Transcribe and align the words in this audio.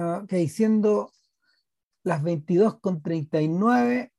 ok, 0.00 0.32
siendo 0.48 1.12
las 2.02 2.22
22.39 2.22 4.12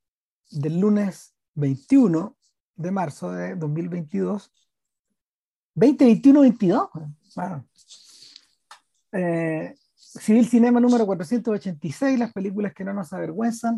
del 0.51 0.79
lunes 0.79 1.35
21 1.55 2.37
de 2.75 2.91
marzo 2.91 3.31
de 3.31 3.55
2022. 3.55 4.51
2021-22. 5.75 6.89
Bueno. 7.35 7.67
Eh, 9.11 9.75
Civil 9.95 10.47
Cinema 10.47 10.79
número 10.79 11.05
486, 11.05 12.19
las 12.19 12.33
películas 12.33 12.73
que 12.73 12.83
no 12.83 12.93
nos 12.93 13.13
avergüenzan. 13.13 13.77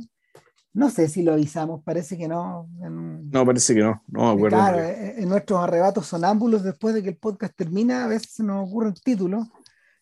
No 0.71 0.89
sé 0.89 1.07
si 1.07 1.23
lo 1.23 1.34
avisamos, 1.34 1.84
parece 1.84 2.18
que 2.18 2.27
no. 2.27 2.70
En, 2.81 3.29
No, 3.29 3.45
parece 3.45 3.73
que 3.73 3.81
no, 3.81 4.04
no 4.07 4.23
me 4.23 4.31
acuerdo. 4.31 4.57
claro, 4.57 4.79
en 4.79 5.23
en 5.23 5.29
nuestros 5.29 5.59
arrebatos 5.59 6.07
sonámbulos, 6.07 6.63
después 6.63 6.93
de 6.93 7.04
que 7.04 7.09
el 7.09 7.18
podcast 7.18 7.55
termina, 7.55 8.05
a 8.05 8.07
veces 8.07 8.31
se 8.31 8.43
nos 8.43 8.68
ocurre 8.68 8.88
un 8.88 8.93
título. 8.93 9.47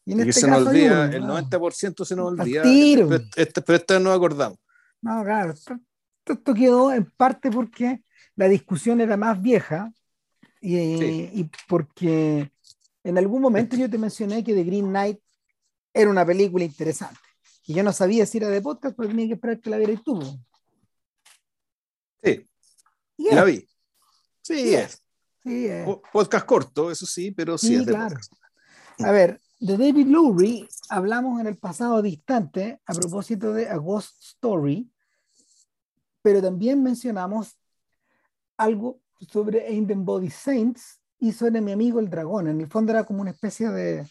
Y 0.08 0.14
en 0.14 0.20
Y 0.20 0.30
este 0.30 0.42
se 0.42 0.48
nos 0.48 0.60
caso 0.60 0.70
hay 0.70 0.76
olvida, 0.86 1.06
uno, 1.06 1.14
el 1.18 1.28
¿no? 1.28 1.38
90% 1.42 2.06
se 2.06 2.16
nos 2.16 2.28
olvida. 2.28 2.64
tiro. 2.64 3.10
Pero 3.10 3.24
este, 3.36 3.62
pero 3.62 3.76
esta 3.78 3.94
vez 3.96 4.04
nos 4.04 4.16
acordamos. 4.16 4.58
No, 5.02 5.22
claro, 5.24 5.52
esto, 5.54 6.54
quedó 6.56 6.94
en 6.94 7.12
parte 7.12 7.52
porque 7.52 8.04
la 8.38 8.48
discusión 8.48 9.02
era 9.02 9.18
más 9.18 9.42
vieja 9.42 9.92
y, 10.62 10.98
Sí. 10.98 11.30
y 11.34 11.50
porque 11.68 12.50
en 13.04 13.18
algún 13.18 13.42
momento 13.42 13.76
yo 13.76 13.90
te 13.90 13.98
mencioné 13.98 14.44
que 14.46 14.54
The 14.54 14.64
Green 14.64 14.88
Knight 14.88 15.20
era 15.94 16.10
una 16.10 16.26
película 16.26 16.64
interesante. 16.64 17.20
Y 17.66 17.74
yo 17.74 17.84
no 17.84 17.92
sabía 17.92 18.26
si 18.26 18.38
era 18.38 18.48
de 18.48 18.62
podcast, 18.62 18.96
pero 18.96 19.10
tenía 19.10 19.28
que 19.28 19.34
esperar 19.34 19.60
que 19.60 19.70
la 19.70 19.78
vieras 19.78 20.02
tú. 20.06 20.22
Sí, 22.24 22.46
Y 23.18 23.36
la 23.36 23.44
vi. 23.44 23.68
Sí, 24.42 24.74
es. 24.74 25.04
sí, 25.44 25.68
Podcast 26.14 26.46
corto, 26.46 26.92
eso 26.92 27.06
sí, 27.06 27.32
pero 27.32 27.58
sí, 27.58 27.68
Sí, 27.68 27.76
es 27.76 27.86
de 27.86 27.92
claro. 27.92 28.10
podcast. 28.16 28.34
A 29.00 29.12
ver, 29.12 29.42
de 29.60 29.78
David 29.78 30.08
Lowry 30.08 30.68
hablamos 30.90 31.40
en 31.42 31.48
el 31.48 31.58
pasado 31.58 32.02
distante 32.02 32.80
a 32.86 32.94
propósito 32.94 33.54
de 33.54 33.70
A 33.70 33.78
Ghost 33.78 34.22
Story, 34.24 34.90
pero 36.22 36.42
también 36.42 36.84
mencionamos 36.84 37.58
algo 38.58 39.00
sobre 39.32 39.66
Ain't 39.68 39.92
Body 39.96 40.30
Saints 40.30 41.00
y 41.20 41.32
sobre 41.32 41.62
mi 41.62 41.72
amigo 41.72 42.00
el 42.00 42.10
dragón. 42.10 42.48
En 42.48 42.62
el 42.62 42.68
fondo 42.68 42.92
era 42.92 43.04
como 43.04 43.22
una 43.22 43.32
especie 43.32 43.70
de... 43.70 44.06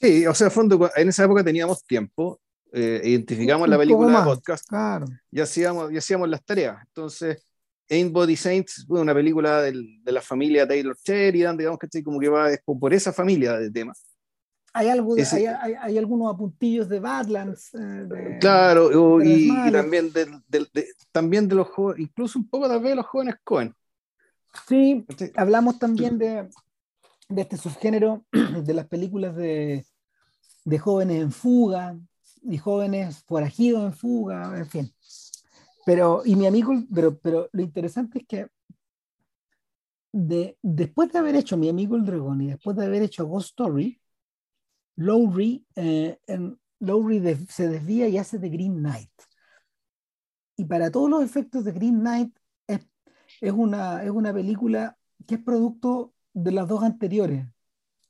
Sí, 0.00 0.26
o 0.26 0.34
sea, 0.34 0.46
a 0.48 0.50
fondo, 0.50 0.90
en 0.96 1.08
esa 1.08 1.24
época 1.24 1.44
teníamos 1.44 1.84
tiempo, 1.84 2.40
eh, 2.72 3.00
identificamos 3.04 3.64
Un 3.66 3.70
la 3.70 3.78
película 3.78 4.06
de 4.08 4.12
más. 4.12 4.24
podcast 4.26 4.66
Claro, 4.68 5.06
y 5.30 5.40
hacíamos, 5.40 5.92
y 5.92 5.96
hacíamos 5.98 6.28
las 6.28 6.44
tareas. 6.44 6.78
Entonces, 6.86 7.46
Ain't 7.90 8.12
Body 8.12 8.36
Saints 8.36 8.84
fue 8.88 9.00
una 9.00 9.14
película 9.14 9.60
del- 9.62 10.02
de 10.02 10.12
la 10.12 10.20
familia 10.22 10.66
Taylor 10.66 10.96
Sheridan, 11.04 11.56
digamos 11.56 11.78
que 11.78 12.02
como 12.02 12.18
que 12.18 12.28
va 12.28 12.50
es 12.50 12.60
por 12.64 12.92
esa 12.94 13.12
familia 13.12 13.58
de 13.58 13.70
temas. 13.70 14.02
Hay, 14.74 14.88
algo 14.88 15.14
de- 15.14 15.22
Ese- 15.22 15.48
hay, 15.48 15.56
hay- 15.60 15.74
hay 15.80 15.98
algunos 15.98 16.34
apuntillos 16.34 16.88
de 16.88 17.00
Badlands. 17.00 17.72
eh, 17.74 17.78
de- 17.78 18.38
Claro, 18.40 18.86
o- 18.86 19.18
de 19.20 19.26
y, 19.28 19.48
y 19.68 19.72
también, 19.72 20.12
de, 20.12 20.86
también 21.12 21.48
de 21.48 21.54
los 21.54 21.68
jóvenes, 21.68 22.08
incluso 22.08 22.38
un 22.38 22.48
poco 22.48 22.68
tal 22.68 22.80
vez 22.80 22.90
de 22.90 22.96
los 22.96 23.06
jóvenes 23.06 23.36
Cohen. 23.44 23.74
Sí, 24.68 25.04
¿cachai? 25.08 25.32
hablamos 25.36 25.78
también 25.78 26.18
de, 26.18 26.48
de 27.28 27.42
este 27.42 27.56
subgénero 27.56 28.24
de 28.32 28.74
las 28.74 28.86
películas 28.86 29.34
de, 29.36 29.86
de 30.64 30.78
jóvenes 30.78 31.22
en 31.22 31.32
fuga 31.32 31.96
y 32.42 32.58
jóvenes 32.58 33.24
forajidos 33.26 33.84
en 33.84 33.92
fuga, 33.94 34.58
en 34.58 34.66
fin. 34.66 34.94
Pero, 35.86 36.22
y 36.24 36.34
mi 36.36 36.46
amigo, 36.46 36.72
pero, 36.94 37.16
pero 37.18 37.48
lo 37.52 37.62
interesante 37.62 38.18
es 38.20 38.26
que 38.26 38.46
de, 40.12 40.56
después 40.62 41.10
de 41.12 41.18
haber 41.18 41.34
hecho 41.36 41.56
Mi 41.56 41.68
amigo 41.68 41.96
el 41.96 42.04
dragón 42.04 42.40
y 42.42 42.46
después 42.48 42.76
de 42.76 42.86
haber 42.86 43.02
hecho 43.02 43.26
Ghost 43.26 43.48
Story, 43.50 44.00
Lowry, 44.96 45.66
eh, 45.76 46.18
Lowry 46.80 47.18
de- 47.20 47.46
se 47.48 47.68
desvía 47.68 48.08
y 48.08 48.18
hace 48.18 48.38
The 48.38 48.48
Green 48.48 48.76
Knight. 48.76 49.10
Y 50.56 50.64
para 50.64 50.90
todos 50.90 51.10
los 51.10 51.22
efectos 51.24 51.64
de 51.64 51.72
Green 51.72 52.00
Knight 52.00 52.36
es, 53.40 53.52
una, 53.52 54.02
es 54.04 54.10
una 54.10 54.32
película 54.32 54.96
que 55.26 55.36
es 55.36 55.42
producto 55.42 56.14
de 56.32 56.52
las 56.52 56.68
dos 56.68 56.82
anteriores. 56.82 57.46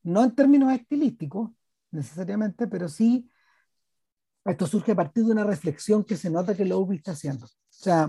No 0.03 0.23
en 0.23 0.35
términos 0.35 0.73
estilísticos, 0.73 1.51
necesariamente, 1.91 2.67
pero 2.67 2.89
sí 2.89 3.29
esto 4.45 4.67
surge 4.67 4.93
a 4.93 4.97
partir 4.97 5.25
de 5.25 5.33
una 5.33 5.45
reflexión 5.45 6.05
que 6.05 6.17
se 6.17 6.31
nota 6.31 6.55
que 6.55 6.65
Lowry 6.67 6.97
está 6.97 7.13
haciendo. 7.13 7.47
O 7.47 7.51
sea, 7.71 8.09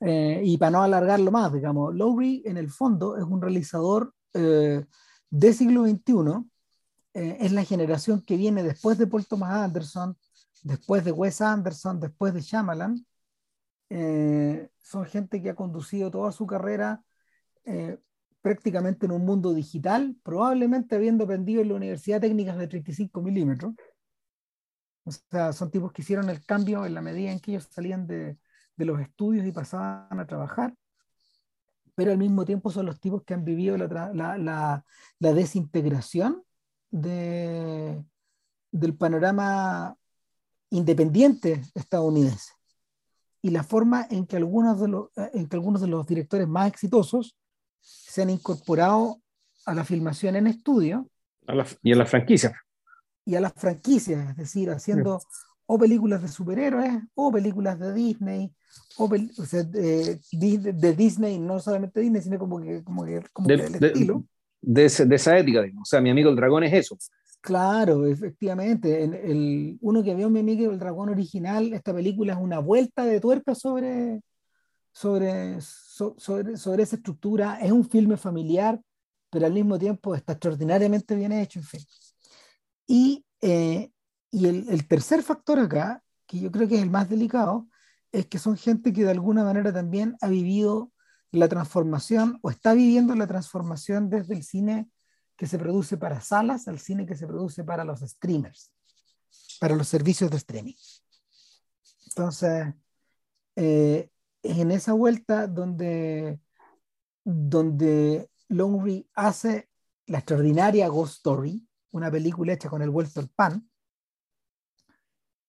eh, 0.00 0.40
y 0.44 0.56
para 0.56 0.70
no 0.70 0.82
alargarlo 0.82 1.30
más, 1.30 1.52
digamos, 1.52 1.94
Lowry 1.94 2.42
en 2.46 2.56
el 2.56 2.70
fondo 2.70 3.16
es 3.16 3.24
un 3.24 3.40
realizador 3.42 4.14
eh, 4.34 4.84
del 5.30 5.54
siglo 5.54 5.84
XXI, 5.84 6.50
eh, 7.14 7.38
es 7.40 7.52
la 7.52 7.64
generación 7.64 8.22
que 8.22 8.36
viene 8.36 8.62
después 8.62 8.98
de 8.98 9.06
Paul 9.06 9.26
Thomas 9.26 9.52
Anderson, 9.52 10.16
después 10.62 11.04
de 11.04 11.12
Wes 11.12 11.40
Anderson, 11.40 12.00
después 12.00 12.34
de 12.34 12.40
Shyamalan. 12.40 13.06
Eh, 13.90 14.68
son 14.80 15.04
gente 15.06 15.42
que 15.42 15.50
ha 15.50 15.54
conducido 15.56 16.10
toda 16.10 16.32
su 16.32 16.46
carrera 16.46 17.02
eh, 17.64 17.98
prácticamente 18.42 19.06
en 19.06 19.12
un 19.12 19.24
mundo 19.24 19.54
digital, 19.54 20.16
probablemente 20.22 20.96
habiendo 20.96 21.24
aprendido 21.24 21.62
en 21.62 21.68
la 21.68 21.74
Universidad 21.76 22.20
Técnicas 22.20 22.58
de 22.58 22.68
35 22.68 23.22
milímetros. 23.22 23.74
O 25.04 25.10
sea, 25.12 25.52
son 25.52 25.70
tipos 25.70 25.92
que 25.92 26.02
hicieron 26.02 26.30
el 26.30 26.44
cambio 26.44 26.86
en 26.86 26.94
la 26.94 27.02
medida 27.02 27.30
en 27.32 27.40
que 27.40 27.52
ellos 27.52 27.68
salían 27.70 28.06
de, 28.06 28.38
de 28.76 28.84
los 28.84 29.00
estudios 29.00 29.46
y 29.46 29.52
pasaban 29.52 30.18
a 30.20 30.26
trabajar, 30.26 30.74
pero 31.94 32.10
al 32.12 32.18
mismo 32.18 32.44
tiempo 32.44 32.70
son 32.70 32.86
los 32.86 33.00
tipos 33.00 33.22
que 33.24 33.34
han 33.34 33.44
vivido 33.44 33.76
la, 33.76 34.12
la- 34.38 34.84
la 35.18 35.32
desintegración 35.32 36.42
de, 36.92 38.04
del 38.70 38.94
panorama 38.94 39.96
independiente 40.70 41.62
estadounidense 41.74 42.52
y 43.42 43.50
la 43.50 43.64
forma 43.64 44.06
en 44.10 44.26
que 44.26 44.36
algunos 44.36 44.80
de 44.80 44.88
los, 44.88 45.08
eh, 45.16 45.30
en 45.34 45.48
que 45.48 45.56
algunos 45.56 45.80
de 45.82 45.88
los 45.88 46.06
directores 46.06 46.46
más 46.46 46.68
exitosos 46.68 47.36
se 47.80 48.22
han 48.22 48.30
incorporado 48.30 49.20
a 49.66 49.74
la 49.74 49.84
filmación 49.84 50.36
en 50.36 50.46
estudio 50.46 51.08
A 51.48 51.54
la- 51.54 51.66
y 51.82 51.92
en 51.92 51.98
la 51.98 52.06
franquicia. 52.06 52.56
y 53.24 53.34
a 53.34 53.40
las 53.40 53.52
franquicias, 53.54 54.30
es 54.30 54.36
decir, 54.36 54.70
haciendo 54.70 55.20
o 55.66 55.78
películas 55.78 56.20
de 56.22 56.28
superhéroes 56.28 56.92
o 57.14 57.32
películas 57.32 57.78
de 57.78 57.92
Disney, 57.94 58.54
o, 58.98 59.08
pel- 59.08 59.32
o 59.38 59.44
sea, 59.46 59.62
de, 59.62 60.20
de- 60.32 60.72
de 60.72 60.92
Disney, 60.94 61.38
no 61.38 61.58
solamente 61.60 62.00
Disney, 62.00 62.20
sino 62.22 62.38
como 62.38 62.60
que, 62.60 62.82
como 62.84 63.04
que, 63.04 63.22
como 63.32 63.48
De, 63.48 63.56
que 63.56 63.62
del 63.64 63.80
de- 63.80 63.86
estilo. 63.88 64.24
De 64.62 64.86
ese- 64.86 65.04
de 65.06 65.16
esa 65.16 65.36
ética, 65.38 65.60
digamos. 65.62 65.88
O 65.88 65.90
sea, 65.90 66.00
mi 66.00 66.10
amigo 66.10 66.30
el 66.30 66.36
dragón 66.36 66.64
es 66.64 66.72
eso. 66.72 66.96
Claro, 67.40 68.06
efectivamente. 68.06 69.02
En 69.02 69.14
el, 69.14 69.78
uno 69.80 70.02
que 70.02 70.14
vio 70.14 70.30
mi 70.30 70.40
amigo 70.40 70.70
el 70.70 70.78
dragón 70.78 71.08
original, 71.10 71.72
esta 71.72 71.92
película 71.92 72.34
es 72.34 72.38
una 72.38 72.60
vuelta 72.60 73.04
de 73.04 73.20
tuerca 73.20 73.54
sobre, 73.54 74.22
sobre, 74.92 75.60
so- 75.60 76.14
sobre, 76.18 76.56
sobre 76.56 76.84
esa 76.84 76.96
estructura. 76.96 77.58
Es 77.60 77.72
un 77.72 77.84
filme 77.84 78.16
familiar, 78.16 78.80
pero 79.30 79.46
al 79.46 79.52
mismo 79.52 79.78
tiempo 79.78 80.14
está 80.14 80.34
extraordinariamente 80.34 81.16
bien 81.16 81.32
hecho, 81.32 81.58
en 81.58 81.64
fin. 81.66 81.80
Y, 82.86 83.24
eh, 83.40 83.90
y 84.30 84.46
el, 84.46 84.68
el 84.68 84.86
tercer 84.86 85.22
factor 85.22 85.58
acá, 85.58 86.02
que 86.26 86.38
yo 86.40 86.50
creo 86.52 86.68
que 86.68 86.76
es 86.76 86.82
el 86.82 86.90
más 86.90 87.08
delicado, 87.08 87.66
es 88.12 88.26
que 88.26 88.38
son 88.38 88.56
gente 88.56 88.92
que 88.92 89.04
de 89.04 89.10
alguna 89.10 89.44
manera 89.44 89.72
también 89.72 90.16
ha 90.20 90.28
vivido 90.28 90.92
la 91.32 91.48
transformación 91.48 92.38
o 92.42 92.50
está 92.50 92.74
viviendo 92.74 93.14
la 93.14 93.26
transformación 93.26 94.10
desde 94.10 94.34
el 94.34 94.44
cine 94.44 94.88
que 95.36 95.46
se 95.46 95.58
produce 95.58 95.96
para 95.96 96.20
salas 96.20 96.68
al 96.68 96.78
cine 96.78 97.06
que 97.06 97.16
se 97.16 97.26
produce 97.26 97.64
para 97.64 97.84
los 97.84 98.00
streamers, 98.00 98.70
para 99.58 99.74
los 99.74 99.88
servicios 99.88 100.30
de 100.30 100.36
streaming. 100.36 100.74
Entonces, 102.08 102.74
eh, 103.56 104.10
en 104.42 104.70
esa 104.70 104.92
vuelta 104.92 105.46
donde, 105.46 106.38
donde 107.24 108.28
Longry 108.48 109.08
hace 109.14 109.70
la 110.06 110.18
extraordinaria 110.18 110.88
Ghost 110.88 111.16
Story, 111.16 111.66
una 111.92 112.10
película 112.10 112.52
hecha 112.52 112.68
con 112.68 112.82
el 112.82 112.90
vuelto 112.90 113.20
al 113.20 113.28
pan. 113.28 113.68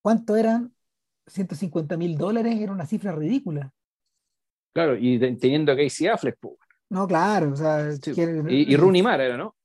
¿Cuánto 0.01 0.35
eran? 0.35 0.73
150 1.27 1.97
mil 1.97 2.17
dólares, 2.17 2.55
era 2.59 2.71
una 2.71 2.85
cifra 2.85 3.13
ridícula. 3.13 3.73
Claro, 4.73 4.97
y 4.97 5.19
teniendo 5.37 5.71
a 5.71 5.75
Casey 5.75 6.07
Affleck, 6.07 6.37
po. 6.39 6.57
No, 6.89 7.07
claro, 7.07 7.51
o 7.51 7.55
sea, 7.55 7.91
Sí. 7.93 8.13
que- 8.13 8.43
y, 8.49 8.73
y 8.73 8.75
Rooney 8.75 9.01
Mara 9.01 9.25
era, 9.25 9.37
¿no? 9.37 9.55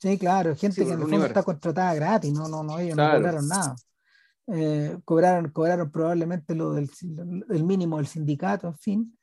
Sí, 0.00 0.16
claro, 0.18 0.54
gente 0.54 0.76
Sí, 0.76 0.86
que 0.86 0.92
en 0.92 1.00
el 1.02 1.08
fondo 1.08 1.26
está 1.26 1.42
contratada 1.42 1.94
gratis, 1.94 2.32
no, 2.32 2.48
no, 2.48 2.62
no, 2.62 2.78
ellos 2.78 2.94
Claro. 2.94 3.14
no 3.14 3.18
cobraron 3.18 3.48
nada. 3.48 3.76
Eh, 4.46 4.96
cobraron, 5.04 5.50
cobraron 5.50 5.90
probablemente 5.90 6.54
lo 6.54 6.72
del 6.72 6.88
el 7.50 7.64
mínimo 7.64 7.96
del 7.98 8.06
sindicato, 8.06 8.68
en 8.68 8.78
fin, 8.78 9.18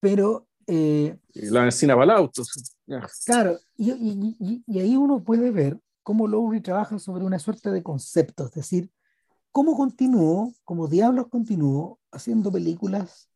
pero 0.00 0.46
eh, 0.66 1.18
La 1.34 1.64
encina 1.64 1.94
para 1.94 2.04
el 2.04 2.10
auto. 2.12 2.42
Ya. 2.86 3.06
claro, 3.26 3.58
y, 3.76 3.90
y- 3.92 4.36
y- 4.40 4.62
y 4.66 4.78
ahí 4.80 4.96
uno 4.96 5.22
puede 5.22 5.50
ver 5.50 5.78
cómo 6.02 6.26
Lowry 6.26 6.60
trabaja 6.62 6.98
sobre 6.98 7.24
una 7.24 7.38
suerte 7.38 7.70
de 7.70 7.82
concepto, 7.82 8.46
es 8.46 8.52
decir, 8.52 8.90
cómo 9.52 9.76
continuó, 9.76 10.52
como 10.64 10.86
diablos 10.88 11.26
continuó 11.28 11.98
haciendo 12.12 12.50
películas 12.50 13.28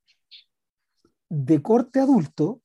de 1.28 1.62
corte 1.62 2.00
adulto, 2.00 2.60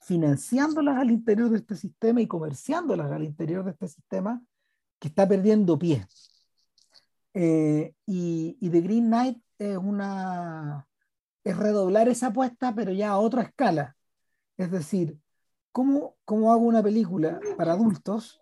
financiándolas 0.00 0.98
al 0.98 1.10
interior 1.10 1.50
de 1.50 1.58
este 1.58 1.76
sistema 1.76 2.20
y 2.20 2.26
comerciándolas 2.26 3.10
al 3.10 3.24
interior 3.24 3.64
de 3.64 3.72
este 3.72 3.88
sistema 3.88 4.42
que 4.98 5.08
está 5.08 5.26
perdiendo 5.26 5.78
pie. 5.78 6.06
Eh, 7.32 7.94
y, 8.06 8.56
y 8.60 8.70
The 8.70 8.80
Green 8.80 9.06
Knight 9.06 9.42
es 9.58 9.76
una 9.76 10.86
es 11.44 11.56
redoblar 11.56 12.08
esa 12.08 12.28
apuesta, 12.28 12.74
pero 12.74 12.92
ya 12.92 13.10
a 13.10 13.18
otra 13.18 13.42
escala. 13.42 13.96
Es 14.56 14.70
decir, 14.70 15.18
¿cómo, 15.72 16.16
cómo 16.24 16.52
hago 16.52 16.62
una 16.62 16.82
película 16.82 17.38
para 17.56 17.72
adultos 17.72 18.40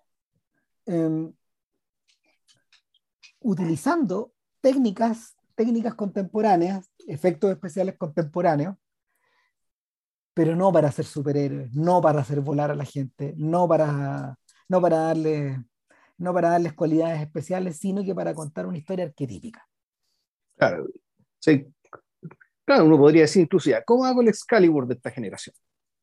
em, 0.86 1.32
utilizando 3.40 4.32
técnicas, 4.60 5.36
técnicas 5.56 5.94
contemporáneas, 5.94 6.90
efectos 7.08 7.50
especiales 7.50 7.96
contemporáneos, 7.98 8.76
pero 10.34 10.56
no 10.56 10.72
para 10.72 10.90
ser 10.90 11.04
superhéroes, 11.04 11.74
no 11.74 12.00
para 12.00 12.20
hacer 12.20 12.40
volar 12.40 12.70
a 12.70 12.74
la 12.74 12.84
gente, 12.84 13.34
no 13.36 13.68
para, 13.68 14.38
no 14.68 14.80
para, 14.80 14.96
darle, 14.96 15.62
no 16.18 16.32
para 16.32 16.50
darles 16.50 16.72
cualidades 16.72 17.20
especiales, 17.20 17.78
sino 17.78 18.04
que 18.04 18.14
para 18.14 18.34
contar 18.34 18.66
una 18.66 18.78
historia 18.78 19.04
arquetípica. 19.04 19.66
Claro, 20.56 20.86
sí. 21.38 21.66
claro 22.64 22.86
uno 22.86 22.98
podría 22.98 23.22
decir 23.22 23.42
incluso 23.42 23.70
ya, 23.70 23.82
¿cómo 23.84 24.04
hago 24.04 24.22
el 24.22 24.28
Excalibur 24.28 24.86
de 24.86 24.94
esta 24.94 25.10
generación? 25.10 25.54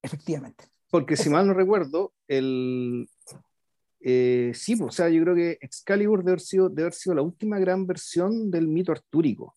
Efectivamente. 0.01 0.65
Porque 0.89 1.15
si 1.15 1.29
mal 1.29 1.45
no 1.45 1.53
recuerdo, 1.53 2.13
el, 2.27 3.07
eh, 4.01 4.51
sí, 4.55 4.75
pues, 4.75 4.89
o 4.89 4.91
sea, 4.91 5.09
yo 5.09 5.21
creo 5.23 5.35
que 5.35 5.57
Excalibur 5.61 6.19
debe 6.19 6.31
haber, 6.31 6.41
sido, 6.41 6.69
debe 6.69 6.83
haber 6.83 6.93
sido 6.93 7.15
la 7.15 7.21
última 7.21 7.59
gran 7.59 7.85
versión 7.85 8.49
del 8.49 8.67
mito 8.67 8.91
artúrico. 8.91 9.55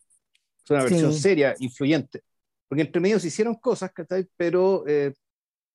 Es 0.64 0.70
una 0.70 0.82
versión 0.82 1.12
Sí. 1.12 1.20
seria, 1.20 1.54
influyente. 1.58 2.22
Porque 2.72 2.84
entre 2.84 3.02
medio 3.02 3.20
se 3.20 3.26
hicieron 3.28 3.56
cosas, 3.56 3.92
¿cachai? 3.92 4.26
Pero 4.34 4.82
eh, 4.86 5.12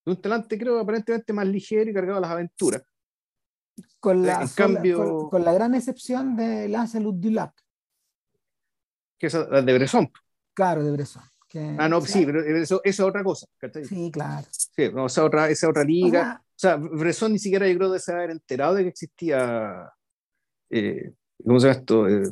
de 0.03 0.11
un 0.11 0.19
talante, 0.19 0.57
creo, 0.57 0.79
aparentemente 0.79 1.31
más 1.31 1.45
ligero 1.45 1.91
y 1.91 1.93
cargado 1.93 2.17
a 2.17 2.21
las 2.21 2.31
aventuras. 2.31 2.81
Con 3.99 4.23
la, 4.25 4.41
En 4.41 4.47
sola- 4.47 4.73
cambio- 4.73 4.97
con, 4.97 5.29
con 5.29 5.45
la 5.45 5.53
gran 5.53 5.75
excepción 5.75 6.35
de 6.35 6.67
Lancelot 6.67 7.15
du 7.17 7.29
Lac, 7.29 7.53
Que 9.19 9.27
es 9.27 9.33
la 9.35 9.61
de 9.61 9.73
Bresson. 9.75 10.11
claro, 10.55 10.83
de 10.83 10.91
Bresson. 10.91 11.21
que- 11.47 11.75
Ah, 11.77 11.87
no, 11.87 12.01
sí, 12.01 12.25
pero 12.25 12.41
eso, 12.43 12.81
eso 12.83 13.03
es 13.03 13.07
otra 13.07 13.23
cosa, 13.23 13.45
¿cachai? 13.59 13.85
Sí, 13.85 13.93
Sí, 13.95 14.11
claro. 14.11 14.47
no, 14.95 15.05
esa, 15.05 15.23
otra, 15.23 15.49
esa 15.51 15.69
otra 15.69 15.83
O 15.83 15.85
liga. 15.85 16.43
sea, 16.55 16.77
O 16.77 16.81
sea, 16.89 16.89
Bresson 16.97 17.31
ni 17.33 17.37
siquiera 17.37 17.67
yo 17.67 17.77
creo 17.77 17.91
de 17.91 17.99
se 17.99 18.11
haber 18.11 18.31
enterado 18.31 18.73
de 18.73 18.81
que 18.83 18.89
existía. 18.89 19.87
eh, 20.71 21.13
¿Cómo 21.45 21.59
se 21.59 21.67
llama 21.67 21.79
esto? 21.79 22.07
Eh, 22.09 22.31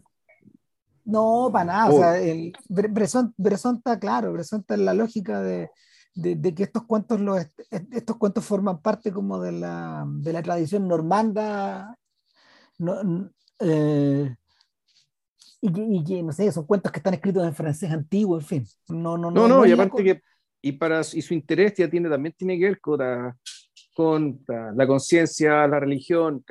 no, 1.05 1.49
para 1.51 1.65
nada. 1.65 1.89
Oh. 1.91 1.95
O 1.95 1.99
sea, 1.99 2.19
el, 2.19 2.53
Bre- 2.69 2.91
Bresson, 2.93 3.33
Bresson 3.37 3.77
está 3.77 3.99
claro, 3.99 4.33
Bresson 4.33 4.61
está 4.61 4.75
en 4.75 4.85
la 4.85 4.93
lógica 4.93 5.41
de, 5.41 5.69
de- 6.15 6.35
de 6.35 6.53
que 6.55 6.63
estos 6.63 6.83
cuentos, 6.85 7.19
los, 7.21 7.39
est- 7.39 7.59
estos 7.91 8.17
cuentos 8.17 8.45
forman 8.45 8.81
parte 8.81 9.11
como 9.11 9.39
de 9.39 9.51
la, 9.53 10.05
de 10.07 10.33
la 10.33 10.41
tradición 10.43 10.87
normanda. 10.87 11.97
no- 12.79 13.29
eh, 13.59 14.35
y, 15.61 15.71
que, 15.73 15.81
y 15.81 16.03
que, 16.03 16.23
no 16.23 16.31
sé, 16.31 16.51
son 16.51 16.65
cuentos 16.65 16.91
que 16.91 16.99
están 16.99 17.13
escritos 17.13 17.45
en 17.45 17.55
francés 17.55 17.91
antiguo, 17.91 18.37
en 18.37 18.45
fin. 18.45 18.65
No, 18.89 19.17
no, 19.17 19.31
No, 19.31 19.47
no, 19.47 19.65
y 19.65 19.71
es 19.71 19.77
la 19.77 19.83
aparte 19.85 20.03
que, 20.03 20.21
y 20.61 20.71
para 20.73 21.01
y 21.01 21.21
su 21.21 21.33
interés 21.33 21.73
ya 21.75 21.89
tiene, 21.89 22.09
también 22.09 22.35
tiene 22.37 22.59
que 22.59 22.65
ver 22.65 22.79
con 22.81 22.99
la, 22.99 23.35
con 23.95 24.39
la, 24.47 24.71
la 24.75 24.87
conciencia, 24.87 25.67
la 25.67 25.79
religión, 25.79 26.43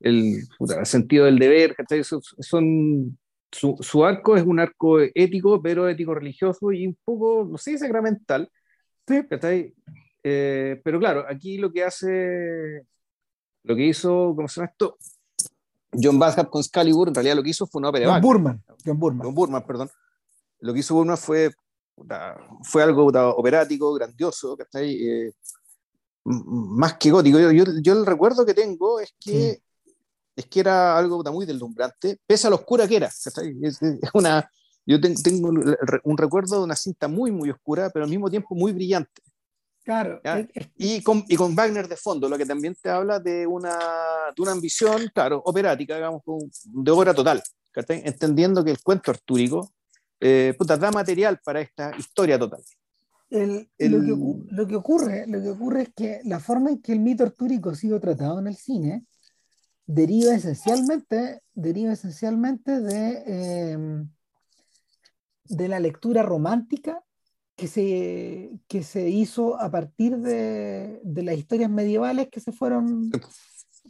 El, 0.00 0.42
puta, 0.58 0.84
sentido 0.84 1.24
del 1.24 1.38
deber, 1.38 1.74
¿cachai? 1.74 2.00
Eso- 2.00 2.20
Son, 2.20 3.18
su, 3.50 3.76
su 3.80 4.04
arco 4.04 4.36
es 4.36 4.42
un 4.44 4.60
arco 4.60 4.98
ético, 5.00 5.62
pero 5.62 5.88
ético 5.88 6.14
religioso 6.14 6.72
y 6.72 6.86
un 6.86 6.98
poco, 7.04 7.46
no 7.50 7.56
sé, 7.58 7.78
sacramental, 7.78 8.50
¿cachai? 9.30 9.74
Eh, 10.22 10.80
pero 10.84 10.98
claro, 10.98 11.24
aquí 11.28 11.56
lo 11.56 11.72
que 11.72 11.84
hace, 11.84 12.82
lo 13.62 13.76
que 13.76 13.86
hizo, 13.86 14.34
¿cómo 14.34 14.48
se 14.48 14.60
llama 14.60 14.70
esto? 14.72 14.98
John 15.92 16.18
Badham 16.18 16.46
con 16.46 16.60
Excalibur, 16.60 17.08
en 17.08 17.14
realidad 17.14 17.36
lo 17.36 17.42
que 17.42 17.50
hizo 17.50 17.66
fue 17.66 17.78
una 17.78 17.88
ópera 17.88 18.10
John. 18.12 18.20
Burman. 18.20 18.62
John 18.84 18.98
Burman. 18.98 19.24
John 19.24 19.34
Burman, 19.34 19.66
perdón. 19.66 19.88
Lo 20.60 20.74
que 20.74 20.80
hizo 20.80 20.94
Burman 20.94 21.16
fue, 21.16 21.52
fue 22.64 22.82
algo 22.82 23.06
operático, 23.06 23.94
grandioso, 23.94 24.56
¿cachai? 24.56 24.94
Eh, 25.02 25.32
más 26.24 26.94
que 26.98 27.10
gótico. 27.10 27.38
Yo, 27.38 27.52
yo, 27.52 27.64
yo 27.80 27.92
el 27.92 28.04
recuerdo 28.04 28.44
que 28.44 28.52
tengo 28.52 29.00
es 29.00 29.14
que, 29.20 29.60
es 30.36 30.46
que 30.46 30.60
era 30.60 30.96
algo 30.98 31.22
muy 31.32 31.46
deslumbrante, 31.46 32.18
pese 32.26 32.46
a 32.46 32.50
lo 32.50 32.56
oscura 32.56 32.86
que 32.86 32.96
era. 32.96 33.06
Es, 33.06 33.32
una, 34.14 34.48
yo 34.84 35.00
ten- 35.00 35.20
tengo 35.22 35.48
un 35.48 36.18
recuerdo 36.18 36.58
de 36.58 36.64
una 36.64 36.76
cinta 36.76 37.08
muy, 37.08 37.32
muy 37.32 37.50
oscura, 37.50 37.90
pero 37.90 38.04
al 38.04 38.10
mismo 38.10 38.30
tiempo 38.30 38.54
muy 38.54 38.72
brillante. 38.72 39.22
Claro. 39.84 40.20
Y 40.76 41.00
con, 41.02 41.24
y 41.28 41.36
con 41.36 41.54
Wagner 41.54 41.88
de 41.88 41.96
fondo, 41.96 42.28
lo 42.28 42.36
que 42.36 42.44
también 42.44 42.74
te 42.80 42.90
habla 42.90 43.18
de 43.20 43.46
una, 43.46 43.78
de 44.36 44.42
una 44.42 44.52
ambición, 44.52 45.08
claro, 45.14 45.40
operática, 45.44 45.94
digamos, 45.94 46.22
de 46.64 46.90
obra 46.90 47.14
total, 47.14 47.40
¿cachai? 47.70 48.02
entendiendo 48.04 48.64
que 48.64 48.72
el 48.72 48.82
cuento 48.82 49.12
artúrico 49.12 49.72
eh, 50.20 50.54
puta, 50.58 50.76
da 50.76 50.90
material 50.90 51.40
para 51.44 51.60
esta 51.60 51.92
historia 51.96 52.38
total. 52.38 52.60
El- 53.30 53.68
El- 53.78 53.92
Lo, 53.92 54.00
que, 54.00 54.54
lo 54.54 54.66
que 54.66 54.76
ocurre, 54.76 55.24
lo 55.28 55.40
que 55.40 55.50
ocurre 55.50 55.82
es 55.82 55.88
que 55.94 56.20
la 56.24 56.40
forma 56.40 56.70
en 56.70 56.82
que 56.82 56.92
el 56.92 57.00
mito 57.00 57.22
artúrico 57.22 57.70
ha 57.70 57.74
sido 57.74 58.00
tratado 58.00 58.38
en 58.40 58.48
el 58.48 58.56
cine 58.56 59.06
deriva 59.86 60.34
esencialmente, 60.34 61.42
deriva 61.54 61.92
esencialmente 61.92 62.80
de, 62.80 63.22
eh, 63.26 63.78
de 65.44 65.68
la 65.68 65.80
lectura 65.80 66.22
romántica 66.22 67.02
que 67.54 67.68
se, 67.68 68.50
que 68.68 68.82
se 68.82 69.08
hizo 69.08 69.58
a 69.60 69.70
partir 69.70 70.18
de, 70.18 71.00
de 71.02 71.22
las 71.22 71.36
historias 71.36 71.70
medievales 71.70 72.28
que 72.30 72.40
se 72.40 72.52
fueron 72.52 73.10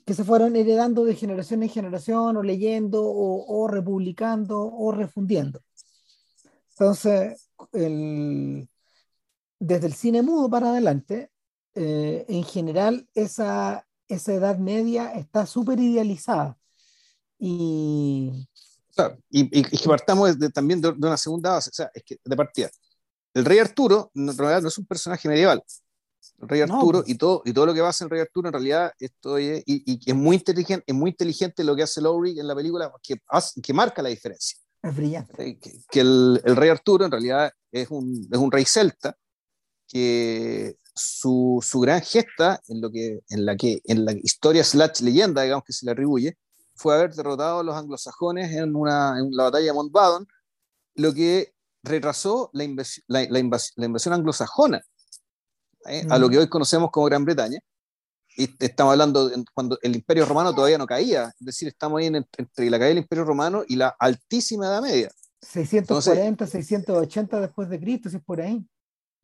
que 0.04 0.14
se 0.14 0.22
fueron 0.22 0.54
heredando 0.54 1.04
de 1.04 1.16
generación 1.16 1.64
en 1.64 1.69
generación 1.69 2.37
o 2.37 2.43
leyendo 2.43 3.02
o, 3.02 3.44
o 3.44 3.66
republicando 3.66 4.60
o 4.60 4.93
refundiendo. 4.93 5.62
Entonces, 6.70 7.48
el- 7.72 8.69
desde 9.58 9.87
el 9.87 9.94
cine 9.94 10.22
mudo 10.22 10.48
para 10.50 10.69
adelante, 10.69 11.31
eh, 11.75 12.25
en 12.28 12.44
general 12.44 13.08
esa, 13.14 13.85
esa 14.08 14.32
edad 14.35 14.58
media 14.58 15.12
está 15.14 15.47
súper 15.47 15.79
idealizada. 15.81 16.56
Y 17.38 18.31
O 18.91 18.93
sea, 18.93 19.17
y, 19.31 19.43
y- 19.43 19.61
y 19.61 19.79
que 19.79 19.88
partamos 19.88 20.38
de- 20.38 20.50
también 20.50 20.81
de, 20.81 20.93
de 20.93 21.06
una 21.06 21.17
segunda 21.17 21.50
base, 21.50 21.70
o 21.70 21.75
sea, 21.75 21.91
es 21.94 22.03
que 22.03 22.19
de 22.25 22.37
partida. 22.37 22.70
El 23.35 23.44
rey 23.44 23.58
Arturo 23.58 24.11
no, 24.14 24.32
en 24.32 24.38
realidad 24.38 24.62
no 24.62 24.69
es 24.69 24.79
un 24.79 24.87
personaje 24.87 25.29
medieval. 25.29 25.62
El 26.41 26.49
rey 26.49 26.61
No, 26.67 26.75
Arturo 26.76 27.00
pues. 27.00 27.11
y, 27.11 27.14
todo, 27.17 27.43
y 27.44 27.53
todo 27.53 27.67
lo 27.67 27.75
que 27.75 27.81
pasa 27.82 28.05
en 28.05 28.06
el 28.06 28.11
rey 28.12 28.20
Arturo 28.20 28.49
en 28.49 28.53
realidad 28.55 28.93
esto 28.99 29.37
es, 29.38 29.62
y, 29.67 29.93
y 29.93 30.00
es, 30.11 30.14
muy 30.17 30.37
inteligente, 30.37 30.85
es 30.87 30.94
muy 30.94 31.11
inteligente 31.11 31.62
lo 31.62 31.76
que 31.76 31.82
hace 31.82 32.01
Lowry 32.01 32.41
en 32.41 32.46
la 32.48 32.55
película 32.55 32.91
que, 33.03 33.17
hace- 33.29 33.60
que 33.60 33.72
marca 33.75 34.03
la 34.03 34.08
diferencia. 34.08 34.58
es 34.82 34.96
brillante. 34.96 35.46
Eh, 35.46 35.58
que, 35.58 35.72
que 35.91 36.01
el, 36.01 36.41
el 36.44 36.56
rey 36.56 36.70
Arturo 36.70 37.05
en 37.05 37.10
realidad 37.10 37.53
es 37.70 37.91
un, 37.91 38.27
es 38.32 38.39
un 38.39 38.51
rey 38.51 38.65
celta 38.65 39.15
que 39.86 40.77
su, 40.96 41.62
su 41.62 41.79
gran 41.81 42.00
gesta 42.00 42.60
en, 42.69 42.81
lo 42.81 42.91
que, 42.91 43.20
en, 43.29 43.44
la 43.44 43.55
que, 43.56 43.81
en 43.84 44.05
la 44.05 44.12
historia 44.12 44.65
slash 44.65 45.03
leyenda, 45.03 45.43
digamos 45.43 45.65
que 45.65 45.72
se 45.74 45.84
le 45.86 45.93
atribuye, 45.93 46.36
fue 46.74 46.94
haber 46.94 47.15
derrotado 47.15 47.60
a 47.60 47.62
los 47.62 47.74
anglosajones 47.76 48.50
en, 48.53 48.74
una, 48.74 49.19
en 49.19 49.31
la 49.31 49.44
batalla 49.44 49.67
de 49.67 49.72
Mountbatten, 49.74 50.26
lo 50.96 51.12
que 51.15 51.53
retrasó 51.82 52.50
la, 52.55 52.65
invasi- 52.65 53.03
la, 53.06 53.20
la 53.29 53.38
invas- 53.38 53.72
la 53.76 53.86
invasión 53.86 54.15
anglosajona 54.15 54.82
¿eh? 55.86 56.06
a 56.10 56.19
lo 56.19 56.26
Mm. 56.26 56.31
que 56.31 56.38
hoy 56.38 56.48
conocemos 56.48 56.91
como 56.91 57.06
Gran 57.06 57.24
Bretaña. 57.24 57.60
Y 58.38 58.50
estamos 58.62 58.93
hablando 58.93 59.29
de 59.29 59.44
cuando 59.55 59.79
el 59.82 59.96
Imperio 59.96 60.26
Romano 60.26 60.55
todavía 60.55 60.76
no 60.79 60.86
caía, 60.86 61.32
es 61.38 61.46
decir, 61.46 61.69
estamos 61.69 62.00
ahí 62.00 62.06
en- 62.06 62.26
entre 62.36 62.69
la 62.70 62.79
caída 62.79 62.88
del 62.88 62.98
Imperio 62.98 63.24
Romano 63.24 63.65
y 63.69 63.76
la 63.76 63.94
altísima 63.98 64.67
Edad 64.67 64.82
Media. 64.82 65.10
640, 65.41 66.46
680 66.46 67.41
después 67.41 67.69
de 67.69 67.79
Cristo, 67.81 68.10
si 68.10 68.17
es 68.17 68.22
por 68.24 68.41
ahí. 68.41 68.67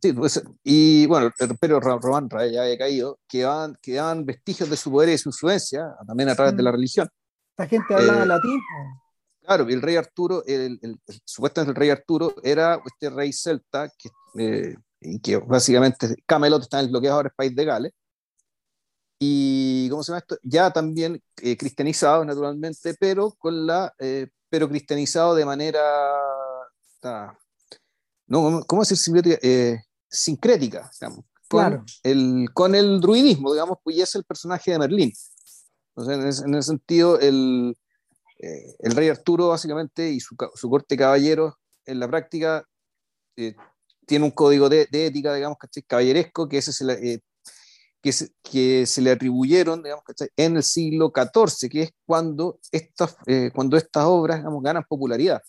Sí, 0.02 0.12
pues, 0.12 0.42
y 0.64 1.06
bueno, 1.06 1.30
el 1.38 1.50
Imperio 1.50 1.78
Romano 1.78 2.28
ya 2.50 2.62
había 2.62 2.76
caído, 2.76 3.21
quedaban, 3.28 3.78
quedaban 3.80 4.26
vestigios 4.26 4.68
de 4.68 4.76
su 4.76 4.90
poder 4.90 5.11
y 5.11 5.12
de 5.12 5.18
su 5.18 5.28
influencia, 5.28 5.94
también 6.04 6.28
a 6.28 6.35
través 6.35 6.56
de 6.56 6.62
Mm. 6.62 6.64
la 6.64 6.73
religión. 6.73 7.09
Esta 7.50 7.68
gente 7.68 7.94
hablaba 7.94 8.25
Eh, 8.25 8.26
latín. 8.26 8.61
Claro, 9.42 9.71
y 9.71 9.73
el 9.75 9.82
rey 9.82 9.94
Arturo, 9.94 10.42
el, 10.44 10.80
el- 10.82 11.00
el- 11.06 11.21
supuestamente 11.25 11.71
el 11.71 11.76
rey 11.76 11.90
Arturo 11.90 12.35
era 12.42 12.80
este 12.85 13.11
rey 13.11 13.32
celta 13.32 13.88
que, 13.97 14.09
eh, 14.38 14.76
que 15.23 15.37
básicamente 15.37 16.16
Camelot 16.26 16.62
está 16.62 16.80
en 16.80 16.87
el 16.94 17.04
es 17.04 17.11
ahora 17.11 17.28
el 17.28 17.35
país 17.35 17.54
de 17.54 17.64
Gales. 17.64 17.92
Y, 19.21 19.88
¿cómo 19.88 20.02
se 20.02 20.11
llama 20.11 20.18
esto? 20.18 20.37
Ya 20.42 20.73
también 20.73 21.23
eh, 21.42 21.56
cristianizado, 21.56 22.25
naturalmente, 22.25 22.94
pero 22.99 23.30
con 23.38 23.66
la, 23.66 23.92
eh, 24.00 24.26
pero 24.49 24.68
cristianizado 24.68 25.37
de 25.37 25.44
manera, 25.44 25.80
ah, 27.04 27.38
no, 28.26 28.42
¿cómo- 28.42 28.64
¿cómo 28.64 28.82
decir 28.82 28.99
sincrética, 30.12 30.90
digamos. 31.00 31.25
Con 31.49 31.61
Claro. 31.61 31.85
el, 32.02 32.49
con 32.54 32.75
el 32.75 33.00
druidismo, 33.00 33.52
digamos, 33.52 33.78
pues 33.83 33.97
y 33.97 34.00
es 34.02 34.14
el 34.14 34.25
personaje 34.25 34.71
de 34.71 34.78
Merlín. 34.78 35.12
Entonces, 35.95 36.19
en 36.19 36.26
ese, 36.26 36.45
en 36.45 36.54
ese 36.54 36.66
sentido, 36.69 37.21
el, 37.21 37.76
eh, 38.42 38.75
el 38.81 38.92
rey 38.92 39.09
Arturo 39.09 39.49
básicamente 39.49 40.11
y 40.11 40.19
su, 40.19 40.37
corte 40.37 40.95
de 40.95 40.99
caballeros 40.99 41.54
en 41.87 42.00
la 42.00 42.09
práctica 42.09 42.66
eh, 43.37 43.54
tiene 44.07 44.25
un 44.25 44.31
código 44.33 44.69
de, 44.69 44.88
de 44.90 45.07
ética, 45.07 45.35
digamos, 45.35 45.59
¿cachai? 45.59 45.85
caballeresco, 45.85 46.49
que 46.49 46.59
ese 46.59 46.73
eh, 46.92 47.21
que 48.00 48.12
se, 48.12 48.33
que 48.42 48.85
se 48.85 49.00
le 49.00 49.12
atribuyeron 49.12 49.81
digamos, 49.81 50.02
en 50.37 50.57
el 50.57 50.62
siglo 50.64 51.12
XIV, 51.14 51.71
que 51.71 51.83
es 51.83 51.90
cuando 52.04 52.59
estas, 52.73 53.16
cuando 53.54 53.76
estas 53.76 54.04
obras 54.07 54.38
digamos, 54.38 54.61
ganan 54.61 54.85
popularidad. 54.88 55.40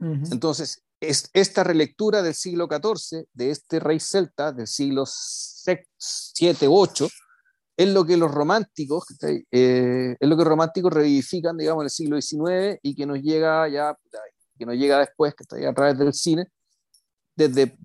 Entonces, 0.00 0.82
es, 1.00 1.30
esta 1.32 1.64
relectura 1.64 2.22
del 2.22 2.34
siglo 2.34 2.68
XIV, 2.68 3.26
de 3.32 3.50
este 3.50 3.80
rey 3.80 4.00
celta 4.00 4.52
del 4.52 4.66
siglo 4.66 5.04
VII, 5.66 5.78
VIII, 6.40 7.08
es 7.76 7.88
lo 7.88 8.04
que 8.04 8.16
los 8.16 8.30
románticos, 8.30 9.04
eh, 9.22 10.16
es 10.18 10.28
lo 10.28 10.36
que 10.36 10.42
los 10.42 10.48
románticos 10.48 10.92
revivifican, 10.92 11.56
digamos, 11.56 11.82
en 11.82 11.84
el 11.84 11.90
siglo 11.90 12.20
XIX 12.20 12.80
y 12.82 12.94
que 12.94 13.06
nos 13.06 13.20
llega 13.20 13.68
ya, 13.68 13.96
que 14.58 14.66
nos 14.66 14.74
llega 14.74 14.98
después, 14.98 15.34
que 15.34 15.44
está 15.44 15.68
a 15.68 15.74
través 15.74 15.96
del 15.96 16.12
cine, 16.12 16.48
desde, 17.36 17.78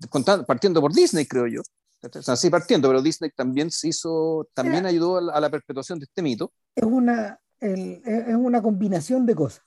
partiendo 0.46 0.80
por 0.80 0.92
Disney, 0.92 1.26
creo 1.26 1.46
yo. 1.46 1.60
O 2.02 2.22
sea, 2.22 2.36
sí 2.36 2.50
partiendo, 2.50 2.88
pero 2.88 3.00
Disney 3.00 3.30
también 3.30 3.70
se 3.70 3.88
hizo, 3.88 4.48
también 4.52 4.84
ayudó 4.84 5.16
a 5.32 5.40
la, 5.40 5.48
perpetuación 5.48 5.98
de 5.98 6.04
este 6.04 6.20
mito. 6.20 6.52
Es 6.74 6.84
una, 6.84 7.38
es 7.60 8.34
una 8.36 8.60
combinación 8.60 9.24
de 9.24 9.34
cosas, 9.34 9.62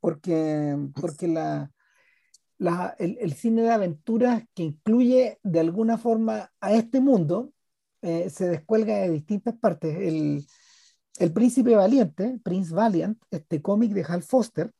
porque, 0.00 0.76
porque 1.00 1.28
la, 1.28 1.70
la, 2.62 2.94
el, 2.98 3.18
el, 3.20 3.32
cine 3.34 3.62
de 3.62 3.70
aventuras 3.70 4.44
que 4.54 4.62
incluye 4.62 5.40
de 5.42 5.60
alguna 5.60 5.98
forma 5.98 6.52
a 6.60 6.72
este 6.72 7.00
mundo 7.00 7.52
eh, 8.02 8.30
se 8.30 8.48
descuelga 8.48 8.98
de 8.98 9.10
distintas 9.10 9.54
partes. 9.58 9.96
El, 9.96 10.46
el 11.18 11.32
Príncipe 11.32 11.74
Valiente, 11.74 12.38
Prince 12.44 12.72
Valiant, 12.72 13.20
este 13.32 13.60
cómic 13.60 13.92
de 13.92 14.04
Hal 14.04 14.22
Foster, 14.22 14.72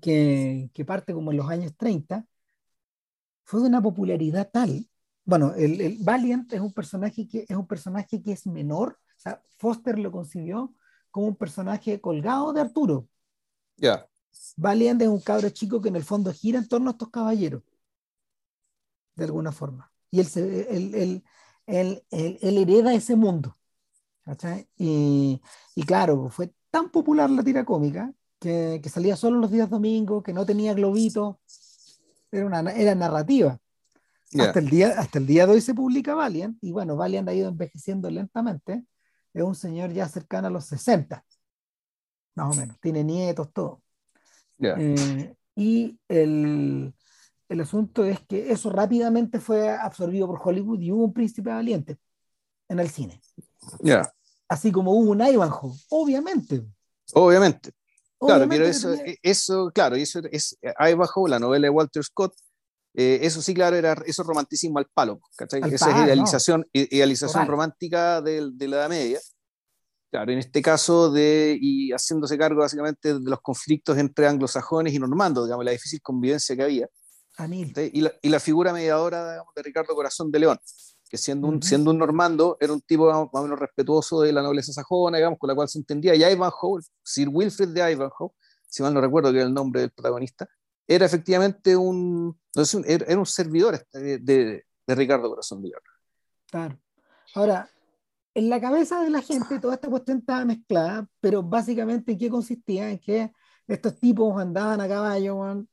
que, 0.00 0.68
que, 0.74 0.84
parte 0.84 1.14
como 1.14 1.30
en 1.30 1.36
los 1.36 1.48
años 1.48 1.76
30, 1.76 2.26
fue 3.44 3.60
de 3.60 3.68
una 3.68 3.82
popularidad 3.82 4.50
tal. 4.52 4.88
Bueno, 5.24 5.54
el, 5.54 5.80
el, 5.80 5.98
Valiant 6.00 6.52
es 6.52 6.60
un 6.60 6.72
personaje 6.72 7.28
que 7.28 7.46
es 7.48 7.56
un 7.56 7.68
personaje 7.68 8.20
que 8.20 8.32
es 8.32 8.48
menor. 8.48 8.98
O 9.16 9.20
sea, 9.20 9.40
Foster 9.58 9.96
lo 9.96 10.10
concibió 10.10 10.74
como 11.12 11.28
un 11.28 11.36
personaje 11.36 12.00
colgado 12.00 12.52
de 12.52 12.62
Arturo. 12.62 13.08
Ya. 13.76 14.08
Valiant 14.56 15.00
es 15.02 15.08
un 15.08 15.20
cabro 15.20 15.48
chico 15.50 15.80
que 15.80 15.88
en 15.88 15.96
el 15.96 16.04
fondo 16.04 16.32
gira 16.32 16.58
en 16.58 16.68
torno 16.68 16.90
a 16.90 16.92
estos 16.92 17.10
caballeros, 17.10 17.62
de 19.14 19.24
alguna 19.24 19.52
forma. 19.52 19.90
Y 20.10 20.20
él, 20.20 20.28
él, 20.68 21.24
él, 21.66 22.04
él, 22.10 22.58
hereda 22.58 22.94
ese 22.94 23.16
mundo. 23.16 23.56
Y, 24.76 25.40
y, 25.74 25.82
claro, 25.84 26.28
fue 26.28 26.54
tan 26.70 26.90
popular 26.90 27.30
la 27.30 27.42
tira 27.42 27.64
cómica 27.64 28.12
que, 28.38 28.80
que, 28.82 28.88
salía 28.88 29.16
solo 29.16 29.38
los 29.38 29.50
días 29.50 29.70
domingos, 29.70 30.22
que 30.22 30.32
no 30.32 30.46
tenía 30.46 30.74
globito, 30.74 31.40
era, 32.30 32.46
una, 32.46 32.60
era 32.72 32.94
narrativa. 32.94 33.58
Hasta, 34.38 34.60
el 34.60 34.70
día, 34.70 34.94
hasta 34.98 35.18
el 35.18 35.26
día 35.26 35.46
de 35.46 35.52
hoy 35.52 35.60
se 35.60 35.74
publica 35.74 36.14
Valiant, 36.14 36.56
y 36.62 36.72
bueno, 36.72 36.96
Valiant 36.96 37.28
ha 37.28 37.34
ido 37.34 37.48
envejeciendo 37.48 38.10
lentamente. 38.10 38.84
Es 39.34 39.42
un 39.42 39.54
señor 39.54 39.92
ya 39.92 40.08
cercano 40.08 40.48
a 40.48 40.50
los 40.50 40.64
60, 40.66 41.24
más 42.34 42.56
o 42.56 42.60
menos. 42.60 42.78
Tiene 42.80 43.04
nietos, 43.04 43.52
todo. 43.52 43.82
Eh, 44.62 45.34
y 45.56 45.98
el, 46.08 46.94
el 47.48 47.60
asunto 47.60 48.04
es 48.04 48.20
que 48.20 48.50
eso 48.50 48.70
rápidamente 48.70 49.40
fue 49.40 49.70
absorbido 49.70 50.26
por 50.26 50.40
Hollywood 50.42 50.80
y 50.80 50.92
hubo 50.92 51.04
un 51.04 51.12
príncipe 51.12 51.50
valiente 51.50 51.98
en 52.68 52.80
el 52.80 52.88
cine. 52.88 53.20
Ya. 53.80 54.10
Así 54.48 54.72
como 54.72 54.92
hubo 54.92 55.10
un 55.10 55.20
Ivanhoe, 55.20 55.72
obviamente. 55.90 56.62
Obviamente. 57.12 57.72
Claro, 58.18 58.48
pero 58.48 58.64
eso, 58.64 58.94
eso, 59.22 59.70
claro, 59.74 59.96
eso 59.96 60.20
es 60.30 60.56
Ivanhoe, 60.78 61.28
la 61.28 61.40
novela 61.40 61.66
de 61.66 61.70
Walter 61.70 62.04
Scott, 62.04 62.34
eh, 62.94 63.20
eso 63.22 63.40
sí, 63.40 63.54
claro, 63.54 63.76
era 63.76 63.96
eso 64.06 64.22
romanticismo 64.22 64.78
al 64.78 64.86
palo, 64.92 65.20
¿cachai? 65.36 65.62
Esa 65.72 65.90
es 65.90 65.96
idealización, 66.04 66.66
idealización 66.72 67.46
romántica 67.46 68.20
de, 68.20 68.50
de, 68.52 68.68
la 68.68 68.76
Edad 68.76 68.88
Media. 68.90 69.20
Claro, 70.12 70.30
en 70.30 70.40
este 70.40 70.60
caso 70.60 71.10
de, 71.10 71.56
y 71.58 71.90
haciéndose 71.90 72.36
cargo 72.36 72.60
básicamente 72.60 73.18
de 73.18 73.30
los 73.30 73.40
conflictos 73.40 73.96
entre 73.96 74.26
anglosajones 74.26 74.92
y 74.92 74.98
normandos, 74.98 75.46
digamos, 75.46 75.64
la 75.64 75.70
difícil 75.70 76.02
convivencia 76.02 76.54
que 76.54 76.62
había. 76.62 76.86
Y 77.38 78.02
la, 78.02 78.12
y 78.20 78.28
la, 78.28 78.38
figura 78.38 78.74
mediadora 78.74 79.42
de 79.56 79.62
Ricardo 79.62 79.94
Corazón 79.94 80.30
de 80.30 80.40
León, 80.40 80.58
que 81.08 81.16
siendo 81.16 81.48
un, 81.48 81.62
siendo 81.62 81.92
un 81.92 81.98
normando, 81.98 82.58
era 82.60 82.74
un 82.74 82.82
tipo 82.82 83.06
más 83.06 83.26
o 83.32 83.42
menos 83.42 83.58
respetuoso 83.58 84.20
de 84.20 84.34
la 84.34 84.42
nobleza 84.42 84.70
sajona, 84.74 85.16
digamos, 85.16 85.38
con 85.38 85.48
la 85.48 85.54
cual 85.54 85.70
se 85.70 85.78
entendía. 85.78 86.14
Y 86.14 86.22
Ivanhoe, 86.22 86.82
Sir 87.02 87.30
Wilfrid 87.30 87.68
de 87.68 87.92
Ivanhoe, 87.92 88.32
si 88.68 88.82
mal 88.82 88.92
no 88.92 89.00
recuerdo 89.00 89.32
que 89.32 89.38
era 89.38 89.46
el 89.46 89.54
nombre 89.54 89.80
del 89.80 89.92
protagonista, 89.92 90.46
era 90.86 91.06
efectivamente 91.06 91.74
un, 91.74 92.38
era 92.84 93.18
un 93.18 93.24
servidor 93.24 93.76
este, 93.76 94.18
de, 94.18 94.64
de, 94.86 94.94
Ricardo 94.94 95.30
Corazón 95.30 95.62
de 95.62 95.70
León. 95.70 95.82
Claro. 96.50 96.78
Ahora, 97.34 97.66
en 98.34 98.48
la 98.48 98.60
cabeza 98.60 99.02
de 99.02 99.10
la 99.10 99.22
gente 99.22 99.58
toda 99.58 99.74
esta 99.74 99.88
cuestión 99.88 100.18
estaba 100.18 100.44
mezclada, 100.44 101.08
pero 101.20 101.42
básicamente 101.42 102.12
en 102.12 102.18
qué 102.18 102.30
consistía, 102.30 102.90
en 102.90 102.98
que 102.98 103.32
estos 103.66 103.98
tipos 103.98 104.40
andaban 104.40 104.80
a 104.80 104.88
caballo, 104.88 105.66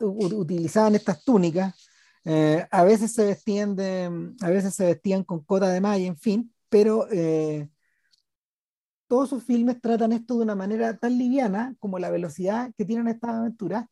utilizaban 0.00 0.94
estas 0.94 1.24
túnicas, 1.24 1.74
eh, 2.24 2.66
a 2.70 2.84
veces 2.84 3.12
se 3.12 3.24
vestían 3.24 3.76
de, 3.76 4.34
a 4.40 4.50
veces 4.50 4.74
se 4.74 4.86
vestían 4.86 5.24
con 5.24 5.44
cota 5.44 5.68
de 5.70 5.80
malla, 5.80 6.06
en 6.06 6.16
fin, 6.16 6.52
pero 6.68 7.08
eh, 7.10 7.68
todos 9.06 9.30
sus 9.30 9.42
filmes 9.44 9.80
tratan 9.80 10.12
esto 10.12 10.36
de 10.36 10.42
una 10.42 10.54
manera 10.54 10.96
tan 10.98 11.18
liviana 11.18 11.74
como 11.80 11.98
la 11.98 12.10
velocidad 12.10 12.72
que 12.76 12.84
tienen 12.84 13.08
estas 13.08 13.30
aventuras 13.30 13.86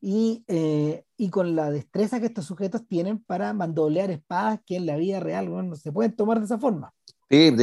y, 0.00 0.44
eh, 0.48 1.04
con 1.30 1.54
la 1.56 1.70
destreza 1.70 2.20
que 2.20 2.26
estos 2.26 2.46
sujetos 2.46 2.86
tienen 2.86 3.22
para 3.22 3.52
mandolear 3.52 4.10
espadas 4.10 4.60
que 4.66 4.76
en 4.76 4.86
la 4.86 4.96
vida 4.96 5.20
real 5.20 5.50
no 5.68 5.76
se 5.76 5.92
pueden 5.92 6.16
tomar 6.16 6.38
de 6.38 6.46
esa 6.46 6.58
forma. 6.58 6.94
Sí, 7.30 7.54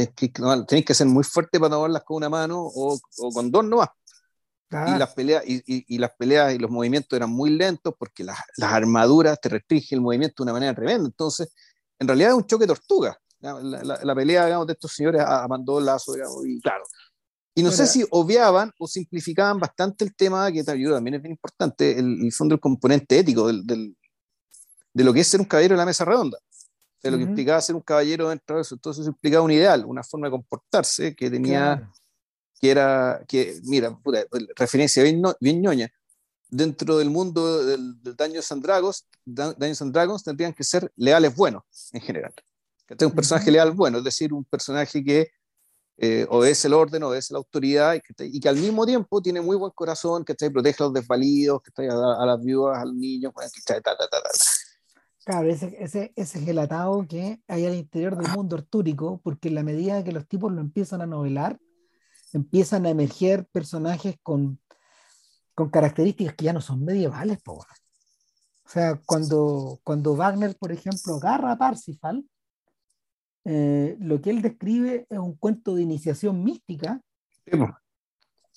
tenéis 0.66 0.84
que 0.86 0.94
ser 0.94 1.06
muy 1.06 1.24
fuerte 1.24 1.60
para 1.60 1.70
tomarlas 1.70 2.02
con 2.02 2.16
una 2.16 2.30
mano 2.30 2.62
o, 2.62 2.98
o 3.18 3.30
con 3.30 3.50
dos 3.50 3.64
nomás. 3.64 3.90
Y, 4.70 4.98
las 4.98 5.14
peleas, 5.14 5.42
y, 5.46 5.62
y, 5.66 5.98
las 5.98 6.10
peleas 6.18 6.54
y 6.54 6.58
los 6.58 6.70
movimientos 6.70 7.16
eran 7.16 7.30
muy 7.30 7.50
lentos 7.50 7.94
porque 7.98 8.22
las, 8.22 8.38
las 8.56 8.72
armaduras 8.72 9.40
te 9.40 9.48
restringen 9.48 9.86
el 9.92 10.00
movimiento 10.00 10.42
de 10.42 10.44
una 10.44 10.52
manera 10.52 10.74
tremenda. 10.74 11.06
Entonces, 11.06 11.48
en 11.98 12.06
realidad 12.06 12.30
es 12.30 12.36
un 12.36 12.46
choque 12.46 12.64
de 12.64 12.74
tortuga. 12.74 13.18
La, 13.40 13.54
la, 13.62 14.00
la 14.02 14.14
pelea 14.14 14.46
digamos, 14.46 14.66
de 14.66 14.72
estos 14.74 14.92
señores 14.92 15.22
a, 15.22 15.44
a 15.44 15.48
mandó 15.48 15.80
lazo, 15.80 16.12
digamos, 16.14 16.46
y 16.46 16.60
claro. 16.60 16.84
Y 17.54 17.62
no 17.62 17.72
sé 17.72 17.86
si 17.86 18.06
obviaban 18.10 18.72
o 18.78 18.86
simplificaban 18.86 19.58
bastante 19.58 20.04
el 20.04 20.14
tema, 20.14 20.52
que 20.52 20.62
también 20.62 21.14
es 21.14 21.22
bien 21.22 21.32
importante, 21.32 21.98
el, 21.98 22.24
el 22.24 22.32
fondo 22.32 22.54
del 22.54 22.60
componente 22.60 23.18
ético 23.18 23.48
del, 23.48 23.66
del, 23.66 23.96
de 24.92 25.04
lo 25.04 25.12
que 25.12 25.20
es 25.20 25.26
ser 25.26 25.40
un 25.40 25.46
caballero 25.46 25.74
en 25.74 25.78
la 25.78 25.86
mesa 25.86 26.04
redonda. 26.04 26.38
De 27.02 27.10
lo 27.12 27.16
que 27.16 27.22
implicaba 27.24 27.60
ser 27.60 27.76
un 27.76 27.82
caballero 27.82 28.28
dentro 28.28 28.56
de 28.56 28.62
eso. 28.62 28.74
Entonces 28.74 29.06
implicaba 29.06 29.44
un 29.44 29.52
ideal, 29.52 29.84
una 29.84 30.02
forma 30.02 30.26
de 30.26 30.32
comportarse 30.32 31.14
que 31.14 31.30
tenía 31.30 31.88
que 32.60 32.70
era, 32.70 33.24
que, 33.28 33.60
mira, 33.64 33.98
referencia 34.56 35.02
bien, 35.02 35.22
bien, 35.40 35.62
ñoña, 35.62 35.88
dentro 36.48 36.98
del 36.98 37.10
mundo 37.10 37.64
del, 37.64 38.02
del 38.02 38.16
Dungeons 38.16 38.52
and 38.52 38.62
Dragons, 38.62 39.06
Dungeons 39.24 39.82
and 39.82 39.92
Dragons 39.92 40.24
tendrían 40.24 40.52
que 40.52 40.64
ser 40.64 40.90
leales 40.96 41.34
buenos 41.34 41.62
en 41.92 42.00
general. 42.00 42.34
Que 42.86 42.96
tenga 42.96 43.10
un 43.10 43.16
personaje 43.16 43.50
leal 43.50 43.72
bueno, 43.72 43.98
es 43.98 44.04
decir, 44.04 44.32
un 44.32 44.44
personaje 44.44 45.04
que 45.04 45.30
eh, 45.98 46.26
obedece 46.30 46.68
el 46.68 46.74
orden, 46.74 47.02
obedece 47.02 47.34
la 47.34 47.38
autoridad 47.38 47.94
y 47.94 48.00
que, 48.00 48.14
y 48.24 48.40
que, 48.40 48.48
al 48.48 48.56
mismo 48.56 48.86
tiempo 48.86 49.20
tiene 49.20 49.40
muy 49.40 49.56
buen 49.56 49.72
corazón, 49.72 50.24
que 50.24 50.34
protege 50.34 50.82
a 50.82 50.86
los 50.86 50.94
desvalidos, 50.94 51.60
que 51.62 51.88
a, 51.88 52.22
a, 52.22 52.26
las 52.26 52.42
viudas, 52.42 52.78
al 52.78 52.96
niño, 52.96 53.32
que 53.32 53.60
Claro, 55.28 55.50
ese, 55.50 55.76
ese, 55.78 56.10
ese 56.16 56.38
es 56.38 56.48
el 56.48 56.58
atado 56.58 57.06
que 57.06 57.42
hay 57.48 57.66
al 57.66 57.74
interior 57.74 58.16
del 58.16 58.32
mundo 58.34 58.56
artúrico, 58.56 59.20
porque 59.22 59.48
en 59.48 59.56
la 59.56 59.62
medida 59.62 60.02
que 60.02 60.10
los 60.10 60.26
tipos 60.26 60.50
lo 60.50 60.62
empiezan 60.62 61.02
a 61.02 61.06
novelar, 61.06 61.60
empiezan 62.32 62.86
a 62.86 62.88
emerger 62.88 63.44
personajes 63.52 64.16
con, 64.22 64.58
con 65.54 65.68
características 65.68 66.34
que 66.34 66.46
ya 66.46 66.54
no 66.54 66.62
son 66.62 66.82
medievales. 66.82 67.42
Po. 67.42 67.56
O 67.56 67.66
sea, 68.64 68.98
cuando, 69.04 69.78
cuando 69.84 70.16
Wagner, 70.16 70.56
por 70.56 70.72
ejemplo, 70.72 71.16
agarra 71.16 71.52
a 71.52 71.58
Parsifal, 71.58 72.24
eh, 73.44 73.98
lo 74.00 74.22
que 74.22 74.30
él 74.30 74.40
describe 74.40 75.06
es 75.10 75.18
un 75.18 75.36
cuento 75.36 75.74
de 75.74 75.82
iniciación 75.82 76.42
mística, 76.42 77.02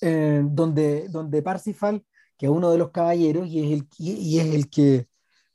eh, 0.00 0.42
donde, 0.42 1.10
donde 1.10 1.42
Parsifal, 1.42 2.02
que 2.38 2.46
es 2.46 2.50
uno 2.50 2.70
de 2.70 2.78
los 2.78 2.92
caballeros 2.92 3.46
y 3.46 3.60
es 3.60 3.78
el, 3.78 3.88
y, 3.98 4.38
es 4.38 4.54
el 4.54 4.70
que, 4.70 5.11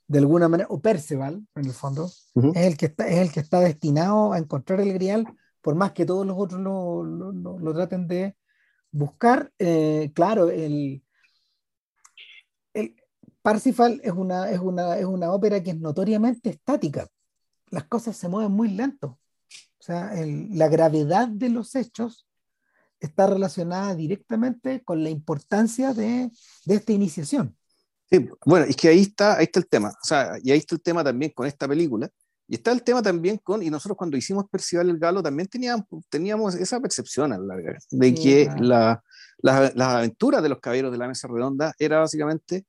de 0.08 0.18
alguna 0.18 0.48
manera, 0.48 0.68
o 0.70 0.80
Perceval, 0.80 1.46
en 1.54 1.64
el 1.64 1.72
fondo, 1.72 2.06
uh 2.34 2.42
-huh. 2.42 2.52
es, 2.56 2.66
el 2.66 2.76
que 2.76 2.86
está, 2.86 3.06
es 3.06 3.18
el 3.18 3.30
que 3.30 3.40
está 3.40 3.60
destinado 3.60 4.32
a 4.32 4.38
encontrar 4.38 4.80
el 4.80 4.92
grial 4.94 5.26
por 5.60 5.74
más 5.74 5.92
que 5.92 6.06
todos 6.06 6.26
los 6.26 6.36
otros 6.38 6.60
lo, 6.62 7.04
lo, 7.04 7.30
lo, 7.30 7.58
lo 7.58 7.74
traten 7.74 8.08
de 8.08 8.34
buscar, 8.90 9.52
eh, 9.58 10.10
claro, 10.14 10.48
el, 10.48 11.02
el 12.72 12.96
Parsifal 13.42 14.00
es 14.02 14.12
una, 14.12 14.50
es, 14.50 14.60
una, 14.60 14.96
es 14.96 15.04
una 15.04 15.30
ópera 15.30 15.62
que 15.62 15.72
es 15.72 15.78
notoriamente 15.78 16.48
estática. 16.48 17.06
Las 17.70 17.84
cosas 17.84 18.16
se 18.16 18.28
mueven 18.28 18.52
muy 18.52 18.70
lento. 18.70 19.18
O 19.78 19.82
sea, 19.82 20.18
el, 20.18 20.56
la 20.56 20.68
gravedad 20.68 21.28
de 21.28 21.50
los 21.50 21.74
hechos 21.74 22.26
está 22.98 23.26
relacionada 23.26 23.94
directamente 23.94 24.82
con 24.82 25.04
la 25.04 25.10
importancia 25.10 25.92
de, 25.92 26.30
de 26.64 26.74
esta 26.74 26.92
iniciación. 26.92 27.57
Sí, 28.10 28.26
bueno, 28.46 28.66
es 28.66 28.76
que 28.76 28.88
ahí 28.88 29.02
está, 29.02 29.36
ahí 29.36 29.44
está 29.44 29.60
el 29.60 29.68
tema. 29.68 29.90
O 29.90 30.06
sea, 30.06 30.38
y 30.42 30.50
ahí 30.50 30.58
está 30.58 30.74
el 30.74 30.80
tema 30.80 31.04
también 31.04 31.32
con 31.34 31.46
esta 31.46 31.68
película, 31.68 32.08
Y 32.46 32.54
está 32.54 32.72
el 32.72 32.82
tema 32.82 33.02
también 33.02 33.38
con, 33.38 33.62
y 33.62 33.68
nosotros 33.68 33.98
cuando 33.98 34.16
hicimos 34.16 34.46
Percival 34.50 34.88
el 34.88 34.98
Galo 34.98 35.22
también 35.22 35.48
teníamos, 35.48 35.84
teníamos 36.08 36.54
esa 36.54 36.80
percepción 36.80 37.32
a 37.32 37.38
la 37.38 37.44
larga, 37.44 37.78
de 37.90 38.14
que 38.14 38.48
la, 38.60 39.02
las 39.42 39.74
aventuras 39.78 40.42
de 40.42 40.48
los 40.48 40.58
caballeros 40.58 40.90
de 40.90 40.98
la 40.98 41.08
mesa 41.08 41.28
redonda 41.28 41.74
era 41.78 41.98
básicamente 41.98 42.64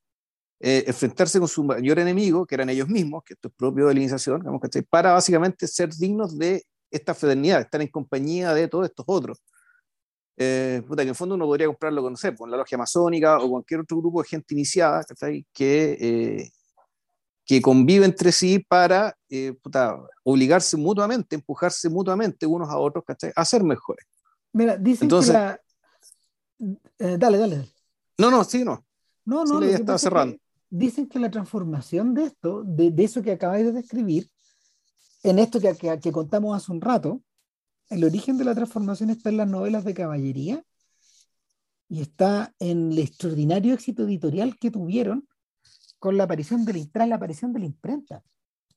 eh, 0.59 0.83
enfrentarse 0.87 1.39
con 1.39 1.47
su 1.47 1.63
mayor 1.63 1.99
enemigo, 1.99 2.45
que 2.45 2.55
eran 2.55 2.69
ellos 2.69 2.89
mismos, 2.89 3.23
que 3.23 3.33
esto 3.33 3.47
es 3.47 3.53
propio 3.55 3.87
de 3.87 3.93
la 3.93 3.99
iniciación, 4.01 4.41
digamos, 4.41 4.61
para 4.89 5.13
básicamente 5.13 5.65
ser 5.67 5.89
dignos 5.93 6.37
de 6.37 6.65
esta 6.91 7.13
fraternidad, 7.13 7.61
estar 7.61 7.81
en 7.81 7.87
compañía 7.87 8.53
de 8.53 8.67
todos 8.67 8.85
estos 8.85 9.05
otros. 9.07 9.41
Eh, 10.41 10.81
puta, 10.87 11.01
que 11.01 11.03
en 11.03 11.09
el 11.09 11.15
fondo 11.15 11.35
uno 11.35 11.45
podría 11.45 11.67
comprarlo 11.67 12.01
con, 12.01 12.13
no 12.13 12.17
sé, 12.17 12.33
con 12.33 12.49
la 12.49 12.55
logia 12.55 12.77
masónica 12.77 13.37
o 13.39 13.49
cualquier 13.49 13.81
otro 13.81 13.97
grupo 13.97 14.21
de 14.21 14.29
gente 14.29 14.53
iniciada, 14.53 15.03
que, 15.51 15.97
eh, 15.99 16.51
que 17.45 17.61
convive 17.61 18.05
entre 18.05 18.31
sí 18.31 18.57
para 18.59 19.17
eh, 19.29 19.53
obligarse 20.23 20.77
mutuamente, 20.77 21.35
empujarse 21.35 21.89
mutuamente 21.89 22.45
unos 22.45 22.69
a 22.69 22.77
otros 22.77 23.03
a 23.35 23.43
ser 23.43 23.65
mejores. 23.65 24.05
Mira, 24.53 24.77
dicen 24.77 25.09
que 25.09 25.15
la... 25.25 25.59
Eh, 26.99 27.17
dale, 27.19 27.37
dale, 27.37 27.69
No, 28.17 28.31
no, 28.31 28.45
sí, 28.45 28.63
no. 28.63 28.85
No, 29.25 29.43
no, 29.43 29.59
sí, 29.59 29.71
estaba 29.71 29.97
cerrando. 29.97 30.37
dicen 30.69 31.09
que 31.09 31.19
la 31.19 31.29
transformación 31.29 32.13
de 32.13 32.23
esto, 32.23 32.63
de, 32.65 32.91
de, 32.91 33.03
eso 33.03 33.21
que 33.21 33.33
acabáis 33.33 33.65
de 33.65 33.73
describir, 33.73 34.29
en 35.21 35.37
esto 35.37 35.59
que, 35.59 35.75
que, 35.75 35.99
que, 35.99 36.11
contamos 36.13 36.55
hace 36.55 36.71
un 36.71 36.79
rato, 36.79 37.21
el 37.89 38.03
origen 38.03 38.37
de 38.37 38.45
la 38.45 38.55
transformación 38.55 39.09
está 39.09 39.29
en 39.29 39.37
las 39.37 39.47
novelas 39.47 39.83
de 39.83 39.93
caballería 39.93 40.63
y 41.87 42.01
está 42.01 42.53
en 42.59 42.91
el 42.91 42.99
extraordinario 42.99 43.73
éxito 43.73 44.03
editorial 44.03 44.57
que 44.59 44.71
tuvieron 44.71 45.27
con 45.97 46.17
la 46.17 46.23
aparición 46.25 46.65
de 46.65 46.87
la, 46.93 47.05
la 47.07 47.15
aparición 47.15 47.51
de 47.51 47.59
la 47.59 47.65
imprenta. 47.65 48.23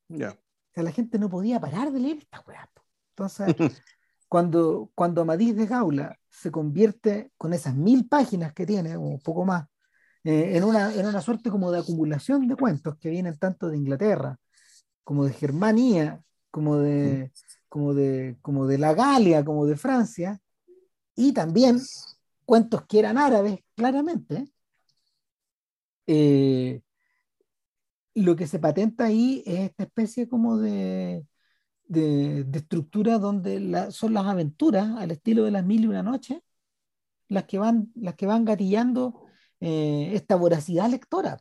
Ya. 0.09 0.31
O 0.31 0.75
sea, 0.75 0.83
la 0.83 0.93
gente 0.93 1.19
no 1.19 1.29
podía 1.29 1.61
parar 1.61 1.93
de 1.93 2.01
leer 2.01 2.19
esta 2.19 2.43
weá. 2.47 2.69
Entonces, 3.11 3.47
cuando, 4.29 4.91
cuando 4.95 5.21
Amadís 5.21 5.55
de 5.55 5.67
Gaula 5.67 6.19
se 6.31 6.51
convierte 6.51 7.33
con 7.37 7.53
esas 7.53 7.75
mil 7.75 8.09
páginas 8.09 8.55
que 8.55 8.67
tiene, 8.67 8.97
o 8.97 9.03
un 9.03 9.21
poco 9.21 9.45
más, 9.45 9.69
eh, 10.25 10.57
en, 10.57 10.65
una, 10.65 10.95
en 10.95 11.07
una 11.07 11.21
suerte 11.21 11.51
como 11.51 11.71
de 11.71 11.81
acumulación 11.81 12.49
de 12.49 12.57
cuentos 12.57 12.97
que 12.97 13.11
vienen 13.11 13.39
tanto 13.39 13.69
de 13.69 13.77
Inglaterra, 13.77 14.39
como 15.05 15.27
de 15.27 15.33
Germania, 15.33 16.23
como 16.51 16.79
de, 16.79 17.33
como 17.73 17.95
de, 17.95 18.37
como 18.43 18.67
de 18.67 18.77
la 18.77 18.93
Galia, 18.93 19.43
como 19.47 19.65
de 19.65 19.77
Francia, 19.79 20.39
y 21.17 21.33
también 21.33 21.81
cuentos 22.45 22.85
que 22.87 22.99
eran 22.99 23.17
árabes, 23.17 23.61
claramente. 23.75 24.53
Eh, 26.07 26.83
lo 28.15 28.37
que 28.37 28.47
se 28.47 28.59
patenta 28.59 29.05
ahí 29.07 29.43
es 29.47 29.61
esta 29.71 29.85
especie 29.85 30.29
como 30.29 30.59
de, 30.59 31.27
de, 31.85 32.47
estructura 32.53 33.19
donde 33.19 33.91
son 33.91 34.13
las 34.13 34.27
aventuras 34.27 34.91
al 34.99 35.11
estilo 35.11 35.45
de 35.45 35.53
las 35.53 35.65
mil 35.65 35.85
y 35.85 35.87
una 35.87 36.03
noches 36.03 36.43
las 37.29 37.45
que 37.45 37.59
van, 37.59 37.91
las 37.95 38.17
que 38.17 38.27
van 38.27 38.45
gatillando 38.45 39.25
eh, 39.61 40.11
esta 40.13 40.37
voracidad 40.37 40.91
lectora 40.91 41.39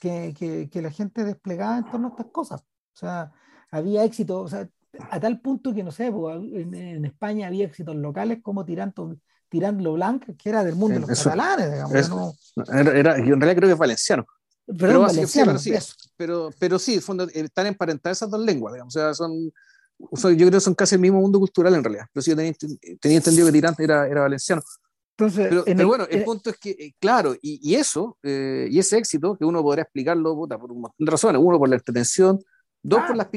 que, 0.00 0.34
que, 0.72 0.82
la 0.82 0.90
gente 0.90 1.24
desplegaba 1.24 1.78
en 1.78 1.84
torno 1.90 2.08
a 2.08 2.10
estas 2.10 2.26
cosas. 2.32 2.62
O 2.62 2.98
sea, 2.98 3.32
había 3.70 4.04
éxito, 4.04 4.40
o 4.40 4.48
sea, 4.48 4.68
a 5.10 5.20
tal 5.20 5.40
punto 5.40 5.74
que 5.74 5.82
no 5.82 5.90
sé, 5.90 6.06
en, 6.06 7.04
España 7.04 7.46
había 7.46 7.64
éxitos 7.66 7.96
locales 7.96 8.38
como 8.42 8.64
Tirando, 8.64 9.16
Tirando 9.48 9.92
Blanc, 9.94 10.36
que 10.36 10.48
era 10.48 10.64
del 10.64 10.76
mundo 10.76 11.00
de 11.00 11.06
los 11.06 11.24
catalanes, 11.24 11.72
digamos. 11.72 12.54
era, 12.72 13.18
yo 13.18 13.34
en 13.34 13.40
realidad 13.40 13.56
creo 13.56 13.68
que 13.68 13.72
es 13.72 13.78
valenciano. 13.78 14.26
Pero, 14.78 15.08
sí, 15.08 15.72
pero, 16.16 16.50
pero, 16.58 16.78
sí, 16.78 17.00
fondo, 17.00 17.28
están 17.32 17.66
emparentadas 17.66 18.18
esas 18.18 18.30
dos 18.30 18.40
lenguas, 18.40 18.74
digamos, 18.74 18.96
o 18.96 18.98
sea, 18.98 19.14
son, 19.14 19.52
yo 20.00 20.36
creo 20.36 20.50
que 20.50 20.60
son 20.60 20.74
casi 20.74 20.96
el 20.96 21.00
mismo 21.00 21.20
mundo 21.20 21.38
cultural 21.38 21.72
en 21.74 21.84
realidad, 21.84 22.06
pero 22.12 22.22
sí 22.22 22.30
yo 22.30 22.36
tenía, 22.36 22.52
tenía 23.00 23.18
entendido 23.18 23.46
que 23.46 23.52
Tirante 23.52 23.84
era, 23.84 24.08
era 24.08 24.22
valenciano. 24.22 24.62
Entonces, 25.18 25.64
pero, 25.64 25.86
bueno, 25.86 26.06
el, 26.10 26.24
punto 26.24 26.50
es 26.50 26.58
que, 26.58 26.70
eh, 26.70 26.94
claro, 26.98 27.34
y, 27.40 27.60
y 27.62 27.76
eso, 27.76 28.18
eh, 28.22 28.68
y 28.70 28.78
ese 28.78 28.98
éxito, 28.98 29.36
que 29.38 29.46
uno 29.46 29.62
podría 29.62 29.84
explicarlo 29.84 30.34
puta, 30.34 30.58
por 30.58 30.70
un 30.70 30.82
montón 30.82 31.04
de 31.04 31.10
razones, 31.10 31.40
uno 31.42 31.58
por 31.58 31.68
la 31.68 31.76
entretención, 31.76 32.38
dos 32.82 33.00
por 33.06 33.16
la 33.16 33.28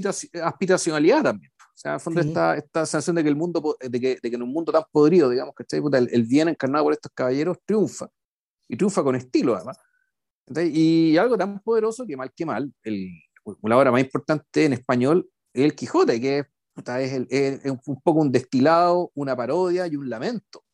aspiracionalidad 0.43 1.23
también. 1.23 1.48
O 1.79 1.81
sea, 1.81 1.91
en 1.91 1.95
el 1.95 2.01
fondo 2.01 2.19
esta, 2.19 2.57
esta 2.57 2.85
sensación 2.85 3.15
de 3.15 3.23
que 3.23 3.29
el 3.29 3.37
mundo, 3.37 3.77
de 3.79 3.99
que, 4.01 4.19
de 4.21 4.29
que 4.29 4.35
en 4.35 4.41
un 4.41 4.51
mundo 4.51 4.69
tan 4.69 4.83
podrido, 4.91 5.29
digamos, 5.29 5.55
que 5.55 5.63
el, 5.77 6.09
el 6.11 6.23
bien 6.23 6.49
encarnado 6.49 6.83
por 6.83 6.91
estos 6.91 7.09
caballeros 7.15 7.57
triunfa, 7.65 8.09
y 8.67 8.75
triunfa 8.75 9.01
con 9.01 9.15
estilo 9.15 9.55
además. 9.55 9.77
Y 10.57 11.15
algo 11.15 11.37
tan 11.37 11.61
poderoso 11.61 12.05
que 12.05 12.17
mal 12.17 12.33
que 12.35 12.45
mal, 12.45 12.73
el, 12.83 13.07
la 13.63 13.77
obra 13.77 13.93
más 13.93 14.01
importante 14.01 14.65
en 14.65 14.73
español 14.73 15.29
es 15.53 15.63
El 15.63 15.73
Quijote, 15.73 16.19
que 16.19 16.39
es, 16.39 17.13
el, 17.13 17.27
es, 17.29 17.61
un 17.65 18.01
poco 18.01 18.19
un 18.19 18.31
destilado, 18.31 19.11
una 19.15 19.37
parodia 19.37 19.87
y 19.87 19.95
un 19.95 20.09
lamento. 20.09 20.65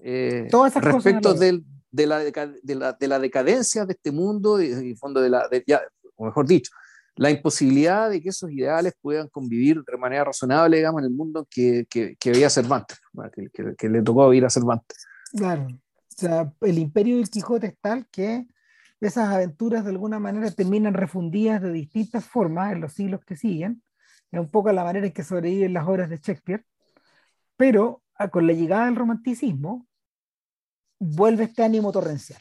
Eh, 0.00 0.48
respecto 0.74 1.34
del, 1.34 1.64
de, 1.92 2.06
la, 2.08 2.18
de, 2.18 2.74
la, 2.74 2.92
de, 2.94 3.06
la, 3.06 3.18
decadencia 3.20 3.86
de 3.86 3.92
este 3.92 4.10
mundo 4.10 4.60
y, 4.60 4.96
fondo 4.96 5.20
de 5.20 5.30
la, 5.30 5.48
ya, 5.68 5.82
o 6.16 6.24
mejor 6.24 6.48
dicho, 6.48 6.72
la 7.16 7.30
imposibilidad 7.30 8.10
de 8.10 8.20
que 8.20 8.28
esos 8.28 8.50
ideales 8.50 8.94
puedan 9.00 9.28
convivir 9.28 9.82
de 9.82 9.96
manera 9.96 10.24
razonable, 10.24 10.76
digamos, 10.76 11.00
en 11.00 11.06
el 11.06 11.14
mundo 11.14 11.46
que, 11.50 11.86
que, 11.88 12.14
que 12.16 12.30
veía 12.30 12.50
Cervantes, 12.50 12.98
que, 13.78 13.88
le 13.88 14.02
tocó 14.02 14.28
vivir 14.28 14.44
a 14.44 14.50
Cervantes. 14.50 15.06
Claro, 15.32 15.66
o 15.66 15.78
sea, 16.08 16.52
el 16.60 16.78
imperio 16.78 17.16
del 17.16 17.30
Quijote 17.30 17.68
es 17.68 17.78
tal 17.80 18.06
que 18.10 18.46
esas 19.00 19.28
aventuras 19.28 19.84
de 19.84 19.90
alguna 19.90 20.18
manera 20.18 20.50
terminan 20.50 20.94
refundidas 20.94 21.62
de 21.62 21.72
distintas 21.72 22.24
formas 22.24 22.72
en 22.72 22.80
los 22.80 22.92
siglos 22.92 23.24
que 23.24 23.36
siguen, 23.36 23.82
es 24.30 24.40
un 24.40 24.50
poco 24.50 24.70
la 24.72 24.84
manera 24.84 25.06
en 25.06 25.12
que 25.12 25.24
sobreviven 25.24 25.72
las 25.72 25.86
obras 25.86 26.10
de 26.10 26.18
Shakespeare, 26.18 26.64
pero 27.56 28.02
con 28.30 28.46
la 28.46 28.52
llegada 28.52 28.86
del 28.86 28.96
romanticismo 28.96 29.86
vuelve 30.98 31.44
este 31.44 31.64
ánimo 31.64 31.92
torrencial. 31.92 32.40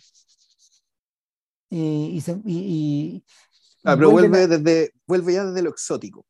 Y, 1.70 2.22
y, 2.46 3.26
ah, 3.86 3.96
pero 3.96 4.12
vuelve, 4.12 4.48
desde, 4.48 4.92
vuelve 5.08 5.34
ya 5.34 5.46
desde 5.46 5.62
lo 5.62 5.70
exótico. 5.70 6.26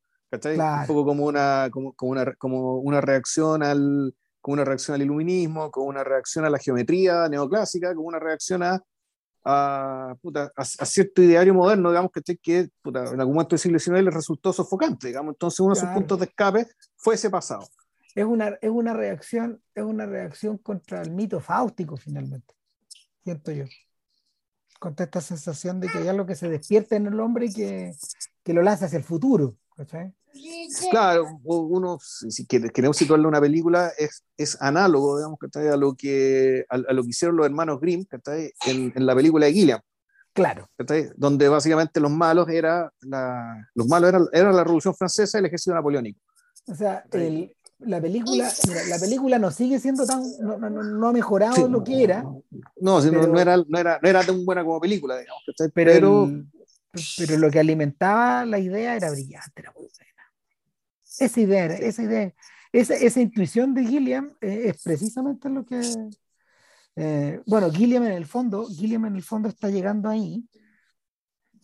Un 0.80 0.86
poco 0.86 1.04
como 1.04 1.24
una, 1.24 1.68
como, 1.70 1.92
como, 1.94 2.12
una, 2.12 2.34
como 2.34 2.78
una 2.78 3.00
reacción 3.00 3.62
al 3.62 4.14
como 4.40 4.54
una 4.54 4.64
reacción 4.64 4.94
al 4.94 5.02
iluminismo, 5.02 5.72
como 5.72 5.86
una 5.86 6.04
reacción 6.04 6.44
a 6.44 6.50
la 6.50 6.58
geometría 6.58 7.28
neoclásica, 7.28 7.94
como 7.96 8.06
una 8.06 8.20
reacción 8.20 8.62
a 8.62 8.80
a, 9.48 10.16
a, 10.56 10.64
cierto 10.64 11.22
ideario 11.22 11.54
moderno, 11.54 11.90
digamos, 11.90 12.10
que, 12.10 12.36
que 12.36 12.58
en 12.84 13.20
algún 13.20 13.34
momento 13.34 13.50
del 13.50 13.60
siglo 13.60 13.78
XIX 13.78 14.02
le 14.02 14.10
resultó 14.10 14.52
sofocante, 14.52 15.06
digamos, 15.06 15.34
entonces 15.34 15.60
uno 15.60 15.74
de 15.74 15.80
sus 15.80 15.88
puntos 15.90 16.18
de 16.18 16.24
escape 16.24 16.66
fue 16.96 17.14
ese 17.14 17.30
pasado. 17.30 17.68
Es 18.16 18.24
una, 18.24 18.58
es 18.60 18.70
una 18.70 18.92
reacción, 18.92 19.62
es 19.72 19.84
una 19.84 20.04
reacción 20.04 20.58
contra 20.58 21.00
el 21.00 21.12
mito 21.12 21.38
fáustico 21.38 21.96
finalmente, 21.96 22.54
siento 23.22 23.52
yo. 23.52 23.66
Contra 24.78 25.04
esta 25.04 25.20
sensación 25.20 25.80
de 25.80 25.88
que 25.88 25.98
hay 25.98 26.08
algo 26.08 26.26
que 26.26 26.36
se 26.36 26.48
despierta 26.48 26.96
en 26.96 27.06
el 27.06 27.18
hombre 27.20 27.46
y 27.46 27.52
que, 27.52 27.92
que 28.44 28.52
lo 28.52 28.62
lanza 28.62 28.86
hacia 28.86 28.98
el 28.98 29.04
futuro. 29.04 29.56
¿cachai? 29.76 30.12
Claro, 30.90 31.40
uno, 31.44 31.98
si 32.00 32.46
queremos 32.46 32.96
situarle 32.96 33.26
una 33.26 33.40
película, 33.40 33.92
es, 33.96 34.22
es 34.36 34.60
análogo, 34.60 35.16
digamos, 35.16 35.38
a 35.54 35.76
lo 35.76 35.94
que, 35.94 36.64
a, 36.68 36.76
lo 36.76 37.02
que 37.02 37.08
hicieron 37.08 37.36
los 37.36 37.46
hermanos 37.46 37.80
Grimm 37.80 38.04
en, 38.66 38.92
en 38.94 39.06
la 39.06 39.14
película 39.14 39.46
de 39.46 39.52
Gilliam. 39.52 39.80
Claro. 40.36 40.68
Donde 41.16 41.48
básicamente 41.48 41.98
los 41.98 42.10
malos 42.10 42.48
era 42.50 42.92
la, 43.00 43.70
los 43.74 43.86
malos 43.88 44.10
era, 44.10 44.20
era 44.32 44.52
la 44.52 44.64
Revolución 44.64 44.94
Francesa 44.94 45.38
y 45.38 45.40
el 45.40 45.46
ejército 45.46 45.74
napoleónico. 45.74 46.20
O 46.66 46.74
sea, 46.74 47.04
el, 47.12 47.56
la 47.78 48.00
película, 48.00 48.50
la 48.88 48.98
película 48.98 49.38
no 49.38 49.50
sigue 49.50 49.78
siendo 49.78 50.06
tan, 50.06 50.22
no, 50.40 50.58
no, 50.58 50.70
no 50.70 51.08
ha 51.08 51.12
mejorado 51.12 51.68
lo 51.68 51.84
que 51.84 52.02
era. 52.02 52.22
No, 52.22 53.00
no, 53.00 53.40
era, 53.40 53.56
no, 53.56 53.78
era, 53.78 53.98
no 54.02 54.08
era 54.08 54.24
tan 54.24 54.44
buena 54.44 54.64
como 54.64 54.80
película, 54.80 55.18
digamos. 55.18 55.42
Pero, 55.74 56.28
pero, 57.16 57.38
lo 57.38 57.50
que 57.50 57.58
alimentaba 57.58 58.44
la 58.46 58.58
idea 58.58 58.96
era 58.96 59.10
brillante, 59.10 59.52
era 59.60 59.72
muy 59.72 59.86
esa 61.18 61.40
idea, 61.40 61.66
esa 61.66 62.02
idea, 62.02 62.34
esa, 62.72 62.94
esa 62.94 63.20
intuición 63.20 63.74
de 63.74 63.86
Gilliam 63.86 64.36
eh, 64.40 64.64
es 64.66 64.82
precisamente 64.82 65.48
lo 65.48 65.64
que, 65.64 65.80
eh, 66.96 67.40
bueno, 67.46 67.70
Gilliam 67.70 68.04
en 68.04 68.12
el 68.12 68.26
fondo, 68.26 68.66
Gilliam 68.66 69.06
en 69.06 69.16
el 69.16 69.22
fondo 69.22 69.48
está 69.48 69.70
llegando 69.70 70.08
ahí, 70.08 70.46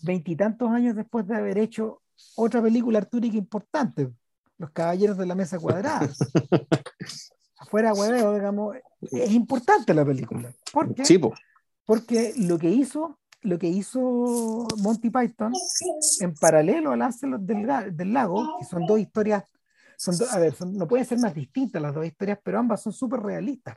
veintitantos 0.03 0.70
años 0.70 0.96
después 0.96 1.27
de 1.27 1.37
haber 1.37 1.59
hecho 1.59 2.03
otra 2.37 2.62
película 2.62 2.98
artúrica 2.98 3.37
importante, 3.37 4.11
Los 4.62 4.70
Caballeros 4.70 5.18
de 5.18 5.27
la 5.27 5.35
Mesa 5.35 5.59
Cuadrada. 5.59 6.09
Afuera, 7.59 7.92
hueveo, 7.94 8.33
digamos, 8.33 8.77
es 9.01 9.33
importante 9.33 9.92
la 9.92 10.05
película. 10.05 10.55
¿Por 10.72 10.94
qué? 10.94 11.03
Porque 11.85 12.33
lo 12.37 12.59
que 12.59 12.70
hizo 12.70 13.18
lo 13.40 13.59
que 13.59 13.66
hizo 13.66 14.68
Monty 14.79 15.11
Python 15.11 15.53
en 16.20 16.35
paralelo 16.35 16.92
al 16.92 17.03
Ángel 17.03 17.44
del, 17.44 17.96
del, 17.96 18.12
Lago, 18.12 18.57
que 18.61 18.64
son 18.64 18.87
dos 18.87 19.01
historias, 19.01 19.42
son 19.96 20.14
a 20.31 20.38
ver, 20.38 20.55
no 20.64 20.87
pueden 20.87 21.07
ser 21.07 21.18
más 21.18 21.35
distintas 21.35 21.83
las 21.83 21.92
dos 21.92 22.07
historias, 22.07 22.38
pero 22.40 22.61
ambas 22.61 22.83
son 22.83 22.92
súper 22.92 23.18
realistas. 23.18 23.77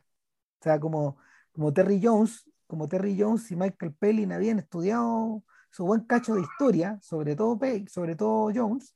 O 0.60 0.62
sea, 0.62 0.78
como, 0.78 1.16
como 1.50 1.72
Terry 1.72 2.00
Jones, 2.00 2.48
como 2.68 2.86
Terry 2.86 3.20
Jones 3.20 3.50
y 3.50 3.56
Michael 3.56 3.92
Pellin 3.92 4.30
habían 4.30 4.60
estudiado 4.60 5.42
su 5.72 5.84
buen 5.84 6.02
cacho 6.02 6.36
de 6.36 6.42
historia, 6.42 6.96
sobre 7.02 7.34
todo, 7.34 7.58
sobre 7.88 8.14
todo 8.14 8.52
Jones, 8.54 8.94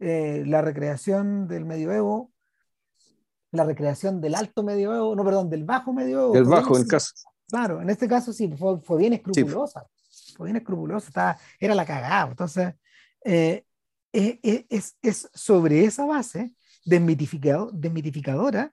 eh, 0.00 0.44
la 0.46 0.62
recreación 0.62 1.48
del 1.48 1.64
medioevo, 1.64 2.32
la 3.50 3.64
recreación 3.64 4.20
del 4.20 4.34
alto 4.34 4.62
medioevo, 4.62 5.14
no, 5.16 5.24
perdón, 5.24 5.50
del 5.50 5.64
bajo 5.64 5.92
medioevo. 5.92 6.34
El 6.34 6.44
bajo, 6.44 6.76
en 6.76 6.86
caso. 6.86 7.14
Claro, 7.48 7.80
en 7.80 7.88
este 7.90 8.06
caso 8.06 8.32
sí, 8.32 8.52
fue, 8.56 8.80
fue 8.80 8.98
bien 8.98 9.14
escrupulosa. 9.14 9.86
Fue 10.36 10.46
bien 10.46 10.56
escrupulosa, 10.56 11.08
estaba, 11.08 11.38
era 11.58 11.74
la 11.74 11.86
cagada. 11.86 12.30
Entonces, 12.30 12.74
eh, 13.24 13.64
eh, 14.12 14.38
eh, 14.42 14.66
es, 14.68 14.96
es, 15.02 15.28
sobre 15.34 15.84
esa 15.84 16.04
base 16.04 16.54
desmitificado, 16.84 17.70
desmitificadora 17.72 18.72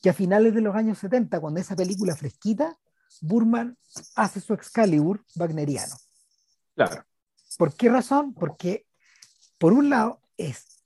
que 0.00 0.10
a 0.10 0.12
finales 0.12 0.54
de 0.54 0.60
los 0.60 0.74
años 0.74 0.98
70, 0.98 1.40
cuando 1.40 1.60
esa 1.60 1.76
película 1.76 2.16
fresquita, 2.16 2.76
Burman 3.20 3.76
hace 4.16 4.40
su 4.40 4.52
Excalibur 4.52 5.24
wagneriano. 5.36 5.94
Claro. 6.74 7.04
¿Por 7.56 7.74
qué 7.74 7.88
razón? 7.88 8.34
Porque, 8.34 8.86
por 9.58 9.72
un 9.72 9.90
lado, 9.90 10.21
es, 10.48 10.84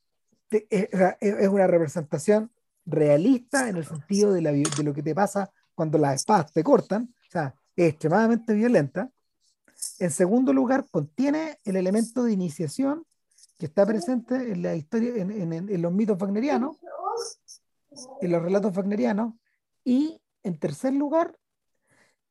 es 1.20 1.48
una 1.48 1.66
representación 1.66 2.50
realista 2.84 3.68
en 3.68 3.76
el 3.76 3.84
sentido 3.84 4.32
de, 4.32 4.42
lo 4.42 4.94
que 4.94 5.02
te 5.02 5.14
pasa 5.14 5.50
cuando 5.74 5.98
las 5.98 6.16
espadas 6.16 6.52
te 6.52 6.62
cortan, 6.62 7.14
o 7.28 7.30
sea, 7.30 7.54
es 7.74 7.90
extremadamente 7.90 8.54
violenta. 8.54 9.10
En 9.98 10.10
segundo 10.10 10.52
lugar, 10.52 10.86
contiene 10.90 11.58
el 11.64 11.76
elemento 11.76 12.24
de 12.24 12.32
iniciación 12.32 13.04
que 13.58 13.66
está 13.66 13.84
presente 13.84 14.52
en 14.52 14.62
la 14.62 14.74
historia, 14.74 15.14
en, 15.16 15.30
en, 15.30 15.52
en 15.52 15.82
los 15.82 15.92
mitos 15.92 16.18
wagnerianos, 16.18 16.76
en 18.20 18.32
los 18.32 18.42
relatos 18.42 18.74
wagnerianos. 18.74 19.34
Y 19.84 20.20
en 20.42 20.58
tercer 20.58 20.92
lugar, 20.94 21.36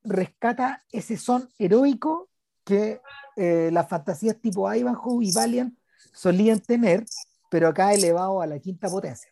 rescata 0.04 0.84
ese 0.92 1.18
son 1.18 1.50
heroico 1.58 2.30
que 2.64 3.02
eh, 3.36 3.70
las 3.72 3.88
fantasías 3.88 4.40
tipo 4.40 4.72
Ivanhoe 4.74 5.26
y 5.26 5.32
Valiant 5.32 5.78
solían 6.14 6.60
tener, 6.60 7.06
pero 7.50 7.68
acá 7.68 7.94
elevado 7.94 8.42
a 8.42 8.48
la 8.48 8.60
quinta 8.60 8.90
potencia. 8.90 9.30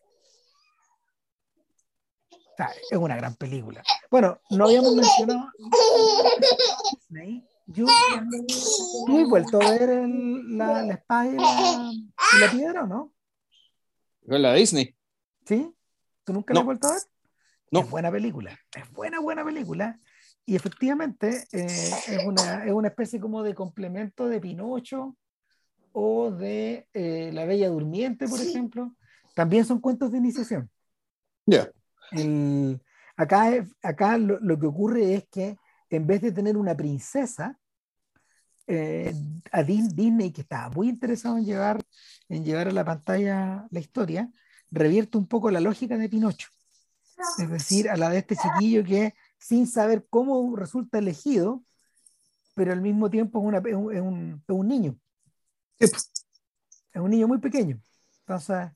O 2.31 2.55
sea, 2.55 2.71
es 2.91 2.97
una 2.97 3.15
gran 3.15 3.35
película. 3.35 3.81
Bueno, 4.11 4.39
no 4.51 4.65
habíamos 4.65 4.95
mencionado 4.95 5.47
Disney. 6.91 7.47
Yo, 7.65 7.85
¿Tú 9.05 9.17
has 9.17 9.29
vuelto 9.29 9.61
a 9.61 9.71
ver 9.71 9.89
el, 9.89 10.57
la, 10.57 10.83
la, 10.83 10.93
espada 10.93 11.27
y 11.27 11.35
la, 11.35 11.91
y 11.93 12.39
la 12.39 12.51
piedra 12.51 12.85
no? 12.85 13.13
¿Con 14.27 14.41
la 14.41 14.53
Disney? 14.53 14.95
¿Sí? 15.45 15.73
¿Tú 16.25 16.33
nunca 16.33 16.53
no. 16.53 16.59
la 16.59 16.61
has 16.61 16.65
vuelto 16.65 16.87
a 16.87 16.91
ver? 16.91 17.01
No. 17.71 17.79
Es 17.79 17.89
buena 17.89 18.11
película. 18.11 18.59
Es 18.75 18.91
buena, 18.91 19.19
buena 19.19 19.43
película. 19.43 19.99
Y 20.45 20.55
efectivamente 20.55 21.47
eh, 21.53 21.65
es, 21.65 22.25
una, 22.25 22.65
es 22.65 22.71
una 22.73 22.89
especie 22.89 23.19
como 23.19 23.43
de 23.43 23.55
complemento 23.55 24.27
de 24.27 24.41
Pinocho 24.41 25.15
o 25.93 26.31
de 26.31 26.87
eh, 26.93 27.31
La 27.33 27.45
Bella 27.45 27.69
Durmiente, 27.69 28.27
por 28.27 28.41
ejemplo. 28.41 28.93
También 29.35 29.65
son 29.65 29.79
cuentos 29.79 30.11
de 30.11 30.17
iniciación. 30.17 30.69
Ya. 31.45 31.69
Yeah. 32.11 32.79
acá 33.17 33.65
acá 33.81 34.17
lo, 34.17 34.39
lo, 34.39 34.59
que 34.59 34.67
ocurre 34.67 35.15
es 35.15 35.27
que 35.29 35.57
en 35.89 36.05
vez 36.05 36.21
de 36.21 36.31
tener 36.31 36.57
una 36.57 36.75
princesa, 36.75 37.59
eh, 38.65 39.13
a 39.51 39.63
Disney, 39.63 40.31
que 40.31 40.41
estaba 40.41 40.69
muy 40.69 40.87
interesado 40.87 41.37
en 41.37 41.45
llevar, 41.45 41.83
en 42.29 42.45
llevar 42.45 42.69
a 42.69 42.71
la 42.71 42.85
pantalla 42.85 43.67
la 43.69 43.79
historia, 43.79 44.31
revierte 44.71 45.17
un 45.17 45.27
poco 45.27 45.51
la 45.51 45.59
lógica 45.59 45.97
de 45.97 46.09
Pinocho. 46.09 46.49
Es 47.37 47.49
decir, 47.49 47.89
a 47.89 47.97
la 47.97 48.09
de 48.09 48.19
este 48.19 48.35
chiquillo 48.35 48.83
que 48.83 49.13
sin 49.37 49.67
saber 49.67 50.07
cómo 50.09 50.55
resulta 50.55 50.97
elegido, 50.97 51.63
pero 52.53 52.71
al 52.71 52.81
mismo 52.81 53.09
tiempo 53.09 53.39
es, 53.39 53.45
una, 53.45 53.57
es, 53.57 53.75
un, 53.75 53.93
es, 53.93 54.01
un, 54.01 54.71
es 54.71 54.93
niño. 55.79 55.93
Es 56.93 57.01
un 57.01 57.09
niño 57.09 57.27
muy 57.27 57.39
pequeño. 57.39 57.81
Entonces, 58.19 58.69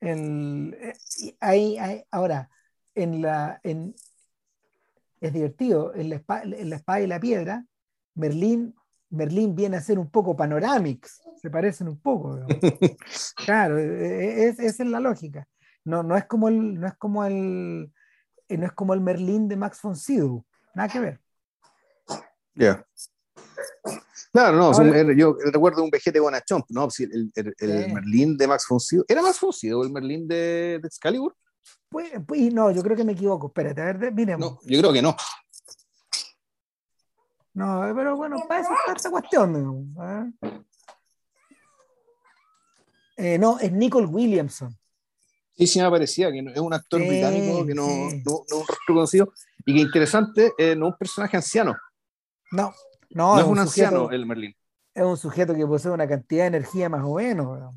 el, 0.00 0.94
hay, 1.40 1.78
hay, 1.78 2.04
ahora, 2.10 2.50
en 2.94 3.22
la, 3.22 3.60
en, 3.62 3.94
es 5.20 5.32
divertido, 5.32 5.94
en 5.94 6.10
la, 6.10 6.16
espada, 6.16 6.42
en 6.42 6.70
la 6.70 6.76
espada 6.76 7.00
y 7.00 7.06
la 7.06 7.20
piedra, 7.20 7.64
Merlín, 8.14 8.74
Merlín 9.10 9.54
viene 9.54 9.76
a 9.76 9.80
ser 9.80 9.98
un 9.98 10.10
poco 10.10 10.36
panoramics, 10.36 11.22
se 11.40 11.50
parecen 11.50 11.88
un 11.88 12.00
poco. 12.00 12.40
claro, 13.36 13.78
es, 13.78 14.58
esa 14.58 14.82
es 14.82 14.88
la 14.88 15.00
lógica. 15.00 15.46
No, 15.84 16.02
no 16.02 16.16
es 16.16 16.24
como 16.26 16.48
el, 16.48 16.80
no 16.80 16.86
es 16.86 16.94
como 16.94 17.24
el, 17.24 17.92
no 18.48 18.66
es 18.66 18.72
como 18.72 18.94
el 18.94 19.00
Merlín 19.00 19.48
de 19.48 19.56
Max 19.56 19.80
von 19.82 19.96
Sydow, 19.96 20.44
nada 20.74 20.88
que 20.88 21.00
ver. 21.00 21.20
Ya. 22.54 22.74
Yeah. 22.74 22.86
Claro, 24.32 24.56
no, 24.56 24.64
Ahora, 24.66 25.12
yo 25.14 25.36
recuerdo 25.52 25.82
un 25.82 25.90
vejete 25.90 26.20
Bonachomp, 26.20 26.64
¿no? 26.70 26.88
El, 26.98 27.30
el, 27.34 27.54
el, 27.58 27.70
el 27.70 27.92
Merlín 27.92 28.36
de 28.36 28.46
Max 28.46 28.66
von 28.68 28.80
Sydow. 28.80 29.04
¿Era 29.06 29.20
Max 29.20 29.40
von 29.40 29.52
Sydow 29.52 29.82
el 29.82 29.90
Merlín 29.90 30.26
de, 30.26 30.78
de 30.80 30.88
Excalibur? 30.88 31.36
Pues, 31.88 32.12
pues, 32.26 32.52
no, 32.52 32.70
yo 32.70 32.82
creo 32.82 32.96
que 32.96 33.04
me 33.04 33.12
equivoco. 33.12 33.48
Espérate, 33.48 33.82
a 33.82 33.92
ver, 33.92 34.12
miremos. 34.12 34.52
No, 34.52 34.60
yo 34.64 34.78
creo 34.78 34.92
que 34.92 35.02
no. 35.02 35.16
No, 37.54 37.92
pero 37.94 38.16
bueno, 38.16 38.36
para 38.48 38.62
eso 38.62 38.70
está 38.72 38.92
esta 38.96 39.10
cuestión. 39.10 39.94
¿eh? 40.42 40.50
Eh, 43.16 43.38
no, 43.38 43.58
es 43.58 43.70
Nicole 43.70 44.06
Williamson. 44.06 44.74
Sí, 45.54 45.66
sí 45.66 45.80
me 45.80 45.90
parecía 45.90 46.32
que 46.32 46.38
es 46.38 46.58
un 46.58 46.72
actor 46.72 47.00
sí, 47.02 47.08
británico 47.08 47.66
que 47.66 47.74
no, 47.74 47.86
sí. 47.86 48.22
no, 48.24 48.32
no, 48.32 48.44
es 48.46 48.52
un 48.52 48.66
rostro 48.66 48.94
conocido 48.94 49.32
y 49.66 49.74
que 49.74 49.80
interesante, 49.80 50.52
eh, 50.56 50.74
no 50.74 50.86
es 50.86 50.92
un 50.92 50.98
personaje 50.98 51.36
anciano. 51.36 51.76
No, 52.52 52.72
no, 53.14 53.34
no 53.34 53.40
es, 53.40 53.46
un, 53.46 53.58
anciano 53.58 53.96
sujeto, 53.98 54.12
el 54.12 54.26
Merlín. 54.26 54.54
Es 54.94 55.04
un 55.04 55.16
sujeto 55.16 55.54
que 55.54 55.66
posee 55.66 55.90
una 55.90 56.06
cantidad 56.06 56.44
de 56.44 56.48
energía 56.48 56.88
más 56.88 57.02
o 57.04 57.14
menos. 57.14 57.74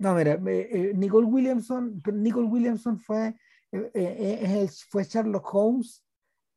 No, 0.00 0.14
mira, 0.14 0.40
eh, 0.46 0.92
Nicole 0.94 1.26
Williamson, 1.26 2.02
Nicole 2.14 2.46
Williamson 2.46 2.98
fue, 2.98 3.36
eh, 3.70 3.90
eh, 3.94 4.68
fue 4.88 5.04
Sherlock 5.04 5.54
Holmes 5.54 6.02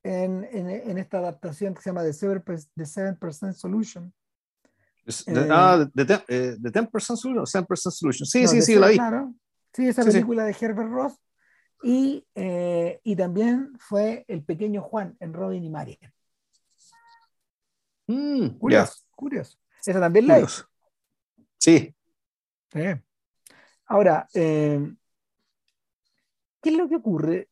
en, 0.01 0.47
en, 0.49 0.69
en, 0.69 0.97
esta 0.97 1.17
adaptación 1.17 1.73
que 1.73 1.81
se 1.81 1.89
llama 1.89 2.03
The 2.03 2.11
7%, 2.11 2.69
The 2.73 2.85
7 2.85 3.53
Solution. 3.53 4.13
The, 5.05 5.47
ah, 5.51 5.85
The, 5.93 6.05
the, 6.05 6.57
the 6.61 6.71
10% 6.71 7.17
Solution, 7.17 7.45
7% 7.45 7.75
Solution. 7.75 8.25
Sí, 8.25 8.43
no, 8.43 8.47
sí, 8.47 8.61
sí, 8.61 8.75
la 8.75 8.87
vi. 8.87 8.95
Claro. 8.95 9.33
Sí, 9.73 9.89
esa 9.89 10.03
sí, 10.03 10.11
película 10.11 10.47
sí. 10.47 10.53
de 10.53 10.65
Herbert 10.65 10.89
Ross. 10.89 11.19
Y, 11.83 12.25
y 13.03 13.15
también 13.17 13.73
fue 13.77 14.23
El 14.29 14.45
Pequeño 14.45 14.81
Juan 14.83 15.17
en 15.19 15.33
Robin 15.33 15.65
y 15.65 15.69
María. 15.69 16.12
Mm, 18.07 18.57
curioso, 18.57 18.93
yeah. 18.93 19.15
curioso. 19.15 19.57
Esa 19.85 19.99
también 19.99 20.27
la 20.27 20.39
vi. 20.39 20.45
Sí. 21.57 21.95
sí. 22.71 22.79
Ahora, 23.85 24.27
eh, 24.33 24.79
¿qué 26.61 26.69
es 26.69 26.75
lo 26.75 26.89
que 26.89 26.95
ocurre 26.95 27.49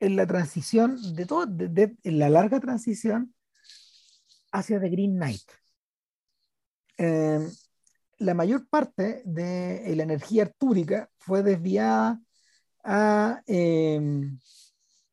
en 0.00 0.16
la 0.16 0.26
transición 0.26 1.14
de 1.14 1.26
todo, 1.26 1.46
de, 1.46 1.68
de, 1.68 1.96
en 2.02 2.18
la 2.18 2.28
larga 2.28 2.60
transición 2.60 3.34
hacia 4.52 4.80
The 4.80 4.88
Green 4.88 5.16
Knight? 5.16 5.50
Eh, 6.98 7.46
la 8.18 8.34
mayor 8.34 8.66
parte 8.68 9.22
de 9.24 9.94
la 9.94 10.02
energía 10.02 10.44
artúrica 10.44 11.10
fue 11.18 11.42
desviada 11.42 12.20
a, 12.82 13.42
eh, 13.46 14.00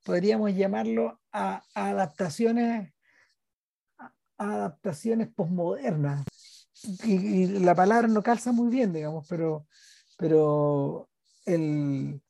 podríamos 0.04 0.54
llamarlo, 0.56 1.20
a, 1.32 1.64
a 1.74 1.90
adaptaciones, 1.90 2.94
a 4.44 4.56
adaptaciones 4.56 5.30
posmodernas. 5.34 6.26
Y, 7.04 7.14
y, 7.14 7.48
la 7.60 7.76
palabra 7.76 8.08
no 8.08 8.22
calza 8.22 8.52
muy 8.52 8.70
bien, 8.70 8.92
digamos, 8.92 9.26
pero 9.30 9.66
pero 10.18 11.10
el, 11.46 12.22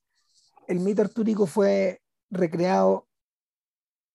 el 0.67 0.79
mito 0.79 1.01
artúrico 1.01 1.45
fue 1.45 2.01
recreado 2.29 3.07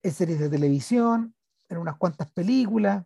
en 0.02 0.12
series 0.12 0.40
de 0.40 0.48
televisión, 0.48 1.34
en 1.68 1.78
unas 1.78 1.96
cuantas 1.96 2.30
películas, 2.32 3.04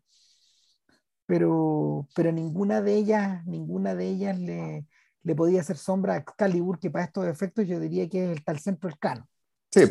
pero, 1.26 2.08
pero 2.14 2.32
ninguna 2.32 2.80
de 2.80 2.94
ellas, 2.94 3.44
ninguna 3.46 3.94
de 3.94 4.08
ellas 4.08 4.38
le, 4.38 4.86
le 5.22 5.34
podía 5.34 5.60
hacer 5.60 5.76
sombra 5.76 6.14
a 6.14 6.18
Excalibur, 6.18 6.78
que 6.78 6.90
para 6.90 7.04
estos 7.04 7.26
efectos 7.26 7.66
yo 7.66 7.80
diría 7.80 8.08
que 8.08 8.24
es 8.24 8.30
el 8.38 8.44
tal 8.44 8.58
centro 8.58 8.88
del 8.88 8.98
canon. 8.98 9.26
Sí, 9.70 9.82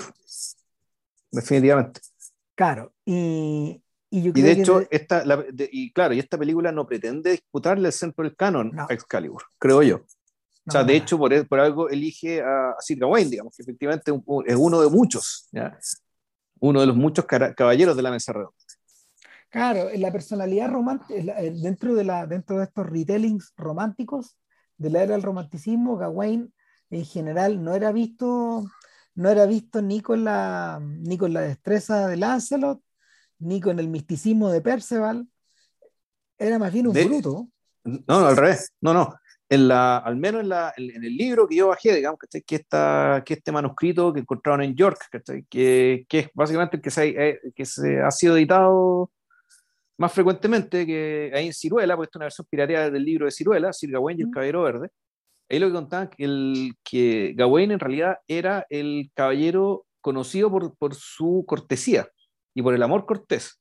definitivamente. 1.32 2.02
Claro, 2.56 2.94
y, 3.06 3.84
y, 4.12 4.22
yo 4.22 4.32
y 4.36 4.42
de 4.42 4.52
hecho, 4.52 4.82
de... 4.82 4.88
esta, 4.92 5.26
la, 5.26 5.38
de, 5.38 5.68
y 5.72 5.92
claro, 5.92 6.14
y 6.14 6.20
esta 6.20 6.38
película 6.38 6.72
no 6.72 6.86
pretende 6.86 7.32
disputarle 7.32 7.88
el 7.88 7.94
centro 7.94 8.24
del 8.24 8.36
canon 8.36 8.72
no. 8.74 8.86
a 8.88 8.94
Excalibur, 8.94 9.44
creo 9.58 9.82
yo. 9.82 10.06
O 10.68 10.72
sea, 10.72 10.84
de 10.84 10.96
hecho, 10.96 11.18
por, 11.18 11.48
por 11.48 11.60
algo 11.60 11.90
elige 11.90 12.42
a, 12.42 12.76
Sir 12.80 13.00
Gawain, 13.00 13.30
digamos, 13.30 13.56
que 13.56 13.64
efectivamente 13.64 14.12
es 14.46 14.56
uno 14.56 14.82
de 14.82 14.90
muchos, 14.90 15.48
¿ya? 15.52 15.76
uno 16.60 16.82
de 16.82 16.88
los 16.88 16.96
muchos 16.96 17.26
caballeros 17.26 17.96
de 17.96 18.02
la 18.04 18.12
mesa 18.12 18.34
redonda. 18.34 18.56
Claro, 19.50 19.90
la 19.96 20.12
personalidad 20.12 20.70
romántica, 20.70 21.42
dentro 21.52 21.96
de, 21.96 22.04
la, 22.04 22.26
dentro 22.26 22.58
de 22.58 22.66
estos 22.66 22.86
retellings 22.86 23.52
románticos 23.58 24.38
de 24.78 24.90
la 24.92 25.04
era 25.04 25.14
del 25.14 25.24
romanticismo, 25.24 25.98
Gawain 25.98 26.54
en 26.90 27.06
general 27.06 27.64
no 27.64 27.76
era 27.76 27.92
visto, 27.92 28.64
no 29.16 29.30
era 29.30 29.46
visto 29.46 29.82
ni 29.82 30.02
con 30.02 30.24
la, 30.24 30.80
ni 30.82 31.18
con 31.18 31.34
la 31.34 31.42
destreza 31.42 32.08
de 32.08 32.18
Lancelot, 32.18 32.82
ni 33.42 33.60
con 33.60 33.80
el 33.80 33.88
misticismo 33.88 34.50
de 34.50 34.62
Perceval, 34.62 35.28
era 36.38 36.58
más 36.58 36.74
bien 36.74 36.88
un 36.88 36.94
de, 36.94 37.06
bruto. 37.06 37.48
No, 37.84 38.26
al 38.26 38.38
revés, 38.38 38.72
no, 38.82 38.94
no. 38.94 39.16
En 39.50 39.68
la, 39.68 39.98
al 39.98 40.16
menos 40.16 40.42
en, 40.42 40.50
la, 40.50 40.74
en, 40.78 41.04
el 41.04 41.18
libro 41.18 41.48
que 41.48 41.58
yo 41.58 41.68
bajé, 41.68 41.96
digamos, 41.96 42.20
que, 42.20 42.56
está, 42.56 43.22
que 43.26 43.34
este 43.34 43.52
manuscrito 43.52 44.14
que 44.14 44.22
encontraron 44.22 44.64
en 44.64 44.76
York, 44.76 44.98
que, 45.50 46.06
que 46.08 46.20
es 46.20 46.30
básicamente 46.34 46.78
el 46.78 46.82
que 46.82 46.90
se, 46.90 47.10
eh, 47.10 47.40
que 47.54 47.66
se 47.66 48.00
ha 48.00 48.12
sido 48.12 48.38
editado 48.38 49.12
más 49.98 50.14
frecuentemente 50.14 50.86
que 50.86 51.32
ahí 51.34 51.48
en 51.48 51.54
Ciruela, 51.54 51.96
porque 51.96 52.06
esta 52.08 52.18
es 52.18 52.20
una 52.20 52.26
versión 52.26 52.48
pirateada 52.50 52.90
del 52.90 53.04
libro 53.04 53.26
de 53.26 53.32
Ciruela, 53.32 53.74
Sir 53.74 53.92
Gawain 53.92 54.20
y 54.20 54.24
el 54.24 54.32
Caballero 54.32 54.64
Verde. 54.64 54.90
Ahí 55.50 55.60
lo 55.60 55.68
que 55.68 55.74
contaban 55.74 56.10
que, 56.10 56.24
el, 56.24 56.74
que 56.84 57.34
Gawain 57.36 57.72
en 57.72 57.80
realidad 57.80 58.18
era 58.28 58.66
el 58.70 59.12
caballero 59.14 59.86
conocido 60.00 60.50
por, 60.50 60.76
por 60.78 60.96
su 60.96 61.44
cortesía 61.46 62.08
y 62.54 62.62
por 62.62 62.74
el 62.74 62.84
amor 62.84 63.06
cortés. 63.06 63.60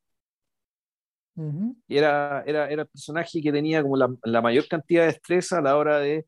Y 1.88 1.96
era, 1.96 2.42
era, 2.46 2.68
era 2.68 2.82
el 2.82 2.88
personaje 2.88 3.40
que 3.40 3.50
tenía 3.50 3.82
como 3.82 3.96
la, 3.96 4.10
la, 4.24 4.42
mayor 4.42 4.68
cantidad 4.68 5.02
de 5.02 5.12
destreza 5.12 5.58
a 5.58 5.62
la 5.62 5.76
hora 5.76 5.98
de, 5.98 6.26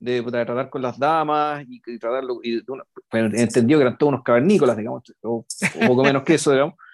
de, 0.00 0.22
tratar 0.22 0.68
con 0.68 0.82
las 0.82 0.98
damas 0.98 1.64
y, 1.68 1.80
tratarlo. 1.98 2.40
Y, 2.42 2.64
bueno, 2.64 2.84
entendió 3.12 3.78
que 3.78 3.82
eran 3.82 3.96
todos 3.96 4.14
unos 4.14 4.24
cavernícolas, 4.24 4.76
digamos, 4.76 5.02
o, 5.22 5.44
poco 5.86 6.02
menos 6.02 6.24
que 6.24 6.34
eso, 6.34 6.52
digamos. 6.52 6.74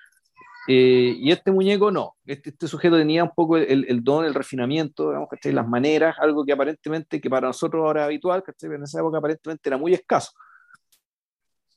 Eh, 0.66 1.16
y 1.18 1.30
este 1.30 1.52
muñeco 1.52 1.90
no, 1.90 2.16
este, 2.24 2.48
este, 2.48 2.66
sujeto 2.68 2.96
tenía 2.96 3.22
un 3.22 3.32
poco 3.36 3.58
el, 3.58 3.84
el 3.86 4.02
don, 4.02 4.24
el 4.24 4.32
refinamiento, 4.32 5.08
digamos, 5.08 5.28
que 5.38 5.52
las 5.52 5.68
maneras, 5.68 6.16
algo 6.18 6.42
que 6.42 6.54
aparentemente, 6.54 7.20
que 7.20 7.28
para 7.28 7.48
nosotros 7.48 7.84
ahora 7.84 8.00
es 8.00 8.06
habitual, 8.06 8.42
que 8.42 8.66
en 8.66 8.82
esa 8.82 9.00
época 9.00 9.18
aparentemente 9.18 9.68
era 9.68 9.76
muy 9.76 9.92
escaso. 9.92 10.32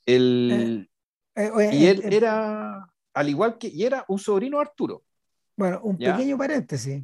El, 0.05 0.89
eh, 1.35 1.51
eh, 1.59 1.69
y 1.73 1.85
él 1.85 2.01
era, 2.13 2.87
al 3.17 3.29
igual 3.29 3.57
que, 3.57 3.67
y 3.67 3.83
era 3.83 4.05
un 4.07 4.19
sobrino 4.19 4.57
de 4.57 4.61
Arturo. 4.61 5.03
Bueno, 5.55 5.81
un 5.81 5.97
pequeño 5.97 6.37
paréntesis. 6.37 7.03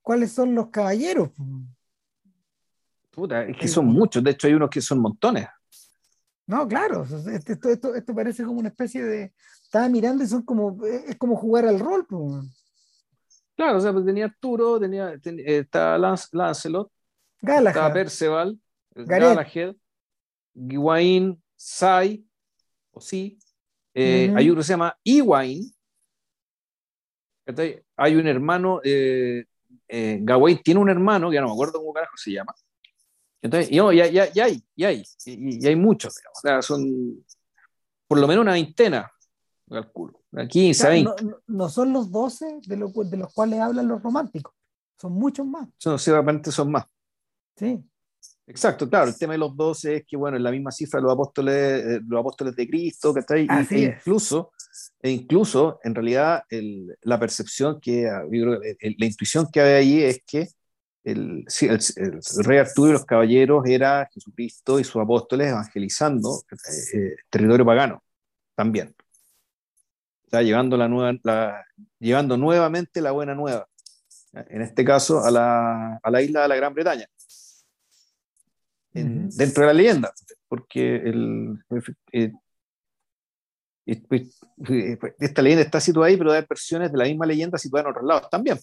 ¿Cuáles 0.00 0.32
son 0.32 0.54
los 0.54 0.68
caballeros? 0.68 1.30
Puta, 3.10 3.44
es 3.44 3.56
que 3.56 3.68
son 3.68 3.86
muchos, 3.86 4.24
de 4.24 4.30
hecho 4.30 4.46
hay 4.46 4.54
unos 4.54 4.70
que 4.70 4.80
son 4.80 4.98
montones. 4.98 5.46
No, 6.46 6.66
claro, 6.66 7.04
esto, 7.04 7.68
esto, 7.68 7.94
esto, 7.94 8.14
parece 8.14 8.44
como 8.44 8.60
una 8.60 8.70
especie 8.70 9.04
de. 9.04 9.32
Estaba 9.62 9.88
mirando 9.88 10.24
y 10.24 10.26
son 10.26 10.42
como. 10.42 10.84
Es 10.86 11.16
como 11.16 11.36
jugar 11.36 11.66
al 11.66 11.78
rol. 11.78 12.06
Claro, 13.54 13.78
o 13.78 13.80
sea, 13.80 13.92
pues 13.92 14.06
tenía 14.06 14.24
Arturo, 14.24 14.80
tenía, 14.80 15.12
eh, 15.12 15.58
estaba 15.58 15.98
Lancelot, 16.32 16.90
Galahad, 17.42 17.76
estaba 17.76 17.94
Perceval, 17.94 18.58
Galahad, 18.94 19.76
Gawain, 20.54 21.40
Sai, 21.54 22.26
o 22.90 23.00
sí. 23.00 23.38
Eh, 23.94 24.32
hay 24.34 24.48
uno 24.48 24.60
que 24.60 24.64
se 24.64 24.72
llama 24.72 24.96
Ewain, 25.04 25.72
hay 27.96 28.14
un 28.14 28.26
hermano, 28.26 28.80
eh, 28.84 29.44
eh, 29.88 30.18
Gawain 30.22 30.62
tiene 30.62 30.80
un 30.80 30.88
hermano, 30.88 31.32
ya 31.32 31.40
no 31.40 31.48
me 31.48 31.52
acuerdo 31.52 31.78
cómo 31.78 31.92
carajo 31.92 32.16
se 32.16 32.32
llama. 32.32 32.54
Entonces, 33.42 33.70
y, 33.70 33.76
ya, 33.76 34.06
ya, 34.06 34.32
ya, 34.32 34.44
hay, 34.44 34.62
ya 34.76 34.88
hay, 34.88 35.04
y, 35.26 35.66
hay 35.66 35.76
muchos, 35.76 36.16
o 36.16 36.40
sea, 36.40 36.62
son 36.62 37.24
por 38.06 38.18
lo 38.18 38.28
menos 38.28 38.42
una 38.42 38.52
veintena, 38.52 39.10
calculo, 39.68 40.22
15, 40.48 40.88
20. 40.88 41.12
No, 41.48 41.68
son 41.68 41.92
los 41.92 42.10
12 42.10 42.60
de, 42.66 42.76
de 42.76 43.16
los 43.16 43.34
cuales 43.34 43.60
hablan 43.60 43.88
los 43.88 44.02
románticos, 44.02 44.54
son 44.96 45.12
muchos 45.12 45.46
más. 45.46 45.68
Son, 45.78 45.98
ciertamente 45.98 46.52
son 46.52 46.70
más. 46.70 46.86
Sí. 47.56 47.82
Exacto, 48.46 48.88
claro, 48.88 49.08
el 49.08 49.16
tema 49.16 49.34
de 49.34 49.38
los 49.38 49.56
12 49.56 49.96
es 49.96 50.04
que, 50.06 50.16
bueno, 50.16 50.36
en 50.36 50.42
la 50.42 50.50
misma 50.50 50.72
cifra 50.72 50.98
de 50.98 51.04
los 51.04 51.12
apóstoles, 51.12 51.54
eh, 51.54 52.00
los 52.06 52.20
apóstoles 52.20 52.56
de 52.56 52.68
Cristo, 52.68 53.14
que 53.14 53.20
está 53.20 53.34
ahí, 53.34 53.46
e 53.70 53.78
incluso 53.78 54.52
e 55.00 55.10
incluso, 55.10 55.80
en 55.82 55.94
realidad, 55.94 56.44
la 57.02 57.18
percepción 57.18 57.80
que, 57.80 58.08
ah, 58.08 58.22
la 58.24 59.06
intuición 59.06 59.48
que 59.52 59.60
hay 59.60 59.72
ahí 59.72 60.02
es 60.02 60.22
que 60.26 60.48
el, 61.04 61.44
el, 61.60 62.20
rey 62.44 62.58
Arturo 62.58 62.90
y 62.90 62.92
los 62.92 63.04
caballeros 63.04 63.66
era 63.66 64.08
Jesucristo 64.12 64.78
y 64.78 64.84
sus 64.84 65.02
apóstoles 65.02 65.48
evangelizando 65.48 66.42
eh, 66.50 66.98
eh, 66.98 67.16
territorio 67.28 67.66
pagano 67.66 68.02
también. 68.54 68.94
Está 70.24 70.42
llevando, 70.42 70.76
la 70.76 70.88
nueva, 70.88 71.18
la, 71.24 71.64
llevando 71.98 72.36
nuevamente 72.36 73.00
la 73.00 73.10
buena 73.10 73.34
nueva, 73.34 73.68
en 74.32 74.62
este 74.62 74.84
caso 74.84 75.22
a 75.22 75.30
la, 75.30 75.96
a 76.02 76.10
la 76.10 76.22
isla 76.22 76.42
de 76.42 76.48
la 76.48 76.56
Gran 76.56 76.72
Bretaña, 76.72 77.06
dentro 78.92 79.62
de 79.62 79.66
la 79.66 79.72
leyenda, 79.72 80.12
porque 80.48 80.96
el, 80.96 81.58
eh, 82.12 82.32
pues, 84.08 84.38
pues, 84.98 85.14
esta 85.18 85.42
leyenda 85.42 85.64
está 85.64 85.80
situada 85.80 86.08
ahí, 86.08 86.16
pero 86.16 86.32
hay 86.32 86.44
versiones 86.48 86.92
de 86.92 86.98
la 86.98 87.04
misma 87.04 87.26
leyenda 87.26 87.58
situadas 87.58 87.86
en 87.86 87.90
otros 87.90 88.06
lados 88.06 88.30
también. 88.30 88.58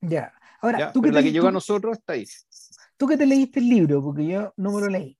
Ya. 0.00 0.32
Ahora, 0.60 0.92
¿tú 0.92 1.00
que 1.00 1.12
la 1.12 1.22
que 1.22 1.32
llegó 1.32 1.48
a 1.48 1.52
nosotros 1.52 1.98
está 1.98 2.14
ahí. 2.14 2.26
Tú 2.96 3.06
que 3.06 3.16
te 3.16 3.26
leíste 3.26 3.60
el 3.60 3.68
libro, 3.68 4.02
porque 4.02 4.26
yo 4.26 4.52
no 4.56 4.72
me 4.72 4.80
lo 4.80 4.88
leí. 4.88 5.16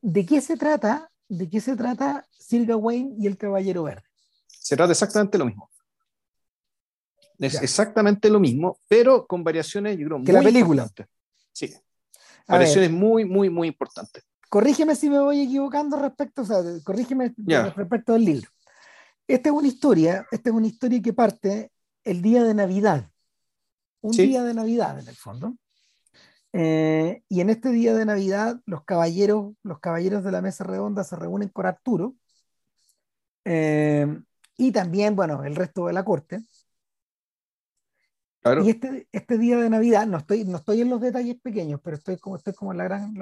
¿De 0.00 0.24
qué 0.24 0.40
se 0.40 0.56
trata? 0.56 1.10
¿De 1.28 1.48
qué 1.48 1.60
se 1.60 1.76
trata 1.76 2.26
Sir 2.30 2.66
Gawain 2.66 3.14
y 3.18 3.26
el 3.26 3.36
Caballero 3.36 3.84
Verde? 3.84 4.02
Se 4.46 4.76
trata 4.76 4.92
exactamente 4.92 5.36
lo 5.36 5.44
mismo. 5.44 5.70
Es 7.38 7.62
exactamente 7.62 8.28
lo 8.28 8.40
mismo, 8.40 8.80
pero 8.88 9.26
con 9.26 9.42
variaciones, 9.42 9.96
yo 9.96 10.06
creo, 10.06 10.22
que 10.24 10.32
la 10.32 10.42
película. 10.42 10.90
Sí. 11.52 11.72
Variaciones 12.46 12.90
muy, 12.90 13.24
muy, 13.24 13.50
muy 13.50 13.68
importantes. 13.68 14.24
Corrígeme 14.48 14.96
si 14.96 15.08
me 15.08 15.20
voy 15.20 15.42
equivocando 15.42 15.96
respecto, 15.96 16.42
o 16.42 16.44
sea, 16.44 16.58
corrígeme 16.84 17.34
respecto 17.76 18.14
del 18.14 18.24
libro. 18.24 18.48
Esta 19.28 19.48
es 19.48 19.54
una 19.54 19.68
historia, 19.68 20.26
esta 20.32 20.50
es 20.50 20.56
una 20.56 20.66
historia 20.66 21.00
que 21.00 21.12
parte 21.12 21.70
el 22.02 22.20
día 22.20 22.42
de 22.42 22.54
Navidad. 22.54 23.08
Un 24.00 24.12
día 24.12 24.42
de 24.42 24.54
Navidad, 24.54 24.98
en 24.98 25.08
el 25.08 25.14
fondo. 25.14 25.56
Eh, 26.52 27.22
y 27.28 27.40
en 27.40 27.50
este 27.50 27.70
día 27.70 27.94
de 27.94 28.04
Navidad, 28.04 28.60
los 28.66 28.84
caballeros, 28.84 29.52
los 29.62 29.78
caballeros 29.78 30.24
de 30.24 30.32
la 30.32 30.42
mesa 30.42 30.64
redonda 30.64 31.04
se 31.04 31.16
reúnen 31.16 31.48
con 31.50 31.66
Arturo. 31.66 32.16
Eh, 33.44 34.06
y 34.56 34.72
también, 34.72 35.14
bueno, 35.14 35.44
el 35.44 35.54
resto 35.54 35.86
de 35.86 35.92
la 35.92 36.04
corte. 36.04 36.42
Claro. 38.40 38.64
Y 38.64 38.70
este, 38.70 39.06
este 39.12 39.36
día 39.36 39.58
de 39.58 39.68
Navidad, 39.68 40.06
no 40.06 40.18
estoy, 40.18 40.44
no 40.44 40.56
estoy 40.56 40.80
en 40.80 40.88
los 40.88 41.00
detalles 41.00 41.38
pequeños, 41.40 41.80
pero 41.82 41.96
estoy 41.96 42.16
como, 42.16 42.36
estoy 42.36 42.54
como 42.54 42.72
en 42.72 42.78
la 42.78 42.84
gran, 42.84 43.14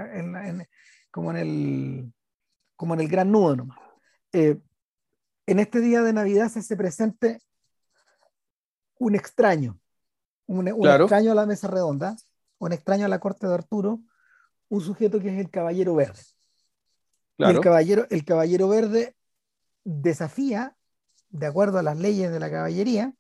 como 1.11 1.31
en 1.33 1.37
el, 1.37 2.13
como 2.77 2.95
en 2.95 3.01
el 3.01 3.09
gran 3.09 3.33
nudo 3.33 3.57
nomás. 3.57 3.79
Eh, 4.33 4.61
en 5.47 5.59
este 5.59 5.81
día 5.81 6.03
de 6.03 6.13
Navidad 6.13 6.49
se 6.49 6.61
hace 6.61 6.77
presente 6.77 7.41
un 8.99 9.15
extraño, 9.15 9.81
un, 10.47 10.69
extraño 10.69 11.33
a 11.33 11.35
la 11.35 11.47
mesa 11.47 11.69
redonda, 11.69 12.17
un 12.59 12.73
extraño 12.73 13.07
a 13.07 13.09
la 13.09 13.19
corte 13.19 13.47
de 13.47 13.55
Arturo, 13.55 14.01
un 14.69 14.81
sujeto 14.81 15.21
que 15.21 15.31
es 15.31 15.39
el 15.39 15.51
Caballero 15.51 15.95
Verde. 15.95 16.21
el 17.39 17.61
caballero, 17.61 18.07
el 18.11 18.25
caballero 18.25 18.69
Verde 18.69 19.17
desafía, 19.85 20.77
de 21.31 21.47
acuerdo 21.47 21.79
a 21.79 21.83
las 21.83 21.97
leyes 21.99 22.31
de 22.31 22.41
la 22.41 22.51
caballería, 22.51 23.15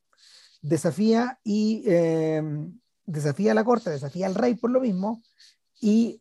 desafía 0.61 1.39
y 1.45 1.83
eh, 1.87 2.43
desafía 3.07 3.53
a 3.53 3.55
la 3.55 3.65
corte, 3.65 3.91
desafía 3.91 4.27
al 4.27 4.35
rey 4.35 4.55
por 4.55 4.71
lo 4.71 4.81
mismo, 4.81 5.23
y 5.81 6.21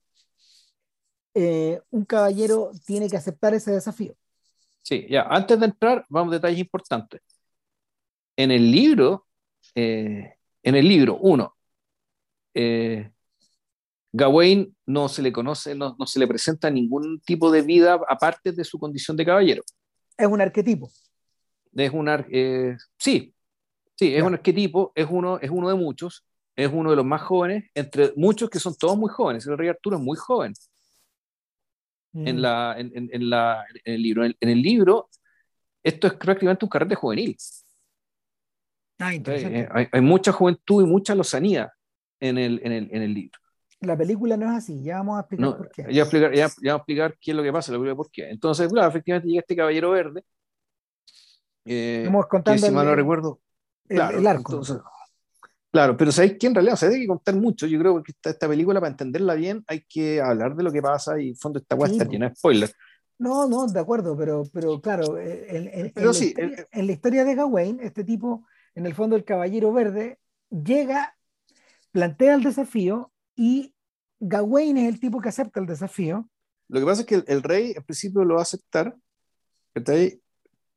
eh, 1.34 1.82
un 1.92 2.06
caballero 2.06 2.72
tiene 2.86 3.10
que 3.10 3.18
aceptar 3.18 3.54
ese 3.54 3.72
desafío. 3.72 4.16
Sí, 4.84 5.06
ya, 5.10 5.24
antes 5.24 5.60
de 5.60 5.66
entrar, 5.66 6.06
vamos 6.10 6.32
a 6.32 6.36
detalles 6.36 6.60
importantes. 6.60 7.22
En 8.36 8.52
el 8.52 8.72
libro, 8.72 9.28
eh, 9.76 10.36
en 10.64 10.76
el 10.76 10.88
libro, 10.88 11.18
uno, 11.18 11.56
Gawain 14.18 14.76
no 14.86 15.10
se 15.10 15.22
le 15.22 15.32
conoce, 15.32 15.76
no, 15.76 15.96
se 16.06 16.20
le 16.20 16.28
presenta 16.28 16.70
ningún 16.70 17.20
tipo 17.22 17.52
de 17.52 17.62
vida 17.62 18.00
aparte 18.10 18.52
de 18.52 18.64
su 18.64 18.80
condición 18.80 19.16
de 19.16 19.26
caballero. 19.26 19.64
Es 20.18 20.28
un 20.28 20.42
arquetipo. 20.42 20.92
Es 21.76 21.92
un 21.92 22.10
eh, 22.32 22.76
sí, 22.98 23.34
sí, 23.98 24.16
es 24.16 24.24
un 24.24 24.34
arquetipo, 24.34 24.92
es 24.96 25.08
uno, 25.10 25.40
es 25.40 25.50
uno 25.50 25.70
de 25.70 25.76
muchos, 25.76 26.24
es 26.56 26.70
uno 26.72 26.90
de 26.90 26.96
los 26.96 27.06
más 27.06 27.22
jóvenes, 27.22 27.66
entre 27.74 28.14
muchos 28.16 28.50
que 28.50 28.60
son 28.60 28.76
todos 28.76 28.98
muy 28.98 29.10
jóvenes. 29.10 29.46
El 29.48 29.58
rey 29.58 29.70
Arturo 29.70 29.98
es 29.98 30.04
muy 30.04 30.18
joven 30.18 30.54
en, 32.14 32.36
mm. 32.38 32.40
la, 32.40 32.76
en, 32.78 32.92
en, 32.96 33.30
la, 33.30 33.66
en 33.84 33.94
el 33.94 34.02
libro. 34.02 34.26
En, 34.26 34.36
el 34.40 34.62
libro, 34.62 35.10
esto 35.84 36.08
es 36.08 36.14
prácticamente 36.14 36.66
un 36.66 36.70
carrete 36.70 36.96
juvenil. 36.96 37.36
Ah, 39.00 39.14
eh, 39.14 39.68
hay, 39.72 39.88
hay, 39.92 40.02
mucha 40.02 40.32
juventud 40.32 40.84
y 40.84 40.88
mucha 40.88 41.14
lozanía 41.14 41.72
en 42.20 42.38
el, 42.38 42.60
en 42.64 42.72
el, 42.72 42.90
en 42.92 43.02
el 43.04 43.14
libro. 43.14 43.40
La 43.82 43.96
película 43.96 44.36
no 44.36 44.50
es 44.52 44.58
así, 44.58 44.82
ya 44.82 44.98
vamos 44.98 45.18
a 45.18 45.20
explicar 45.20 45.58
por 45.58 45.70
qué. 45.70 45.86
Ya, 45.92 46.02
explicar, 46.02 46.34
ya, 46.34 46.48
ya, 46.48 46.72
vamos 46.72 46.74
a 46.74 46.76
explicar 46.78 47.18
qué 47.22 47.32
es 47.32 47.38
lo 47.38 47.44
que 47.44 47.54
pasa, 47.54 47.72
lo 47.72 47.96
por 47.96 48.10
qué. 48.10 48.30
Entonces, 48.30 48.68
claro, 48.72 48.90
efectivamente 48.90 49.28
llega 49.28 49.42
este 49.42 49.56
caballero 49.56 49.92
verde. 49.92 50.24
Eh, 51.66 52.00
Estamos 52.00 52.26
contando 52.26 52.66
si 52.66 52.74
mal 52.74 52.88
no 52.88 52.96
recuerdo. 52.96 53.40
Claro, 53.88 54.18
el 54.18 54.28
arco. 54.28 54.54
Entonces, 54.54 54.78
Claro, 55.72 55.98
pero 55.98 56.12
sabéis 56.12 56.38
que 56.40 56.48
en 56.48 56.56
realidad 56.56 56.76
se 56.76 56.88
hay 56.88 57.02
que 57.02 57.08
contar 57.08 57.36
mucho. 57.36 57.68
Yo 57.68 57.78
creo 57.78 58.02
que 58.02 58.12
esta, 58.12 58.30
esta, 58.30 58.48
película, 58.48 58.80
para 58.80 58.92
entenderla 58.92 59.36
bien, 59.36 59.64
hay 59.68 59.84
que 59.88 60.22
hablar 60.22 60.56
de 60.56 60.64
lo 60.64 60.72
que 60.72 60.82
pasa 60.82 61.20
y 61.20 61.30
en 61.30 61.36
fondo 61.36 61.60
esta 61.60 61.76
weá 61.76 61.92
está 61.92 62.06
llena 62.06 62.30
de 62.30 62.36
spoilers. 62.36 62.74
No, 63.20 63.48
no, 63.48 63.68
de 63.68 63.80
acuerdo, 63.80 64.16
pero, 64.16 64.44
pero 64.54 64.80
claro, 64.80 65.18
eh, 65.18 65.72
en, 65.74 65.92
pero 65.94 66.14
sí, 66.14 66.34
la 66.36 66.44
historia, 66.44 66.68
en 66.72 66.86
la 66.88 66.92
historia 66.92 67.26
de 67.26 67.36
Gawain, 67.36 67.80
este 67.82 68.04
tipo, 68.04 68.46
en 68.76 68.86
el 68.86 68.94
fondo 68.94 69.16
el 69.16 69.24
caballero 69.24 69.74
verde, 69.74 70.20
llega, 70.50 71.16
plantea 71.92 72.36
el 72.36 72.44
desafío 72.44 73.12
y 73.36 73.74
Gawain 74.20 74.78
es 74.78 74.88
el 74.88 75.00
tipo 75.00 75.20
que 75.20 75.30
acepta 75.30 75.60
el 75.60 75.66
desafío. 75.66 76.30
Lo 76.70 76.80
que 76.80 76.86
pasa 76.86 77.02
es 77.02 77.08
que 77.08 77.16
el, 77.16 77.26
el 77.28 77.44
rey 77.44 77.74
en 77.76 77.84
principio 77.84 78.24
lo 78.24 78.36
va 78.36 78.42
a 78.42 78.44
aceptar, 78.44 78.96
¿cachai? 79.74 80.22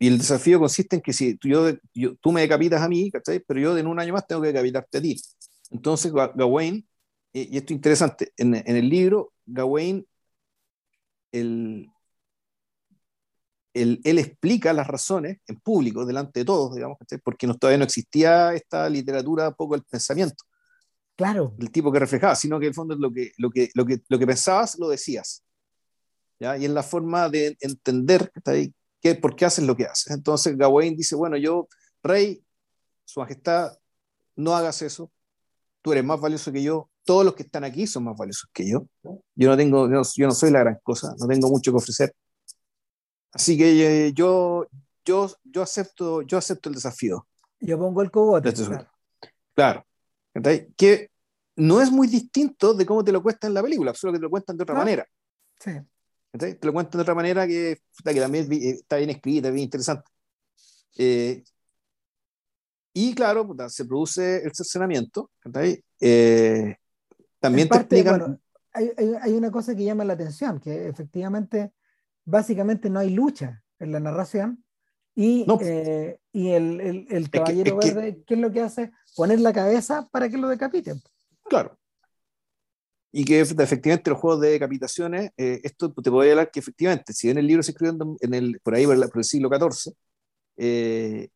Y 0.02 0.08
el 0.08 0.16
desafío 0.16 0.58
consiste 0.58 0.96
en 0.96 1.02
que 1.02 1.12
si 1.12 1.36
tú, 1.36 1.46
yo, 1.46 1.70
yo, 1.92 2.16
tú 2.16 2.32
me 2.32 2.40
decapitas 2.40 2.80
a 2.80 2.88
mí, 2.88 3.10
¿cachai? 3.10 3.40
Pero 3.40 3.60
yo 3.60 3.76
en 3.76 3.86
un 3.86 4.00
año 4.00 4.14
más 4.14 4.26
tengo 4.26 4.40
que 4.40 4.48
decapitarte 4.48 4.96
a 4.96 5.02
ti. 5.02 5.20
Entonces 5.70 6.10
Gawain, 6.10 6.88
y 7.34 7.58
esto 7.58 7.74
es 7.74 7.76
interesante, 7.76 8.32
en, 8.38 8.54
en 8.54 8.76
el 8.76 8.88
libro, 8.88 9.34
Gawain, 9.44 10.06
el, 11.32 11.90
él, 13.74 14.00
él, 14.02 14.18
explica 14.18 14.72
las 14.72 14.86
razones 14.86 15.38
en 15.46 15.60
público, 15.60 16.06
delante 16.06 16.40
de 16.40 16.46
todos, 16.46 16.74
digamos, 16.74 16.96
porque 17.22 17.46
no, 17.46 17.58
todavía 17.58 17.78
no 17.78 17.84
existía 17.84 18.54
esta 18.54 18.88
literatura 18.88 19.52
poco 19.52 19.74
el 19.74 19.84
pensamiento. 19.84 20.44
Claro. 21.14 21.54
El 21.58 21.70
tipo 21.70 21.92
que 21.92 21.98
reflejaba, 21.98 22.34
sino 22.36 22.58
que 22.58 22.64
en 22.64 22.70
el 22.70 22.74
fondo 22.74 22.96
lo 22.96 23.12
que, 23.12 23.32
lo 23.36 23.50
que, 23.50 23.68
lo 23.74 23.84
que, 23.84 24.00
lo 24.08 24.18
que 24.18 24.26
pensabas 24.26 24.78
lo 24.78 24.88
decías. 24.88 25.44
¿ya? 26.40 26.56
Y 26.56 26.64
en 26.64 26.72
la 26.72 26.82
forma 26.82 27.28
de 27.28 27.58
entender 27.60 28.32
que, 29.00 29.14
por 29.14 29.36
qué 29.36 29.44
haces 29.44 29.64
lo 29.64 29.76
que 29.76 29.86
haces. 29.86 30.12
Entonces 30.12 30.56
Gawain 30.56 30.96
dice, 30.96 31.16
bueno, 31.16 31.36
yo, 31.36 31.68
rey, 32.02 32.44
su 33.04 33.20
majestad, 33.20 33.72
no 34.36 34.54
hagas 34.54 34.82
eso, 34.82 35.10
tú 35.82 35.92
eres 35.92 36.04
más 36.04 36.20
valioso 36.20 36.52
que 36.52 36.62
yo, 36.62 36.90
todos 37.04 37.24
los 37.24 37.34
que 37.34 37.42
están 37.42 37.64
aquí 37.64 37.86
son 37.86 38.04
más 38.04 38.16
valiosos 38.16 38.48
que 38.52 38.68
yo. 38.68 38.86
Yo 39.34 39.48
no 39.48 39.56
tengo, 39.56 39.88
yo 39.88 40.26
no 40.26 40.32
soy 40.32 40.50
la 40.50 40.60
gran 40.60 40.78
cosa, 40.82 41.14
no 41.18 41.26
tengo 41.26 41.48
mucho 41.48 41.72
que 41.72 41.78
ofrecer 41.78 42.14
Así 43.32 43.56
que 43.56 44.06
eh, 44.06 44.12
yo, 44.12 44.66
yo, 45.04 45.30
yo, 45.44 45.62
acepto, 45.62 46.22
yo 46.22 46.38
acepto 46.38 46.68
el 46.68 46.74
desafío. 46.74 47.26
Yo 47.60 47.78
pongo 47.78 48.02
el 48.02 48.10
cogote. 48.10 48.52
Claro. 48.52 48.88
claro. 49.54 49.86
Que 50.76 51.10
no 51.56 51.80
es 51.80 51.90
muy 51.90 52.08
distinto 52.08 52.74
de 52.74 52.86
cómo 52.86 53.04
te 53.04 53.12
lo 53.12 53.22
cuentan 53.22 53.50
en 53.50 53.54
la 53.54 53.62
película, 53.62 53.94
solo 53.94 54.12
que 54.12 54.18
te 54.18 54.22
lo 54.22 54.30
cuentan 54.30 54.56
de 54.56 54.62
otra 54.62 54.74
manera. 54.74 55.06
Sí. 55.58 55.72
Te 56.32 56.58
lo 56.62 56.72
cuentan 56.72 56.98
de 56.98 57.02
otra 57.02 57.14
manera 57.14 57.46
que, 57.46 57.80
que 58.04 58.20
también 58.20 58.46
está 58.52 58.96
bien 58.96 59.10
escrita, 59.10 59.50
bien 59.50 59.64
interesante. 59.64 60.08
Eh, 60.96 61.42
y 62.92 63.14
claro, 63.14 63.48
se 63.68 63.84
produce 63.84 64.44
el 64.44 64.54
cercenamiento. 64.54 65.30
Eh, 66.00 66.76
también 67.40 67.68
te 67.68 67.78
explican... 67.78 68.40
hay, 68.72 68.90
hay, 69.22 69.32
una 69.32 69.50
cosa 69.50 69.74
que 69.74 69.84
llama 69.84 70.04
la 70.04 70.12
atención, 70.12 70.60
que 70.60 70.88
efectivamente 70.88 71.72
básicamente 72.24 72.90
no 72.90 73.00
hay 73.00 73.10
lucha 73.10 73.62
en 73.78 73.92
la 73.92 74.00
narración. 74.00 74.64
Y, 75.16 75.44
eh, 75.60 76.18
y 76.32 76.50
el, 76.50 76.80
el, 76.80 77.06
el 77.10 77.30
caballero 77.30 77.76
verde, 77.76 78.22
¿qué 78.24 78.34
es 78.34 78.40
lo 78.40 78.52
que 78.52 78.60
hace? 78.60 78.92
Poner 79.16 79.40
la 79.40 79.52
cabeza 79.52 80.08
para 80.10 80.28
que 80.28 80.38
lo 80.38 80.48
decapiten. 80.48 81.00
Claro. 81.42 81.76
Y 83.12 83.24
que 83.24 83.40
efectivamente 83.40 84.10
los 84.10 84.20
juegos 84.20 84.40
de 84.40 84.50
decapitaciones, 84.50 85.32
eh, 85.36 85.60
esto 85.64 85.92
te 85.92 86.10
podría 86.10 86.32
hablar 86.32 86.50
que 86.50 86.60
efectivamente, 86.60 87.12
si 87.12 87.26
bien 87.26 87.38
el 87.38 87.46
libro 87.46 87.62
se 87.62 87.72
escribió 87.72 88.16
en 88.20 88.34
el, 88.34 88.60
por 88.62 88.74
ahí 88.74 88.86
por 88.86 88.96
el 88.96 89.24
siglo 89.24 89.48
XIV, 89.48 89.92
eh, 90.56 91.28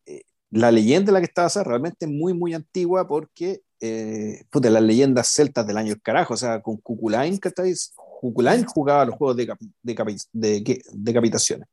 la 0.51 0.71
leyenda 0.71 1.09
en 1.09 1.15
la 1.15 1.19
que 1.19 1.25
está 1.25 1.43
basada 1.43 1.65
realmente 1.65 2.05
es 2.05 2.11
muy, 2.11 2.33
muy 2.33 2.53
antigua 2.53 3.07
porque 3.07 3.61
eh, 3.81 4.45
las 4.51 4.83
leyendas 4.83 5.27
celtas 5.27 5.67
del 5.67 5.77
año 5.77 5.89
del 5.89 6.01
carajo, 6.01 6.33
o 6.33 6.37
sea, 6.37 6.61
con 6.61 6.77
Cuculain, 6.77 7.37
que 7.39 7.49
estáis 7.49 7.93
Cuculain 8.21 8.65
jugaba 8.65 9.05
los 9.05 9.15
juegos 9.15 9.35
de, 9.35 9.53
de, 9.83 10.23
de, 10.31 10.83
decapitaciones. 10.93 11.67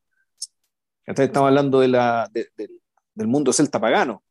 Estamos 1.06 1.48
hablando 1.48 1.80
de 1.80 1.88
la, 1.88 2.30
del 2.32 3.28
mundo 3.28 3.52
celta 3.52 3.80
pagano. 3.80 4.22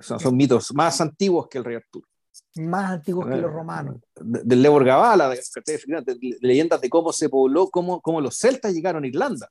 son 0.00 0.36
mitos 0.36 0.72
más 0.74 1.00
antiguos 1.00 1.48
que 1.48 1.58
el 1.58 1.64
rey 1.64 1.76
Arturo. 1.76 2.07
Más 2.56 2.90
antiguos 2.92 3.26
que 3.26 3.36
los 3.36 3.52
romanos. 3.52 3.96
Del 4.16 4.62
Lebor 4.62 4.84
Gabala, 4.84 5.28
de, 5.28 6.38
leyendas 6.40 6.80
de 6.80 6.90
cómo 6.90 7.12
se 7.12 7.28
pobló, 7.28 7.68
cómo, 7.70 8.00
cómo 8.00 8.20
los 8.20 8.36
celtas 8.36 8.72
llegaron 8.74 9.04
a 9.04 9.06
Irlanda. 9.06 9.48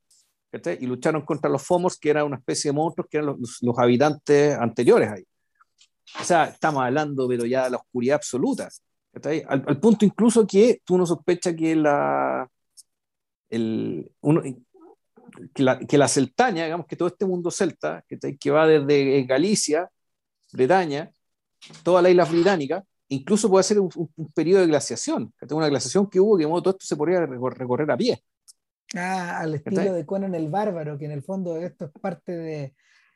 y 0.80 0.86
lucharon 0.86 1.22
contra 1.24 1.50
los 1.50 1.64
Fomors, 1.64 1.98
que 1.98 2.10
eran 2.10 2.26
una 2.26 2.38
especie 2.38 2.70
de 2.70 2.76
monstruos 2.76 3.08
que 3.10 3.18
eran 3.18 3.28
los, 3.28 3.60
los 3.62 3.80
habitantes 3.80 4.58
anteriores 4.58 5.10
ahí. 5.10 5.26
O 6.20 6.24
sea, 6.24 6.46
estamos 6.46 6.84
hablando, 6.84 7.28
pero 7.28 7.46
ya 7.46 7.66
de 7.66 7.72
la 7.72 7.78
oscuridad 7.78 8.16
absoluta. 8.16 8.70
Al, 9.48 9.64
al, 9.68 9.80
punto 9.80 10.06
incluso 10.06 10.46
que 10.46 10.82
tú 10.86 10.98
no 10.98 11.06
sospechas 11.06 11.56
que 11.56 11.76
la, 11.76 12.48
el, 13.50 14.12
uno, 14.22 14.44
que, 15.54 15.64
la, 15.64 15.80
que 15.80 15.98
la 15.98 16.08
celtaña, 16.08 16.66
digamos 16.66 16.86
que 16.88 16.96
todo 16.96 17.08
este 17.08 17.26
mundo 17.26 17.52
celta, 17.52 18.04
que, 18.08 18.38
que 18.38 18.52
va 18.52 18.68
desde 18.68 19.24
Galicia, 19.24 19.90
Bretaña, 20.52 21.12
toda 21.84 22.02
la 22.02 22.10
isla 22.10 22.26
británica, 22.26 22.84
incluso 23.10 23.50
puede 23.50 23.63
ser 23.63 23.80
un, 23.80 23.89
un, 23.96 24.32
periodo 24.32 24.62
de 24.62 24.67
glaciación, 24.67 25.34
que 25.38 25.54
una 25.54 25.70
glaciación 25.70 26.10
que 26.10 26.20
hubo 26.20 26.38
que 26.38 26.43
de 26.43 26.48
modo 26.48 26.62
todo 26.62 26.72
esto 26.72 26.86
se 26.86 26.96
podría 26.96 27.26
recorrer, 27.26 27.89
a 27.91 27.98
pie. 27.98 28.22
Ah, 28.96 29.39
al 29.39 29.56
estilo 29.56 29.93
de 29.93 30.06
Conan 30.06 30.36
el 30.36 30.50
Bárbaro, 30.50 30.98
que 30.98 31.06
en 31.06 31.12
el 31.12 31.24
fondo 31.24 31.58
esto 31.58 31.86
es 31.86 31.91
parte 32.02 32.32
de, 32.32 32.76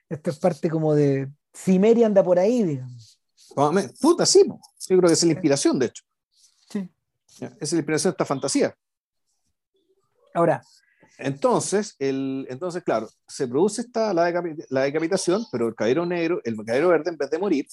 esto 0.10 0.30
es 0.30 0.39
parte 0.39 0.69
como 0.69 0.93
de 0.93 1.32
Cimeria 1.54 2.08
anda 2.08 2.23
por 2.23 2.39
ahí, 2.39 2.63
digamos. 2.63 3.19
Puta, 3.99 4.25
sí, 4.25 4.43
yo 4.45 4.97
creo 4.97 5.08
que 5.08 5.13
es 5.13 5.23
la 5.23 5.32
inspiración, 5.32 5.80
de 5.80 5.88
hecho. 5.88 6.04
Sí. 6.69 6.89
Es 7.60 7.71
la 7.73 7.80
inspiración 7.80 8.12
de 8.12 8.13
esta 8.13 8.25
fantasía. 8.25 8.75
Ahora. 10.34 10.62
Entonces, 11.17 11.95
el, 11.99 12.47
entonces 12.49 12.84
claro, 12.84 13.08
se 13.27 13.47
produce 13.47 13.82
esta, 13.82 14.12
la, 14.13 14.32
la 14.69 14.82
decapitación, 14.82 15.45
pero 15.51 15.67
el 15.67 15.75
caballero 15.75 16.06
negro, 16.06 16.41
el 16.43 16.56
caballero 16.56 16.89
verde, 16.89 17.12
en 17.12 17.17
vez 17.17 17.30
de 17.30 17.38
morir, 17.38 17.67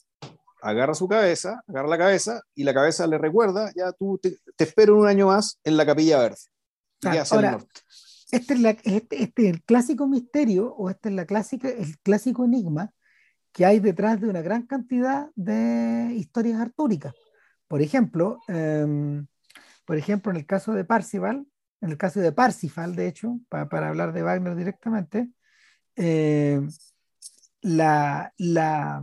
agarra 0.61 0.95
su 0.95 1.09
cabeza, 1.09 1.63
agarra 1.67 1.89
la 1.89 1.99
cabeza 1.99 2.43
y 2.55 2.65
la 2.65 2.75
cabeza 2.75 3.07
le 3.07 3.19
recuerda, 3.19 3.71
ya 3.77 3.93
tú 3.93 4.19
te, 4.19 4.39
espero 4.59 4.97
un 4.97 5.07
año 5.07 5.29
más 5.29 5.59
en 5.65 5.77
la 5.77 5.87
capilla 5.87 6.19
verde. 6.19 6.37
ahora, 7.31 7.59
Este 8.31 8.55
es, 8.55 8.61
la, 8.61 8.71
este, 8.71 9.23
este, 9.23 9.49
es 9.49 9.55
el 9.55 9.63
clásico 9.63 10.07
misterio 10.07 10.75
o 10.75 10.91
este 10.91 11.09
es 11.09 11.15
la 11.15 11.27
clásica, 11.27 11.69
el 11.69 11.99
clásico 12.01 12.45
enigma 12.45 12.93
que 13.53 13.65
hay 13.65 13.81
detrás 13.81 14.21
de 14.21 14.29
una 14.29 14.43
gran 14.43 14.67
cantidad 14.67 15.31
de 15.35 16.13
historias 16.15 16.61
artúricas. 16.61 17.15
Por 17.67 17.83
ejemplo, 17.83 18.41
em, 18.49 19.27
por 19.85 19.97
ejemplo, 19.97 20.31
en 20.31 20.37
el 20.37 20.47
caso 20.47 20.73
de 20.73 20.85
Parcival, 20.85 21.47
en 21.81 21.91
el 21.91 21.97
caso 21.97 22.21
de 22.21 22.33
Parsifal, 22.33 22.95
de 22.95 23.09
hecho, 23.09 23.39
para 23.49 23.89
hablar 23.89 24.13
de 24.13 24.23
Wagner 24.23 24.55
directamente, 24.57 25.31
em, 25.97 26.69
la, 27.63 28.33
la 28.37 29.03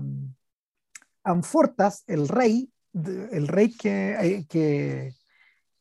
Anfortas, 1.25 2.03
el 2.07 2.27
rey, 2.27 2.71
el 2.93 3.47
rey 3.47 3.75
que, 3.75 4.13
eh, 4.13 4.45
que, 4.47 5.13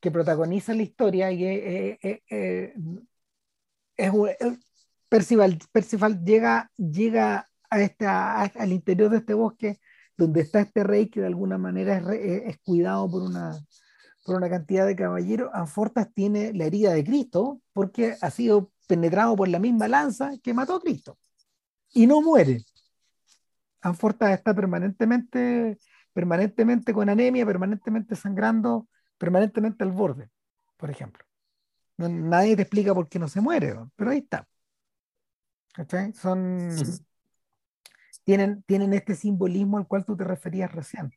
que 0.00 0.10
protagoniza 0.10 0.74
la 0.74 0.82
historia, 0.82 1.30
y 1.30 1.44
eh, 1.44 2.22
eh, 2.28 2.74
es, 3.96 4.12
Percival, 5.08 5.58
Percival 5.70 6.24
llega, 6.24 6.72
llega 6.76 7.48
a 7.70 8.42
al 8.42 8.72
interior 8.72 9.10
de 9.10 9.18
este 9.18 9.34
bosque 9.34 9.78
donde 10.16 10.40
está 10.40 10.60
este 10.60 10.84
rey 10.84 11.08
que 11.08 11.20
de 11.20 11.26
alguna 11.26 11.58
manera 11.58 11.98
es, 12.14 12.58
cuidado 12.58 13.10
por 13.10 13.22
una, 13.22 13.58
por 14.24 14.36
una 14.36 14.48
cantidad 14.48 14.86
de 14.86 14.96
caballeros, 14.96 15.50
Anfortas 15.52 16.12
tiene 16.14 16.52
la 16.52 16.64
herida 16.64 16.92
de 16.92 17.04
Cristo 17.04 17.60
porque 17.72 18.16
ha 18.20 18.30
sido 18.30 18.70
penetrado 18.86 19.36
por 19.36 19.48
la 19.48 19.58
misma 19.58 19.88
lanza 19.88 20.32
que 20.42 20.54
mató 20.54 20.76
a 20.76 20.80
Cristo 20.80 21.18
y 21.92 22.06
no 22.06 22.20
muere. 22.22 22.64
Anfortas 23.84 24.32
está 24.32 24.54
permanentemente, 24.54 25.78
permanentemente 26.14 26.94
con 26.94 27.10
anemia, 27.10 27.44
permanentemente 27.44 28.16
sangrando, 28.16 28.88
permanentemente 29.18 29.84
al 29.84 29.92
borde, 29.92 30.30
por 30.78 30.90
ejemplo. 30.90 31.22
Nadie 31.98 32.56
te 32.56 32.62
explica 32.62 32.94
por 32.94 33.10
qué 33.10 33.18
no 33.18 33.28
se 33.28 33.42
muere, 33.42 33.76
pero 33.94 34.10
ahí 34.10 34.18
está. 34.18 34.48
Son, 36.14 36.70
tienen, 38.24 38.62
tienen 38.62 38.94
este 38.94 39.14
simbolismo 39.14 39.76
al 39.76 39.86
cual 39.86 40.06
tú 40.06 40.16
te 40.16 40.24
referías 40.24 40.72
recién. 40.72 41.12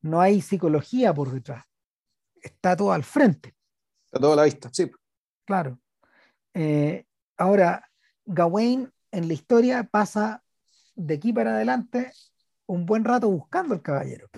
No 0.00 0.22
hay 0.22 0.40
psicología 0.40 1.12
por 1.12 1.30
detrás. 1.30 1.66
Está 2.40 2.74
todo 2.74 2.92
al 2.92 3.04
frente. 3.04 3.54
Está 4.06 4.18
todo 4.18 4.32
a 4.32 4.36
la 4.36 4.44
vista, 4.44 4.70
sí. 4.72 4.90
Claro. 5.44 5.78
Eh, 6.54 7.04
ahora, 7.36 7.90
Gawain 8.24 8.90
en 9.10 9.28
la 9.28 9.34
historia 9.34 9.84
pasa 9.84 10.42
de 10.98 11.14
aquí 11.14 11.32
para 11.32 11.54
adelante 11.54 12.12
un 12.66 12.84
buen 12.84 13.04
rato 13.04 13.30
buscando 13.30 13.74
al 13.74 13.82
caballero. 13.82 14.28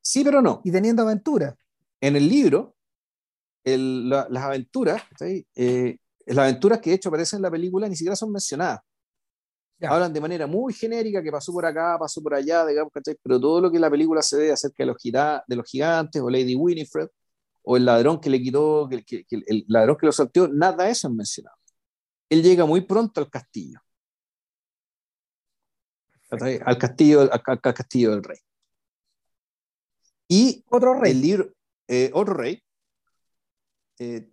Sí, 0.00 0.24
pero 0.24 0.40
no. 0.40 0.60
Y 0.64 0.70
teniendo 0.70 1.02
aventuras. 1.02 1.54
En 2.00 2.16
el 2.16 2.28
libro, 2.28 2.76
las 3.64 4.42
aventuras, 4.42 5.02
eh, 5.20 5.98
las 6.26 6.38
aventuras 6.38 6.80
que 6.80 6.90
de 6.90 6.96
hecho 6.96 7.08
aparecen 7.08 7.38
en 7.38 7.42
la 7.42 7.50
película 7.50 7.88
ni 7.88 7.96
siquiera 7.96 8.16
son 8.16 8.32
mencionadas. 8.32 8.80
Hablan 9.80 10.12
de 10.12 10.20
manera 10.20 10.46
muy 10.46 10.72
genérica 10.72 11.20
que 11.20 11.32
pasó 11.32 11.52
por 11.52 11.66
acá, 11.66 11.96
pasó 11.98 12.22
por 12.22 12.34
allá, 12.34 12.64
digamos, 12.64 12.92
Pero 12.94 13.40
todo 13.40 13.60
lo 13.60 13.70
que 13.70 13.80
la 13.80 13.90
película 13.90 14.22
se 14.22 14.36
ve 14.36 14.52
acerca 14.52 14.84
de 14.84 14.86
los, 14.86 14.96
de 15.02 15.56
los 15.56 15.66
gigantes 15.66 16.22
o 16.22 16.30
Lady 16.30 16.54
Winifred 16.54 17.08
o 17.64 17.76
el 17.76 17.84
ladrón 17.84 18.20
que 18.20 18.30
le 18.30 18.40
quitó, 18.40 18.88
que, 18.88 19.26
el 19.28 19.64
ladrón 19.66 19.96
que 19.96 20.06
lo 20.06 20.12
salteó, 20.12 20.46
nada 20.46 20.84
de 20.84 20.90
eso 20.90 21.08
es 21.08 21.14
mencionado. 21.14 21.56
Él 22.28 22.42
llega 22.42 22.64
muy 22.64 22.82
pronto 22.82 23.20
al 23.20 23.28
castillo. 23.28 23.80
Al 26.32 26.78
castillo, 26.78 27.30
al, 27.30 27.60
castillo 27.60 28.10
del 28.12 28.24
rey. 28.24 28.38
Y 30.28 30.64
otro 30.70 30.98
rey. 30.98 31.12
El 31.12 31.20
libro, 31.20 31.52
eh, 31.88 32.10
otro 32.14 32.34
rey. 32.34 32.62
Eh, 33.98 34.28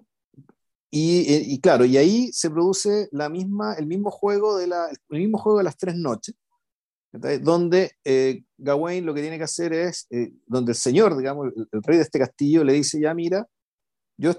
y, 0.91 1.59
claro, 1.61 1.85
y 1.85 1.97
ahí 1.97 2.31
se 2.33 2.49
produce 2.49 3.09
la 3.11 3.29
misma, 3.29 3.75
el 3.75 3.85
mismo 3.85 4.09
juego 4.09 4.57
de 4.57 4.67
la, 4.67 4.89
el 5.09 5.19
mismo 5.19 5.37
juego 5.37 5.59
de 5.59 5.63
las 5.63 5.77
tres 5.77 5.95
noches, 5.95 6.35
donde 7.11 7.91
eh, 8.03 8.43
Gawain 8.57 9.05
lo 9.05 9.13
que 9.13 9.21
tiene 9.21 9.37
que 9.37 9.43
hacer 9.43 9.71
es, 9.73 10.07
eh, 10.09 10.31
donde 10.47 10.71
el 10.71 10.77
señor, 10.77 11.15
digamos, 11.15 11.51
el, 11.71 11.83
rey 11.83 11.97
de 11.97 12.03
este 12.03 12.17
castillo 12.17 12.63
le 12.63 12.73
dice, 12.73 12.99
ya 12.99 13.13
mira, 13.13 13.45
yo 14.17 14.33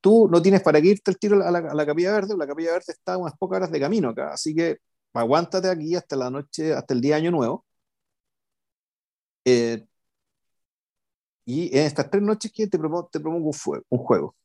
tú 0.00 0.28
no 0.30 0.40
tienes 0.40 0.62
para 0.62 0.80
qué 0.80 0.88
irte 0.88 1.10
el 1.10 1.18
tiro 1.18 1.44
a 1.44 1.50
la, 1.50 1.58
a 1.58 1.74
la 1.74 1.86
Capilla 1.86 2.12
Verde, 2.12 2.36
la 2.36 2.46
Capilla 2.46 2.72
Verde 2.72 2.92
está 2.92 3.18
unas 3.18 3.36
pocas 3.36 3.58
horas 3.58 3.70
de 3.70 3.80
camino 3.80 4.08
acá, 4.08 4.32
así 4.32 4.54
que 4.54 4.78
aguántate 5.14 5.68
aquí 5.68 5.94
hasta 5.96 6.16
la 6.16 6.30
noche, 6.30 6.72
hasta 6.74 6.94
el 6.94 7.00
día 7.00 7.16
año 7.16 7.30
nuevo. 7.30 7.64
Eh, 9.44 9.86
y 11.44 11.76
en 11.76 11.86
estas 11.86 12.10
tres 12.10 12.22
noches 12.22 12.50
que 12.52 12.66
te 12.66 12.78
propongo, 12.78 13.08
te 13.12 13.20
propongo 13.20 13.50
un, 13.50 13.82
un 13.90 13.98
juego. 13.98 14.36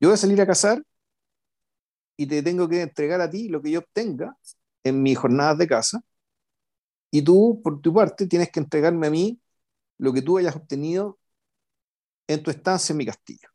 Yo 0.00 0.08
voy 0.08 0.14
a 0.14 0.16
salir 0.18 0.40
a 0.40 0.46
cazar 0.46 0.82
y 2.16 2.26
te 2.26 2.42
tengo 2.42 2.68
que 2.68 2.82
entregar 2.82 3.20
a 3.20 3.30
ti 3.30 3.48
lo 3.48 3.60
que 3.62 3.70
yo 3.72 3.80
obtenga 3.80 4.36
en 4.84 5.02
mis 5.02 5.18
jornadas 5.18 5.58
de 5.58 5.66
caza 5.68 6.00
y 7.10 7.22
tú, 7.22 7.60
por 7.62 7.80
tu 7.80 7.94
parte, 7.94 8.26
tienes 8.26 8.50
que 8.50 8.60
entregarme 8.60 9.06
a 9.06 9.10
mí 9.10 9.40
lo 9.98 10.12
que 10.12 10.22
tú 10.22 10.38
hayas 10.38 10.56
obtenido 10.56 11.18
en 12.26 12.42
tu 12.42 12.50
estancia 12.50 12.92
en 12.92 12.96
mi 12.98 13.06
castillo. 13.06 13.48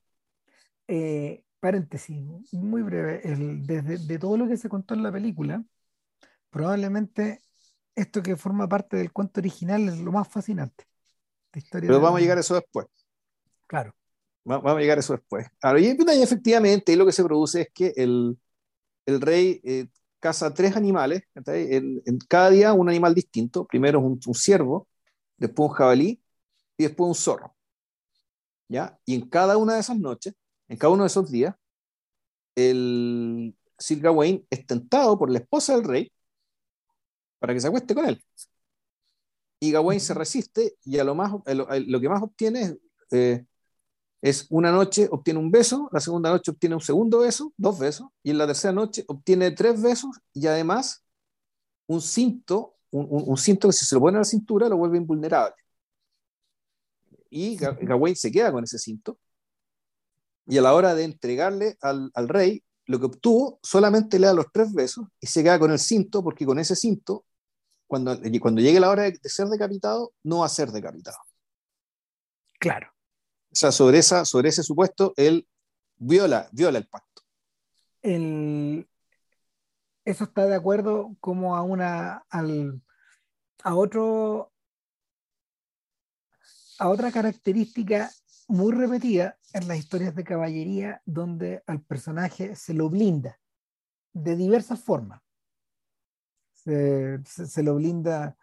Eh, 0.87 1.43
paréntesis, 1.59 2.17
muy 2.53 2.81
breve. 2.81 3.21
desde 3.23 3.97
de 3.97 4.19
todo 4.19 4.37
lo 4.37 4.47
que 4.47 4.57
se 4.57 4.69
contó 4.69 4.93
en 4.93 5.03
la 5.03 5.11
película, 5.11 5.63
probablemente 6.49 7.41
esto 7.95 8.23
que 8.23 8.35
forma 8.35 8.67
parte 8.67 8.97
del 8.97 9.11
cuento 9.11 9.39
original 9.39 9.87
es 9.89 9.99
lo 9.99 10.11
más 10.11 10.27
fascinante. 10.27 10.85
Pero 11.71 11.99
vamos 11.99 12.19
a 12.19 12.21
llegar 12.21 12.37
a 12.37 12.41
eso 12.41 12.55
después. 12.55 12.87
Claro. 13.67 13.93
Vamos 14.43 14.71
a 14.71 14.79
llegar 14.79 14.97
a 14.97 15.01
eso 15.01 15.13
después. 15.13 15.47
Ahora, 15.61 15.79
y 15.79 15.87
efectivamente, 15.87 16.95
lo 16.95 17.05
que 17.05 17.11
se 17.11 17.23
produce 17.23 17.61
es 17.61 17.69
que 17.73 17.93
el, 17.95 18.39
el 19.05 19.21
rey 19.21 19.61
eh, 19.63 19.87
caza 20.19 20.53
tres 20.53 20.75
animales, 20.75 21.23
en, 21.45 22.01
en, 22.05 22.17
cada 22.27 22.49
día 22.49 22.73
un 22.73 22.89
animal 22.89 23.13
distinto. 23.13 23.65
Primero 23.65 23.99
un, 23.99 24.19
un, 24.25 24.33
ciervo, 24.33 24.87
después 25.37 25.69
un 25.69 25.75
jabalí 25.75 26.23
y 26.77 26.83
después 26.83 27.07
un 27.07 27.15
zorro. 27.15 27.55
¿Ya? 28.67 28.99
Y 29.05 29.15
en 29.15 29.27
cada 29.29 29.57
una 29.57 29.73
de 29.73 29.79
esas 29.79 29.97
noches, 29.97 30.35
en 30.69 30.77
cada 30.77 30.93
uno 30.93 31.03
de 31.03 31.07
esos 31.07 31.29
días, 31.29 31.55
el 32.55 33.55
Sir 33.77 33.99
Gawain 33.99 34.45
es 34.49 34.65
tentado 34.65 35.17
por 35.17 35.29
la 35.29 35.39
esposa 35.39 35.75
del 35.75 35.83
rey 35.83 36.11
para 37.39 37.53
que 37.53 37.59
se 37.59 37.67
acueste 37.67 37.95
con 37.95 38.07
él. 38.07 38.23
Y 39.59 39.71
Gawain 39.71 39.99
se 39.99 40.13
resiste 40.13 40.75
y 40.85 40.99
a 40.99 41.03
lo, 41.03 41.15
más, 41.15 41.33
lo, 41.45 41.99
que 41.99 42.09
más 42.09 42.23
obtiene 42.23 42.61
es, 42.61 42.77
eh, 43.11 43.45
es 44.21 44.47
una 44.49 44.71
noche 44.71 45.07
obtiene 45.11 45.39
un 45.39 45.51
beso, 45.51 45.89
la 45.91 45.99
segunda 45.99 46.29
noche 46.29 46.51
obtiene 46.51 46.75
un 46.75 46.81
segundo 46.81 47.19
beso, 47.19 47.53
dos 47.57 47.79
besos, 47.79 48.07
y 48.23 48.31
en 48.31 48.37
la 48.37 48.47
tercera 48.47 48.73
noche 48.73 49.03
obtiene 49.07 49.51
tres 49.51 49.81
besos 49.81 50.17
y 50.33 50.47
además 50.47 51.03
un 51.87 52.01
cinto, 52.01 52.77
un, 52.91 53.37
cinto 53.37 53.69
que 53.69 53.73
si 53.73 53.85
se 53.85 53.95
lo 53.95 54.01
pone 54.01 54.17
a 54.17 54.21
la 54.21 54.25
cintura 54.25 54.69
lo 54.69 54.77
vuelve 54.77 54.97
invulnerable. 54.97 55.55
Y 57.29 57.55
Gawain 57.57 58.15
se 58.15 58.31
queda 58.31 58.51
con 58.51 58.63
ese 58.63 58.77
cinto. 58.77 59.17
Y 60.49 60.57
a 60.57 60.61
la 60.61 60.73
hora 60.73 60.95
de 60.95 61.03
entregarle 61.03 61.77
al, 61.79 62.11
al 62.15 62.27
rey, 62.27 62.63
lo 62.87 62.99
que 62.99 63.05
obtuvo 63.05 63.59
solamente 63.61 64.17
le 64.17 64.25
da 64.25 64.33
los 64.33 64.51
tres 64.51 64.73
besos 64.73 65.05
y 65.21 65.27
se 65.27 65.43
queda 65.43 65.59
con 65.59 65.71
el 65.71 65.77
cinto 65.77 66.23
porque 66.23 66.45
con 66.45 66.57
ese 66.57 66.75
cinto, 66.75 67.23
cuando, 67.85 68.19
cuando 68.41 68.59
llegue 68.59 68.79
la 68.79 68.89
hora 68.89 69.03
de, 69.03 69.11
de 69.11 69.29
ser 69.29 69.47
decapitado, 69.47 70.11
no 70.23 70.39
va 70.39 70.47
a 70.47 70.49
ser 70.49 70.71
decapitado. 70.71 71.17
Claro. 72.59 72.91
O 73.51 73.55
sea, 73.55 73.71
sobre, 73.71 73.99
esa, 73.99 74.25
sobre 74.25 74.49
ese 74.49 74.63
supuesto, 74.63 75.13
él 75.17 75.47
viola, 75.97 76.49
viola 76.51 76.79
el 76.79 76.87
pacto. 76.87 77.21
El, 78.01 78.89
eso 80.03 80.23
está 80.23 80.47
de 80.47 80.55
acuerdo 80.55 81.15
como 81.19 81.55
a 81.55 81.61
una 81.61 82.25
al, 82.29 82.81
a 83.63 83.75
otro 83.75 84.51
a 86.79 86.89
otra 86.89 87.11
característica 87.11 88.09
muy 88.47 88.73
repetida 88.73 89.37
en 89.53 89.67
las 89.67 89.77
historias 89.77 90.15
de 90.15 90.23
caballería 90.23 91.01
donde 91.05 91.63
al 91.67 91.81
personaje 91.81 92.55
se 92.55 92.73
lo 92.73 92.89
blinda 92.89 93.39
de 94.13 94.35
diversas 94.35 94.81
formas 94.81 95.21
se, 96.53 97.19
se 97.25 97.63
lo 97.63 97.75
blinda 97.75 98.35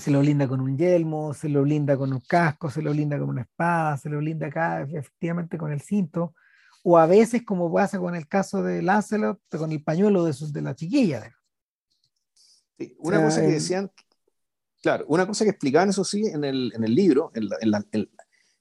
se 0.00 0.10
lo 0.10 0.20
blinda 0.20 0.48
con 0.48 0.60
un 0.60 0.76
yelmo, 0.76 1.34
se 1.34 1.48
lo 1.48 1.62
blinda 1.62 1.96
con 1.96 2.12
un 2.12 2.20
casco, 2.20 2.70
se 2.70 2.82
lo 2.82 2.90
blinda 2.92 3.18
con 3.18 3.28
una 3.28 3.42
espada, 3.42 3.96
se 3.96 4.08
lo 4.08 4.18
blinda 4.18 4.46
acá 4.48 4.82
efectivamente 4.82 5.58
con 5.58 5.72
el 5.72 5.80
cinto, 5.80 6.34
o 6.82 6.98
a 6.98 7.06
veces 7.06 7.44
como 7.44 7.72
pasa 7.72 7.98
con 7.98 8.14
el 8.14 8.26
caso 8.26 8.62
de 8.62 8.82
Lancelot, 8.82 9.40
con 9.50 9.72
el 9.72 9.82
pañuelo 9.82 10.24
de, 10.24 10.32
sus, 10.32 10.52
de 10.52 10.62
la 10.62 10.74
chiquilla. 10.74 11.32
una 12.98 13.22
cosa 13.22 13.40
que 13.40 13.48
decían, 13.48 13.90
claro, 14.82 15.04
una 15.08 15.26
cosa 15.26 15.44
que 15.44 15.50
explicaban 15.50 15.90
eso 15.90 16.04
sí 16.04 16.26
en 16.26 16.44
el, 16.44 16.72
en 16.74 16.84
el 16.84 16.94
libro, 16.94 17.30
en 17.34 17.48
la, 17.48 17.56
en 17.60 17.70
la, 17.70 17.84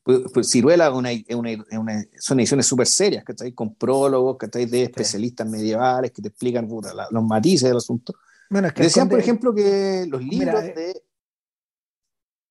pues, 0.04 0.20
pues 0.34 0.52
Ciruela 0.52 0.92
una, 0.92 1.10
una, 1.30 2.06
son 2.20 2.40
ediciones 2.40 2.66
súper 2.66 2.88
serias, 2.88 3.24
que 3.24 3.56
Con 3.56 3.76
prólogos, 3.76 4.38
que 4.38 4.48
De 4.48 4.84
especialistas 4.84 5.48
medievales 5.48 6.12
que 6.12 6.22
te 6.22 6.28
explican 6.28 6.68
los 6.68 7.24
matices 7.24 7.70
del 7.70 7.78
asunto. 7.78 8.14
Bueno, 8.50 8.68
es 8.68 8.74
que 8.74 8.84
Decían, 8.84 9.10
por 9.10 9.20
ejemplo, 9.20 9.56
que 9.56 10.06
los 10.08 10.22
libros 10.22 10.62
eh, 10.62 10.74
de. 10.76 11.04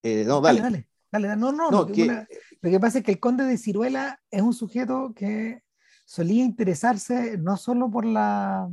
Eh, 0.02 0.24
no, 0.26 0.40
dale. 0.40 0.60
Dale, 0.60 0.88
dale, 1.12 1.36
No, 1.36 1.52
no, 1.52 1.70
lo 1.70 1.86
que 1.86 2.80
pasa 2.80 2.98
es 2.98 3.04
que 3.04 3.12
el 3.12 3.20
conde 3.20 3.44
de 3.44 3.58
Ciruela 3.58 4.20
es 4.30 4.40
un 4.40 4.54
sujeto 4.54 5.12
que 5.14 5.62
solía 6.06 6.44
interesarse 6.44 7.36
no 7.36 7.56
solo 7.56 7.90
por 7.90 8.06
la. 8.06 8.70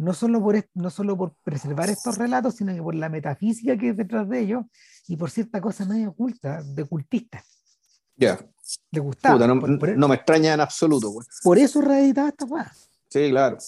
No 0.00 0.14
solo 0.14 0.42
por, 0.42 0.66
no 0.72 0.88
solo 0.88 1.14
por 1.14 1.34
preservar 1.44 1.90
estos 1.90 2.16
relatos, 2.16 2.54
sino 2.54 2.74
que 2.74 2.82
por 2.82 2.94
la 2.94 3.10
metafísica 3.10 3.76
que 3.76 3.90
es 3.90 3.96
detrás 3.98 4.26
de 4.30 4.40
ellos 4.40 4.64
y 5.06 5.16
por 5.16 5.30
cierta 5.30 5.60
cosa 5.60 5.84
medio 5.84 6.08
oculta, 6.08 6.62
de 6.62 6.84
cultista. 6.86 7.44
Ya. 8.16 8.38
Le 8.90 9.00
gustaba. 9.00 9.46
no, 9.46 10.08
me 10.08 10.14
extraña 10.14 10.54
en 10.54 10.60
absoluto. 10.60 11.12
Por 11.42 11.58
eso 11.58 11.82
reeditaba 11.82 12.30
esta 12.30 12.46
cosa. 12.46 12.72
Sí, 13.10 13.28
claro. 13.28 13.58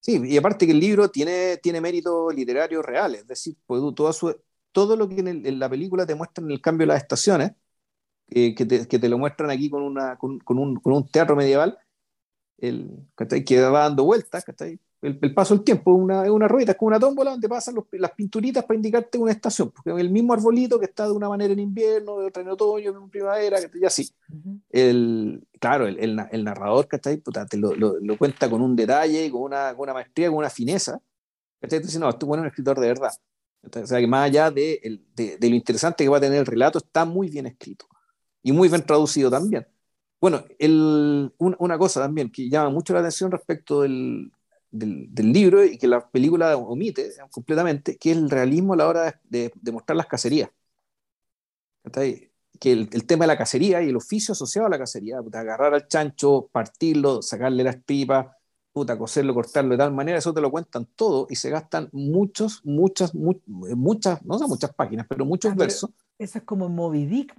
Sí, 0.00 0.22
y 0.24 0.38
aparte 0.38 0.64
que 0.64 0.72
el 0.72 0.80
libro 0.80 1.10
tiene, 1.10 1.58
tiene 1.58 1.82
mérito 1.82 2.30
literario 2.30 2.80
real, 2.80 3.14
es 3.14 3.26
decir, 3.26 3.58
pues, 3.66 3.82
todo, 3.94 4.10
su, 4.14 4.34
todo 4.72 4.96
lo 4.96 5.06
que 5.06 5.20
en, 5.20 5.58
la 5.58 5.68
película 5.68 6.06
te 6.06 6.14
muestran 6.14 6.50
el 6.50 6.62
cambio 6.62 6.86
de 6.86 6.94
las 6.94 7.02
estaciones, 7.02 7.52
eh, 8.30 8.54
que, 8.54 8.64
te, 8.64 8.88
que, 8.88 8.98
te, 8.98 9.08
lo 9.10 9.18
muestran 9.18 9.50
aquí 9.50 9.68
con, 9.68 9.82
una, 9.82 10.16
con, 10.16 10.38
con, 10.38 10.58
un, 10.58 10.76
con 10.76 10.94
un, 10.94 11.06
teatro 11.08 11.36
medieval, 11.36 11.78
el, 12.58 13.06
que 13.46 13.60
va 13.62 13.80
dando 13.80 14.04
vueltas, 14.04 14.44
el, 15.00 15.18
el, 15.22 15.34
paso 15.34 15.54
del 15.54 15.64
tiempo, 15.64 15.92
una, 15.92 16.24
es 16.24 16.30
una 16.30 16.48
rueda, 16.48 16.72
es 16.72 16.78
como 16.78 16.88
una 16.88 16.98
tómbola 16.98 17.30
donde 17.30 17.48
pasan 17.48 17.76
las 17.92 18.10
pinturitas 18.12 18.64
para 18.64 18.76
indicarte 18.76 19.16
una 19.16 19.30
estación, 19.30 19.70
porque 19.70 19.90
el 20.00 20.10
mismo 20.10 20.32
arbolito 20.32 20.78
que 20.78 20.86
está 20.86 21.06
de 21.06 21.12
una 21.12 21.28
manera 21.28 21.52
en 21.52 21.60
invierno, 21.60 22.18
de 22.18 22.26
otra 22.26 22.42
en 22.42 22.48
otoño, 22.48 22.90
en 22.90 23.08
primavera, 23.08 23.58
y 23.72 23.84
así. 23.84 24.10
el, 24.70 25.46
claro, 25.60 25.86
el, 25.86 25.98
el, 26.30 26.44
narrador 26.44 26.88
que 26.88 26.98
Puta, 27.18 27.46
te 27.46 27.56
lo, 27.56 27.74
lo, 27.74 28.18
cuenta 28.18 28.50
con 28.50 28.60
un 28.60 28.74
detalle, 28.74 29.30
con 29.30 29.42
una, 29.42 29.72
con 29.74 29.84
una 29.84 29.94
maestría, 29.94 30.28
con 30.28 30.38
una 30.38 30.50
fineza. 30.50 31.00
¿cachai? 31.60 31.76
Entonces, 31.76 32.00
no, 32.00 32.08
esto 32.08 32.26
es 32.26 32.40
un 32.40 32.46
escritor 32.46 32.80
de 32.80 32.88
verdad. 32.88 33.12
O 33.62 33.86
sea, 33.86 33.98
que 34.00 34.06
más 34.06 34.26
allá 34.26 34.50
de, 34.50 35.00
de, 35.14 35.36
de, 35.36 35.50
lo 35.50 35.56
interesante 35.56 36.04
que 36.04 36.08
va 36.08 36.18
a 36.18 36.20
tener 36.20 36.38
el 36.38 36.46
relato, 36.46 36.78
está 36.78 37.04
muy 37.04 37.28
bien 37.28 37.46
escrito 37.46 37.86
y 38.42 38.52
muy 38.52 38.68
bien 38.68 38.84
traducido 38.84 39.30
también. 39.30 39.66
Bueno, 40.20 40.44
el, 40.58 41.32
una 41.38 41.78
cosa 41.78 42.00
también 42.00 42.30
que 42.30 42.48
llama 42.48 42.70
mucho 42.70 42.92
la 42.92 43.00
atención 43.00 43.30
respecto 43.30 43.82
del, 43.82 44.32
del, 44.70 45.32
libro 45.32 45.64
y 45.64 45.78
que 45.78 45.86
la 45.86 46.08
película 46.08 46.56
omite 46.56 47.12
completamente, 47.30 47.96
que 47.96 48.10
es 48.10 48.16
el 48.16 48.28
realismo 48.28 48.74
a 48.74 48.76
la 48.76 48.88
hora 48.88 49.20
de, 49.24 49.52
de, 49.54 49.72
mostrar 49.72 49.96
las 49.96 50.06
cacerías. 50.06 50.50
Que 51.92 52.72
el, 52.72 52.88
el, 52.92 53.06
tema 53.06 53.24
de 53.24 53.28
la 53.28 53.38
cacería 53.38 53.80
y 53.82 53.88
el 53.90 53.96
oficio 53.96 54.32
asociado 54.32 54.66
a 54.66 54.70
la 54.70 54.78
cacería, 54.78 55.18
agarrar 55.18 55.74
al 55.74 55.86
chancho, 55.86 56.48
partirlo, 56.50 57.22
sacarle 57.22 57.62
las 57.62 57.76
pipas, 57.76 58.26
puta, 58.72 58.98
coserlo, 58.98 59.32
cortarlo 59.34 59.70
de 59.70 59.78
tal 59.78 59.92
manera, 59.92 60.18
eso 60.18 60.34
te 60.34 60.40
lo 60.40 60.50
cuentan 60.50 60.86
todo 60.96 61.26
y 61.30 61.36
se 61.36 61.50
gastan 61.50 61.88
muchos, 61.92 62.60
muchas, 62.64 63.14
muchas, 63.14 64.24
no 64.24 64.38
son 64.38 64.48
muchas 64.48 64.74
páginas, 64.74 65.06
pero 65.08 65.24
muchos 65.24 65.52
ah, 65.52 65.56
versos. 65.56 65.90
Eso 66.18 66.38
es 66.38 66.44
como 66.44 66.68
Moby 66.68 67.06
Dick. 67.06 67.34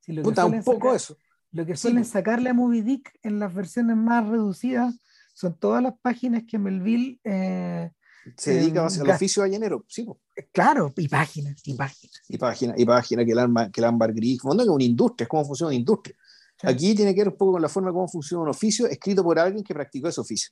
Si 0.00 0.12
lo 0.12 0.22
puta, 0.22 0.44
un 0.44 0.62
poco 0.62 0.94
eso. 0.94 1.16
Lo 1.56 1.64
que 1.64 1.74
suelen 1.74 2.04
sacarle 2.04 2.50
a 2.50 2.54
Moby 2.54 2.82
Dick 2.82 3.18
en 3.22 3.38
las 3.38 3.54
versiones 3.54 3.96
más 3.96 4.28
reducidas 4.28 4.94
son 5.32 5.58
todas 5.58 5.82
las 5.82 5.94
páginas 6.02 6.42
que 6.46 6.58
Melville 6.58 7.18
eh, 7.24 7.90
se 8.36 8.56
dedica 8.56 8.86
em, 8.86 9.00
al 9.00 9.10
oficio 9.10 9.40
ballenero, 9.40 9.82
sí. 9.88 10.06
Claro, 10.52 10.92
y 10.98 11.08
páginas, 11.08 11.62
y 11.64 11.72
páginas. 11.72 12.22
Y 12.28 12.36
páginas, 12.36 12.78
y 12.78 12.84
páginas 12.84 13.24
que 13.24 13.32
el 13.32 13.38
ámbar, 13.38 13.70
que 13.70 13.80
el 13.80 13.86
ámbar 13.86 14.12
gris, 14.12 14.38
es 14.38 14.44
una 14.44 14.84
industria, 14.84 15.24
es 15.24 15.28
cómo 15.30 15.46
funciona 15.46 15.68
una 15.68 15.76
industria. 15.76 16.14
Aquí 16.62 16.94
tiene 16.94 17.14
que 17.14 17.22
ver 17.22 17.28
un 17.28 17.38
poco 17.38 17.52
con 17.52 17.62
la 17.62 17.70
forma 17.70 17.90
cómo 17.90 18.06
funciona 18.06 18.42
un 18.42 18.50
oficio 18.50 18.86
escrito 18.86 19.24
por 19.24 19.38
alguien 19.38 19.64
que 19.64 19.72
practicó 19.72 20.08
ese 20.08 20.20
oficio. 20.20 20.50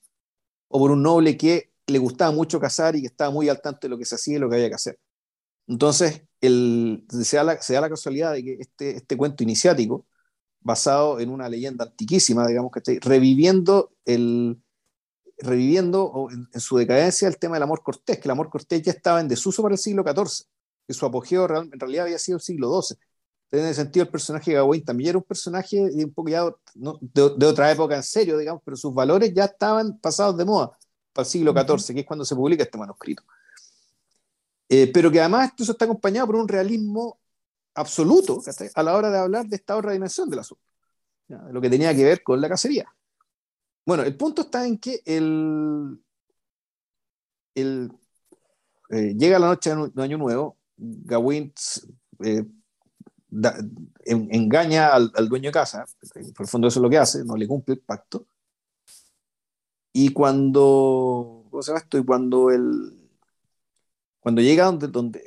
O 0.68 0.78
por 0.78 0.90
un 0.90 1.02
noble 1.02 1.36
que 1.36 1.72
le 1.86 1.98
gustaba 1.98 2.32
mucho 2.32 2.58
cazar 2.58 2.96
y 2.96 3.02
que 3.02 3.08
estaba 3.08 3.30
muy 3.30 3.50
al 3.50 3.60
tanto 3.60 3.80
de 3.82 3.90
lo 3.90 3.98
que 3.98 4.06
se 4.06 4.14
hacía 4.14 4.36
y 4.36 4.38
lo 4.38 4.48
que 4.48 4.56
había 4.56 4.70
que 4.70 4.76
hacer. 4.76 4.98
Entonces, 5.66 6.22
el, 6.40 7.04
se, 7.10 7.36
da 7.36 7.44
la, 7.44 7.60
se 7.60 7.74
da 7.74 7.82
la 7.82 7.90
casualidad 7.90 8.32
de 8.32 8.42
que 8.42 8.56
este, 8.58 8.96
este 8.96 9.18
cuento 9.18 9.42
iniciático 9.42 10.06
basado 10.64 11.20
en 11.20 11.30
una 11.30 11.48
leyenda 11.48 11.84
antiquísima, 11.84 12.48
digamos, 12.48 12.72
que 12.72 12.98
reviviendo 13.00 13.92
el 14.04 14.58
reviviendo 15.38 16.28
en, 16.30 16.60
su 16.60 16.76
decadencia 16.78 17.28
el 17.28 17.38
tema 17.38 17.56
del 17.56 17.64
amor 17.64 17.82
cortés, 17.82 18.18
que 18.18 18.28
el 18.28 18.30
amor 18.30 18.48
cortés 18.48 18.82
ya 18.82 18.92
estaba 18.92 19.20
en 19.20 19.28
desuso 19.28 19.62
para 19.62 19.74
el 19.74 19.78
siglo 19.78 20.02
XIV, 20.02 20.46
que 20.86 20.94
su 20.94 21.04
apogeo 21.04 21.44
en 21.56 21.78
realidad 21.78 22.04
había 22.06 22.18
sido 22.18 22.36
el 22.36 22.42
siglo 22.42 22.82
XII. 22.82 22.96
En 23.50 23.66
ese 23.66 23.74
sentido, 23.74 24.04
el 24.04 24.10
personaje 24.10 24.50
de 24.50 24.56
Gawain 24.56 24.84
también 24.84 25.10
era 25.10 25.18
un 25.18 25.24
personaje 25.24 25.80
un 25.80 26.12
poco 26.12 26.28
ya 26.28 26.44
de, 26.74 27.46
otra 27.46 27.70
época 27.70 27.96
en 27.96 28.02
serio, 28.02 28.38
digamos, 28.38 28.62
pero 28.64 28.76
sus 28.76 28.94
valores 28.94 29.32
ya 29.34 29.44
estaban 29.44 29.98
pasados 29.98 30.36
de 30.36 30.44
moda 30.44 30.76
para 31.12 31.24
el 31.24 31.30
siglo 31.30 31.52
XIV, 31.52 31.94
que 31.94 32.00
es 32.00 32.06
cuando 32.06 32.24
se 32.24 32.34
publica 32.34 32.62
este 32.62 32.78
manuscrito. 32.78 33.22
Eh, 34.68 34.90
pero 34.92 35.10
que 35.10 35.20
además 35.20 35.50
esto 35.50 35.70
está 35.70 35.84
acompañado 35.84 36.28
por 36.28 36.36
un 36.36 36.48
realismo 36.48 37.18
absoluto 37.74 38.40
a 38.74 38.82
la 38.82 38.96
hora 38.96 39.10
de 39.10 39.18
hablar 39.18 39.46
de 39.46 39.56
esta 39.56 39.76
otra 39.76 39.92
dimensión 39.92 40.30
del 40.30 40.40
asunto, 40.40 40.62
lo 41.50 41.60
que 41.60 41.70
tenía 41.70 41.94
que 41.94 42.04
ver 42.04 42.22
con 42.22 42.40
la 42.40 42.48
cacería. 42.48 42.86
Bueno, 43.86 44.02
el 44.02 44.16
punto 44.16 44.42
está 44.42 44.66
en 44.66 44.78
que 44.78 45.02
el, 45.04 46.00
el 47.54 47.92
eh, 48.90 49.14
llega 49.16 49.38
la 49.38 49.48
noche 49.48 49.74
de 49.74 50.02
Año 50.02 50.18
Nuevo, 50.18 50.56
Gawain 50.76 51.52
eh, 52.24 52.44
engaña 54.06 54.94
al, 54.94 55.28
dueño 55.28 55.48
de 55.48 55.52
casa, 55.52 55.84
por 56.34 56.46
el 56.46 56.48
fondo 56.48 56.68
eso 56.68 56.78
es 56.78 56.82
lo 56.82 56.90
que 56.90 56.98
hace, 56.98 57.24
no 57.24 57.36
le 57.36 57.46
cumple 57.46 57.74
el 57.74 57.80
pacto. 57.80 58.26
Y 59.92 60.12
cuando, 60.12 61.46
¿cómo 61.50 61.62
se 61.62 61.70
llama 61.70 61.80
esto? 61.80 61.98
Y 61.98 62.04
cuando 62.04 62.50
el, 62.50 63.08
cuando 64.20 64.40
llega 64.40 64.64
donde, 64.64 64.88
donde 64.88 65.22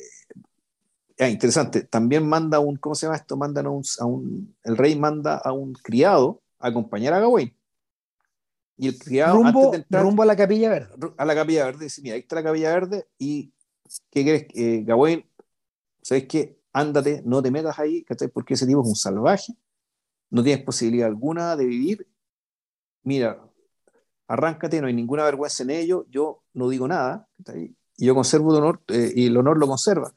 ah, 1.19 1.29
interesante, 1.29 1.83
también 1.83 2.27
manda 2.27 2.59
un, 2.59 2.77
¿cómo 2.77 2.95
se 2.95 3.05
llama 3.05 3.17
esto? 3.17 3.37
Mandan 3.37 3.65
a 3.65 3.69
un, 4.05 4.55
el 4.63 4.77
rey 4.77 4.95
manda 4.95 5.37
a 5.37 5.51
un 5.51 5.73
criado 5.73 6.41
a 6.59 6.67
acompañar 6.67 7.13
a 7.13 7.19
Gawain. 7.19 7.53
Y 8.77 8.89
el 8.89 8.99
criado, 8.99 9.37
rumbo, 9.37 9.47
antes 9.47 9.71
de 9.71 9.77
entrar, 9.77 10.03
rumbo 10.03 10.23
a 10.23 10.25
la 10.25 10.35
capilla 10.35 10.69
verde. 10.69 11.13
A 11.17 11.25
la 11.25 11.35
capilla 11.35 11.65
verde, 11.65 11.85
dice, 11.85 12.01
mira, 12.01 12.15
ahí 12.15 12.21
está 12.21 12.35
la 12.35 12.43
capilla 12.43 12.71
verde 12.71 13.07
y 13.17 13.51
¿qué 14.11 14.23
crees? 14.23 14.47
Eh, 14.53 14.83
Gawain, 14.85 15.25
¿sabes 16.01 16.27
qué? 16.27 16.59
Ándate, 16.73 17.23
no 17.25 17.41
te 17.41 17.49
metas 17.49 17.79
ahí. 17.79 18.05
Porque 18.31 18.53
ese 18.53 18.67
tipo 18.67 18.81
es 18.81 18.87
un 18.87 18.95
salvaje, 18.95 19.53
no 20.29 20.43
tienes 20.43 20.63
posibilidad 20.63 21.07
alguna 21.07 21.55
de 21.55 21.65
vivir. 21.65 22.07
Mira, 23.03 23.41
arráncate, 24.27 24.79
no 24.81 24.87
hay 24.87 24.93
ninguna 24.93 25.23
vergüenza 25.23 25.63
en 25.63 25.71
ello, 25.71 26.05
yo 26.09 26.43
no 26.53 26.69
digo 26.69 26.87
nada, 26.87 27.27
y 27.97 28.05
yo 28.05 28.13
conservo 28.13 28.51
el 28.51 28.61
honor 28.61 28.81
eh, 28.89 29.11
y 29.15 29.27
el 29.27 29.37
honor 29.37 29.57
lo 29.57 29.67
conserva, 29.67 30.13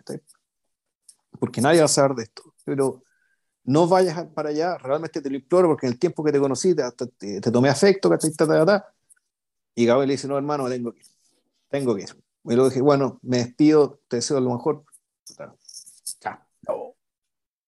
porque 1.41 1.61
nadie 1.61 1.81
va 1.81 1.87
a 1.87 1.89
saber 1.89 2.15
de 2.15 2.23
esto, 2.25 2.55
pero 2.65 3.03
no 3.65 3.89
vayas 3.89 4.27
para 4.35 4.51
allá, 4.51 4.79
realmente 4.79 5.21
te 5.21 5.31
lo 5.31 5.37
imploro 5.37 5.69
porque 5.69 5.87
en 5.87 5.95
el 5.95 5.99
tiempo 5.99 6.23
que 6.23 6.33
te 6.33 6.39
conocí 6.39 6.75
te, 6.75 7.41
te, 7.41 7.51
tomé 7.51 7.69
afecto, 7.69 8.11
y 9.75 9.87
Gabriel 9.87 10.09
le 10.09 10.15
dice, 10.15 10.29
no 10.29 10.37
hermano, 10.37 10.69
tengo 10.69 10.93
que 10.93 11.01
ir, 11.01 11.07
tengo 11.69 11.95
que 11.95 12.03
ir. 12.03 12.17
Y 12.45 12.55
luego 12.55 12.69
dije, 12.69 12.81
bueno, 12.81 13.19
me 13.23 13.39
despido, 13.39 14.01
te 14.09 14.17
deseo 14.17 14.41
lo 14.41 14.51
mejor. 14.51 14.85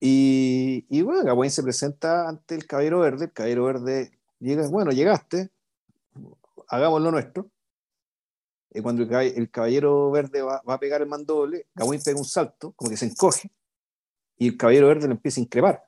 Y, 0.01 0.87
y 0.89 1.03
bueno, 1.03 1.23
Gawain 1.23 1.51
se 1.51 1.63
presenta 1.63 2.29
ante 2.29 2.55
el 2.55 2.67
Caballero 2.67 3.01
Verde, 3.01 3.27
el 3.27 3.33
Caballero 3.33 3.65
Verde 3.65 4.19
llega, 4.41 4.67
bueno, 4.69 4.91
llegaste, 4.91 5.51
hagamos 6.69 7.01
lo 7.01 7.11
nuestro 7.13 7.51
cuando 8.81 9.03
el, 9.03 9.51
caballero 9.51 10.11
verde 10.11 10.41
va, 10.41 10.63
a 10.65 10.81
pegar 10.81 11.03
el 11.03 11.09
mandoble, 11.09 11.67
Gawain 11.75 12.01
pega 12.03 12.19
un 12.19 12.25
salto, 12.25 12.73
como 12.73 12.91
que 12.91 12.97
se 12.97 13.07
encoge, 13.07 13.51
y 14.43 14.49
el 14.49 14.57
caballero 14.57 14.89
verde 14.89 15.07
le 15.07 15.15
empieza 15.15 15.41
a 15.41 15.45
increpar. 15.45 15.85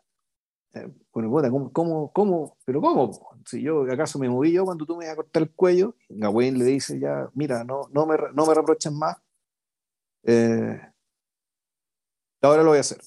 Eh, 0.75 0.89
bueno, 1.13 1.51
¿cómo, 1.51 1.73
cómo, 1.73 2.13
cómo? 2.13 2.57
¿Pero 2.65 2.81
cómo? 2.81 3.11
Si 3.47 3.61
yo, 3.61 3.83
¿acaso 3.91 4.17
me 4.21 4.29
moví 4.29 4.53
yo 4.53 4.65
cuando 4.65 4.87
tú 4.87 4.97
me 4.97 5.07
ibas 5.07 5.15
a 5.15 5.17
cortar 5.17 5.43
el 5.43 5.51
cuello? 5.51 5.97
Gawain 6.09 6.57
le 6.57 6.65
dice 6.65 7.01
ya, 7.01 7.29
mira, 7.35 7.65
no, 7.65 7.89
no, 7.91 8.07
me, 8.07 8.17
no 8.33 8.47
me 8.47 8.55
reproches 8.55 8.93
más. 8.93 9.17
Eh, 10.23 10.81
ahora 12.43 12.63
lo 12.63 12.69
voy 12.69 12.79
a 12.79 12.83
hacer. 12.83 13.01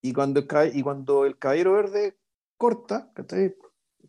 Y 0.00 0.14
cuando 0.14 0.40
el, 0.40 0.46
y 0.74 0.82
cuando 0.82 1.26
el 1.26 1.38
caballero 1.38 1.74
verde 1.74 2.16
corta, 2.56 3.12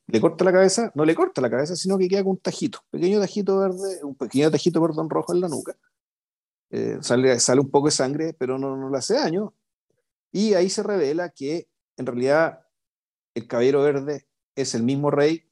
le 0.07 0.21
corta 0.21 0.45
la 0.45 0.53
cabeza, 0.53 0.93
no 0.95 1.03
le 1.03 1.13
corta 1.13 1.41
la 1.41 1.49
cabeza, 1.49 1.75
sino 1.75 1.97
que 1.97 2.07
queda 2.07 2.23
con 2.23 2.31
un 2.31 2.37
tajito, 2.37 2.79
pequeño 2.89 3.19
tajito 3.19 3.59
verde, 3.59 4.01
un 4.03 4.15
pequeño 4.15 4.49
tajito, 4.49 4.81
perdón, 4.81 5.09
rojo 5.09 5.33
en 5.33 5.41
la 5.41 5.49
nuca. 5.49 5.75
Eh, 6.71 6.99
sale, 7.01 7.37
sale 7.41 7.59
un 7.59 7.69
poco 7.69 7.87
de 7.87 7.91
sangre, 7.91 8.33
pero 8.33 8.57
no, 8.57 8.77
no 8.77 8.89
le 8.89 8.97
hace 8.97 9.15
daño. 9.15 9.53
Y 10.31 10.53
ahí 10.53 10.69
se 10.69 10.83
revela 10.83 11.29
que 11.29 11.69
en 11.97 12.05
realidad 12.05 12.65
el 13.33 13.47
caballero 13.47 13.81
verde 13.81 14.27
es 14.55 14.75
el 14.75 14.83
mismo 14.83 15.11
rey 15.11 15.49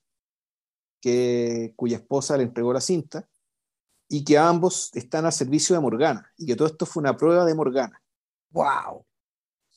que, 1.02 1.74
cuya 1.76 1.98
esposa 1.98 2.38
le 2.38 2.44
entregó 2.44 2.74
la 2.74 2.82
cinta 2.82 3.28
y 4.10 4.24
que 4.24 4.38
ambos 4.38 4.92
están 4.94 5.26
al 5.26 5.34
servicio 5.34 5.76
de 5.76 5.82
Morgana 5.82 6.32
y 6.38 6.46
que 6.46 6.56
todo 6.56 6.68
esto 6.68 6.86
fue 6.86 7.02
una 7.02 7.18
prueba 7.18 7.46
de 7.46 7.56
Morgana. 7.56 8.02
¡Wow! 8.52 9.06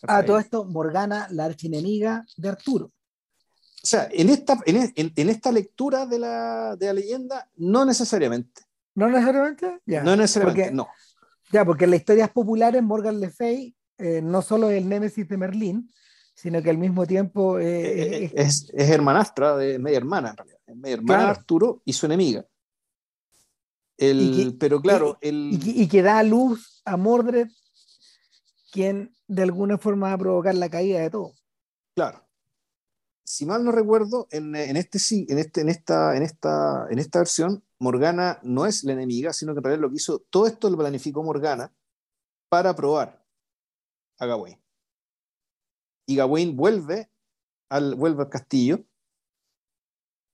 Ah, 0.03 0.25
todo 0.25 0.39
esto, 0.39 0.65
Morgana, 0.65 1.27
la 1.31 1.45
archienemiga 1.45 2.25
de 2.37 2.49
Arturo. 2.49 2.87
O 2.87 3.87
sea, 3.87 4.09
en 4.13 4.29
esta, 4.29 4.59
en, 4.67 4.93
en, 4.95 5.29
esta 5.29 5.53
lectura 5.53 6.07
de 6.07 6.19
la, 6.19 6.77
de 6.77 6.87
la, 6.87 6.93
leyenda, 6.93 7.51
no 7.57 7.85
necesariamente. 7.85 8.63
¿No 8.95 9.09
necesariamente? 9.09 9.81
Ya. 9.87 10.03
No 10.03 10.17
necesariamente, 10.17 10.71
no. 10.73 10.89
Ya, 11.51 11.65
porque 11.65 11.85
en 11.85 11.93
las 11.93 12.01
historias 12.01 12.31
populares, 12.31 12.83
Morgan 12.83 13.21
Le 13.21 13.31
Fay 13.31 13.75
eh, 14.01 14.21
no 14.23 14.43
solo 14.43 14.71
el 14.71 14.89
némesis 14.89 15.29
de 15.29 15.37
Merlín, 15.37 15.91
sino 16.35 16.63
que 16.63 16.71
al 16.71 16.79
mismo 16.79 17.07
tiempo 17.07 17.59
eh, 17.59 18.25
eh, 18.25 18.33
es, 18.35 18.71
es, 18.73 18.91
hermanastra, 18.91 19.57
de 19.57 19.79
media 19.79 19.99
hermana 19.99 20.31
en 20.31 20.37
realidad. 20.37 20.59
media 20.75 20.95
hermana 20.95 21.25
de 21.25 21.31
Arturo 21.31 21.83
y 21.85 21.93
su 21.93 22.07
enemiga. 22.07 22.47
El, 23.97 24.57
pero 24.59 24.81
claro, 24.81 25.19
el... 25.21 25.51
y, 25.63 25.87
que, 25.87 26.03
da 26.03 26.21
a 26.21 26.23
luz 26.23 26.81
a 26.87 26.97
Mordred, 26.97 27.49
quien 28.73 29.15
de 29.29 29.43
alguna 29.43 29.77
forma 29.77 30.09
va 30.09 30.15
a 30.15 30.19
provocar 30.19 30.55
la 30.55 30.71
caída 30.71 31.01
de 31.01 31.11
todo. 31.11 31.35
Claro 31.95 32.31
si 33.31 33.47
mal 33.47 33.65
no 33.65 33.71
recuerdo, 33.71 34.27
en, 34.33 34.57
en, 34.57 34.77
este, 34.77 34.99
en, 35.29 35.39
este, 35.39 35.61
en, 35.61 35.69
esta, 35.69 36.17
en, 36.17 36.25
esta, 36.25 36.89
en 36.91 36.99
esta 36.99 37.21
versión, 37.21 37.63
Morgana 37.79 38.41
no 38.43 38.67
es 38.67 38.83
la 38.83 38.93
enemiga, 38.93 39.33
sino 39.33 39.53
que 39.53 39.59
en 39.59 39.65
realidad 39.65 39.83
lo 39.83 39.91
que 39.91 39.97
hizo, 39.97 40.19
todo 40.31 40.49
esto 40.49 40.69
lo 40.69 40.77
planificó 40.77 41.23
Morgana 41.23 41.73
para 42.49 42.75
probar 42.75 43.20
a 44.21 44.27
Gawain. 44.27 44.57
Y 46.07 46.17
Gawain 46.17 46.57
vuelve 46.57 47.11
al, 47.69 47.95
vuelve 47.97 48.23
al 48.23 48.29
castillo 48.29 48.85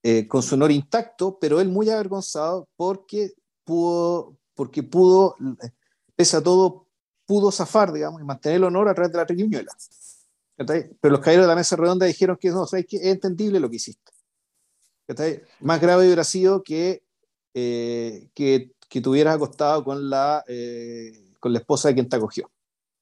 eh, 0.03 0.27
con 0.27 0.43
su 0.43 0.55
honor 0.55 0.71
intacto, 0.71 1.39
pero 1.39 1.59
él 1.59 1.69
muy 1.69 1.89
avergonzado 1.89 2.67
porque 2.75 3.33
pudo, 3.63 4.37
porque 4.53 4.83
pudo, 4.83 5.35
pese 6.15 6.37
a 6.37 6.43
todo, 6.43 6.87
pudo 7.25 7.51
zafar, 7.51 7.91
digamos, 7.91 8.21
y 8.21 8.23
mantener 8.23 8.57
el 8.57 8.63
honor 8.65 8.89
a 8.89 8.93
través 8.93 9.11
de 9.11 9.17
la 9.17 9.25
triquiñuela. 9.25 9.71
Pero 10.55 11.11
los 11.11 11.19
caballeros 11.19 11.45
de 11.45 11.49
la 11.49 11.55
mesa 11.55 11.75
redonda 11.75 12.05
dijeron 12.05 12.37
que 12.39 12.49
no, 12.49 12.65
¿sabes 12.65 12.85
que 12.87 12.97
Es 12.97 13.05
entendible 13.05 13.59
lo 13.59 13.69
que 13.69 13.75
hiciste. 13.75 14.11
Más 15.59 15.79
grave 15.79 16.05
hubiera 16.05 16.23
sido 16.23 16.63
que, 16.63 17.03
eh, 17.53 18.29
que, 18.33 18.71
que, 18.89 19.01
te 19.01 19.09
hubieras 19.09 19.35
acostado 19.35 19.83
con 19.83 20.09
la, 20.09 20.43
eh, 20.47 21.33
con 21.39 21.53
la 21.53 21.59
esposa 21.59 21.89
de 21.89 21.93
quien 21.93 22.09
te 22.09 22.15
acogió. 22.15 22.49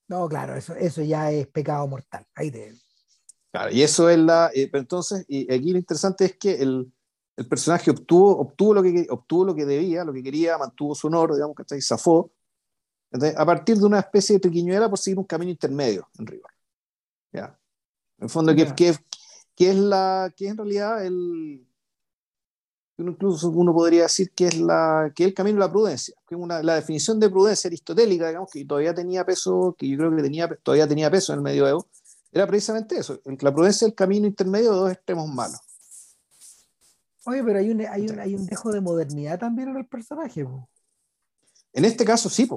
No, 0.08 0.28
claro, 0.30 0.56
eso, 0.56 0.76
eso 0.76 1.02
ya 1.02 1.32
es 1.32 1.48
pecado 1.48 1.88
mortal. 1.88 2.26
Ahí 2.36 2.52
te... 2.52 2.74
Claro, 3.52 3.72
y 3.72 3.82
eso 3.82 4.10
es 4.10 4.18
la. 4.18 4.52
Eh, 4.54 4.68
pero 4.70 4.82
entonces, 4.82 5.26
y 5.30 5.52
aquí 5.52 5.72
lo 5.72 5.78
interesante 5.78 6.26
es 6.26 6.38
que 6.38 6.62
el, 6.62 6.92
el, 7.38 7.48
personaje 7.48 7.90
obtuvo, 7.90 8.38
obtuvo, 8.38 8.74
lo 8.74 8.84
que, 8.84 9.08
obtuvo 9.10 9.46
lo 9.46 9.56
que 9.56 9.66
debía, 9.66 10.04
lo 10.04 10.12
que 10.12 10.22
quería, 10.22 10.58
mantuvo 10.58 10.94
su 10.94 11.08
honor, 11.08 11.34
digamos, 11.34 11.56
que 11.56 11.82
zafó, 11.82 12.34
a 13.38 13.46
partir 13.46 13.78
de 13.78 13.86
una 13.86 14.00
especie 14.00 14.36
de 14.36 14.40
triquiñuela 14.42 14.90
por 14.90 15.00
seguir 15.00 15.20
un 15.20 15.26
camino 15.26 15.52
intermedio 15.52 16.10
en 16.20 16.28
rigor. 16.28 16.52
¿ya? 17.32 17.58
En 18.18 18.30
fondo, 18.30 18.54
¿qué, 18.54 18.66
qué, 19.56 19.70
es 19.70 19.76
la, 19.78 20.34
qué 20.36 20.46
es 20.46 20.52
en 20.52 20.58
realidad 20.58 21.06
el, 21.06 21.66
incluso 22.98 23.50
uno 23.50 23.74
podría 23.74 24.04
decir 24.04 24.32
que 24.32 24.48
es, 24.48 24.60
la, 24.60 25.12
que 25.16 25.24
es 25.24 25.30
el 25.30 25.34
camino 25.34 25.56
de 25.56 25.68
la 25.68 25.72
prudencia, 25.72 26.16
que 26.28 26.36
una, 26.36 26.64
la 26.64 26.76
definición 26.76 27.20
de 27.20 27.30
prudencia 27.30 27.68
aristotélica, 27.68 28.28
digamos, 28.28 28.50
que 28.52 28.64
todavía 28.66 28.94
tenía 28.94 29.26
peso, 29.26 29.76
que 29.78 29.88
yo 29.88 29.98
creo 29.98 30.16
que 30.16 30.22
tenía, 30.22 30.48
todavía 30.64 30.88
tenía 30.88 31.12
peso 31.12 31.34
en 31.34 31.40
el 31.40 31.44
medioevo, 31.44 31.88
era 32.32 32.48
precisamente 32.48 32.98
eso, 32.98 33.20
la 33.26 33.54
prudencia 33.54 33.86
es 33.86 33.92
el 33.92 33.96
camino 33.96 34.28
intermedio 34.28 34.72
de 34.72 34.78
dos 34.78 34.92
extremos 34.92 35.28
malos. 35.30 35.60
Oye, 37.26 37.44
pero 37.44 37.60
hay 37.60 37.70
un, 37.72 37.82
hay 37.82 38.08
un, 38.08 38.20
hay 38.20 38.36
un 38.36 38.46
dejo 38.46 38.72
de 38.72 38.82
modernidad 38.82 39.40
también 39.40 39.70
en 39.70 39.78
el 39.78 39.86
personaje. 39.88 40.46
En 41.74 41.86
este 41.86 42.06
caso 42.06 42.30
sí, 42.30 42.48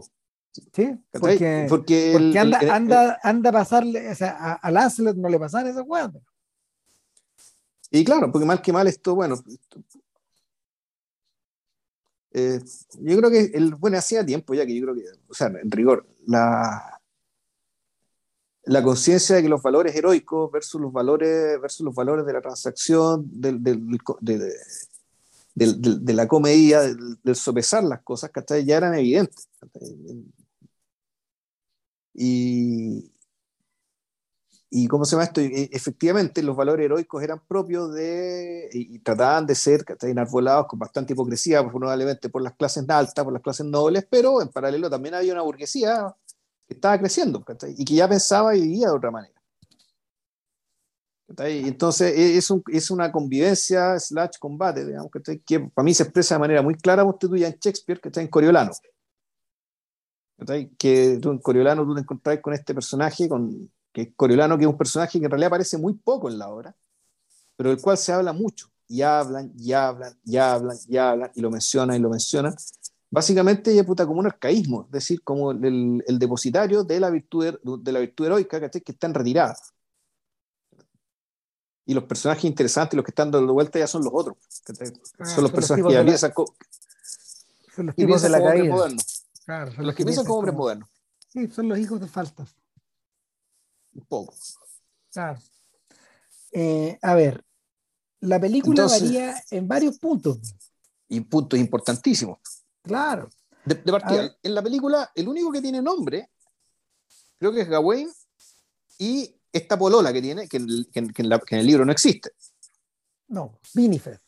Sí, 0.72 0.98
porque, 1.12 1.66
porque, 1.68 2.16
anda, 2.36 2.58
anda, 2.74 3.20
anda 3.22 3.50
a 3.50 3.52
pasarle, 3.52 4.10
o 4.10 4.14
sea, 4.14 4.36
a, 4.38 4.52
a 4.54 4.70
Lancelot 4.70 5.16
no 5.16 5.28
le 5.28 5.38
pasan 5.38 5.68
esa 5.68 5.82
weá. 5.82 6.10
Y 7.90 8.04
claro, 8.04 8.30
porque 8.30 8.46
mal 8.46 8.60
que 8.60 8.72
mal 8.72 8.86
esto, 8.86 9.14
bueno, 9.14 9.36
yo 13.00 13.16
creo 13.18 13.30
que, 13.30 13.50
el, 13.54 13.74
bueno, 13.74 13.98
hacía 13.98 14.24
tiempo 14.24 14.54
ya 14.54 14.66
que 14.66 14.74
yo 14.74 14.82
creo 14.82 14.94
que, 14.94 15.04
o 15.28 15.34
sea, 15.34 15.48
en 15.48 15.70
rigor, 15.70 16.06
la, 16.26 17.00
la 18.64 18.82
conciencia 18.82 19.36
de 19.36 19.42
que 19.42 19.48
los 19.48 19.62
valores 19.62 19.96
heroicos 19.96 20.52
versus 20.52 20.80
los 20.80 20.92
valores, 20.92 21.60
versus 21.60 21.84
los 21.84 21.94
valores 21.94 22.26
de 22.26 22.32
la 22.34 22.42
transacción, 22.42 23.26
del, 23.32 23.62
del, 23.62 23.98
de, 25.54 26.12
la 26.12 26.28
comedia, 26.28 26.82
del, 26.82 27.34
sopesar 27.34 27.84
las 27.84 28.02
cosas, 28.02 28.30
que 28.30 28.64
ya 28.64 28.76
eran 28.76 28.94
evidentes. 28.94 29.48
Y, 32.12 33.10
y 34.70 34.86
cómo 34.86 35.04
se 35.04 35.12
llama 35.12 35.24
esto, 35.24 35.40
efectivamente 35.40 36.42
los 36.42 36.54
valores 36.54 36.84
heroicos 36.84 37.22
eran 37.22 37.40
propios 37.46 37.92
de, 37.94 38.68
y, 38.72 38.98
trataban 38.98 39.46
de 39.46 39.54
ser 39.54 39.84
enarbolados 40.02 40.66
con 40.66 40.78
bastante 40.78 41.14
hipocresía, 41.14 41.66
probablemente 41.66 42.28
por 42.28 42.42
las 42.42 42.54
clases 42.54 42.84
altas, 42.88 43.24
por 43.24 43.32
las 43.32 43.42
clases 43.42 43.64
nobles, 43.64 44.06
pero 44.10 44.42
en 44.42 44.48
paralelo 44.48 44.90
también 44.90 45.14
había 45.14 45.32
una 45.32 45.42
burguesía 45.42 46.14
que 46.66 46.74
estaba 46.74 46.98
creciendo 46.98 47.42
y 47.76 47.84
que 47.84 47.94
ya 47.94 48.08
pensaba 48.08 48.54
y 48.54 48.60
vivía 48.60 48.88
de 48.88 48.94
otra 48.94 49.10
manera. 49.10 49.34
Entonces 51.38 52.16
e, 52.16 52.36
es, 52.36 52.50
un, 52.50 52.62
es, 52.70 52.90
una 52.90 53.10
convivencia 53.10 53.98
slash 53.98 54.38
combate, 54.38 54.84
digamos, 54.84 55.10
que 55.46 55.60
para 55.60 55.84
mí 55.84 55.94
se 55.94 56.02
expresa 56.02 56.34
de 56.34 56.40
manera 56.40 56.62
muy 56.62 56.74
clara, 56.74 57.04
usted 57.04 57.28
en 57.32 57.56
Shakespeare, 57.58 58.00
que 58.00 58.08
está 58.08 58.20
en 58.20 58.28
Coriolano. 58.28 58.72
Que 60.78 61.18
tú 61.20 61.30
en 61.30 61.38
Coriolano 61.38 61.84
tú 61.84 61.94
te 61.94 62.00
encontrás 62.00 62.38
con 62.40 62.52
este 62.52 62.74
personaje, 62.74 63.28
con, 63.28 63.70
que 63.98 64.02
es 64.10 64.14
Coriolano, 64.14 64.56
que 64.56 64.62
es 64.62 64.70
un 64.70 64.78
personaje 64.78 65.18
que 65.18 65.24
en 65.24 65.30
realidad 65.30 65.48
aparece 65.48 65.76
muy 65.76 65.92
poco 65.92 66.28
en 66.28 66.38
la 66.38 66.48
obra, 66.48 66.72
pero 67.56 67.70
del 67.70 67.80
cual 67.80 67.98
se 67.98 68.12
habla 68.12 68.32
mucho, 68.32 68.70
y 68.86 69.02
hablan, 69.02 69.52
y 69.58 69.72
hablan, 69.72 70.16
y 70.24 70.36
hablan, 70.36 70.76
y 70.86 70.96
hablan, 70.96 71.30
y 71.34 71.40
lo 71.40 71.50
mencionan, 71.50 71.96
y 71.96 71.98
lo 71.98 72.08
mencionan. 72.08 72.54
Básicamente 73.10 73.72
ella 73.72 73.82
puta 73.82 74.06
como 74.06 74.20
un 74.20 74.26
arcaísmo, 74.26 74.84
es 74.84 74.92
decir, 74.92 75.20
como 75.24 75.50
el, 75.50 76.04
el 76.06 76.16
depositario 76.16 76.84
de 76.84 77.00
la 77.00 77.10
virtud, 77.10 77.58
de 77.80 77.92
la 77.92 77.98
virtud 77.98 78.26
heroica 78.26 78.70
que 78.70 78.92
está 78.92 79.08
en 79.08 79.14
retirada. 79.14 79.56
Y 81.84 81.92
los 81.92 82.04
personajes 82.04 82.44
interesantes, 82.44 82.96
los 82.96 83.04
que 83.04 83.10
están 83.10 83.32
dando 83.32 83.52
vuelta 83.52 83.80
ya 83.80 83.88
son 83.88 84.04
los 84.04 84.12
otros. 84.14 84.36
Ah, 85.18 85.24
son 85.24 85.42
los 85.42 85.50
personajes 85.50 85.86
que 85.86 85.94
ya 85.94 86.04
piensan 86.04 86.32
son 87.74 87.86
los 87.86 87.96
tipos 87.96 88.22
de 88.22 88.28
la 88.28 88.44
caída. 88.44 88.74
Claro, 89.44 89.72
son 89.72 89.86
los 89.86 89.94
que 89.96 90.04
piensan 90.04 90.24
como 90.24 90.38
hombres 90.38 90.54
modernos. 90.54 90.88
Sí, 91.32 91.48
son 91.48 91.68
los 91.68 91.78
hijos 91.80 92.00
de 92.00 92.06
faltas 92.06 92.54
un 93.98 94.06
poco. 94.06 94.34
Claro. 95.12 95.38
Eh, 96.52 96.98
a 97.02 97.14
ver, 97.14 97.44
la 98.20 98.40
película 98.40 98.86
varía 98.86 99.42
en 99.50 99.68
varios 99.68 99.98
puntos. 99.98 100.38
Y 101.08 101.20
puntos 101.20 101.58
importantísimos. 101.58 102.38
Claro. 102.82 103.28
De, 103.64 103.76
partida, 103.76 104.36
en 104.42 104.54
la 104.54 104.62
película, 104.62 105.10
el 105.14 105.28
único 105.28 105.52
que 105.52 105.60
tiene 105.60 105.82
nombre, 105.82 106.30
creo 107.38 107.52
que 107.52 107.62
es 107.62 107.68
Gawain, 107.68 108.10
y 108.98 109.34
esta 109.52 109.78
polola 109.78 110.12
que 110.12 110.22
tiene, 110.22 110.48
que, 110.48 110.56
en, 110.56 111.12
el 111.50 111.66
libro 111.66 111.84
no 111.84 111.92
existe. 111.92 112.32
No, 113.28 113.58
Winifred. 113.74 114.18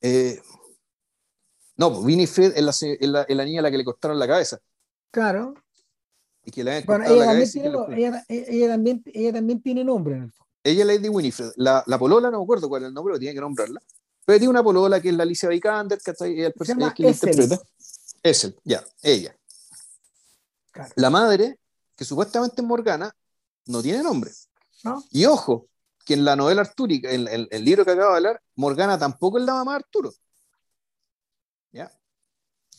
Eh, 0.00 0.40
no, 1.76 1.88
Winifred 1.88 2.52
es 2.56 2.62
la, 2.62 3.22
es 3.22 3.36
la 3.36 3.44
niña 3.44 3.60
a 3.60 3.62
la 3.62 3.70
que 3.70 3.78
le 3.78 3.84
cortaron 3.84 4.18
la 4.18 4.26
cabeza. 4.26 4.58
Claro, 5.10 5.54
y 6.44 6.50
que 6.50 6.64
le 6.64 6.82
bueno, 6.82 7.04
ella, 7.04 7.26
también 7.26 7.50
tiene, 7.50 7.68
ella, 7.96 8.24
ella, 8.28 8.68
también, 8.68 9.02
ella 9.06 9.32
también 9.32 9.62
tiene 9.62 9.84
nombre 9.84 10.16
en 10.16 10.22
el 10.24 10.32
fondo. 10.32 10.50
Ella 10.62 10.80
es 10.82 10.86
Lady 10.86 11.08
Winifred. 11.08 11.52
La, 11.56 11.82
la 11.86 11.98
polola, 11.98 12.30
no 12.30 12.38
me 12.38 12.44
acuerdo 12.44 12.68
cuál 12.68 12.82
es 12.82 12.88
el 12.88 12.94
nombre, 12.94 13.18
tiene 13.18 13.34
que 13.34 13.40
nombrarla. 13.40 13.80
Pero 14.24 14.38
tiene 14.38 14.50
una 14.50 14.62
polola 14.62 15.00
que 15.00 15.08
es 15.08 15.14
la 15.14 15.22
Alicia 15.22 15.48
Vikander, 15.48 15.98
que 15.98 16.10
está 16.10 16.24
ahí, 16.24 16.40
el 16.40 16.52
personaje 16.52 16.94
que 16.94 17.08
interpreta. 17.08 17.60
Es 18.22 18.44
él, 18.44 18.56
ya, 18.64 18.84
ella. 19.02 19.34
La 20.96 21.10
madre, 21.10 21.58
que 21.96 22.04
supuestamente 22.04 22.60
es 22.60 22.66
Morgana, 22.66 23.14
no 23.66 23.82
tiene 23.82 24.02
nombre. 24.02 24.30
¿No? 24.84 25.02
Y 25.10 25.24
ojo, 25.24 25.68
que 26.04 26.14
en 26.14 26.24
la 26.24 26.36
novela 26.36 26.62
artúrica, 26.62 27.10
en, 27.10 27.28
en, 27.28 27.48
el 27.50 27.64
libro 27.64 27.84
que 27.84 27.90
acabo 27.90 28.10
de 28.10 28.16
hablar, 28.16 28.42
Morgana 28.56 28.98
tampoco 28.98 29.38
es 29.38 29.44
la 29.44 29.54
mamá 29.54 29.72
de 29.72 29.76
Arturo. 29.76 30.12
¿Ya? 31.72 31.90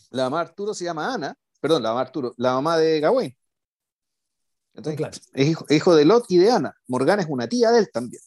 La 0.10 0.24
mamá 0.24 0.38
de 0.38 0.50
Arturo 0.50 0.74
se 0.74 0.86
llama 0.86 1.14
Ana, 1.14 1.38
perdón, 1.60 1.84
la 1.84 1.90
mamá 1.90 2.02
de 2.02 2.08
Arturo, 2.08 2.34
la 2.38 2.54
mamá 2.54 2.78
de 2.78 3.00
Gawain. 3.00 3.38
Es 5.34 5.56
hijo, 5.70 5.96
de 5.96 6.06
Lot 6.06 6.26
y 6.30 6.38
de 6.38 6.52
Ana. 6.52 6.76
Morgana 6.88 7.22
es 7.22 7.28
una 7.30 7.48
tía 7.48 7.72
de 7.72 7.80
él 7.80 7.90
también. 7.92 8.22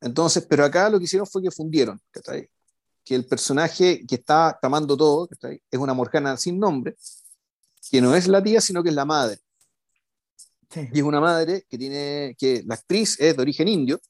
Entonces, 0.00 0.46
pero 0.48 0.64
acá 0.64 0.88
lo 0.88 0.98
que 0.98 1.04
hicieron 1.04 1.26
fue 1.26 1.42
que 1.42 1.50
fundieron, 1.50 2.00
que 3.04 3.14
el 3.14 3.26
personaje 3.26 4.04
que 4.06 4.16
está 4.16 4.58
tomando 4.60 4.96
todo 4.96 5.28
es 5.42 5.78
una 5.78 5.94
Morgana 5.94 6.36
sin 6.36 6.58
nombre, 6.58 6.96
que 7.90 8.00
no 8.00 8.14
es 8.14 8.28
la 8.28 8.42
tía, 8.42 8.60
sino 8.60 8.82
que 8.82 8.90
es 8.90 8.94
la 8.94 9.04
madre. 9.04 9.38
Y 10.92 10.98
es 10.98 11.04
una 11.04 11.20
madre 11.20 11.66
que 11.68 11.76
tiene, 11.76 12.36
que 12.38 12.62
la 12.64 12.74
actriz 12.74 13.18
es 13.18 13.36
de 13.36 13.42
origen 13.42 13.66
indio. 13.68 14.00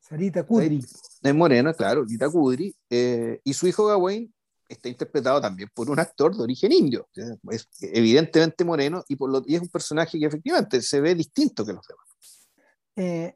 Sarita 0.00 0.44
Kudri. 0.44 0.84
Es 1.22 1.34
morena, 1.34 1.72
claro, 1.74 2.02
Sarita 2.02 2.28
Kudri. 2.28 2.74
Eh, 2.90 3.40
y 3.44 3.54
su 3.54 3.68
hijo 3.68 3.86
Gawain 3.86 4.32
está 4.72 4.88
interpretado 4.88 5.40
también 5.40 5.68
por 5.74 5.90
un 5.90 5.98
actor 5.98 6.36
de 6.36 6.42
origen 6.42 6.72
indio, 6.72 7.08
es 7.50 7.68
evidentemente 7.80 8.64
moreno 8.64 9.04
y, 9.08 9.16
por 9.16 9.30
lo, 9.30 9.42
y 9.46 9.56
es 9.56 9.62
un 9.62 9.68
personaje 9.68 10.18
que 10.18 10.26
efectivamente 10.26 10.80
se 10.82 11.00
ve 11.00 11.14
distinto 11.14 11.64
que 11.64 11.72
los 11.72 11.86
demás. 11.86 12.48
Eh, 12.96 13.34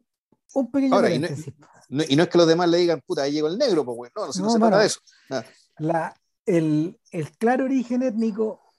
un 0.55 0.70
pequeño 0.70 1.09
y, 1.09 1.18
no, 1.89 2.22
es 2.22 2.28
que 2.28 2.39
los 2.39 2.47
demás 2.47 2.68
le 2.68 2.78
digan, 2.78 3.01
puta, 3.07 3.22
ahí 3.22 3.32
llegó 3.32 3.49
el 3.49 3.59
negro, 3.59 3.84
pues 3.84 3.97
bueno, 3.97 4.12
no, 4.16 4.26
no, 4.26 4.32
se, 4.32 4.43
no, 4.43 4.51
se 4.51 4.59
trata 4.59 4.78
de 4.80 4.87
eso. 4.87 5.01
La, 5.78 6.14
el, 6.47 6.99
el, 7.11 7.37
claro 7.37 7.64
origen 7.64 8.03
étnico 8.03 8.72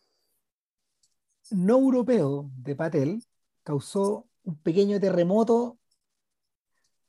no 1.51 1.77
europeo 1.77 2.49
de 2.57 2.75
Patel 2.75 3.23
causó 3.63 4.27
un 4.43 4.57
pequeño 4.57 4.99
terremoto 4.99 5.77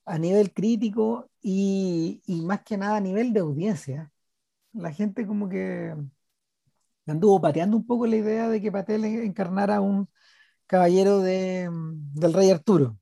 a 0.04 0.18
nivel 0.18 0.52
crítico 0.52 1.28
y, 1.40 2.22
y 2.26 2.42
más 2.42 2.62
que 2.62 2.76
nada 2.76 2.96
a 2.96 3.00
nivel 3.00 3.32
de 3.32 3.40
audiencia 3.40 4.12
la 4.72 4.92
gente 4.92 5.26
como 5.26 5.48
que 5.48 5.94
anduvo 7.06 7.40
pateando 7.40 7.76
un 7.76 7.86
poco 7.86 8.06
la 8.06 8.16
idea 8.16 8.48
de 8.48 8.60
que 8.60 8.72
Patel 8.72 9.04
encarnara 9.04 9.76
a 9.76 9.80
un 9.80 10.08
caballero 10.66 11.20
de, 11.20 11.68
del 11.72 12.32
rey 12.32 12.50
Arturo. 12.50 12.98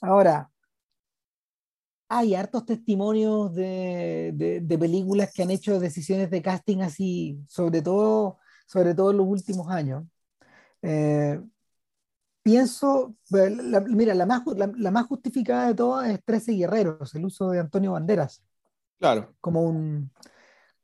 Ahora, 0.00 0.50
hay 2.08 2.34
hartos 2.34 2.66
testimonios 2.66 3.54
de, 3.54 4.60
de, 4.62 4.78
películas 4.78 5.32
que 5.32 5.42
han 5.42 5.50
hecho 5.50 5.80
decisiones 5.80 6.30
de 6.30 6.42
casting 6.42 6.80
así, 6.80 7.40
sobre 7.48 7.80
todo, 7.80 8.38
sobre 8.66 8.94
todo 8.94 9.12
en 9.12 9.16
los 9.18 9.26
últimos 9.26 9.68
años. 9.70 10.04
Eh, 10.82 11.40
pienso, 12.42 13.16
mira, 13.88 14.14
la 14.14 14.26
más, 14.26 14.42
la, 14.56 14.70
la, 14.76 14.90
más 14.90 15.06
justificada 15.06 15.68
de 15.68 15.74
todas 15.74 16.10
es 16.10 16.22
13 16.22 16.52
Guerreros, 16.52 17.14
el 17.14 17.24
uso 17.24 17.50
de 17.50 17.60
Antonio 17.60 17.92
Banderas. 17.92 18.42
Claro. 18.98 19.34
Como 19.40 19.62
un, 19.62 20.10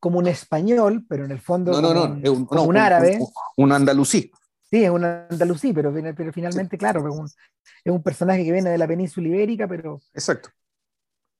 como 0.00 0.18
un 0.18 0.26
español, 0.26 1.04
pero 1.08 1.24
en 1.24 1.32
el 1.32 1.40
fondo 1.40 1.72
no, 1.72 1.80
no, 1.80 1.94
no, 1.94 2.04
un, 2.04 2.20
es 2.24 2.30
un, 2.30 2.48
un, 2.50 2.76
árabe. 2.76 3.18
Un, 3.56 3.72
andalusí. 3.72 4.30
Sí, 4.70 4.84
es 4.84 4.90
un 4.90 5.04
andalusí, 5.04 5.72
pero, 5.72 5.92
pero 6.16 6.32
finalmente, 6.32 6.76
claro, 6.76 7.00
es, 7.08 7.36
es 7.84 7.92
un, 7.92 8.02
personaje 8.02 8.44
que 8.44 8.52
viene 8.52 8.70
de 8.70 8.78
la 8.78 8.86
península 8.86 9.28
ibérica, 9.28 9.66
pero... 9.66 10.00
Exacto. 10.14 10.50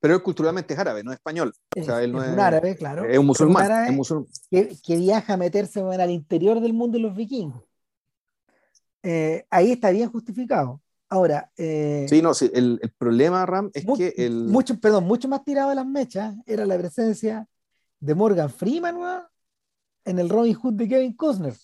Pero 0.01 0.15
él 0.15 0.23
culturalmente 0.23 0.75
es 0.75 0.81
árabe, 0.81 1.03
no 1.03 1.11
es 1.11 1.17
español. 1.17 1.53
Es, 1.75 1.83
o 1.83 1.87
sea, 1.87 2.03
él 2.03 2.13
no 2.13 2.23
es, 2.23 2.33
un 2.33 2.41
árabe, 2.41 2.77
claro. 2.77 3.05
Es 3.05 3.19
un 3.19 3.27
musulmán. 3.27 3.99
es 3.99 4.15
Que, 4.51 4.77
que, 4.83 4.97
viaja 4.97 5.35
a 5.35 5.37
meterse 5.37 5.81
al 5.81 6.11
interior 6.11 6.61
del 6.61 6.73
mundo 6.73 6.99
de 6.99 7.03
los 7.03 7.17
vikingos. 7.17 7.65
Eh, 9.03 9.45
ahí 9.51 9.73
está 9.73 9.91
bien 9.91 10.11
justificado. 10.11 10.81
Ahora. 11.09 11.51
Eh, 11.57 12.07
sí, 12.09 12.23
no, 12.23 12.33
sí, 12.33 12.51
el, 12.55 12.79
el, 12.81 12.91
problema, 12.93 13.45
Ram, 13.45 13.71
es 13.75 13.85
que. 13.97 14.15
El... 14.17 14.45
Mucho, 14.45 14.79
perdón, 14.79 15.05
mucho 15.05 15.27
más 15.27 15.45
tirado 15.45 15.71
de 15.71 15.77
las 15.77 15.87
mechas 15.87 16.37
era 16.47 16.65
la 16.65 16.79
presencia 16.79 17.49
de 18.01 18.15
Morgan 18.15 18.51
Freeman 18.51 19.27
en 20.05 20.19
el 20.19 20.29
Robin 20.29 20.55
Hood 20.55 20.75
de 20.75 20.89
Kevin 20.89 21.17
Costner. 21.17 21.55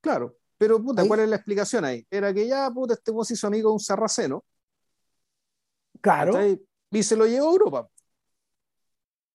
Claro, 0.00 0.36
pero 0.56 0.82
puta, 0.82 1.06
¿cuál 1.06 1.20
es 1.20 1.28
la 1.28 1.36
explicación 1.36 1.84
ahí? 1.84 2.06
Era 2.10 2.32
que 2.32 2.46
ya, 2.46 2.70
puta, 2.70 2.94
este 2.94 3.10
vos 3.10 3.30
hizo 3.30 3.46
amigo 3.46 3.70
de 3.70 3.74
un 3.74 3.80
sarraceno. 3.80 4.44
Claro. 6.00 6.38
Y 6.90 7.02
se 7.02 7.16
lo 7.16 7.26
llevó 7.26 7.48
a 7.48 7.52
Europa. 7.52 7.90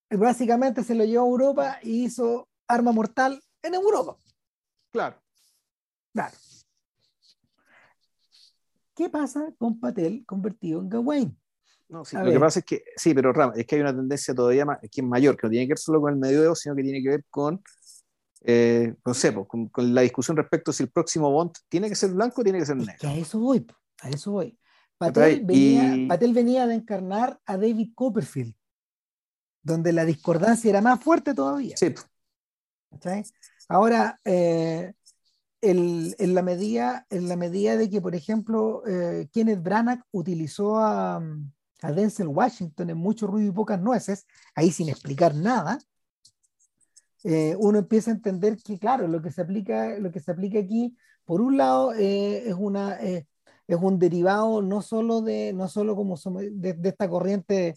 Básicamente 0.09 0.83
se 0.83 0.95
lo 0.95 1.03
llevó 1.03 1.25
a 1.25 1.29
Europa 1.29 1.79
y 1.81 2.05
hizo 2.05 2.47
arma 2.67 2.91
mortal 2.91 3.41
en 3.61 3.73
Europa. 3.73 4.17
Claro. 4.91 5.21
Claro. 6.13 6.37
¿Qué 8.95 9.09
pasa 9.09 9.53
con 9.57 9.79
Patel 9.79 10.25
convertido 10.25 10.79
en 10.79 10.89
Gawain? 10.89 11.37
No, 11.87 12.03
sí, 12.03 12.17
lo 12.17 12.31
que 12.31 12.39
pasa 12.39 12.59
es 12.59 12.65
que, 12.65 12.83
sí, 12.95 13.13
pero 13.13 13.31
Ram, 13.31 13.53
es 13.55 13.65
que 13.65 13.75
hay 13.75 13.81
una 13.81 13.95
tendencia 13.95 14.33
todavía 14.33 14.65
más, 14.65 14.79
que 14.79 15.01
es 15.01 15.03
mayor, 15.03 15.37
que 15.37 15.47
no 15.47 15.51
tiene 15.51 15.67
que 15.67 15.73
ver 15.73 15.79
solo 15.79 16.01
con 16.01 16.13
el 16.13 16.19
medioevo, 16.19 16.55
sino 16.55 16.75
que 16.75 16.83
tiene 16.83 17.01
que 17.01 17.09
ver 17.09 17.25
con, 17.29 17.61
eh, 18.41 18.95
no 19.05 19.13
sé, 19.13 19.31
pues, 19.31 19.47
con, 19.71 19.93
la 19.93 20.01
discusión 20.01 20.35
respecto 20.35 20.73
si 20.73 20.83
el 20.83 20.89
próximo 20.89 21.31
Bond 21.31 21.51
tiene 21.69 21.89
que 21.89 21.95
ser 21.95 22.11
blanco 22.11 22.41
o 22.41 22.43
tiene 22.43 22.59
que 22.59 22.65
ser 22.65 22.77
negro. 22.77 22.93
que 22.99 23.07
a 23.07 23.15
eso 23.15 23.39
voy, 23.39 23.65
a 24.01 24.09
eso 24.09 24.31
voy. 24.31 24.57
Patel 24.97 25.43
venía, 25.43 26.07
Patel 26.07 26.33
venía, 26.33 26.67
de 26.67 26.75
encarnar 26.75 27.39
a 27.45 27.57
David 27.57 27.91
Copperfield, 27.93 28.55
donde 29.61 29.91
la 29.91 30.05
discordancia 30.05 30.69
era 30.69 30.81
más 30.81 31.03
fuerte 31.03 31.33
todavía. 31.33 31.75
Sí. 31.75 31.93
Ahora, 33.67 34.19
eh, 34.23 34.93
en, 35.61 36.33
la 36.33 36.41
medida, 36.41 37.05
en 37.09 37.27
la 37.27 37.35
medida 37.35 37.75
de 37.75 37.89
que, 37.89 38.01
por 38.01 38.15
ejemplo, 38.15 38.83
eh, 38.87 39.27
Kenneth 39.33 39.61
Branagh 39.61 40.03
utilizó 40.11 40.77
a, 40.77 41.21
a, 41.81 41.91
Denzel 41.91 42.27
Washington 42.27 42.89
en 42.89 42.97
Mucho 42.97 43.27
Ruido 43.27 43.49
y 43.49 43.53
Pocas 43.53 43.79
Nueces, 43.81 44.25
ahí 44.55 44.71
sin 44.71 44.89
explicar 44.89 45.35
nada, 45.35 45.79
eh, 47.23 47.55
uno 47.59 47.79
empieza 47.79 48.11
a 48.11 48.13
entender 48.13 48.57
que, 48.63 48.77
claro, 48.77 49.07
lo 49.07 49.21
que 49.21 49.31
se 49.31 49.41
aplica, 49.41 49.97
lo 49.99 50.11
que 50.11 50.19
se 50.19 50.31
aplica 50.31 50.59
aquí, 50.59 50.95
por 51.25 51.41
un 51.41 51.57
lado, 51.57 51.93
eh, 51.93 52.47
es, 52.47 52.55
una, 52.57 52.95
es 52.99 53.25
un 53.67 53.97
derivado 53.97 54.61
no 54.61 54.81
solo 54.81 55.21
de, 55.21 55.53
no 55.53 55.67
solo 55.67 55.95
como 55.95 56.15
de, 56.17 56.73
de 56.73 56.89
esta 56.89 57.09
corriente 57.09 57.75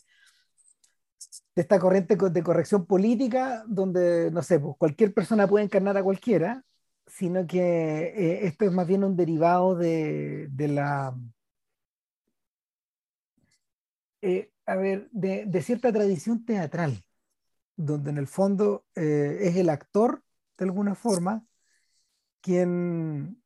de 1.54 1.62
esta 1.62 1.78
corriente 1.78 2.16
de 2.16 2.42
corrección 2.42 2.86
política 2.86 3.64
donde, 3.66 4.30
no 4.30 4.42
sé, 4.42 4.60
pues 4.60 4.76
cualquier 4.78 5.12
persona 5.12 5.48
puede 5.48 5.64
encarnar 5.64 5.96
a 5.96 6.02
cualquiera, 6.02 6.64
sino 7.06 7.46
que 7.46 7.58
eh, 7.60 8.46
esto 8.46 8.64
es 8.64 8.72
más 8.72 8.86
bien 8.86 9.04
un 9.04 9.16
derivado 9.16 9.74
de, 9.74 10.48
la... 10.56 11.16
Eh, 14.28 14.52
a 14.66 14.76
ver, 14.76 15.08
de, 15.10 15.62
cierta 15.62 15.90
tradición 15.90 16.44
teatral, 16.44 17.02
donde 17.76 18.10
en 18.10 18.18
el 18.18 18.26
fondo 18.26 18.84
eh, 18.94 19.38
es 19.40 19.56
el 19.56 19.70
actor, 19.70 20.22
de 20.58 20.66
alguna 20.66 20.94
forma, 20.94 21.46
quien, 22.42 23.42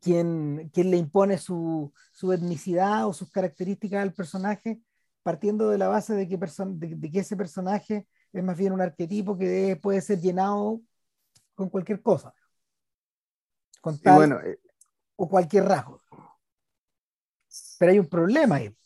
quien, 0.00 0.68
quien 0.74 0.90
le 0.90 0.96
impone 0.96 1.38
su, 1.38 1.92
su, 2.10 2.32
etnicidad 2.32 3.06
o 3.06 3.12
sus 3.12 3.30
características 3.30 4.02
al 4.02 4.12
personaje, 4.12 4.80
partiendo 5.22 5.70
de 5.70 5.78
la 5.78 5.86
base 5.86 6.14
de 6.14 6.26
que, 6.26 6.36
de 6.36 7.10
que 7.12 7.20
ese 7.20 7.36
personaje 7.36 8.08
es 8.32 8.42
más 8.42 8.56
bien 8.58 8.72
un 8.72 8.80
arquetipo 8.80 9.38
que 9.38 9.78
puede 9.80 10.00
ser 10.00 10.20
llenado 10.20 10.80
con 11.54 11.70
cualquier 11.70 12.02
cosa. 12.02 12.34
Con 13.80 13.96
tal 14.00 14.32
eh, 14.44 14.58
o 15.14 15.28
cualquier 15.28 15.66
rasgo. 15.66 16.00
Pero 17.78 17.92
hay 17.92 18.00
un 18.00 18.08
problema 18.08 18.56
ahí. 18.56 18.76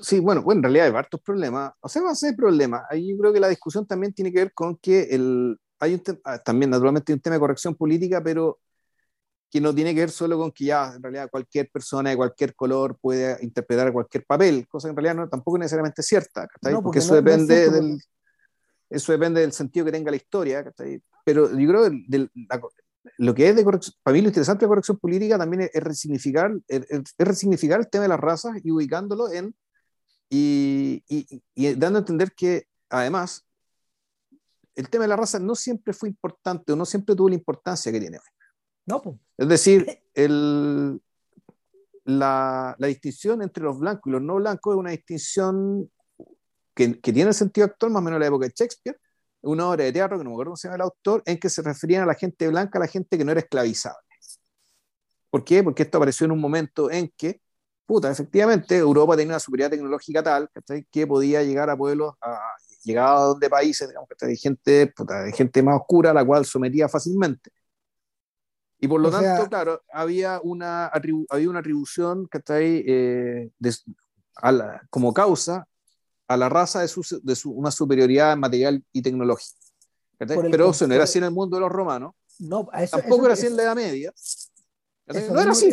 Sí, 0.00 0.20
bueno, 0.20 0.42
bueno, 0.42 0.58
en 0.58 0.62
realidad 0.64 0.86
hay 0.86 0.92
varios 0.92 1.20
problemas. 1.22 1.72
O 1.80 1.88
sea, 1.88 2.02
más 2.02 2.22
hay 2.22 2.34
problemas. 2.34 2.82
Ahí 2.90 3.10
yo 3.10 3.18
creo 3.18 3.32
que 3.32 3.40
la 3.40 3.48
discusión 3.48 3.86
también 3.86 4.12
tiene 4.12 4.32
que 4.32 4.38
ver 4.38 4.52
con 4.52 4.76
que 4.76 5.02
el, 5.10 5.58
hay 5.80 5.94
un 5.94 6.02
ah, 6.24 6.38
también 6.38 6.70
naturalmente 6.70 7.12
un 7.12 7.20
tema 7.20 7.34
de 7.34 7.40
corrección 7.40 7.74
política, 7.74 8.22
pero 8.22 8.58
que 9.50 9.60
no 9.60 9.72
tiene 9.72 9.94
que 9.94 10.00
ver 10.00 10.10
solo 10.10 10.36
con 10.36 10.50
que 10.50 10.64
ya 10.64 10.94
en 10.96 11.02
realidad 11.02 11.30
cualquier 11.30 11.70
persona 11.70 12.10
de 12.10 12.16
cualquier 12.16 12.56
color 12.56 12.98
puede 13.00 13.38
interpretar 13.44 13.92
cualquier 13.92 14.24
papel, 14.24 14.66
cosa 14.66 14.88
que 14.88 14.90
en 14.90 14.96
realidad 14.96 15.14
no, 15.14 15.28
tampoco 15.28 15.58
es 15.58 15.60
necesariamente 15.60 16.02
cierta, 16.02 16.48
porque, 16.82 16.98
eso 16.98 17.14
depende 17.14 17.70
del, 17.70 18.00
eso 18.90 19.12
depende 19.12 19.42
del 19.42 19.52
sentido 19.52 19.86
que 19.86 19.92
tenga 19.92 20.10
la 20.10 20.16
historia, 20.16 20.72
pero 21.24 21.56
yo 21.56 21.68
creo 21.68 21.88
que 21.88 22.28
lo 23.18 23.34
que 23.34 23.48
es 23.48 23.54
de 23.54 23.62
corrección, 23.62 23.94
para 24.02 24.14
mí 24.14 24.22
lo 24.22 24.28
interesante 24.28 24.64
de 24.64 24.68
corrección 24.68 24.98
política 24.98 25.38
también 25.38 25.70
es, 25.72 25.84
resignificar, 25.84 26.52
es, 26.66 27.14
resignificar 27.16 27.78
el 27.78 27.88
tema 27.88 28.02
de 28.02 28.08
las 28.08 28.20
razas 28.20 28.56
y 28.64 28.72
ubicándolo 28.72 29.30
en, 29.30 29.54
y, 30.28 31.02
y, 31.54 31.74
dando 31.74 31.98
a 31.98 32.00
entender 32.00 32.32
que 32.32 32.66
además 32.88 33.46
el 34.74 34.88
tema 34.88 35.04
de 35.04 35.08
la 35.08 35.16
raza 35.16 35.38
no 35.38 35.54
siempre 35.54 35.92
fue 35.92 36.08
importante 36.08 36.72
o 36.72 36.76
no 36.76 36.84
siempre 36.84 37.14
tuvo 37.14 37.28
la 37.28 37.36
importancia 37.36 37.92
que 37.92 38.00
tiene 38.00 38.18
hoy. 38.18 38.24
No, 38.86 39.00
pues. 39.00 39.16
Es 39.38 39.48
decir, 39.48 40.02
el, 40.14 41.00
la, 42.04 42.74
la, 42.78 42.86
distinción 42.86 43.42
entre 43.42 43.64
los 43.64 43.78
blancos 43.78 44.04
y 44.06 44.10
los 44.10 44.22
no 44.22 44.36
blancos 44.36 44.74
es 44.74 44.78
una 44.78 44.90
distinción 44.90 45.90
que, 46.74 47.00
que 47.00 47.12
tiene 47.12 47.32
sentido 47.32 47.66
actual, 47.66 47.92
más 47.92 48.00
o 48.00 48.04
menos 48.04 48.16
en 48.16 48.20
la 48.20 48.26
época 48.26 48.46
de 48.46 48.52
Shakespeare, 48.54 48.98
una 49.42 49.68
obra 49.68 49.84
de 49.84 49.92
teatro, 49.92 50.18
que 50.18 50.24
no 50.24 50.30
me 50.30 50.34
acuerdo 50.34 50.50
cómo 50.50 50.56
se 50.56 50.68
llama 50.68 50.76
el 50.76 50.82
autor, 50.82 51.22
en 51.26 51.38
que 51.38 51.48
se 51.48 51.62
referían 51.62 52.02
a 52.02 52.06
la 52.06 52.14
gente 52.14 52.48
blanca, 52.48 52.78
a 52.78 52.80
la 52.80 52.88
gente 52.88 53.16
que 53.16 53.24
no 53.24 53.30
era 53.30 53.40
esclavizable. 53.40 53.98
¿Por 55.30 55.44
qué? 55.44 55.62
Porque 55.62 55.82
esto 55.82 55.98
apareció 55.98 56.26
en 56.26 56.32
un 56.32 56.40
momento 56.40 56.90
en 56.90 57.12
que, 57.16 57.40
puta, 57.86 58.10
efectivamente, 58.10 58.76
Europa 58.76 59.16
tenía 59.16 59.34
una 59.34 59.40
superioridad 59.40 59.76
tecnológica 59.76 60.22
tal 60.22 60.50
que 60.90 61.06
podía 61.06 61.42
llegar 61.42 61.70
a 61.70 61.76
pueblos, 61.76 62.14
a, 62.20 62.38
llegaba 62.84 63.18
a 63.18 63.24
donde 63.24 63.50
países, 63.50 63.88
digamos, 63.88 64.08
que 64.08 64.26
de 64.26 64.36
gente, 64.36 64.86
puta, 64.88 65.22
de 65.22 65.32
gente 65.32 65.62
más 65.62 65.76
oscura, 65.76 66.10
a 66.10 66.14
la 66.14 66.24
cual 66.24 66.44
sometía 66.44 66.88
fácilmente. 66.88 67.50
Y 68.78 68.88
por 68.88 69.00
lo 69.00 69.10
tanto, 69.10 69.48
claro, 69.48 69.82
había 69.90 70.40
una, 70.42 70.86
había 70.86 71.48
una 71.48 71.60
atribución 71.60 72.28
que 72.28 72.38
está 72.38 72.54
ahí 72.56 72.84
eh, 72.86 73.50
como 74.90 75.14
causa 75.14 75.66
a 76.28 76.36
la 76.36 76.48
raza 76.48 76.80
de, 76.80 76.88
su, 76.88 77.20
de 77.22 77.34
su, 77.34 77.50
una 77.52 77.70
superioridad 77.70 78.36
material 78.36 78.84
y 78.92 79.00
tecnológica. 79.00 79.56
Pero 80.18 80.70
eso 80.70 80.86
no 80.86 80.94
era 80.94 81.04
así 81.04 81.18
en 81.18 81.24
el 81.24 81.30
mundo 81.30 81.56
de 81.56 81.60
los 81.60 81.72
romanos. 81.72 82.14
No, 82.38 82.68
Tampoco 82.90 83.24
era 83.26 83.34
así 83.34 83.46
en 83.46 83.56
la 83.56 83.62
Edad 83.62 83.76
Media. 83.76 84.12
no 85.06 85.40
era 85.40 85.52
así. 85.52 85.70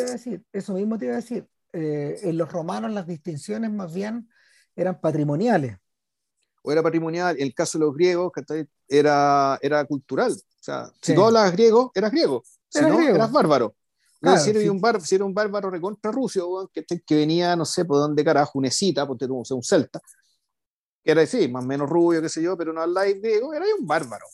eso 0.52 0.74
mismo 0.74 0.98
te 0.98 1.06
iba 1.06 1.16
a 1.16 1.18
decir. 1.18 1.48
Eh, 1.74 2.20
en 2.24 2.38
los 2.38 2.52
romanos 2.52 2.92
las 2.92 3.08
distinciones 3.08 3.72
más 3.72 3.94
bien 3.94 4.30
eran 4.76 5.00
patrimoniales. 5.00 5.78
O 6.64 6.72
era 6.72 6.84
patrimonial, 6.84 7.36
en 7.38 7.44
el 7.44 7.54
caso 7.54 7.78
de 7.80 7.86
los 7.86 7.96
griegos, 7.96 8.32
era, 8.88 9.58
era 9.62 9.86
cultural. 9.86 10.32
O 10.32 10.64
sea, 10.64 10.92
si 11.02 11.16
tú 11.16 11.24
hablas 11.24 11.52
griego, 11.54 11.92
eras 11.96 12.12
griego. 12.12 12.44
Si 12.70 12.82
no, 12.82 13.00
eras 13.00 13.32
bárbaro. 13.32 13.76
si, 14.38 14.52
era 14.52 14.72
un 14.72 14.80
bar, 14.80 15.02
si, 15.02 15.16
era 15.16 15.26
un 15.26 15.34
bárbaro 15.34 15.72
recontra 15.72 16.12
ruso, 16.12 16.70
que, 16.72 16.86
que, 16.86 17.16
venía, 17.16 17.56
no 17.56 17.66
sé, 17.66 17.84
por 17.86 17.98
dónde 17.98 18.24
carajo, 18.24 18.60
una 18.60 18.70
cita, 18.70 19.08
porque 19.08 19.26
tú, 19.28 19.44
un 19.50 19.64
celta, 19.64 20.00
que 21.04 21.12
era 21.12 21.22
decir, 21.22 21.50
más 21.52 21.64
o 21.64 21.68
menos 21.68 21.90
rubio, 21.90 22.22
qué 22.22 22.30
sé 22.30 22.44
yo, 22.44 22.56
pero 22.56 22.74
no 22.74 22.82
habláis 22.82 23.20
griego, 23.20 23.54
era 23.54 23.66
un 23.80 23.88
bárbaro. 23.88 24.26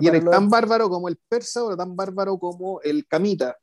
y 0.00 0.08
era 0.08 0.20
tan 0.28 0.48
bárbaro 0.48 0.88
como 0.88 1.08
el 1.08 1.16
persa 1.28 1.62
o 1.62 1.76
tan 1.76 1.94
bárbaro 1.94 2.36
como 2.38 2.80
el 2.82 3.06
camita. 3.06 3.56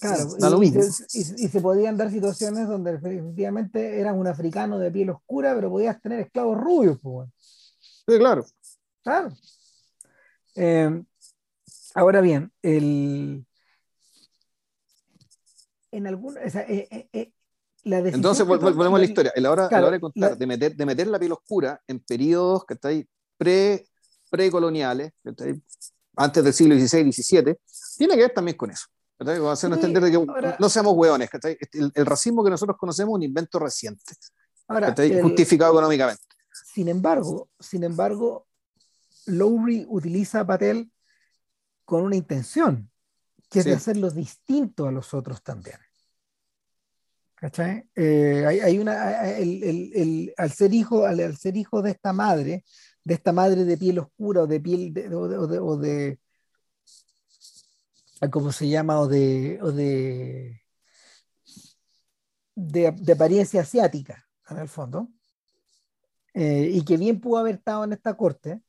Claro, 0.00 0.62
y, 0.62 0.68
y, 0.68 1.48
se 1.48 1.60
podían 1.60 1.96
dar 1.96 2.10
situaciones 2.10 2.68
donde 2.68 2.94
efectivamente 2.94 3.98
eras 3.98 4.14
un 4.16 4.28
africano 4.28 4.78
de 4.78 4.92
piel 4.92 5.10
oscura, 5.10 5.54
pero 5.54 5.70
podías 5.70 6.00
tener 6.00 6.20
esclavos 6.20 6.56
rubios. 6.56 6.98
Pues. 7.02 7.28
Sí, 8.06 8.18
claro. 8.18 8.44
Claro. 9.02 9.32
Eh, 10.54 11.02
ahora 11.94 12.20
bien, 12.20 12.52
el, 12.62 13.44
en 15.90 16.06
algún, 16.06 16.36
o 16.38 16.50
sea, 16.50 16.62
eh, 16.62 17.08
eh, 17.12 17.32
entonces, 17.84 18.46
volvemos 18.46 18.94
a 18.94 18.98
la 18.98 19.04
historia. 19.04 19.32
A 19.34 19.40
la 19.40 19.50
hora, 19.50 19.90
de 19.90 20.00
contar, 20.00 20.38
de, 20.38 20.46
meter, 20.46 20.76
de 20.76 20.86
meter 20.86 21.08
la 21.08 21.18
piel 21.18 21.32
oscura 21.32 21.80
en 21.88 21.98
periodos 21.98 22.64
que 22.64 22.76
ahí 22.84 23.04
pre, 23.36 23.84
precoloniales, 24.30 25.12
antes 26.16 26.44
del 26.44 26.52
siglo 26.52 26.76
XVI, 26.76 27.12
XVII, 27.12 27.56
tiene 27.98 28.14
que 28.14 28.20
ver 28.20 28.32
también 28.32 28.56
con 28.56 28.70
eso. 28.70 28.86
Vamos 29.24 29.48
a 29.48 29.52
hacernos 29.52 29.78
entender 29.78 30.02
de 30.04 30.10
que 30.10 30.26
no 30.58 30.68
seamos 30.68 30.94
hueones. 30.94 31.30
El, 31.72 31.92
el, 31.94 32.06
racismo 32.06 32.44
que 32.44 32.50
nosotros 32.50 32.76
conocemos 32.78 33.12
es 33.12 33.16
un 33.16 33.22
invento 33.22 33.58
reciente, 33.58 34.04
ahora, 34.68 34.94
justificado 35.22 35.72
económicamente. 35.72 36.22
Sin 36.74 36.88
embargo, 36.88 37.48
sin 37.58 37.84
embargo, 37.84 38.46
Lowry 39.26 39.86
utiliza 39.88 40.40
a 40.40 40.46
Patel 40.46 40.90
con 41.84 42.02
una 42.02 42.16
intención, 42.16 42.90
que 43.50 43.60
es 43.60 43.64
de 43.64 43.74
hacerlo 43.74 44.10
distinto 44.10 44.86
a 44.86 44.92
los 44.92 45.12
otros 45.14 45.42
también. 45.42 45.76
¿Cachai? 47.34 47.88
Eh, 47.96 48.46
hay, 48.46 48.78
una, 48.78 49.36
el, 49.36 49.62
el, 49.64 49.92
el, 49.94 50.34
al, 50.36 50.52
ser 50.52 50.72
hijo, 50.72 51.04
al, 51.04 51.36
ser 51.36 51.56
hijo 51.56 51.82
de 51.82 51.90
esta 51.90 52.12
madre, 52.12 52.64
de 53.02 53.14
esta 53.14 53.32
madre 53.32 53.64
de 53.64 53.76
piel 53.76 53.98
oscura 53.98 54.42
o 54.42 54.46
de 54.46 54.60
piel 54.60 54.94
de, 54.94 55.12
o 55.12 55.26
de, 55.48 55.58
o 55.58 55.76
de, 55.76 56.20
¿cómo 58.30 58.52
se 58.52 58.68
llama? 58.68 59.00
O 59.00 59.08
de, 59.08 59.58
o 59.62 59.72
de, 59.72 60.62
de, 62.54 63.12
apariencia 63.12 63.62
asiática, 63.62 64.28
en 64.48 64.58
el 64.58 64.68
fondo, 64.68 65.08
eh, 66.34 66.70
y 66.72 66.84
que 66.84 66.96
bien 66.96 67.20
pudo 67.20 67.38
haber 67.38 67.56
estado 67.56 67.84
en 67.84 67.92
esta 67.92 68.16
corte, 68.16 68.62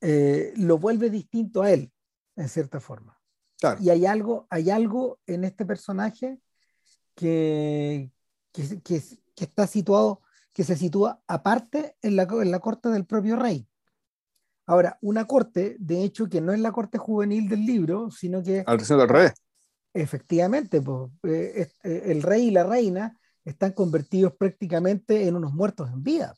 eh, 0.00 0.52
lo 0.56 0.78
vuelve 0.78 1.10
distinto 1.10 1.62
a 1.62 1.70
él, 1.70 1.92
en 2.36 2.48
cierta 2.48 2.80
forma. 2.80 3.18
Y 3.80 3.90
hay 3.90 4.06
algo, 4.06 4.46
hay 4.50 4.70
algo 4.70 5.20
en 5.26 5.44
este 5.44 5.64
personaje 5.64 6.40
que, 7.14 8.10
que, 8.50 8.82
que, 8.82 9.44
está 9.44 9.68
situado, 9.68 10.20
que 10.52 10.64
se 10.64 10.76
sitúa 10.76 11.22
aparte 11.28 11.96
en 12.02 12.16
la, 12.16 12.24
en 12.24 12.50
la 12.50 12.58
corte 12.58 12.88
del 12.88 13.06
propio 13.06 13.36
rey. 13.36 13.68
Ahora, 14.72 14.96
una 15.02 15.26
corte, 15.26 15.76
de 15.78 16.02
hecho, 16.02 16.30
que 16.30 16.40
no 16.40 16.54
es 16.54 16.58
la 16.58 16.72
corte 16.72 16.96
juvenil 16.96 17.46
del 17.46 17.66
libro, 17.66 18.10
sino 18.10 18.42
que... 18.42 18.64
Al 18.66 18.78
del 18.78 19.06
rey. 19.06 19.28
Efectivamente, 19.92 20.80
pues, 20.80 21.76
el 21.82 22.22
rey 22.22 22.46
y 22.46 22.50
la 22.52 22.64
reina 22.64 23.14
están 23.44 23.72
convertidos 23.72 24.32
prácticamente 24.34 25.28
en 25.28 25.36
unos 25.36 25.52
muertos 25.52 25.90
en 25.90 26.02
vida. 26.02 26.34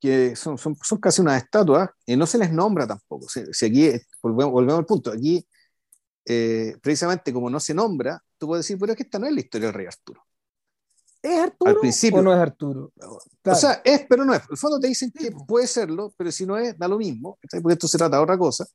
Que 0.00 0.36
son, 0.36 0.58
son, 0.58 0.76
son 0.76 1.00
casi 1.00 1.20
unas 1.20 1.42
estatuas 1.42 1.90
y 2.06 2.14
no 2.14 2.24
se 2.24 2.38
les 2.38 2.52
nombra 2.52 2.86
tampoco. 2.86 3.26
Si, 3.28 3.66
aquí, 3.66 3.90
volvemos, 4.22 4.52
volvemos, 4.52 4.78
al 4.78 4.86
punto, 4.86 5.10
aquí 5.10 5.44
eh, 6.24 6.76
precisamente 6.80 7.32
como 7.32 7.50
no 7.50 7.58
se 7.58 7.74
nombra, 7.74 8.22
tú 8.38 8.46
puedes 8.46 8.64
decir, 8.64 8.78
pero 8.78 8.92
es 8.92 8.96
que 8.96 9.02
esta 9.02 9.18
no 9.18 9.26
es 9.26 9.32
la 9.32 9.40
historia 9.40 9.66
del 9.66 9.74
rey 9.74 9.86
Arturo. 9.86 10.24
¿Es 11.22 11.38
Arturo 11.38 11.70
Al 11.70 11.76
principio, 11.78 12.20
o 12.20 12.22
no 12.22 12.32
es 12.32 12.38
Arturo? 12.38 12.92
O 13.44 13.54
sea, 13.54 13.80
es, 13.84 14.06
pero 14.08 14.24
no 14.24 14.34
es. 14.34 14.42
El 14.50 14.56
fondo 14.56 14.78
te 14.78 14.88
dicen 14.88 15.10
que 15.10 15.30
puede 15.46 15.66
serlo, 15.66 16.12
pero 16.16 16.30
si 16.30 16.46
no 16.46 16.56
es, 16.56 16.78
da 16.78 16.86
lo 16.86 16.98
mismo, 16.98 17.38
porque 17.50 17.72
esto 17.72 17.88
se 17.88 17.98
trata 17.98 18.16
de 18.16 18.22
otra 18.22 18.38
cosa. 18.38 18.66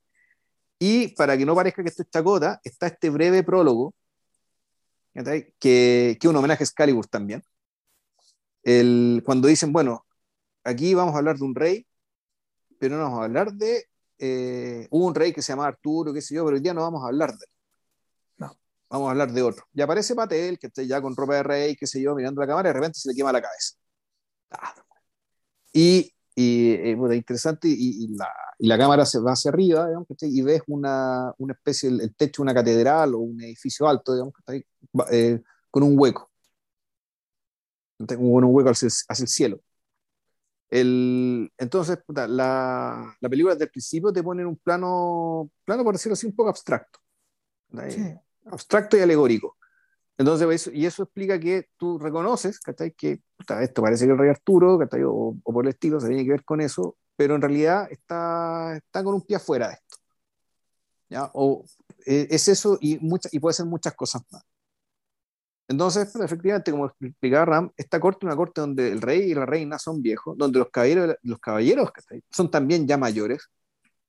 Y 0.78 1.08
para 1.08 1.38
que 1.38 1.46
no 1.46 1.54
parezca 1.54 1.82
que 1.82 1.88
esto 1.88 2.02
es 2.02 2.10
chacota, 2.10 2.60
está 2.62 2.88
este 2.88 3.08
breve 3.08 3.42
prólogo, 3.42 3.94
que, 5.58 6.18
que 6.20 6.28
un 6.28 6.36
homenaje 6.36 6.62
a 6.62 6.66
Excalibur 6.66 7.06
también. 7.06 7.42
El, 8.62 9.22
cuando 9.24 9.48
dicen, 9.48 9.72
bueno, 9.72 10.04
aquí 10.64 10.94
vamos 10.94 11.14
a 11.14 11.18
hablar 11.18 11.36
de 11.38 11.44
un 11.44 11.54
rey, 11.54 11.86
pero 12.78 12.96
no 12.96 13.04
vamos 13.04 13.20
a 13.20 13.24
hablar 13.24 13.52
de. 13.52 13.86
Eh, 14.18 14.86
hubo 14.90 15.06
un 15.06 15.14
rey 15.14 15.32
que 15.32 15.42
se 15.42 15.52
llama 15.52 15.66
Arturo, 15.66 16.12
qué 16.12 16.20
sé 16.20 16.34
yo, 16.34 16.44
pero 16.44 16.56
hoy 16.56 16.62
día 16.62 16.74
no 16.74 16.82
vamos 16.82 17.02
a 17.02 17.08
hablar 17.08 17.30
de 17.30 17.44
él. 17.44 17.53
Vamos 18.88 19.08
a 19.08 19.10
hablar 19.12 19.32
de 19.32 19.42
otro. 19.42 19.66
Y 19.74 19.80
aparece 19.82 20.14
Patel, 20.14 20.58
que 20.58 20.68
está 20.68 20.82
ya 20.82 21.00
con 21.00 21.16
ropa 21.16 21.36
de 21.36 21.42
rey, 21.42 21.76
qué 21.76 21.86
sé 21.86 22.00
yo, 22.00 22.14
mirando 22.14 22.40
la 22.40 22.46
cámara, 22.46 22.68
y 22.68 22.70
de 22.70 22.74
repente 22.74 22.98
se 22.98 23.08
le 23.08 23.14
quema 23.14 23.32
la 23.32 23.42
cabeza. 23.42 23.74
Ah. 24.50 24.74
Y, 25.72 26.12
y 26.34 26.70
eh, 26.72 26.96
interesante, 27.12 27.68
y, 27.68 28.04
y, 28.04 28.08
la, 28.16 28.28
y, 28.58 28.68
la, 28.68 28.78
cámara 28.78 29.04
se 29.06 29.18
va 29.18 29.32
hacia 29.32 29.50
arriba, 29.50 29.86
digamos, 29.88 30.06
y 30.20 30.42
ves 30.42 30.62
una, 30.68 31.32
una 31.38 31.54
especie, 31.54 31.88
el, 31.88 32.00
el, 32.00 32.14
techo 32.14 32.42
de 32.42 32.44
una 32.44 32.54
catedral 32.54 33.14
o 33.14 33.18
un 33.18 33.40
edificio 33.42 33.88
alto, 33.88 34.12
digamos, 34.12 34.34
que 34.34 34.40
está 34.40 34.52
ahí, 34.52 34.64
eh, 35.12 35.42
con 35.70 35.82
un 35.82 35.98
hueco. 35.98 36.30
Con 37.98 38.18
un 38.20 38.44
hueco 38.44 38.70
hacia 38.70 38.88
hacia 39.08 39.22
el 39.22 39.28
cielo. 39.28 39.60
El, 40.70 41.52
entonces, 41.58 41.98
la, 42.08 43.16
la, 43.20 43.28
película 43.28 43.54
desde 43.54 43.66
el 43.66 43.70
principio 43.70 44.12
te 44.12 44.22
pone 44.22 44.42
en 44.42 44.48
un 44.48 44.56
plano, 44.56 45.50
plano 45.64 45.84
por 45.84 45.94
decirlo 45.94 46.14
así, 46.14 46.26
un 46.26 46.34
poco 46.34 46.50
abstracto. 46.50 46.98
Sí. 47.88 48.14
Abstracto 48.44 48.96
y 48.96 49.00
alegórico. 49.00 49.56
Entonces, 50.16 50.48
eso, 50.48 50.70
y 50.72 50.86
eso 50.86 51.02
explica 51.04 51.40
que 51.40 51.68
tú 51.76 51.98
reconoces 51.98 52.60
que 52.60 53.20
puta, 53.36 53.62
esto 53.62 53.82
parece 53.82 54.06
que 54.06 54.12
el 54.12 54.18
rey 54.18 54.30
Arturo, 54.30 54.76
o, 54.76 55.36
o, 55.42 55.52
por 55.52 55.64
el 55.64 55.70
estilo, 55.70 56.00
se 56.00 56.08
tiene 56.08 56.24
que 56.24 56.30
ver 56.30 56.44
con 56.44 56.60
eso, 56.60 56.96
pero 57.16 57.34
en 57.34 57.42
realidad 57.42 57.88
está, 57.90 58.76
está 58.76 59.02
con 59.02 59.14
un 59.14 59.22
pie 59.22 59.36
afuera 59.36 59.68
de 59.68 59.74
esto. 59.74 59.96
¿ya? 61.08 61.30
O 61.34 61.64
eh, 62.06 62.28
es 62.30 62.48
eso 62.48 62.78
y, 62.80 62.98
mucha, 62.98 63.28
y 63.32 63.38
puede 63.40 63.54
ser 63.54 63.66
muchas 63.66 63.94
cosas 63.94 64.22
más. 64.30 64.42
Entonces, 65.66 66.10
pues, 66.12 66.24
efectivamente, 66.24 66.70
como 66.70 66.86
explicaba 66.86 67.44
Ram, 67.46 67.70
esta 67.76 67.98
corte 67.98 68.18
es 68.22 68.24
una 68.26 68.36
corte 68.36 68.60
donde 68.60 68.92
el 68.92 69.00
rey 69.00 69.30
y 69.30 69.34
la 69.34 69.46
reina 69.46 69.78
son 69.78 70.02
viejos, 70.02 70.36
donde 70.36 70.58
los 70.58 70.70
caballeros, 70.70 71.16
los 71.22 71.38
caballeros 71.40 71.90
son 72.30 72.50
también 72.50 72.86
ya 72.86 72.98
mayores, 72.98 73.48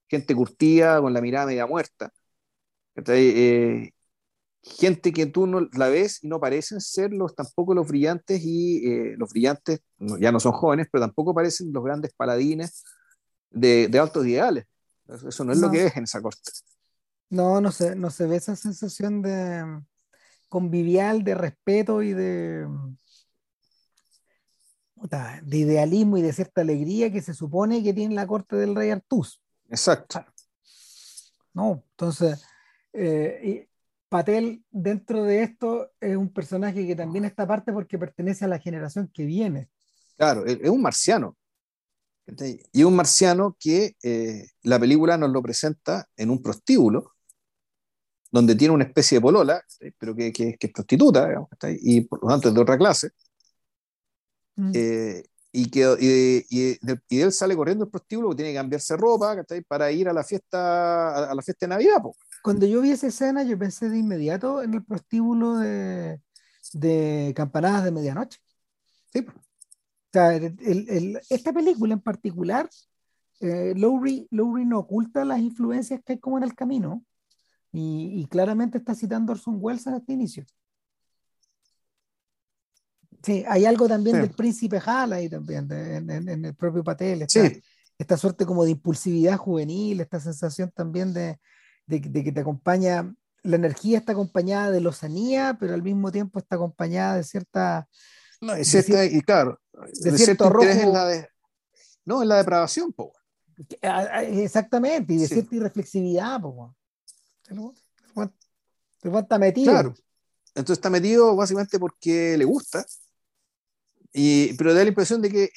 gente 0.07 0.35
curtida, 0.35 1.01
con 1.01 1.13
la 1.13 1.21
mirada 1.21 1.47
media 1.47 1.65
muerta, 1.65 2.11
eh, 3.07 3.91
gente 4.65 5.13
que 5.13 5.27
tú 5.27 5.45
no 5.45 5.67
la 5.73 5.89
ves 5.89 6.23
y 6.23 6.27
no 6.27 6.39
parecen 6.39 6.81
ser 6.81 7.13
los, 7.13 7.35
tampoco 7.35 7.73
los 7.73 7.87
brillantes, 7.87 8.41
y 8.43 8.85
eh, 8.87 9.15
los 9.17 9.29
brillantes 9.29 9.81
ya 10.19 10.31
no 10.31 10.39
son 10.39 10.53
jóvenes, 10.53 10.87
pero 10.91 11.05
tampoco 11.05 11.33
parecen 11.33 11.71
los 11.71 11.83
grandes 11.83 12.13
paladines 12.13 12.83
de, 13.51 13.87
de 13.87 13.99
altos 13.99 14.25
ideales. 14.25 14.65
Eso 15.07 15.43
no 15.43 15.53
es 15.53 15.59
lo 15.59 15.69
que 15.69 15.85
es 15.85 15.95
en 15.95 16.03
esa 16.05 16.21
corte. 16.21 16.51
No, 17.29 17.61
no 17.61 17.71
se, 17.71 17.95
no 17.95 18.09
se 18.09 18.25
ve 18.25 18.37
esa 18.37 18.55
sensación 18.55 19.21
de 19.21 19.81
convivial, 20.49 21.23
de 21.23 21.35
respeto 21.35 22.01
y 22.01 22.13
de, 22.13 22.67
de 25.43 25.57
idealismo 25.57 26.17
y 26.17 26.21
de 26.21 26.33
cierta 26.33 26.61
alegría 26.61 27.11
que 27.11 27.21
se 27.21 27.33
supone 27.33 27.83
que 27.83 27.93
tiene 27.93 28.15
la 28.15 28.25
corte 28.25 28.55
del 28.55 28.75
rey 28.75 28.89
Artús. 28.89 29.41
Exacto. 29.69 30.25
No, 31.53 31.83
entonces, 31.91 32.43
eh, 32.93 33.67
Patel 34.15 34.63
dentro 34.71 35.25
de 35.25 35.43
esto 35.43 35.91
es 35.99 36.15
un 36.15 36.31
personaje 36.31 36.87
que 36.87 36.95
también 36.95 37.25
está 37.25 37.43
aparte 37.43 37.73
porque 37.73 37.99
pertenece 37.99 38.45
a 38.45 38.47
la 38.47 38.59
generación 38.59 39.11
que 39.13 39.25
viene. 39.25 39.67
Claro, 40.15 40.45
es 40.45 40.69
un 40.69 40.81
marciano. 40.81 41.35
Y 42.71 42.83
un 42.85 42.95
marciano 42.95 43.57
que 43.59 43.97
eh, 44.01 44.47
la 44.61 44.79
película 44.79 45.17
nos 45.17 45.31
lo 45.31 45.41
presenta 45.41 46.07
en 46.15 46.29
un 46.29 46.41
prostíbulo, 46.41 47.11
donde 48.31 48.55
tiene 48.55 48.73
una 48.73 48.85
especie 48.85 49.17
de 49.17 49.21
polola, 49.21 49.61
pero 49.97 50.15
que, 50.15 50.31
que, 50.31 50.55
que, 50.57 50.67
es 50.67 50.71
prostituta, 50.73 51.27
digamos, 51.27 51.49
y 51.81 51.99
por 51.99 52.23
lo 52.23 52.29
tanto 52.29 52.47
es 52.47 52.55
de 52.55 52.61
otra 52.61 52.77
clase, 52.77 53.09
mm. 54.55 54.71
eh, 54.73 55.23
y, 55.51 55.69
que, 55.69 55.81
y, 55.99 56.45
y, 56.49 56.79
y, 57.09 57.19
él 57.19 57.33
sale 57.33 57.53
corriendo 57.53 57.83
el 57.83 57.91
prostíbulo 57.91 58.33
tiene 58.33 58.51
que 58.51 58.57
cambiarse 58.57 58.95
ropa 58.95 59.35
para 59.67 59.91
ir 59.91 60.07
a 60.07 60.13
la 60.13 60.23
fiesta, 60.23 61.29
a, 61.29 61.35
la 61.35 61.41
fiesta 61.41 61.65
de 61.65 61.69
Navidad. 61.69 61.97
Cuando 62.45 62.67
yo 62.67 62.79
vi 62.79 62.91
esa 62.91 63.07
escena, 63.07 63.41
yo 63.41 63.57
pensé 63.57 63.89
de 63.89 63.97
inmediato 63.97 64.61
en 64.61 64.75
el 64.75 64.85
prostíbulo 64.85 65.57
de, 65.57 66.21
de 66.73 67.33
Campanadas 67.35 67.83
de 67.83 67.89
Medianoche. 67.89 68.39
Sí. 69.11 69.25
O 69.27 69.33
sea, 70.13 70.35
el, 70.35 70.55
el, 70.59 71.19
esta 71.31 71.51
película 71.51 71.95
en 71.95 72.01
particular, 72.01 72.69
eh, 73.39 73.73
Lowry, 73.75 74.27
Lowry 74.29 74.63
no 74.63 74.77
oculta 74.77 75.25
las 75.25 75.39
influencias 75.39 75.99
que 76.05 76.13
hay 76.13 76.19
como 76.19 76.37
en 76.37 76.43
el 76.43 76.53
camino 76.53 77.03
y, 77.71 78.27
claramente 78.27 78.77
está 78.77 78.93
citando 78.93 79.31
Orson 79.31 79.57
Welles 79.59 79.87
en 79.87 79.95
este 79.95 80.13
inicio. 80.13 80.45
Sí, 83.23 83.43
hay 83.47 83.65
algo 83.65 83.87
también 83.87 84.17
del 84.21 84.29
príncipe 84.29 84.79
Hal 84.85 85.13
ahí 85.13 85.29
también, 85.29 85.67
en, 85.71 86.45
el 86.45 86.53
propio 86.53 86.83
Patel. 86.83 87.23
Esta, 87.23 87.49
sí. 87.49 87.59
esta 87.97 88.17
suerte 88.17 88.45
como 88.45 88.63
de 88.63 88.69
impulsividad 88.69 89.35
juvenil, 89.35 89.99
esta 89.99 90.19
sensación 90.19 90.69
también 90.69 91.11
de, 91.11 91.39
que 91.87 92.31
te 92.31 92.39
acompaña, 92.39 93.13
la 93.43 93.55
energía 93.55 93.99
está 93.99 94.13
acompañada 94.13 94.71
de 94.71 94.81
lozanía, 94.81 95.57
pero 95.59 95.73
al 95.73 95.83
mismo 95.83 96.11
tiempo 96.11 96.39
está 96.39 96.55
acompañada 96.55 97.15
de 97.15 97.23
cierta... 97.23 97.87
No, 98.41 98.57
y, 98.57 98.61
y 98.61 99.21
claro, 99.21 99.59
de, 99.93 100.17
cierto, 100.17 100.49
rojo. 100.49 100.67
En 100.67 100.91
la 100.91 101.05
de, 101.05 101.29
no, 102.03 102.21
en 102.21 102.27
la 102.27 102.37
depravación, 102.37 102.91
po. 102.91 103.13
Exactamente, 103.81 105.13
y 105.13 105.17
de 105.17 105.27
cierta 105.27 105.55
irreflexividad, 105.55 106.41
po. 106.41 106.75
Está 109.03 109.37
metido. 109.39 109.71
Claro. 109.71 109.95
Entonces 110.55 110.77
está 110.77 110.89
metido 110.89 111.35
básicamente 111.35 111.79
porque 111.79 112.37
le 112.37 112.45
gusta, 112.45 112.85
y, 114.13 114.53
pero 114.53 114.73
da 114.73 114.83
la 114.83 114.89
impresión 114.89 115.21
de 115.21 115.29
que 115.29 115.49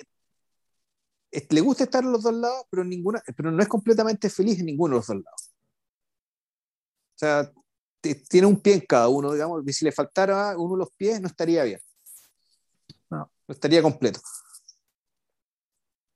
le 1.50 1.60
gusta 1.60 1.84
estar 1.84 2.02
en 2.02 2.12
los 2.12 2.22
dos 2.22 2.34
lados, 2.34 2.64
pero, 2.70 2.84
ninguna, 2.84 3.22
pero 3.36 3.52
no 3.52 3.62
es 3.62 3.68
completamente 3.68 4.28
feliz 4.28 4.58
en 4.58 4.66
ninguno 4.66 4.94
de 4.94 4.98
los 4.98 5.06
dos 5.06 5.16
lados. 5.16 5.50
O 7.18 7.20
sea, 7.20 7.52
tiene 8.28 8.46
un 8.46 8.60
pie 8.60 8.74
en 8.74 8.80
cada 8.80 9.08
uno, 9.08 9.32
digamos, 9.32 9.62
y 9.66 9.72
si 9.72 9.84
le 9.84 9.90
faltara 9.90 10.56
uno 10.56 10.74
de 10.74 10.78
los 10.78 10.90
pies 10.96 11.20
no 11.20 11.26
estaría 11.26 11.64
bien. 11.64 11.80
No, 13.10 13.30
no 13.48 13.52
estaría 13.52 13.82
completo. 13.82 14.20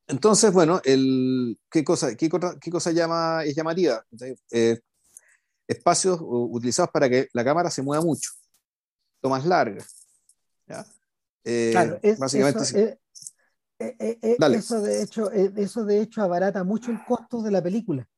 Entonces, 0.07 0.53
bueno, 0.53 0.81
el, 0.85 1.59
¿qué, 1.69 1.83
cosa, 1.83 2.15
qué, 2.15 2.31
qué 2.61 2.71
cosa 2.71 2.93
llama, 2.93 3.43
es 3.45 3.57
llamativa? 3.57 4.05
Eh, 4.53 4.79
espacios 5.67 6.19
utilizados 6.21 6.91
para 6.93 7.09
que 7.09 7.29
la 7.33 7.45
cámara 7.45 7.69
se 7.69 7.83
mueva 7.83 8.05
mucho, 8.05 8.31
tomas 9.21 9.45
largas. 9.45 10.07
¿ya? 10.69 10.87
Eh, 11.43 11.71
claro, 11.73 11.99
básicamente 12.17 12.63
eso, 12.63 12.79
eh, 12.79 12.99
eh, 13.99 14.19
eh, 14.23 14.37
eso, 14.55 14.81
de 14.81 15.03
hecho, 15.03 15.33
eso 15.33 15.85
de 15.85 16.01
hecho 16.01 16.23
abarata 16.23 16.63
mucho 16.63 16.93
el 16.93 17.05
costo 17.05 17.43
de 17.43 17.51
la 17.51 17.61
película. 17.61 18.09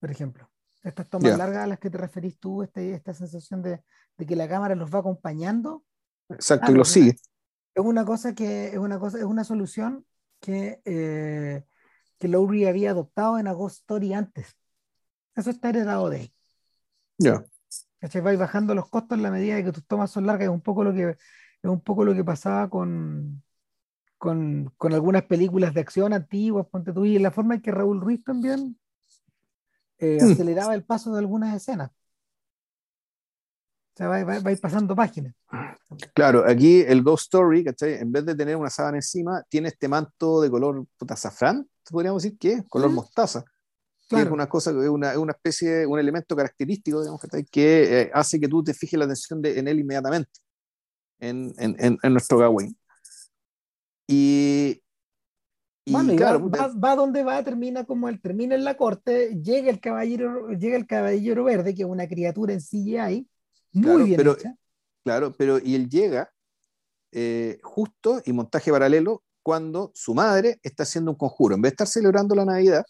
Por 0.00 0.10
ejemplo, 0.10 0.48
estas 0.84 1.08
tomas 1.08 1.30
yeah. 1.30 1.36
largas 1.36 1.64
a 1.64 1.66
las 1.66 1.78
que 1.78 1.90
te 1.90 1.98
referís 1.98 2.38
tú, 2.38 2.62
este, 2.62 2.94
esta 2.94 3.14
sensación 3.14 3.62
de, 3.62 3.82
de, 4.16 4.26
que 4.26 4.36
la 4.36 4.48
cámara 4.48 4.74
los 4.74 4.94
va 4.94 5.00
acompañando. 5.00 5.82
Exacto, 6.28 6.70
y 6.70 6.74
los 6.74 6.88
sigue. 6.88 7.16
Es 7.74 7.84
una 7.84 8.04
cosa 8.04 8.34
que 8.34 8.68
es 8.68 8.78
una 8.78 8.98
cosa, 8.98 9.18
es 9.18 9.24
una 9.24 9.44
solución 9.44 10.06
que, 10.40 10.80
que 12.18 12.28
Lowry 12.28 12.66
había 12.66 12.90
adoptado 12.90 13.38
en 13.38 13.52
Ghost 13.52 13.80
Story 13.80 14.12
antes. 14.12 14.56
Eso 15.34 15.50
está 15.50 15.70
heredado 15.70 16.10
de 16.10 16.16
ahí. 16.18 16.34
Ya. 17.18 17.44
Yeah. 18.00 18.20
Vais 18.22 18.38
bajando 18.38 18.74
los 18.74 18.88
costos 18.88 19.16
en 19.16 19.22
la 19.22 19.30
medida 19.30 19.56
de 19.56 19.64
que 19.64 19.72
tus 19.72 19.86
tomas 19.86 20.10
son 20.10 20.26
largas. 20.26 20.44
Es 20.44 20.54
un 20.54 20.60
poco 20.60 20.84
lo 20.84 20.92
que, 20.92 21.10
es 21.10 21.70
un 21.70 21.80
poco 21.80 22.04
lo 22.04 22.14
que 22.14 22.22
pasaba 22.22 22.68
con, 22.68 23.42
con, 24.18 24.72
con 24.76 24.92
algunas 24.92 25.22
películas 25.22 25.72
de 25.72 25.80
acción 25.80 26.12
antiguas, 26.12 26.66
ponte 26.70 26.92
tú, 26.92 27.06
y 27.06 27.18
la 27.18 27.30
forma 27.30 27.54
en 27.54 27.62
que 27.62 27.70
Raúl 27.70 28.02
Ruiz 28.02 28.22
también 28.22 28.78
eh, 30.04 30.18
mm. 30.20 30.32
aceleraba 30.32 30.74
el 30.74 30.84
paso 30.84 31.12
de 31.12 31.18
algunas 31.18 31.54
escenas. 31.54 31.90
O 33.94 33.96
sea, 33.96 34.08
va, 34.08 34.24
va, 34.24 34.40
va 34.40 34.56
pasando 34.60 34.96
páginas. 34.96 35.34
Claro, 36.14 36.44
aquí 36.46 36.80
el 36.80 37.02
Ghost 37.02 37.24
Story, 37.24 37.62
¿cachai? 37.62 37.94
En 37.94 38.10
vez 38.10 38.24
de 38.26 38.34
tener 38.34 38.56
una 38.56 38.70
sábana 38.70 38.98
encima, 38.98 39.42
tiene 39.48 39.68
este 39.68 39.86
manto 39.88 40.40
de 40.40 40.50
color 40.50 40.84
puta, 40.98 41.14
azafrán, 41.14 41.68
podríamos 41.90 42.22
decir 42.22 42.38
que 42.38 42.64
color 42.68 42.90
¿Sí? 42.90 42.94
mostaza. 42.94 43.44
Claro. 44.08 44.26
es 44.26 44.32
una 44.32 44.48
cosa, 44.48 44.70
una, 44.72 45.18
una 45.18 45.32
especie, 45.32 45.86
un 45.86 45.98
elemento 45.98 46.36
característico, 46.36 47.00
digamos, 47.00 47.22
que 47.50 48.02
eh, 48.02 48.10
hace 48.12 48.38
que 48.38 48.48
tú 48.48 48.62
te 48.62 48.74
fijes 48.74 48.98
la 48.98 49.06
atención 49.06 49.40
de, 49.40 49.58
en 49.58 49.66
él 49.66 49.80
inmediatamente, 49.80 50.40
en, 51.20 51.54
en, 51.56 51.98
en 52.02 52.12
nuestro 52.12 52.36
Gawain. 52.36 52.76
Y, 54.06 54.83
y, 55.84 55.92
bueno, 55.92 56.12
y 56.14 56.16
claro, 56.16 56.48
va, 56.48 56.68
va, 56.68 56.74
va, 56.74 56.96
donde 56.96 57.22
va, 57.22 57.42
termina 57.44 57.84
como 57.84 58.08
él 58.08 58.20
termina 58.20 58.54
en 58.54 58.64
la 58.64 58.76
corte, 58.76 59.38
llega 59.42 59.70
el 59.70 59.80
caballero, 59.80 60.48
llega 60.50 60.76
el 60.76 60.86
caballero 60.86 61.44
verde, 61.44 61.74
que 61.74 61.82
es 61.82 61.88
una 61.88 62.08
criatura 62.08 62.54
en 62.54 62.60
CGI, 62.60 63.28
muy 63.72 63.82
claro, 63.82 64.04
bien 64.04 64.16
pero, 64.16 64.32
hecha. 64.32 64.56
Claro, 65.02 65.34
pero 65.36 65.58
y 65.58 65.74
él 65.74 65.90
llega 65.90 66.32
eh, 67.12 67.58
justo 67.62 68.22
y 68.24 68.32
montaje 68.32 68.70
paralelo 68.70 69.22
cuando 69.42 69.90
su 69.94 70.14
madre 70.14 70.58
está 70.62 70.84
haciendo 70.84 71.10
un 71.10 71.18
conjuro. 71.18 71.54
En 71.54 71.60
vez 71.60 71.72
de 71.72 71.74
estar 71.74 71.86
celebrando 71.86 72.34
la 72.34 72.46
Navidad, 72.46 72.84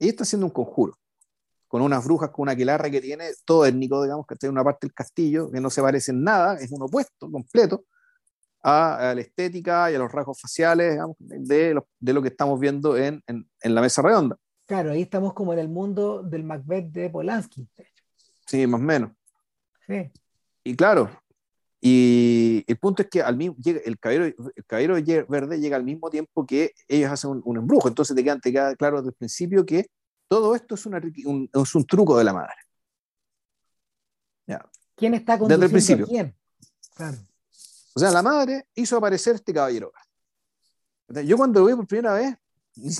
ella 0.00 0.10
está 0.10 0.24
haciendo 0.24 0.46
un 0.46 0.52
conjuro. 0.52 0.98
con 1.68 1.82
unas 1.82 2.04
brujas, 2.04 2.30
con 2.30 2.42
una 2.42 2.52
aquelarre 2.52 2.90
que 2.90 3.00
tiene, 3.00 3.30
todo 3.44 3.66
étnico, 3.66 4.02
digamos, 4.02 4.26
que 4.26 4.36
tiene 4.36 4.52
una 4.52 4.64
parte 4.64 4.86
del 4.86 4.94
castillo 4.94 5.50
que 5.50 5.60
no 5.60 5.70
se 5.70 5.82
parece 5.82 6.10
en 6.12 6.24
nada, 6.24 6.56
es 6.56 6.70
un 6.72 6.82
opuesto 6.82 7.30
completo 7.30 7.84
a, 8.64 9.12
la 9.14 9.20
estética 9.20 9.92
y 9.92 9.94
a 9.94 9.98
los 9.98 10.10
rasgos 10.10 10.40
faciales 10.40 10.92
digamos, 10.92 11.16
de, 11.18 11.74
lo, 11.74 11.86
de, 12.00 12.12
lo, 12.12 12.22
que 12.22 12.28
estamos 12.28 12.58
viendo 12.58 12.96
en, 12.96 13.22
en, 13.26 13.48
en, 13.60 13.74
la 13.74 13.80
mesa 13.80 14.02
redonda. 14.02 14.36
Claro, 14.66 14.92
ahí 14.92 15.02
estamos 15.02 15.34
como 15.34 15.52
en 15.52 15.58
el 15.58 15.68
mundo 15.68 16.22
del 16.22 16.44
Macbeth 16.44 16.90
de 16.90 17.10
Polanski. 17.10 17.68
Sí, 18.46 18.66
más 18.66 18.80
o 18.80 18.84
menos. 18.84 19.10
Sí. 19.86 20.10
Y 20.64 20.74
claro, 20.74 21.10
y 21.86 22.64
el 22.66 22.78
punto 22.78 23.02
es 23.02 23.10
que 23.10 23.20
al 23.20 23.36
mismo, 23.36 23.56
el, 23.62 23.98
caballero, 23.98 24.24
el 24.24 24.64
caballero 24.66 25.26
verde 25.28 25.60
llega 25.60 25.76
al 25.76 25.84
mismo 25.84 26.08
tiempo 26.08 26.46
que 26.46 26.72
ellos 26.88 27.10
hacen 27.10 27.30
un, 27.30 27.42
un 27.44 27.58
embrujo. 27.58 27.88
Entonces 27.88 28.16
te 28.16 28.24
queda, 28.24 28.38
te 28.38 28.50
queda, 28.50 28.74
claro 28.74 28.96
desde 29.02 29.10
el 29.10 29.14
principio 29.16 29.66
que 29.66 29.90
todo 30.26 30.54
esto 30.54 30.76
es, 30.76 30.86
una, 30.86 31.02
un, 31.26 31.50
es 31.52 31.74
un 31.74 31.84
truco 31.84 32.16
de 32.16 32.24
la 32.24 32.32
madre. 32.32 32.54
Ya. 34.46 34.66
¿Quién 34.96 35.12
está 35.12 35.38
conduciendo 35.38 35.66
desde 35.66 35.66
el 35.66 35.70
principio. 35.72 36.06
quién? 36.06 36.34
Claro. 36.94 37.18
O 37.94 38.00
sea, 38.00 38.10
la 38.10 38.22
madre 38.22 38.66
hizo 38.74 38.96
aparecer 38.96 39.36
este 39.36 39.52
caballero. 39.52 39.92
Yo 41.24 41.36
cuando 41.36 41.60
lo 41.60 41.66
vi 41.66 41.74
por 41.74 41.86
primera 41.86 42.14
vez, 42.14 42.36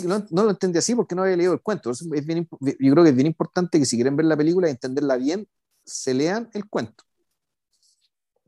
no, 0.04 0.24
lo 0.30 0.50
entendí 0.50 0.78
así 0.78 0.94
porque 0.94 1.14
no 1.14 1.22
había 1.22 1.36
leído 1.36 1.52
el 1.52 1.60
cuento. 1.60 1.90
Es 1.90 2.26
bien, 2.26 2.48
yo 2.60 2.92
creo 2.92 3.02
que 3.02 3.10
es 3.10 3.16
bien 3.16 3.26
importante 3.26 3.78
que 3.78 3.86
si 3.86 3.96
quieren 3.96 4.16
ver 4.16 4.26
la 4.26 4.36
película 4.36 4.68
y 4.68 4.72
entenderla 4.72 5.16
bien, 5.16 5.48
se 5.84 6.14
lean 6.14 6.48
el 6.54 6.68
cuento 6.68 7.04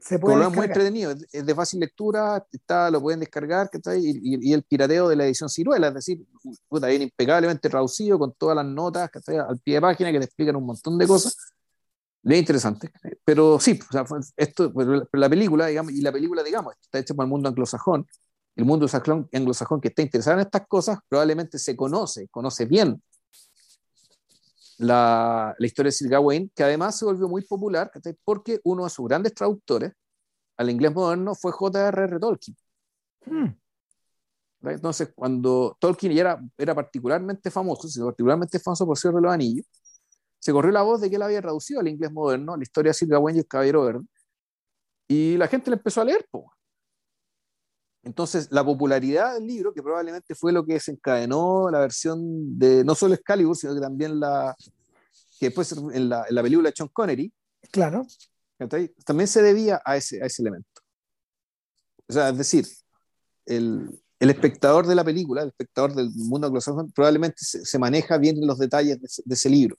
se 0.06 0.18
puede 0.20 0.40
es 0.40 0.54
muy 0.54 0.66
entretenido, 0.66 1.14
es 1.32 1.46
de 1.46 1.54
fácil 1.54 1.80
lectura, 1.80 2.46
está, 2.52 2.90
lo 2.90 3.00
pueden 3.00 3.20
descargar, 3.20 3.68
y, 3.96 4.48
y, 4.48 4.52
el 4.52 4.62
pirateo 4.62 5.08
de 5.08 5.16
la 5.16 5.26
edición 5.26 5.48
ciruela, 5.48 5.88
es 5.88 5.94
decir, 5.94 6.24
puta, 6.68 6.86
bien 6.86 7.02
impecablemente 7.02 7.68
traducido 7.68 8.16
con 8.16 8.32
todas 8.34 8.54
las 8.54 8.66
notas 8.66 9.10
al 9.26 9.58
pie 9.58 9.74
de 9.74 9.80
página 9.80 10.12
que 10.12 10.20
te 10.20 10.26
explican 10.26 10.54
un 10.54 10.66
montón 10.66 10.96
de 10.96 11.08
cosas. 11.08 11.36
Es 12.28 12.38
interesante, 12.38 12.90
pero 13.24 13.60
sí, 13.60 13.78
o 13.88 13.92
sea, 13.92 14.04
esto, 14.36 14.72
la 15.12 15.28
película, 15.28 15.66
digamos, 15.66 15.92
y 15.92 16.00
la 16.00 16.10
película, 16.10 16.42
digamos, 16.42 16.74
está 16.82 16.98
hecha 16.98 17.14
para 17.14 17.24
el 17.24 17.30
mundo 17.30 17.48
anglosajón, 17.48 18.04
el 18.56 18.64
mundo 18.64 18.88
anglosajón 19.32 19.80
que 19.80 19.88
está 19.88 20.02
interesado 20.02 20.38
en 20.38 20.46
estas 20.46 20.66
cosas, 20.66 20.98
probablemente 21.08 21.56
se 21.56 21.76
conoce, 21.76 22.26
conoce 22.28 22.64
bien 22.64 23.00
la, 24.78 25.54
la, 25.56 25.66
historia 25.66 25.88
de 25.88 25.92
Sir 25.92 26.08
Gawain, 26.08 26.50
que 26.52 26.64
además 26.64 26.98
se 26.98 27.04
volvió 27.04 27.28
muy 27.28 27.42
popular 27.42 27.92
porque 28.24 28.60
uno 28.64 28.84
de 28.84 28.90
sus 28.90 29.06
grandes 29.06 29.32
traductores 29.32 29.92
al 30.56 30.68
inglés 30.68 30.92
moderno 30.92 31.34
fue 31.36 31.52
J.R.R. 31.52 32.18
Tolkien. 32.18 32.56
Hmm. 33.24 33.54
Entonces, 34.62 35.12
cuando 35.14 35.76
Tolkien 35.78 36.12
ya 36.12 36.22
era, 36.22 36.42
era 36.58 36.74
particularmente 36.74 37.52
famoso, 37.52 37.88
particularmente 38.04 38.58
famoso 38.58 38.84
por 38.84 38.98
Señor 38.98 39.16
de 39.16 39.22
los 39.22 39.32
Anillos, 39.32 39.66
se 40.46 40.52
corrió 40.52 40.70
la 40.70 40.82
voz 40.82 41.00
de 41.00 41.10
que 41.10 41.16
él 41.16 41.22
había 41.22 41.42
traducido 41.42 41.80
al 41.80 41.88
inglés 41.88 42.12
moderno 42.12 42.56
la 42.56 42.62
historia 42.62 42.90
de 42.90 42.94
Sir 42.94 43.08
Gawain 43.08 43.34
y 43.34 43.40
el 43.40 43.48
Caballero 43.48 43.82
Verde, 43.82 44.04
y 45.08 45.36
la 45.36 45.48
gente 45.48 45.70
le 45.70 45.76
empezó 45.76 46.02
a 46.02 46.04
leer. 46.04 46.24
Entonces, 48.04 48.46
la 48.52 48.64
popularidad 48.64 49.34
del 49.34 49.44
libro, 49.44 49.74
que 49.74 49.82
probablemente 49.82 50.36
fue 50.36 50.52
lo 50.52 50.64
que 50.64 50.74
desencadenó 50.74 51.68
la 51.68 51.80
versión 51.80 52.56
de 52.56 52.84
no 52.84 52.94
solo 52.94 53.14
Excalibur, 53.14 53.56
sino 53.56 53.74
que 53.74 53.80
también 53.80 54.20
la 54.20 54.54
que 55.40 55.46
después 55.46 55.72
en 55.72 56.08
la, 56.08 56.24
en 56.28 56.34
la 56.36 56.42
película 56.44 56.70
de 56.70 56.76
Sean 56.76 56.90
Connery, 56.92 57.32
claro. 57.72 58.06
también 59.04 59.26
se 59.26 59.42
debía 59.42 59.82
a 59.84 59.96
ese, 59.96 60.22
a 60.22 60.26
ese 60.26 60.42
elemento. 60.42 60.80
O 62.08 62.12
sea, 62.12 62.28
es 62.28 62.38
decir, 62.38 62.68
el, 63.46 64.00
el 64.20 64.30
espectador 64.30 64.86
de 64.86 64.94
la 64.94 65.02
película, 65.02 65.42
el 65.42 65.48
espectador 65.48 65.92
del 65.92 66.08
mundo 66.14 66.46
anglosajón, 66.46 66.92
probablemente 66.92 67.38
se, 67.38 67.64
se, 67.64 67.78
maneja 67.80 68.16
bien 68.16 68.46
los 68.46 68.60
detalles 68.60 69.00
de, 69.00 69.08
de 69.24 69.34
ese 69.34 69.50
libro, 69.50 69.76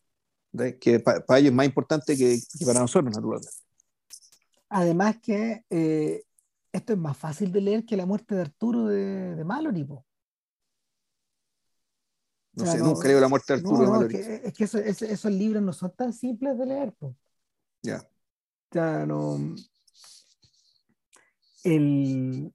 que 0.79 0.99
para 0.99 1.39
ellos 1.39 1.49
es 1.49 1.55
más 1.55 1.65
importante 1.65 2.17
que, 2.17 2.39
que, 2.57 2.65
para 2.65 2.79
nosotros, 2.79 3.13
naturalmente. 3.15 3.49
Además 4.69 5.17
que 5.21 5.63
eh, 5.69 6.23
esto 6.71 6.93
es 6.93 6.99
más 6.99 7.17
fácil 7.17 7.51
de 7.51 7.61
leer 7.61 7.85
que 7.85 7.97
la 7.97 8.05
muerte 8.05 8.35
de 8.35 8.41
Arturo 8.41 8.87
de, 8.87 9.35
de 9.35 9.43
Mallory. 9.43 9.85
No 9.85 10.03
o 12.55 12.65
sea, 12.65 12.73
sé, 12.73 12.79
no, 12.79 12.85
nunca 12.85 13.01
creo 13.01 13.19
la 13.19 13.27
muerte 13.27 13.53
de 13.53 13.59
Arturo 13.59 13.77
no, 13.77 13.83
de 13.83 13.89
Mallory. 13.89 14.15
Es 14.15 14.25
que, 14.25 14.47
es 14.47 14.53
que 14.53 14.63
eso, 14.65 14.77
es, 14.79 15.01
esos 15.01 15.31
libros 15.31 15.63
no 15.63 15.73
son 15.73 15.91
tan 15.95 16.11
simples 16.13 16.57
de 16.57 16.65
leer. 16.65 16.93
Ya. 17.83 17.97
O 17.99 18.73
sea, 18.73 19.05
no. 19.05 19.55
El, 21.63 22.53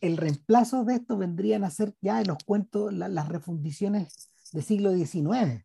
el 0.00 0.16
reemplazo 0.16 0.84
de 0.84 0.96
esto 0.96 1.16
vendrían 1.16 1.64
a 1.64 1.70
ser 1.70 1.94
ya 2.00 2.20
en 2.20 2.28
los 2.28 2.38
cuentos 2.44 2.92
la, 2.92 3.08
las 3.08 3.28
refundiciones 3.28 4.30
del 4.52 4.62
siglo 4.62 4.92
XIX. 4.92 5.64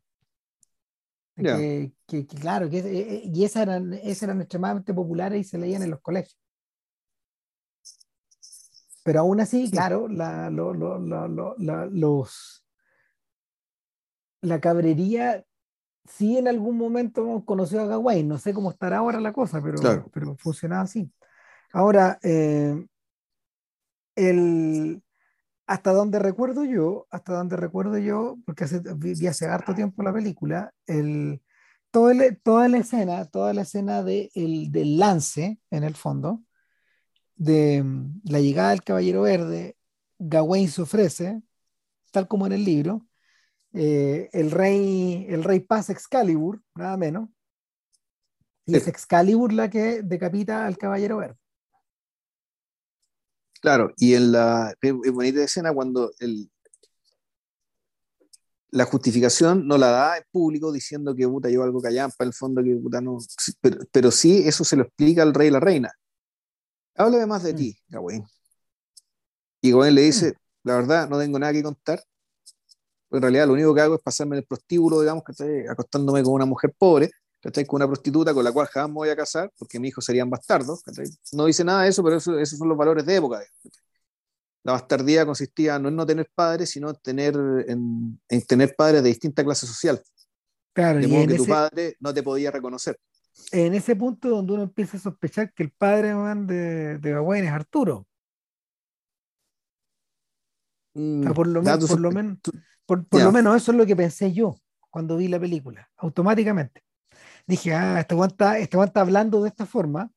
Yeah. 1.37 1.57
Que, 1.57 1.93
que, 2.07 2.27
que, 2.27 2.35
claro, 2.35 2.69
que, 2.69 2.79
eh, 2.79 3.15
eh, 3.15 3.21
y 3.25 3.45
esas 3.45 3.63
eran, 3.63 3.93
esas 3.93 4.23
eran 4.23 4.41
extremadamente 4.41 4.93
populares 4.93 5.39
y 5.39 5.43
se 5.43 5.57
leían 5.57 5.83
en 5.83 5.91
los 5.91 6.01
colegios. 6.01 6.37
Pero 9.03 9.21
aún 9.21 9.39
así, 9.39 9.71
claro, 9.71 10.07
la, 10.09 10.49
lo, 10.49 10.73
lo, 10.73 10.99
lo, 10.99 11.55
los, 11.57 12.65
la 14.41 14.59
cabrería 14.59 15.45
sí 16.05 16.37
en 16.37 16.47
algún 16.47 16.77
momento 16.77 17.43
conoció 17.45 17.81
a 17.81 17.85
Gawain, 17.85 18.27
no 18.27 18.37
sé 18.37 18.53
cómo 18.53 18.71
estará 18.71 18.97
ahora 18.97 19.19
la 19.19 19.31
cosa, 19.31 19.61
pero, 19.61 19.77
claro. 19.77 20.09
pero 20.11 20.35
funcionaba 20.37 20.81
así. 20.81 21.09
Ahora, 21.71 22.19
eh, 22.23 22.85
el, 24.15 25.01
hasta 25.67 25.91
donde 25.91 26.17
recuerdo 26.17 26.63
yo, 26.63 27.07
hasta 27.11 27.33
donde 27.33 27.57
recuerdo 27.57 27.97
yo, 27.97 28.37
porque 28.45 28.63
hace, 28.63 28.81
vi 28.95 29.27
hace 29.27 29.47
harto 29.47 29.75
tiempo 29.75 30.01
la 30.01 30.13
película, 30.13 30.73
el, 30.85 31.41
todo 31.91 32.09
el, 32.09 32.39
toda 32.41 32.69
la 32.69 32.77
escena, 32.77 33.25
toda 33.25 33.53
la 33.53 33.63
escena 33.63 34.01
de 34.01 34.31
el, 34.33 34.71
del 34.71 34.97
lance, 34.97 35.59
en 35.69 35.83
el 35.83 35.95
fondo, 35.95 36.41
de 37.35 37.83
mm, 37.83 38.21
la 38.23 38.39
llegada 38.39 38.69
del 38.71 38.83
Caballero 38.83 39.23
Verde, 39.23 39.75
Gawain 40.19 40.69
se 40.69 40.81
ofrece, 40.83 41.41
tal 42.11 42.29
como 42.29 42.47
en 42.47 42.53
el 42.53 42.63
libro, 42.63 43.05
eh, 43.73 44.29
el, 44.31 44.51
rey, 44.51 45.25
el 45.29 45.43
rey 45.43 45.59
pasa 45.59 45.91
Excalibur, 45.91 46.61
nada 46.75 46.95
menos, 46.95 47.29
y 48.65 48.71
sí. 48.71 48.77
es 48.77 48.87
Excalibur 48.87 49.51
la 49.51 49.69
que 49.69 50.01
decapita 50.01 50.65
al 50.65 50.77
Caballero 50.77 51.17
Verde. 51.17 51.37
Claro, 53.61 53.93
y 53.97 54.13
en 54.13 54.31
la 54.31 54.73
es 54.81 55.11
bonita 55.11 55.43
escena 55.43 55.73
cuando 55.73 56.11
el, 56.19 56.49
la 58.69 58.85
justificación 58.85 59.67
no 59.67 59.77
la 59.77 59.87
da 59.87 60.17
el 60.17 60.23
público 60.31 60.71
diciendo 60.71 61.15
que 61.15 61.27
puta 61.27 61.49
lleva 61.49 61.65
algo 61.65 61.81
para 61.81 62.27
el 62.27 62.33
fondo 62.33 62.63
que 62.63 62.75
puta 62.75 63.01
no, 63.01 63.17
pero, 63.61 63.79
pero 63.91 64.11
sí 64.11 64.43
eso 64.47 64.63
se 64.63 64.75
lo 64.75 64.83
explica 64.83 65.23
al 65.23 65.33
rey 65.33 65.47
y 65.47 65.51
la 65.51 65.59
reina 65.59 65.91
háblame 66.97 67.25
más 67.25 67.43
de 67.43 67.53
mm. 67.53 67.55
ti, 67.55 67.79
Gawain. 67.87 68.25
Y 69.61 69.71
Gawain 69.71 69.95
le 69.95 70.01
dice, 70.01 70.33
la 70.63 70.75
verdad, 70.75 71.09
no 71.09 71.19
tengo 71.19 71.39
nada 71.39 71.53
que 71.53 71.63
contar. 71.63 72.03
En 73.09 73.21
realidad, 73.21 73.47
lo 73.47 73.53
único 73.53 73.73
que 73.73 73.81
hago 73.81 73.95
es 73.95 74.01
pasarme 74.01 74.35
en 74.35 74.41
el 74.41 74.47
prostíbulo, 74.47 74.99
digamos, 74.99 75.23
que 75.23 75.31
estoy 75.31 75.67
acostándome 75.67 76.23
con 76.23 76.33
una 76.33 76.45
mujer 76.45 76.73
pobre, 76.77 77.09
estoy 77.41 77.65
con 77.65 77.77
una 77.77 77.87
prostituta 77.87 78.33
con 78.33 78.43
la 78.43 78.51
cual 78.51 78.67
jamás 78.67 78.89
me 78.89 78.95
voy 78.95 79.09
a 79.09 79.15
casar, 79.15 79.51
porque 79.57 79.79
mis 79.79 79.89
hijos 79.89 80.05
serían 80.05 80.29
bastardos. 80.29 80.83
No 81.31 81.45
dice 81.45 81.63
nada 81.63 81.83
de 81.83 81.89
eso, 81.89 82.03
pero 82.03 82.17
eso, 82.17 82.37
esos 82.37 82.57
son 82.57 82.69
los 82.69 82.77
valores 82.77 83.05
de 83.05 83.15
época. 83.15 83.41
La 84.63 84.73
bastardía 84.73 85.25
consistía 85.25 85.79
no 85.79 85.89
en 85.89 85.95
no 85.95 86.05
tener 86.05 86.29
padres, 86.33 86.69
sino 86.69 86.93
tener, 86.93 87.35
en, 87.67 88.19
en 88.27 88.41
tener 88.45 88.75
padres 88.75 89.01
de 89.03 89.09
distinta 89.09 89.43
clase 89.43 89.65
social. 89.65 90.01
Claro, 90.73 90.99
de 90.99 91.07
modo 91.07 91.27
que 91.27 91.35
ese... 91.35 91.43
tu 91.43 91.49
padre 91.49 91.95
no 91.99 92.13
te 92.13 92.21
podía 92.21 92.51
reconocer 92.51 92.99
en 93.51 93.73
ese 93.73 93.95
punto 93.95 94.29
donde 94.29 94.53
uno 94.53 94.63
empieza 94.63 94.97
a 94.97 94.99
sospechar 94.99 95.53
que 95.53 95.63
el 95.63 95.71
padre 95.71 96.13
man, 96.13 96.47
de, 96.47 96.97
de 96.97 97.11
Gawain 97.11 97.45
es 97.45 97.51
Arturo. 97.51 98.07
Mm, 100.93 101.21
o 101.21 101.23
sea, 101.23 101.33
por 101.33 101.47
lo, 101.47 101.61
men, 101.61 101.79
por, 101.79 101.99
lo, 101.99 102.11
men, 102.11 102.41
por, 102.85 103.07
por 103.07 103.19
yeah. 103.19 103.25
lo 103.25 103.31
menos 103.31 103.55
eso 103.55 103.71
es 103.71 103.77
lo 103.77 103.85
que 103.85 103.95
pensé 103.95 104.33
yo 104.33 104.55
cuando 104.89 105.17
vi 105.17 105.27
la 105.27 105.39
película, 105.39 105.89
automáticamente. 105.97 106.83
Dije, 107.47 107.73
ah, 107.73 108.01
este 108.01 108.13
Juan 108.13 108.29
está, 108.29 108.59
este 108.59 108.77
está 108.83 109.01
hablando 109.01 109.41
de 109.41 109.47
esta 109.47 109.65
forma, 109.65 110.11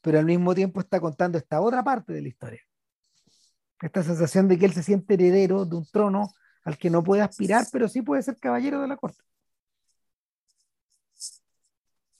pero 0.00 0.18
al 0.18 0.26
mismo 0.26 0.52
tiempo 0.52 0.80
está 0.80 1.00
contando 1.00 1.38
esta 1.38 1.60
otra 1.60 1.82
parte 1.84 2.12
de 2.12 2.22
la 2.22 2.28
historia. 2.28 2.60
Esta 3.80 4.02
sensación 4.02 4.48
de 4.48 4.58
que 4.58 4.66
él 4.66 4.72
se 4.72 4.82
siente 4.82 5.14
heredero 5.14 5.64
de 5.64 5.76
un 5.76 5.86
trono 5.86 6.32
al 6.64 6.76
que 6.76 6.90
no 6.90 7.04
puede 7.04 7.22
aspirar, 7.22 7.66
pero 7.72 7.88
sí 7.88 8.02
puede 8.02 8.22
ser 8.24 8.36
caballero 8.36 8.80
de 8.80 8.88
la 8.88 8.96
corte. 8.96 9.22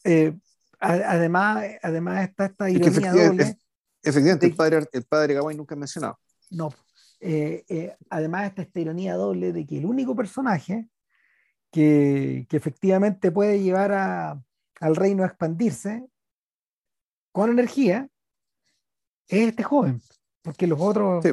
Eh, 0.04 0.32
además, 0.78 1.64
además 1.82 2.28
está 2.28 2.46
esta 2.46 2.70
ironía 2.70 2.88
es 2.88 2.96
efectivamente, 2.96 3.44
doble. 3.44 3.58
Efectivamente, 4.02 4.46
de, 4.46 4.50
el, 4.50 4.56
padre, 4.56 4.88
el 4.92 5.04
padre 5.04 5.34
Gawain 5.34 5.56
nunca 5.56 5.74
es 5.74 5.78
mencionado. 5.78 6.18
No. 6.50 6.72
Eh, 7.18 7.64
eh, 7.68 7.96
además 8.10 8.46
está 8.46 8.62
esta 8.62 8.80
ironía 8.80 9.14
doble 9.14 9.52
de 9.52 9.66
que 9.66 9.78
el 9.78 9.86
único 9.86 10.14
personaje 10.14 10.88
que, 11.70 12.46
que 12.48 12.56
efectivamente 12.56 13.30
puede 13.30 13.60
llevar 13.60 13.92
a, 13.92 14.42
al 14.82 14.96
reino 14.96 15.22
a 15.22 15.26
expandirse 15.26 16.04
con 17.32 17.50
energía 17.50 18.08
es 19.28 19.48
este 19.48 19.62
joven, 19.62 20.02
porque 20.42 20.66
los 20.66 20.78
otros 20.80 21.24
sí. 21.24 21.30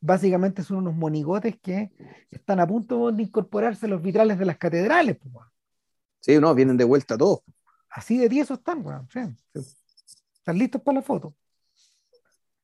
básicamente 0.00 0.62
son 0.62 0.78
unos 0.78 0.94
monigotes 0.94 1.58
que 1.60 1.90
están 2.30 2.60
a 2.60 2.66
punto 2.66 3.10
de 3.12 3.22
incorporarse 3.22 3.86
a 3.86 3.88
los 3.90 4.00
vitrales 4.00 4.38
de 4.38 4.44
las 4.46 4.56
catedrales. 4.56 5.18
Pues. 5.18 5.46
Sí, 6.20 6.38
no, 6.38 6.54
vienen 6.54 6.76
de 6.76 6.84
vuelta 6.84 7.18
todos. 7.18 7.40
Así 7.90 8.16
de 8.18 8.28
tiesos 8.28 8.58
están, 8.58 8.84
weón. 8.86 9.06
sí. 9.12 9.20
Están 10.34 10.58
listos 10.58 10.80
para 10.82 10.96
la 10.96 11.02
foto. 11.02 11.34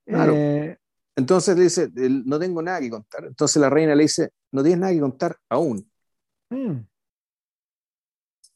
Claro. 0.04 0.32
Eh, 0.34 0.78
Entonces 1.16 1.56
le 1.56 1.64
dice, 1.64 1.90
"El- 1.96 2.24
no 2.26 2.38
tengo 2.38 2.62
nada 2.62 2.80
que 2.80 2.90
contar. 2.90 3.24
Entonces 3.24 3.60
la 3.60 3.68
reina 3.70 3.94
le 3.94 4.02
dice, 4.04 4.30
no 4.52 4.62
tienes 4.62 4.80
nada 4.80 4.92
que 4.92 5.00
contar 5.00 5.36
aún. 5.48 5.90
mm, 6.50 6.78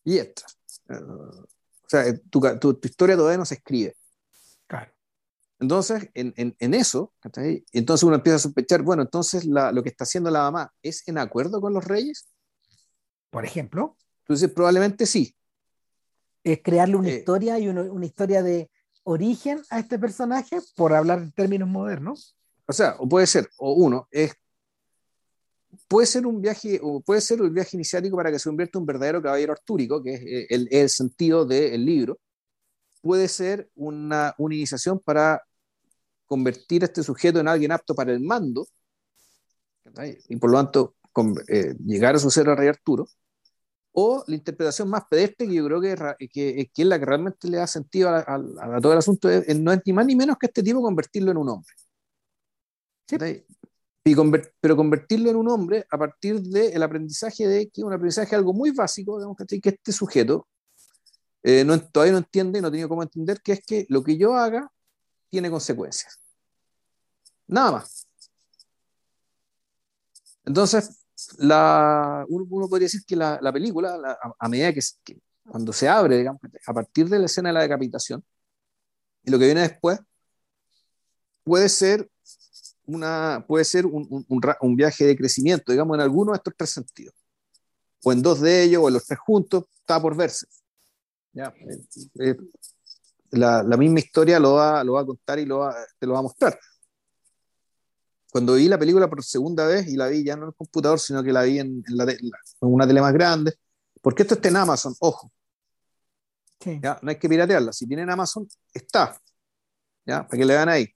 Y 0.05 0.19
esta. 0.19 0.43
Eh, 0.89 0.95
o 1.85 1.89
sea, 1.89 2.05
tu, 2.31 2.41
ca- 2.41 2.59
tu- 2.59 2.75
tu 2.75 2.89
historia 2.89 3.17
todavía 3.17 3.39
no 3.39 3.45
se 3.45 3.55
escribe. 3.57 3.95
claro. 4.67 4.91
Entonces, 5.61 6.11
en, 6.15 6.35
en- 6.37 6.57
en 6.59 6.75
eso, 6.75 7.13
entonces 7.73 8.03
uno 8.03 8.17
empieza 8.17 8.37
a 8.37 8.41
sospechar, 8.41 8.83
bueno, 8.83 9.03
entonces 9.03 9.45
la- 9.45 9.71
lo 9.73 9.83
que 9.83 9.89
está 9.89 10.05
haciendo 10.05 10.31
la 10.31 10.41
mamá 10.43 10.73
es 10.83 11.07
en 11.09 11.17
acuerdo 11.19 11.61
con 11.61 11.73
los 11.73 11.85
reyes. 11.85 12.27
Por 13.31 13.45
ejemplo, 13.45 13.97
Entonces, 14.21 14.51
probablemente 14.51 15.07
sí. 15.07 15.35
es 16.43 16.61
crearle 16.63 16.97
una 16.97 17.09
Eh. 17.11 17.19
historia 17.19 17.59
y 17.59 17.69
una, 17.69 17.83
una 17.83 18.05
historia 18.07 18.43
de 18.43 18.71
origen 19.05 19.63
a 19.71 19.79
este 19.79 19.99
personaje, 19.99 20.59
por 20.77 20.93
hablar 20.93 21.19
en 21.21 21.33
términos 21.33 21.69
modernos. 21.69 22.37
O 22.67 22.73
sea, 22.73 22.97
o 22.99 23.09
puede 23.09 23.27
ser, 23.27 23.49
o 23.59 23.73
uno, 23.75 24.09
es, 24.11 24.35
puede 25.89 26.07
ser 26.07 26.27
un 26.27 26.41
viaje, 26.41 26.81
o 26.83 27.01
puede 27.01 27.21
ser 27.21 27.41
un 27.43 27.53
viaje 27.53 27.77
iniciático 27.77 28.17
para 28.17 28.31
que 28.31 28.39
se 28.39 28.49
convierta 28.49 28.79
en 28.79 28.83
un 28.83 28.87
verdadero 28.87 29.23
caballero 29.23 29.53
artúrico, 29.53 30.03
que 30.03 30.15
es 30.15 30.21
eh, 30.23 30.47
el, 30.51 30.69
el 30.71 30.89
sentido 30.89 31.45
del 31.45 31.85
libro. 31.85 32.19
Puede 33.03 33.29
ser 33.29 33.69
una, 33.75 34.35
una 34.39 34.55
iniciación 34.55 34.99
para 34.99 35.43
convertir 36.27 36.83
a 36.83 36.87
este 36.87 37.03
sujeto 37.03 37.39
en 37.41 37.49
alguien 37.49 37.73
apto 37.73 37.95
para 37.95 38.13
el 38.13 38.21
mando, 38.21 38.67
y 40.29 40.37
por 40.37 40.51
lo 40.51 40.57
tanto 40.59 40.97
con- 41.13 41.35
eh, 41.49 41.75
llegar 41.85 42.15
a 42.15 42.19
suceder 42.19 42.49
al 42.51 42.57
rey 42.57 42.69
Arturo. 42.69 43.07
O 43.97 44.25
la 44.27 44.35
interpretación 44.35 44.89
más 44.91 45.05
pedestre, 45.09 45.47
que 45.47 45.55
yo 45.55 45.65
creo 45.67 45.81
que, 45.81 45.93
es 45.93 45.99
ra- 45.99 46.17
que, 46.19 46.27
que 46.29 46.83
es 46.83 46.87
la 46.89 46.99
que 46.99 47.05
realmente 47.07 47.49
le 47.49 47.59
da 47.59 47.67
sentido 47.69 48.09
a, 48.09 48.19
a- 48.19 48.77
a 48.77 48.81
todo 48.81 48.93
el 48.93 48.99
asunto, 48.99 49.31
es- 49.31 49.47
es 49.47 49.57
no 49.61 49.71
es 49.73 49.81
ni 49.87 49.93
más 49.93 50.07
ni 50.07 50.17
menos 50.17 50.37
que 50.37 50.47
este 50.47 50.63
tipo 50.65 50.83
convertirlo 50.83 51.31
en 51.31 51.37
un 51.37 51.49
hombre. 51.51 51.73
Sí. 53.07 53.17
Y 54.07 54.15
pero 54.61 54.77
convertirlo 54.77 55.31
en 55.31 55.37
un 55.37 55.49
hombre 55.49 55.87
a 55.91 55.97
partir 55.97 56.41
del 56.43 56.83
aprendizaje 56.83 57.49
de 57.49 57.71
que 57.71 57.83
un 57.83 57.93
aprendizaje 57.93 58.37
algo 58.37 58.53
muy 58.53 58.71
básico, 58.71 59.17
digamos, 59.17 59.37
que 59.37 59.61
este 59.71 59.93
sujeto 59.93 60.47
eh, 61.43 61.65
todavía 61.93 62.13
no 62.13 62.19
entiende, 62.19 62.61
no 62.61 62.71
tiene 62.71 62.89
cómo 62.89 63.03
entender, 63.03 63.41
que 63.43 63.53
es 63.53 63.65
que 63.65 63.87
lo 63.89 64.03
que 64.03 64.17
yo 64.17 64.35
haga 64.35 64.71
tiene 65.31 65.51
consecuencias. 65.51 66.19
Nada 67.47 67.73
más. 67.73 68.07
Entonces, 70.45 71.05
uno, 71.39 72.69
podría 72.69 72.87
decir 72.87 73.05
que 73.07 73.17
la, 73.17 73.39
la 73.41 73.53
película, 73.53 73.97
la- 73.97 74.19
a, 74.39 74.49
medida 74.49 74.73
que 74.73 74.81
cuando 75.47 75.73
se 75.73 75.89
abre, 75.89 76.19
digamos, 76.19 76.41
a 76.67 76.75
partir 76.75 77.09
de 77.09 77.19
la 77.19 77.27
escena 77.27 77.51
de 77.51 77.55
la 77.55 77.63
decapitación, 77.63 78.25
y 79.23 79.31
lo 79.31 79.39
que 79.39 79.47
viene 79.47 79.63
después, 79.63 79.99
puede 81.43 81.69
ser 81.69 82.11
una, 82.87 83.45
puede 83.47 83.65
ser 83.65 83.87
un, 83.87 84.25
un- 84.29 84.77
viaje 84.77 85.05
de 85.07 85.17
crecimiento, 85.17 85.73
digamos, 85.73 85.97
en 85.97 86.01
alguno 86.03 86.33
de 86.33 86.37
estos 86.37 86.55
tres 86.57 86.71
sentidos. 86.71 87.15
O 88.05 88.13
en 88.13 88.23
dos 88.23 88.41
de 88.41 88.63
ellos, 88.63 88.83
o 88.85 88.89
en 88.89 88.95
los 88.95 89.07
tres 89.07 89.19
juntos, 89.19 89.65
está 89.81 90.01
por 90.01 90.17
verse. 90.17 90.47
Ya, 91.33 91.53
eh, 91.57 91.79
eh, 92.21 92.37
la, 93.31 93.63
la 93.63 93.77
misma 93.77 93.99
historia 94.01 94.39
lo 94.39 94.55
va, 94.55 94.85
lo 94.85 94.93
va 94.95 95.01
a 95.01 95.07
contar 95.07 95.39
y 95.39 95.47
lo 95.47 95.59
va- 95.59 95.75
te 95.99 96.07
lo 96.07 96.13
va 96.13 96.19
a 96.21 96.23
mostrar. 96.23 96.59
Cuando 98.31 98.55
vi 98.55 98.69
la 98.69 98.79
película 98.79 99.09
por 99.09 99.23
segunda 99.25 99.67
vez, 99.67 99.87
y 99.89 99.97
la 99.97 100.09
vi 100.09 100.25
ya 100.25 100.37
no 100.37 100.43
en 100.43 100.49
el 100.49 100.55
computador, 100.55 100.99
sino 100.99 101.23
que 101.23 101.33
la 101.33 101.43
vi 101.45 101.61
en, 101.61 101.83
en 101.89 101.97
la 101.97 102.05
en 102.13 102.31
una 102.61 102.87
tele 102.87 103.01
más 103.01 103.13
grande, 103.13 103.55
porque 104.03 104.23
esto 104.23 104.35
está 104.35 104.49
en 104.49 104.57
Amazon, 104.57 104.95
ojo, 105.01 105.31
Sí. 106.61 106.81
¿ya? 106.83 106.99
no 107.03 107.11
hay 107.11 107.19
que 107.19 107.29
piratearla, 107.29 107.73
si 107.73 107.87
tienen 107.87 108.09
Amazon, 108.11 108.49
está, 108.73 109.19
¿ya? 110.07 110.27
para 110.27 110.39
que 110.39 110.45
le 110.45 110.55
vean 110.55 110.69
ahí. 110.69 110.89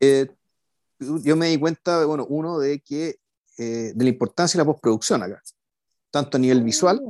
Eh, 0.00 0.30
yo 0.98 1.36
me 1.36 1.48
di 1.48 1.58
cuenta, 1.58 2.04
bueno, 2.06 2.26
uno, 2.28 2.58
de 2.58 2.80
que 2.80 3.16
eh, 3.58 3.92
de 3.94 4.04
la 4.04 4.10
importancia 4.10 4.58
de 4.58 4.64
la 4.64 4.70
postproducción 4.72 5.22
acá, 5.22 5.40
tanto 6.10 6.36
a 6.36 6.40
nivel 6.40 6.62
visual, 6.62 7.00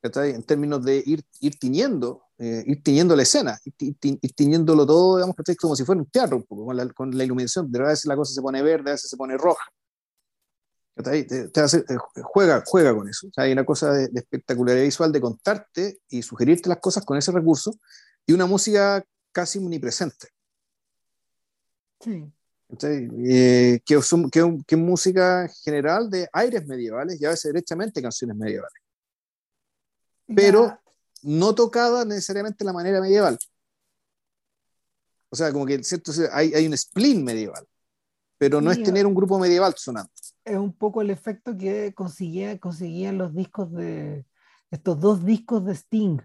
¿cachai? 0.00 0.30
en 0.32 0.42
términos 0.42 0.84
de 0.84 1.02
ir, 1.04 1.24
ir 1.40 1.58
tiñendo, 1.58 2.22
eh, 2.38 2.62
ir 2.66 2.82
tiñendo 2.82 3.16
la 3.16 3.22
escena, 3.22 3.58
ir, 3.64 3.72
ti- 3.76 3.92
ti- 3.94 4.18
ir 4.20 4.32
tiñéndolo 4.34 4.86
todo, 4.86 5.16
digamos, 5.16 5.36
como 5.60 5.76
si 5.76 5.84
fuera 5.84 6.00
un 6.00 6.06
teatro, 6.10 6.36
un 6.36 6.44
poco, 6.44 6.66
con 6.66 6.76
la, 6.76 6.88
con 6.90 7.16
la 7.16 7.24
iluminación, 7.24 7.70
de 7.70 7.78
a 7.80 7.88
veces 7.88 8.06
la 8.06 8.16
cosa 8.16 8.34
se 8.34 8.42
pone 8.42 8.62
verde, 8.62 8.90
a 8.90 8.94
veces 8.94 9.10
se 9.10 9.16
pone 9.16 9.36
roja. 9.36 9.64
Te- 10.96 11.24
te 11.48 11.60
hace- 11.60 11.84
juega, 12.22 12.62
juega 12.64 12.94
con 12.94 13.08
eso. 13.08 13.26
O 13.26 13.30
sea, 13.32 13.44
hay 13.44 13.52
una 13.52 13.64
cosa 13.64 13.92
de, 13.92 14.06
de 14.08 14.20
espectacularidad 14.20 14.84
visual 14.84 15.10
de 15.10 15.20
contarte 15.20 15.98
y 16.08 16.22
sugerirte 16.22 16.68
las 16.68 16.78
cosas 16.78 17.04
con 17.04 17.16
ese 17.18 17.32
recurso 17.32 17.72
y 18.26 18.32
una 18.32 18.46
música 18.46 19.02
casi 19.32 19.58
omnipresente. 19.58 20.28
Sí. 22.00 22.32
¿Cachai? 22.68 23.08
Eh, 23.26 23.80
que, 23.84 24.00
son- 24.02 24.30
que, 24.30 24.58
que 24.66 24.76
música 24.76 25.48
general 25.62 26.08
de 26.10 26.28
aires 26.32 26.66
medievales 26.66 27.20
y 27.20 27.24
a 27.24 27.30
veces 27.30 27.52
derechamente 27.52 28.02
canciones 28.02 28.36
medievales, 28.36 28.80
Pero- 30.34 30.78
no 31.22 31.54
tocada 31.54 32.04
necesariamente 32.04 32.58
de 32.58 32.66
la 32.66 32.72
manera 32.74 33.00
medieval. 33.00 33.38
O 35.30 35.36
sea, 35.36 35.50
como 35.52 35.64
que 35.66 35.82
¿cierto? 35.82 36.12
Hay, 36.32 36.52
hay 36.54 36.66
un 36.66 36.76
spleen 36.76 37.24
medieval, 37.24 37.66
pero 38.38 38.60
no 38.60 38.70
Sí, 38.72 38.80
es 38.80 38.84
tener 38.86 39.06
un 39.06 39.14
grupo 39.14 39.38
medieval 39.38 39.74
sonando. 39.76 40.10
es 40.44 40.56
un 40.58 40.72
poco 40.74 41.00
el 41.00 41.08
efecto 41.10 41.56
que 41.56 41.94
conseguía, 41.94 42.58
conseguían 42.60 43.16
los 43.16 43.34
discos 43.34 43.72
de 43.72 44.26
estos 44.70 45.00
dos 45.00 45.24
discos 45.24 45.64
de 45.64 45.72
Sting. 45.74 46.18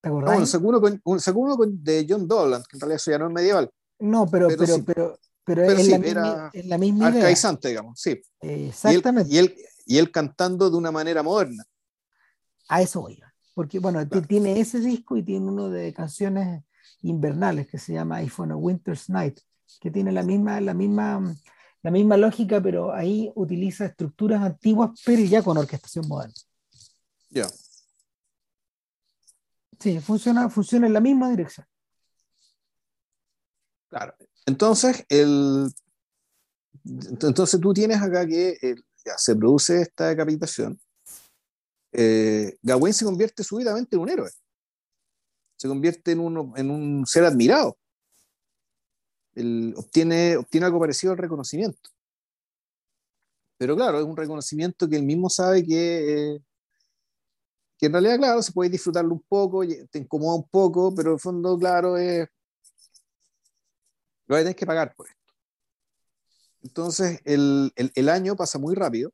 ¿Te 0.00 0.08
Ah, 0.08 0.10
acordás? 0.10 0.30
bueno, 0.34 0.46
sacó 0.46 0.68
uno, 0.68 0.80
con, 0.80 1.20
sacó 1.20 1.38
uno 1.40 1.56
con- 1.56 1.82
de 1.82 2.06
John 2.08 2.28
Dolan, 2.28 2.62
que 2.68 2.76
en 2.76 2.80
realidad 2.80 2.96
eso 2.96 3.10
ya 3.10 3.18
no 3.18 3.28
es 3.28 3.32
medieval, 3.32 3.70
no, 3.98 4.26
pero, 4.26 4.48
pero 4.48 4.58
pero, 4.58 4.74
sí. 4.76 4.82
pero, 5.44 5.62
es, 5.64 5.84
sí, 5.84 5.90
la 5.90 5.98
misma, 5.98 6.50
es 6.52 6.66
la 6.66 6.78
misma 6.78 7.10
idea. 7.10 7.20
arcaizante, 7.20 7.68
digamos, 7.68 8.00
sí. 8.00 8.20
Y 8.42 8.46
él, 8.48 8.66
Exactamente. 8.68 9.34
y, 9.34 9.38
él, 9.38 9.54
y 9.86 9.98
él 9.98 10.10
cantando 10.10 10.70
de 10.70 10.76
una 10.76 10.90
manera 10.90 11.22
moderna. 11.22 11.64
A 12.68 12.82
eso 12.82 13.00
voy. 13.00 13.20
Porque, 13.54 13.78
bueno, 13.78 14.06
Claro. 14.08 14.26
tiene 14.26 14.60
ese 14.60 14.78
disco 14.80 15.16
y 15.16 15.22
tiene 15.22 15.46
uno 15.46 15.68
de 15.68 15.92
canciones 15.92 16.62
invernales 17.02 17.66
que 17.66 17.78
se 17.78 17.92
llama 17.92 18.22
I 18.22 18.28
for 18.28 18.50
a 18.50 18.56
Winter's 18.56 19.08
Night, 19.08 19.40
que 19.80 19.90
tiene 19.90 20.12
la 20.12 20.22
misma, 20.22 20.60
la 20.60 20.74
misma, 20.74 21.34
la 21.82 21.90
misma 21.90 22.16
lógica, 22.16 22.60
pero 22.60 22.92
ahí 22.92 23.32
utiliza 23.34 23.86
estructuras 23.86 24.42
antiguas, 24.42 24.90
pero 25.04 25.22
ya 25.22 25.42
con 25.42 25.56
orquestación 25.56 26.06
moderna. 26.08 26.34
Ya. 27.30 27.46
Sí, 29.80 30.00
funciona, 30.00 30.48
funciona 30.50 30.86
en 30.86 30.92
la 30.92 31.00
misma 31.00 31.30
dirección. 31.30 31.66
Claro. 33.88 34.14
Entonces, 34.46 35.04
el, 35.08 35.70
entonces 36.84 37.60
tú 37.60 37.72
tienes 37.72 38.00
acá 38.00 38.26
que 38.26 38.58
eh, 38.62 38.74
ya, 39.04 39.16
se 39.18 39.36
produce 39.36 39.82
esta 39.82 40.08
decapitación. 40.08 40.78
Eh, 41.92 42.56
Gawain 42.62 42.94
se 42.94 43.04
convierte 43.04 43.42
súbitamente 43.42 43.96
en 43.96 44.02
un 44.02 44.08
héroe. 44.08 44.30
Se 45.56 45.68
convierte 45.68 46.12
en, 46.12 46.20
en 46.56 46.70
un 46.70 47.06
ser 47.06 47.24
admirado. 47.24 47.76
Él 49.34 49.74
obtiene, 49.76 50.36
obtiene 50.36 50.66
algo 50.66 50.80
parecido 50.80 51.12
al 51.12 51.18
reconocimiento. 51.18 51.90
Pero 53.58 53.76
claro, 53.76 53.98
es 53.98 54.04
un 54.04 54.16
reconocimiento 54.16 54.88
que 54.88 54.96
él 54.96 55.02
mismo 55.02 55.28
sabe 55.28 55.64
que, 55.64 56.34
eh, 56.34 56.40
que 57.76 57.86
en 57.86 57.92
realidad, 57.92 58.16
claro, 58.18 58.42
se 58.42 58.52
puede 58.52 58.70
disfrutarlo 58.70 59.12
un 59.12 59.24
poco, 59.28 59.62
te 59.90 59.98
incomoda 59.98 60.36
un 60.36 60.48
poco, 60.48 60.94
pero 60.94 61.10
en 61.10 61.14
el 61.14 61.20
fondo, 61.20 61.58
claro, 61.58 61.96
es, 61.96 62.28
lo 64.28 64.34
vas 64.34 64.40
a 64.40 64.44
tener 64.44 64.56
que 64.56 64.66
pagar 64.66 64.94
por 64.94 65.08
esto. 65.08 65.18
Entonces, 66.62 67.20
el, 67.24 67.72
el, 67.76 67.90
el 67.94 68.08
año 68.08 68.36
pasa 68.36 68.58
muy 68.58 68.74
rápido. 68.74 69.12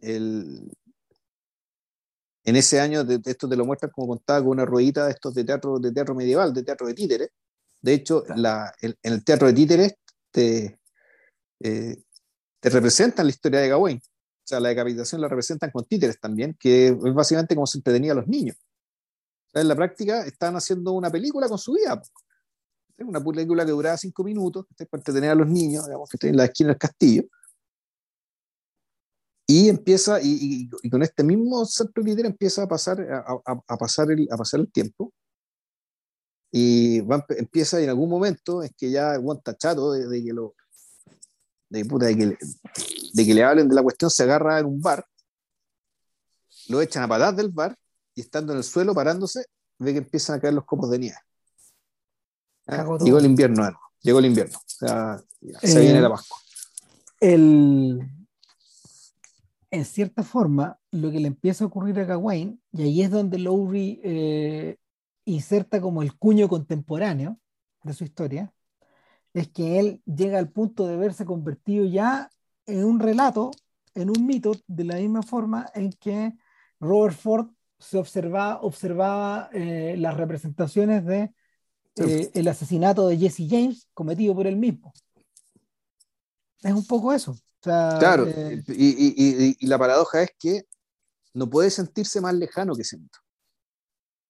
El, 0.00 0.70
en 2.44 2.56
ese 2.56 2.80
año, 2.80 3.04
de, 3.04 3.18
de 3.18 3.30
esto 3.30 3.48
te 3.48 3.56
lo 3.56 3.64
muestran 3.64 3.92
como 3.92 4.08
contaba 4.08 4.40
con 4.40 4.48
una 4.48 4.64
ruedita 4.64 5.06
de 5.06 5.12
estos 5.12 5.34
de 5.34 5.44
teatro, 5.44 5.78
de 5.78 5.92
teatro 5.92 6.14
medieval, 6.14 6.52
de 6.52 6.64
teatro 6.64 6.86
de 6.86 6.94
títeres. 6.94 7.28
De 7.80 7.94
hecho, 7.94 8.22
Claro. 8.24 8.40
la, 8.40 8.74
el- 8.80 8.98
en 9.02 9.12
el 9.12 9.24
teatro 9.24 9.46
de 9.46 9.52
títeres 9.52 9.94
te, 10.30 10.78
eh, 11.60 11.96
te 12.60 12.70
representan 12.70 13.26
la 13.26 13.30
historia 13.30 13.60
de 13.60 13.68
Gawain. 13.68 13.98
O 13.98 14.44
sea, 14.44 14.58
la 14.58 14.70
decapitación 14.70 15.20
la 15.20 15.28
representan 15.28 15.70
con 15.70 15.84
títeres 15.84 16.18
también, 16.18 16.56
que 16.58 16.88
es 16.88 17.14
básicamente 17.14 17.54
como 17.54 17.66
se 17.66 17.78
entretenía 17.78 18.12
a 18.12 18.16
los 18.16 18.26
niños. 18.26 18.56
O 18.56 19.50
sea, 19.52 19.62
en 19.62 19.68
la 19.68 19.76
práctica 19.76 20.24
están 20.26 20.56
haciendo 20.56 20.92
una 20.92 21.10
película 21.10 21.48
con 21.48 21.58
su 21.58 21.74
vida. 21.74 22.02
Una 23.04 23.22
película 23.22 23.64
que 23.64 23.70
duraba 23.72 23.96
cinco 23.96 24.24
minutos 24.24 24.66
para 24.76 24.88
entretener 25.00 25.30
a 25.30 25.34
los 25.34 25.48
niños, 25.48 25.86
digamos, 25.86 26.08
que 26.08 26.16
están 26.16 26.30
en 26.30 26.36
la 26.36 26.44
esquina 26.46 26.68
del 26.70 26.78
castillo. 26.78 27.24
Y 29.46 29.68
empieza, 29.68 30.20
y, 30.20 30.28
y- 30.30 30.70
y 30.82 30.90
con 30.90 31.02
este 31.02 31.22
mismo 31.24 31.64
centro 31.66 32.02
líder 32.02 32.26
empieza 32.26 32.62
a 32.62 32.68
pasar, 32.68 33.00
a, 33.00 33.18
a- 33.44 33.62
a 33.66 33.76
pasar 33.76 34.10
el, 34.10 34.26
a 34.30 34.36
pasar 34.36 34.60
el 34.60 34.70
tiempo. 34.70 35.12
Y 36.50 37.00
va, 37.00 37.24
empieza 37.30 37.80
en 37.80 37.88
algún 37.88 38.08
momento 38.10 38.62
es 38.62 38.72
que 38.76 38.90
ya 38.90 39.14
el 39.14 39.20
guan 39.20 39.38
está 39.38 39.56
chato 39.56 39.92
de, 39.92 40.06
de 40.06 40.22
que 40.22 40.32
lo 40.32 40.54
de, 41.70 41.84
puta, 41.86 42.06
de, 42.06 42.16
que 42.16 42.26
le, 42.26 42.38
de 43.14 43.26
que 43.26 43.34
le 43.34 43.42
hablen 43.42 43.68
de 43.68 43.74
la 43.74 43.82
cuestión, 43.82 44.10
se 44.10 44.22
agarra 44.24 44.58
en 44.58 44.66
un 44.66 44.80
bar 44.80 45.06
lo 46.68 46.80
echan 46.80 47.02
a 47.02 47.08
patadas 47.08 47.36
del 47.36 47.48
bar 47.48 47.76
y 48.14 48.20
estando 48.20 48.52
en 48.52 48.58
el 48.58 48.64
suelo 48.64 48.94
parándose, 48.94 49.46
ve 49.78 49.92
que 49.92 49.98
empiezan 49.98 50.36
a 50.36 50.40
caer 50.40 50.54
los 50.54 50.64
copos 50.64 50.90
de 50.90 50.98
nieve. 50.98 51.16
Llegó 53.04 53.18
el 53.18 53.26
invierno, 53.26 53.70
llegó 54.00 54.18
el 54.18 54.26
invierno. 54.26 54.58
O 54.58 54.62
sea, 54.66 55.22
se 55.62 55.80
viene 55.80 56.00
la 56.00 56.10
Pascua. 56.10 56.36
El, 57.20 58.00
en 59.70 59.84
cierta 59.86 60.22
forma, 60.22 60.78
lo 60.90 61.10
que 61.10 61.18
le 61.18 61.28
empieza 61.28 61.64
a 61.64 61.66
ocurrir 61.66 61.98
a 61.98 62.04
Gawain, 62.04 62.60
y 62.72 62.82
ahí 62.82 63.02
es 63.02 63.10
donde 63.10 63.38
Lowry 63.38 64.00
eh, 64.04 64.76
inserta 65.24 65.80
como 65.80 66.02
el 66.02 66.16
cuño 66.16 66.48
contemporáneo 66.48 67.38
de 67.82 67.94
su 67.94 68.04
historia, 68.04 68.52
es 69.32 69.48
que 69.48 69.78
él 69.78 70.02
llega 70.04 70.38
al 70.38 70.50
punto 70.50 70.86
de 70.86 70.96
verse 70.96 71.24
convertido 71.24 71.86
ya 71.86 72.28
en 72.66 72.84
un 72.84 73.00
relato, 73.00 73.50
en 73.94 74.10
un 74.10 74.26
mito, 74.26 74.52
de 74.66 74.84
la 74.84 74.96
misma 74.96 75.22
forma 75.22 75.70
en 75.74 75.90
que 75.92 76.34
Robert 76.78 77.16
Ford 77.16 77.46
se 77.78 77.96
observaba, 77.96 78.60
observaba 78.60 79.48
eh, 79.52 79.96
las 79.98 80.16
representaciones 80.16 81.04
de 81.06 81.32
eh, 81.96 82.30
el 82.34 82.48
asesinato 82.48 83.08
de 83.08 83.18
Jesse 83.18 83.46
James 83.48 83.88
cometido 83.94 84.34
por 84.34 84.46
él 84.46 84.56
mismo. 84.56 84.92
Es 86.62 86.72
un 86.72 86.86
poco 86.86 87.12
eso. 87.12 87.36
claro, 87.60 88.26
eh, 88.28 88.62
y, 88.68 89.66
la 89.66 89.78
paradoja 89.78 90.22
es 90.22 90.30
que 90.38 90.64
no 91.34 91.48
puede 91.48 91.70
sentirse 91.70 92.20
más 92.20 92.34
lejano 92.34 92.74
que 92.74 92.82
mito. 92.96 93.18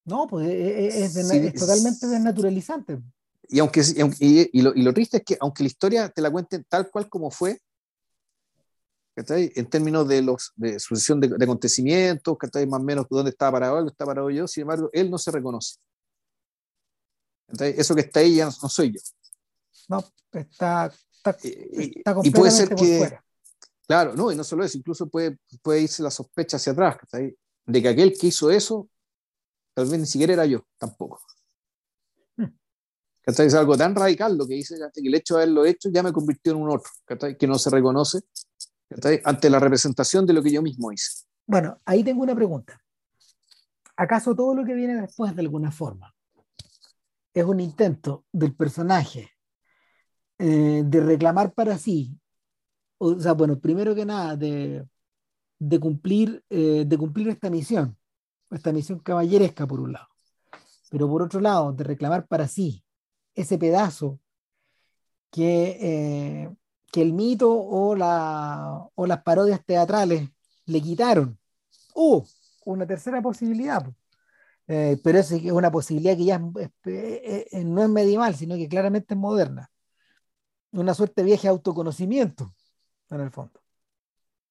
No, 0.04 0.26
pues 0.26 0.48
es, 0.48 1.16
es 1.16 1.54
totalmente 1.54 2.06
desnaturalizante 2.06 2.98
y, 3.52 3.58
aunque, 3.58 3.82
y, 4.18 4.62
lo, 4.62 4.94
triste 4.94 5.18
es 5.18 5.24
que 5.24 5.36
aunque 5.38 5.62
la 5.62 5.66
historia 5.66 6.08
te 6.08 6.22
la 6.22 6.30
cuenten 6.30 6.64
tal 6.68 6.90
cual 6.90 7.08
como 7.10 7.30
fue, 7.30 7.58
en 9.14 9.68
términos 9.68 10.08
de, 10.08 10.22
los, 10.22 10.52
de 10.56 10.80
sucesión 10.80 11.20
de, 11.20 11.28
de 11.28 11.44
acontecimientos, 11.44 12.34
más 12.66 12.80
o 12.80 12.82
menos 12.82 13.06
dónde 13.10 13.30
estaba 13.30 13.52
parado 13.52 13.74
él, 13.74 13.80
dónde 13.80 13.92
estaba 13.92 14.12
parado 14.12 14.30
yo, 14.30 14.48
sin 14.48 14.62
embargo, 14.62 14.88
él 14.92 15.10
no 15.10 15.18
se 15.18 15.30
reconoce. 15.30 15.76
Eso 17.58 17.94
que 17.94 18.02
está 18.02 18.20
ahí 18.20 18.36
ya 18.36 18.46
no, 18.46 18.68
soy 18.68 18.92
yo. 18.92 19.00
No, 19.88 19.98
está, 20.32 20.40
está, 20.40 21.36
está 21.36 22.16
y, 22.22 22.30
puede 22.30 22.50
ser 22.50 22.74
que, 22.74 23.18
claro, 23.86 24.14
no, 24.14 24.32
y 24.32 24.36
no 24.36 24.44
solo 24.44 24.64
eso, 24.64 24.78
incluso 24.78 25.08
puede, 25.08 25.38
puede 25.62 25.82
irse 25.82 26.02
la 26.02 26.10
sospecha 26.10 26.56
hacia 26.56 26.72
atrás, 26.72 26.96
de 27.12 27.82
que 27.82 27.88
aquel 27.88 28.16
que 28.18 28.28
hizo 28.28 28.50
eso, 28.50 28.88
tal 29.74 29.86
vez 29.86 30.00
ni 30.00 30.06
siquiera 30.06 30.32
era 30.32 30.46
yo, 30.46 30.66
tampoco. 30.78 31.20
Es 33.24 33.54
algo 33.54 33.76
tan 33.76 33.94
radical 33.94 34.36
lo 34.36 34.48
que 34.48 34.54
dice, 34.54 34.76
que 34.92 35.00
el 35.00 35.14
hecho 35.14 35.36
de 35.36 35.42
haberlo 35.44 35.64
hecho 35.64 35.88
ya 35.90 36.02
me 36.02 36.12
convirtió 36.12 36.52
en 36.52 36.58
un 36.58 36.70
otro, 36.70 36.90
que 37.38 37.46
no 37.46 37.56
se 37.56 37.70
reconoce 37.70 38.20
ante 39.24 39.48
la 39.48 39.60
representación 39.60 40.26
de 40.26 40.32
lo 40.32 40.42
que 40.42 40.50
yo 40.50 40.60
mismo 40.60 40.90
hice. 40.90 41.24
Bueno, 41.46 41.80
ahí 41.84 42.02
tengo 42.02 42.22
una 42.22 42.34
pregunta. 42.34 42.80
¿Acaso 43.96 44.34
todo 44.34 44.54
lo 44.54 44.64
que 44.64 44.74
viene 44.74 45.00
después 45.00 45.36
de 45.36 45.42
alguna 45.42 45.70
forma 45.70 46.12
es 47.34 47.44
un 47.44 47.60
intento 47.60 48.24
del 48.32 48.54
personaje 48.54 49.30
eh, 50.38 50.82
de 50.84 51.00
reclamar 51.00 51.52
para 51.52 51.78
sí, 51.78 52.18
o 52.98 53.18
sea, 53.18 53.32
bueno, 53.32 53.58
primero 53.58 53.94
que 53.94 54.04
nada, 54.04 54.36
de, 54.36 54.86
de 55.58 55.80
cumplir, 55.80 56.44
eh, 56.50 56.84
de 56.86 56.98
cumplir 56.98 57.28
esta 57.28 57.50
misión, 57.50 57.96
esta 58.50 58.72
misión 58.72 58.98
caballeresca 59.00 59.66
por 59.66 59.80
un 59.80 59.92
lado, 59.92 60.08
pero 60.90 61.08
por 61.08 61.22
otro 61.22 61.40
lado, 61.40 61.72
de 61.72 61.84
reclamar 61.84 62.26
para 62.26 62.48
sí 62.48 62.84
ese 63.34 63.58
pedazo 63.58 64.20
que, 65.30 65.78
eh, 65.80 66.54
que 66.92 67.02
el 67.02 67.12
mito 67.12 67.50
o, 67.52 67.94
la, 67.94 68.86
o 68.94 69.06
las 69.06 69.22
parodias 69.22 69.64
teatrales 69.64 70.28
le 70.66 70.80
quitaron. 70.82 71.38
¡Uh! 71.94 72.22
Una 72.64 72.86
tercera 72.86 73.20
posibilidad. 73.20 73.84
Eh, 74.68 74.98
pero 75.02 75.18
es 75.18 75.30
una 75.32 75.70
posibilidad 75.70 76.16
que 76.16 76.24
ya 76.24 76.38
no 76.38 77.82
es 77.82 77.88
medieval, 77.88 78.34
sino 78.36 78.54
que 78.54 78.68
claramente 78.68 79.14
es 79.14 79.20
moderna. 79.20 79.70
Una 80.70 80.94
suerte 80.94 81.22
de 81.22 81.26
viaje 81.26 81.48
autoconocimiento, 81.48 82.54
en 83.10 83.20
el 83.20 83.30
fondo. 83.30 83.60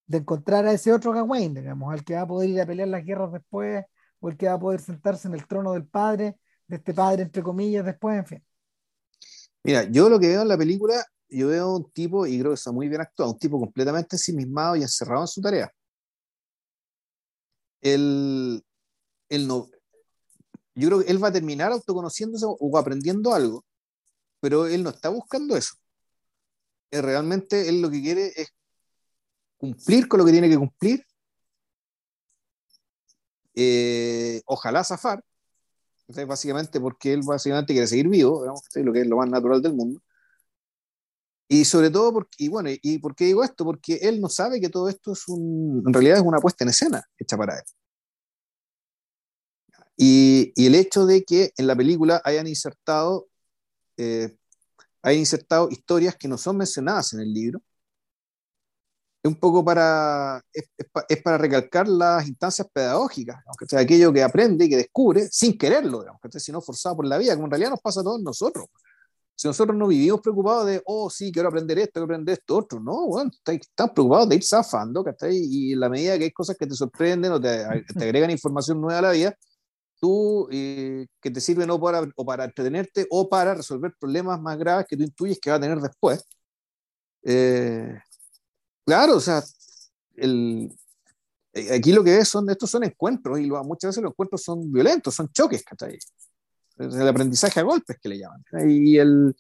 De 0.06 0.20
encontrar 0.20 0.66
a 0.66 0.74
ese 0.74 0.94
otro 0.94 1.14
Gawain, 1.14 1.54
digamos, 1.54 1.92
al 1.92 2.04
que 2.04 2.16
va 2.16 2.22
a 2.22 2.28
poder 2.28 2.50
ir 2.50 2.62
a 2.62 2.66
pelear 2.66 2.90
las 2.90 3.04
guerras 3.06 3.32
después, 3.32 3.86
o 4.20 4.30
el 4.30 4.38
que 4.38 4.48
va 4.48 4.54
a 4.54 4.60
poder 4.60 4.82
sentarse 4.82 5.28
en 5.28 5.34
el 5.34 5.48
trono 5.48 5.74
del 5.74 5.88
padre, 5.88 6.38
de 6.68 6.76
este 6.76 6.94
padre, 6.94 7.24
entre 7.24 7.42
comillas, 7.42 7.86
después, 7.86 8.18
en 8.18 8.26
fin. 8.26 8.46
Mira, 9.64 9.84
yo 9.86 10.10
lo 10.10 10.20
que 10.20 10.28
veo 10.28 10.42
en 10.44 10.48
la 10.48 10.58
película, 10.58 11.04
yo 11.30 11.48
veo 11.48 11.76
un 11.76 11.90
tipo, 11.92 12.28
y 12.28 12.38
creo 12.38 12.52
que 12.52 12.56
está 12.56 12.72
muy 12.72 12.88
bien 12.90 13.02
actuado, 13.02 13.32
un 13.32 13.40
tipo 13.40 13.60
completamente 13.60 14.16
ensimismado 14.16 14.76
y 14.76 14.82
encerrado 14.82 15.22
en 15.22 15.28
su 15.28 15.42
tarea. 15.42 15.72
Él 17.82 18.64
no, 19.30 19.68
yo 20.76 20.88
creo 20.88 21.03
que 21.03 21.11
él 21.11 21.23
va 21.23 21.30
a 21.30 21.34
terminar 21.34 21.72
autoconociéndose 21.72 22.45
o 22.48 22.77
aprendiendo 22.77 23.34
algo, 23.34 23.65
pero 24.39 24.68
él 24.68 24.84
no 24.84 24.89
está 24.89 25.10
buscando 25.10 25.56
eso. 25.56 25.76
Realmente 26.91 27.69
él 27.69 27.81
lo 27.81 27.89
que 27.89 28.02
quiere 28.02 28.34
es 28.35 28.49
cumplir 29.57 30.07
con 30.07 30.19
lo 30.19 30.26
que 30.26 30.31
tiene 30.31 30.49
que 30.49 30.57
cumplir, 30.57 31.06
eh, 33.53 34.41
ojalá 34.45 34.84
zafar, 34.84 35.23
básicamente 36.27 36.80
porque 36.80 37.14
él 37.14 37.22
básicamente 37.23 37.73
quiere 37.73 37.88
seguir 37.88 38.10
vivo, 38.10 38.45
lo 38.45 38.93
que 38.93 39.02
es 39.02 39.07
lo 39.07 39.18
más 39.18 39.30
natural 39.30 39.61
del 39.61 39.73
mundo. 39.73 40.02
Y 41.48 41.65
sobre 41.65 41.89
todo, 41.89 42.14
porque, 42.14 42.31
y 42.38 42.48
bueno, 42.48 42.69
¿y 42.72 42.99
por 42.99 43.14
qué 43.14 43.26
digo 43.26 43.43
esto? 43.43 43.65
Porque 43.65 43.95
él 43.95 44.22
no 44.22 44.30
sabe 44.30 44.61
que 44.61 44.69
todo 44.69 44.88
esto 44.88 45.11
es 45.11 45.27
un, 45.27 45.84
en 45.85 45.93
realidad 45.93 46.18
es 46.18 46.23
una 46.23 46.39
puesta 46.39 46.64
en 46.64 46.69
escena 46.69 47.03
hecha 47.18 47.35
para 47.38 47.57
él. 47.57 47.64
Y, 49.98 50.52
y 50.56 50.68
el 50.68 50.76
hecho 50.76 51.06
de 51.06 51.24
que 51.24 51.52
en 51.58 51.68
la 51.68 51.76
película 51.76 52.22
hayan 52.24 52.48
insertado, 52.48 53.28
eh, 53.98 54.36
hayan 55.02 55.20
insertado 55.20 55.70
historias 55.70 56.16
que 56.16 56.28
no 56.28 56.38
son 56.38 56.58
mencionadas 56.58 57.14
en 57.14 57.22
el 57.22 57.34
libro, 57.34 57.62
es 59.24 59.30
un 59.30 59.36
poco 59.36 59.64
para, 59.64 60.42
es, 60.52 60.66
es, 61.08 61.22
para 61.22 61.38
recalcar 61.38 61.88
las 61.88 62.28
instancias 62.28 62.68
pedagógicas, 62.74 63.38
aunque 63.46 63.68
sea 63.68 63.80
aquello 63.80 64.12
que 64.12 64.24
aprende 64.24 64.66
y 64.66 64.70
que 64.70 64.78
descubre 64.78 65.28
sin 65.32 65.58
quererlo, 65.58 66.00
digamos, 66.00 66.20
sino 66.38 66.60
forzado 66.62 66.98
por 66.98 67.06
la 67.06 67.20
vida, 67.20 67.36
como 67.36 67.46
en 67.46 67.52
realidad 67.52 67.70
nos 67.72 67.82
pasa 67.82 68.02
a 68.02 68.04
todos 68.04 68.22
nosotros. 68.22 68.66
Si 69.36 69.48
nosotros 69.48 69.76
no 69.78 69.88
vivimos 69.88 70.22
preocupados 70.22 70.68
de, 70.68 70.82
oh, 70.86 71.10
sí, 71.10 71.32
quiero 71.32 71.50
aprender 71.50 71.78
esto, 71.80 71.94
quiero 71.94 72.06
aprender 72.06 72.34
esto, 72.34 72.58
otro, 72.58 72.80
no, 72.80 73.08
bueno, 73.08 73.32
están 73.46 73.94
preocupados 73.94 74.30
de 74.30 74.36
ir 74.36 74.44
zafando, 74.44 75.04
Y 75.32 75.74
en 75.74 75.80
la 75.80 75.90
medida 75.90 76.18
que 76.18 76.26
hay 76.26 76.32
cosas 76.32 76.58
que 76.58 76.68
te 76.68 76.76
sorprenden 76.76 77.32
o 77.32 77.42
te, 77.42 77.66
te 77.98 78.04
agregan 78.04 78.30
información 78.30 78.80
nueva 78.80 79.00
a 79.00 79.02
la 79.02 79.12
vida, 79.12 79.36
tú, 80.02 80.49
eh, 80.52 81.07
que 81.22 81.32
te 81.32 81.40
sirven 81.40 81.69
o 81.72 81.80
para, 81.80 82.02
o 82.15 82.26
para 82.26 82.45
entretenerte 82.45 83.07
o 83.10 83.30
para 83.30 83.53
resolver 83.56 83.94
problemas 83.99 84.41
más 84.41 84.57
graves 84.57 84.88
que 84.90 84.98
tú 84.98 85.03
intuyes 85.03 85.40
que 85.40 85.52
va 85.52 85.57
a 85.57 85.61
tener 85.61 85.80
después. 85.80 86.26
Eh, 87.23 87.95
Claro, 88.86 89.18
o 89.18 89.19
sea, 89.19 89.44
el, 90.15 90.69
eh, 91.53 91.73
aquí 91.76 91.94
lo 91.94 92.03
que 92.03 92.18
es 92.18 92.28
son, 92.28 92.49
estos 92.49 92.69
son 92.69 92.84
encuentros 92.84 93.40
y 93.40 93.49
muchas 93.49 93.90
veces 93.90 94.03
los 94.03 94.11
encuentros 94.11 94.44
son 94.44 94.72
violentos, 94.72 95.15
son 95.15 95.30
choques, 95.30 95.64
Es 96.78 96.95
el 96.95 97.07
aprendizaje 97.07 97.60
a 97.60 97.64
golpes 97.64 97.98
que 98.02 98.10
le 98.10 98.19
llaman. 98.19 98.44
Y, 98.68 98.98
el, 98.98 99.36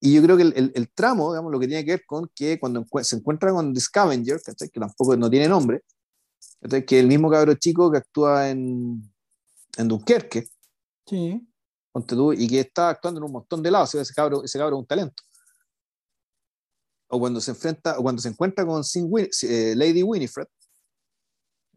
y 0.00 0.14
yo 0.14 0.22
creo 0.22 0.36
que 0.36 0.42
el, 0.42 0.72
el, 0.74 0.90
tramo, 0.92 1.32
digamos, 1.32 1.52
lo 1.52 1.60
que 1.60 1.68
tiene 1.68 1.84
que 1.84 1.92
ver 1.92 2.04
con 2.06 2.28
que 2.34 2.58
cuando 2.58 2.84
se 3.02 3.16
encuentra 3.16 3.52
con 3.52 3.72
The 3.72 3.80
Scavenger, 3.80 4.40
que 4.42 4.80
tampoco 4.80 5.16
no 5.16 5.30
tiene 5.30 5.48
nombre, 5.48 5.82
que 6.86 7.00
el 7.00 7.06
mismo 7.06 7.30
cabro 7.30 7.54
chico 7.54 7.90
que 7.90 7.98
actúa 7.98 8.50
en, 8.50 9.11
en 9.76 9.88
Dunkerque, 9.88 10.46
sí. 11.06 11.48
y 12.36 12.48
que 12.48 12.60
está 12.60 12.90
actuando 12.90 13.18
en 13.18 13.24
un 13.24 13.32
montón 13.32 13.62
de 13.62 13.70
lados, 13.70 13.94
ese 13.94 14.14
cabro, 14.14 14.44
ese 14.44 14.58
cabro 14.58 14.76
es 14.76 14.80
un 14.80 14.86
talento 14.86 15.22
o 17.12 17.20
cuando 17.20 17.42
se 17.42 17.50
enfrenta, 17.50 17.98
o 17.98 18.02
cuando 18.02 18.22
se 18.22 18.30
encuentra 18.30 18.64
con 18.64 18.82
eh, 18.82 19.74
Lady 19.76 20.02
Winifred, 20.02 20.46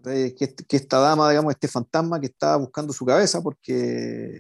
que, 0.02 0.56
que, 0.68 0.78
esta 0.78 1.00
dama, 1.00 1.30
digamos, 1.30 1.52
este 1.52 1.68
fantasma 1.68 2.22
que 2.22 2.28
está 2.28 2.56
buscando 2.56 2.94
su 2.94 3.06
cabeza 3.06 3.42
porque, 3.42 4.40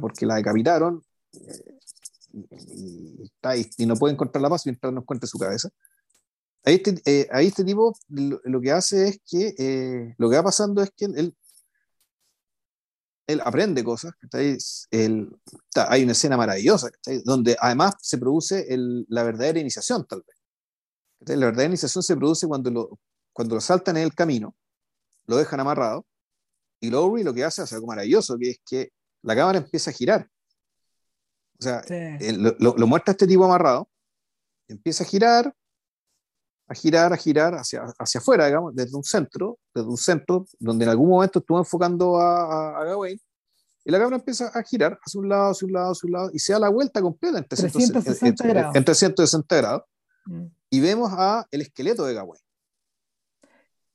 porque 0.00 0.26
la 0.26 0.34
decapitaron 0.34 1.02
eh, 1.32 1.78
y, 3.78 3.86
no 3.86 3.96
puede 3.96 4.12
encontrar 4.12 4.42
la 4.42 4.50
paz 4.50 4.66
mientras 4.66 4.92
no 4.92 5.00
encuentre 5.00 5.26
su 5.26 5.38
cabeza. 5.38 5.70
Ahí 6.62 6.74
este, 6.74 7.00
eh, 7.06 7.26
ahí 7.32 7.46
este 7.46 7.64
tipo 7.64 7.96
lo, 8.08 8.60
que 8.60 8.72
hace 8.72 9.08
es 9.08 9.20
que 9.24 10.14
lo 10.18 10.28
que 10.28 10.36
va 10.36 10.42
pasando 10.42 10.82
es 10.82 10.90
que 10.94 11.06
él, 11.06 11.34
él 13.28 13.42
aprende 13.44 13.84
cosas, 13.84 14.12
hay 14.32 16.02
una 16.02 16.12
escena 16.12 16.38
maravillosa, 16.38 16.90
donde 17.24 17.56
además 17.60 17.94
se 18.00 18.16
produce 18.16 18.66
la 19.08 19.22
verdadera 19.22 19.60
iniciación, 19.60 20.06
tal 20.06 20.24
vez. 20.26 20.36
La 21.38 21.46
verdadera 21.46 21.68
iniciación 21.68 22.02
se 22.02 22.16
produce 22.16 22.48
cuando 22.48 22.70
lo, 22.70 22.98
cuando 23.34 23.56
lo 23.56 23.60
saltan 23.60 23.98
en 23.98 24.04
el 24.04 24.14
camino, 24.14 24.56
lo 25.26 25.36
dejan 25.36 25.60
amarrado, 25.60 26.06
y 26.80 26.88
Lowry 26.88 27.22
lo 27.22 27.34
que 27.34 27.44
hace 27.44 27.62
es 27.62 27.72
algo 27.74 27.86
maravilloso, 27.86 28.38
que 28.38 28.50
es 28.50 28.60
que 28.64 28.92
la 29.22 29.36
cámara 29.36 29.58
empieza 29.58 29.90
a 29.90 29.94
girar. 29.94 30.26
O 31.60 31.62
sea, 31.62 31.82
lo, 32.58 32.86
muestra 32.86 33.12
este 33.12 33.26
tipo 33.26 33.44
amarrado, 33.44 33.90
empieza 34.68 35.04
a 35.04 35.06
girar, 35.06 35.54
a 36.68 36.74
girar, 36.74 37.12
a 37.12 37.16
girar 37.16 37.54
hacia, 37.54 37.82
hacia 37.98 38.20
afuera, 38.20 38.46
digamos, 38.46 38.74
desde 38.74 38.94
un 38.96 39.02
centro, 39.02 39.58
desde 39.74 39.88
un 39.88 39.96
centro 39.96 40.46
donde 40.58 40.84
en 40.84 40.90
algún 40.90 41.08
momento 41.08 41.38
estuvo 41.38 41.58
enfocando 41.58 42.18
a, 42.18 42.78
a, 42.78 42.84
Gawain, 42.84 43.18
y 43.84 43.90
la 43.90 43.98
cámara 43.98 44.16
empieza 44.16 44.48
a 44.48 44.62
girar 44.62 44.98
hacia 45.02 45.18
un 45.18 45.28
lado, 45.30 45.50
hacia 45.50 45.66
un 45.66 45.72
lado, 45.72 45.92
hacia 45.92 46.06
un 46.06 46.12
lado, 46.12 46.30
y 46.32 46.38
se 46.38 46.52
da 46.52 46.58
la 46.58 46.68
vuelta 46.68 47.00
completa 47.00 47.38
en 47.38 47.48
360, 47.48 48.46
grados. 48.46 48.76
En 48.76 48.84
360 48.84 49.56
grados. 49.56 49.82
Mm. 50.26 50.44
Y 50.68 50.80
vemos 50.80 51.10
a 51.16 51.46
el 51.50 51.62
esqueleto 51.62 52.04
de 52.04 52.12
Gawain. 52.12 52.42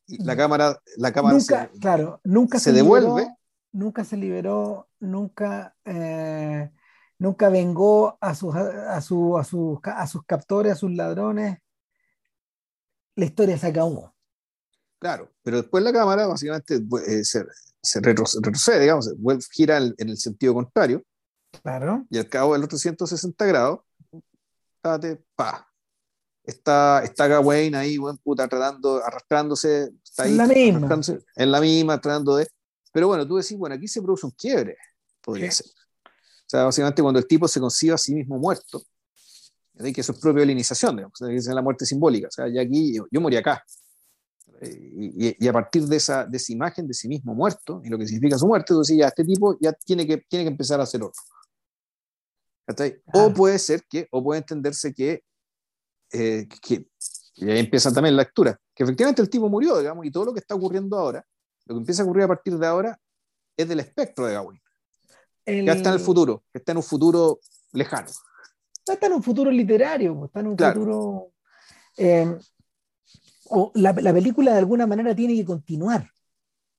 Y 0.08 0.24
la 0.24 0.34
mm. 0.34 0.38
cámara, 0.38 0.80
la 0.98 1.12
cámara 1.12 1.38
nunca, 1.38 1.70
se, 1.72 1.80
claro, 1.80 2.20
nunca 2.24 2.60
se, 2.60 2.72
devuelve. 2.72 3.28
nunca 3.72 4.04
se 4.04 4.18
liberó, 4.18 4.88
nunca, 5.00 5.76
eh, 5.86 6.72
nunca 7.20 7.50
vengó 7.50 8.18
a 8.20 8.34
sus, 8.34 8.56
a, 8.56 9.00
su, 9.00 9.38
a, 9.38 9.44
sus, 9.44 9.78
a 9.84 10.08
sus 10.08 10.26
captores, 10.26 10.74
a 10.74 10.76
sus 10.76 10.92
ladrones 10.92 11.60
la 13.16 13.26
historia 13.26 13.58
se 13.58 13.68
acabó. 13.68 14.14
Claro, 15.00 15.30
pero 15.44 15.58
después 15.58 15.84
la 15.84 15.92
cámara 15.92 16.28
básicamente 16.28 16.76
eh, 16.76 17.24
se, 17.26 17.46
se 17.82 18.00
retrocede, 18.00 18.80
digamos, 18.80 19.14
gira 19.52 19.78
en, 19.78 19.94
el 19.98 20.18
sentido 20.18 20.54
contrario. 20.54 21.04
Claro. 21.62 22.06
Y 22.10 22.18
al 22.18 22.30
cabo 22.30 22.54
de 22.54 22.60
los 22.60 22.70
360 22.70 23.46
grados, 23.46 23.80
pa. 25.36 25.68
Está, 26.46 27.04
está 27.04 27.28
Gawain 27.28 27.76
ahí, 27.76 27.98
buen 27.98 28.18
puta, 28.18 28.48
tratando, 28.48 29.04
arrastrándose, 29.04 29.94
está 30.04 30.24
ahí, 30.24 30.32
en 30.32 30.38
la 30.38 30.48
misma. 30.48 31.02
En 31.36 31.52
la 31.52 31.62
misma, 31.62 32.02
tratando 32.02 32.36
de. 32.36 32.48
Pero 32.92 33.08
bueno, 33.08 33.26
tú 33.28 33.38
decís, 33.38 33.58
bueno, 33.58 33.76
aquí 33.76 33.88
se 33.88 34.02
produce 34.02 34.26
un 34.26 34.32
quiebre, 34.32 34.78
podría 35.22 35.52
ser. 35.52 35.68
O 35.68 36.46
sea, 36.48 36.64
básicamente 36.66 37.02
cuando 37.02 37.20
el 37.20 37.28
tipo 37.28 37.48
se 37.48 37.60
concibe 37.60 37.94
a 37.94 37.98
sí 37.98 38.14
mismo 38.14 38.38
muerto, 38.38 38.82
que 39.78 40.02
eso 40.02 40.12
es 40.12 40.20
propio 40.20 40.42
de 40.42 40.46
la 40.46 40.52
iniciación, 40.52 40.96
digamos, 40.96 41.22
es 41.22 41.48
la 41.48 41.62
muerte 41.62 41.86
simbólica. 41.86 42.28
O 42.28 42.32
sea, 42.32 42.48
ya 42.48 42.62
aquí 42.62 42.96
yo, 42.96 43.22
morí 43.22 43.38
acá. 43.38 43.64
Y, 44.62 45.48
a 45.48 45.52
partir 45.52 45.84
de 45.84 45.98
esa, 45.98 46.26
de 46.26 46.38
esa 46.38 46.54
imagen 46.54 46.88
de 46.88 46.94
sí 46.94 47.08
mismo 47.08 47.34
muerto 47.34 47.82
y 47.84 47.90
lo 47.90 47.98
que 47.98 48.06
significa 48.06 48.38
su 48.38 48.48
muerte, 48.48 48.68
entonces 48.74 48.98
ya 48.98 49.08
este 49.08 49.26
tipo 49.26 49.58
ya 49.60 49.74
tiene 49.74 50.08
que, 50.08 50.18
tiene 50.30 50.46
que 50.46 50.52
empezar 50.52 50.80
a 50.80 50.84
hacer 50.84 51.02
otro. 51.04 51.22
O 53.14 53.34
puede 53.34 53.60
ser 53.60 53.84
que, 53.90 54.08
o 54.12 54.24
puede 54.24 54.40
entenderse 54.40 54.94
que, 54.94 55.24
eh, 56.14 56.48
que, 56.62 56.88
y 57.36 57.50
ahí 57.50 57.60
empieza 57.60 57.92
también 57.92 58.16
la 58.16 58.24
lectura, 58.24 58.58
que 58.74 58.84
efectivamente 58.84 59.22
el 59.22 59.30
tipo 59.30 59.50
murió, 59.50 59.80
digamos, 59.80 60.06
y 60.06 60.12
todo 60.12 60.26
lo 60.26 60.34
que 60.34 60.40
está 60.40 60.56
ocurriendo 60.56 60.98
ahora, 60.98 61.26
lo 61.66 61.76
que 61.76 61.80
empieza 61.80 62.04
a 62.04 62.06
ocurrir 62.06 62.24
a 62.24 62.28
partir 62.30 62.58
de 62.58 62.66
ahora, 62.66 62.98
es 63.58 63.68
del 63.68 63.82
espectro 63.82 64.28
de 64.28 64.34
Gawain. 64.34 64.62
Ya 65.46 65.74
está 65.74 65.90
en 65.90 65.96
el 65.96 66.00
futuro, 66.00 66.46
está 66.54 66.72
en 66.72 66.78
un 66.78 66.84
futuro 66.84 67.40
lejano 67.74 68.08
está 68.92 69.08
en 69.08 69.14
un 69.14 69.24
futuro 69.24 69.50
literario, 69.50 70.16
pues, 70.16 70.30
está 70.30 70.40
en 70.42 70.48
un 70.48 70.58
futuro... 70.58 71.32
Eh, 71.98 72.38
o 73.46 73.72
la, 73.76 73.94
película 73.94 74.54
de 74.54 74.58
alguna 74.58 74.88
manera 74.88 75.16
tiene 75.16 75.36
que 75.36 75.46
continuar, 75.46 76.10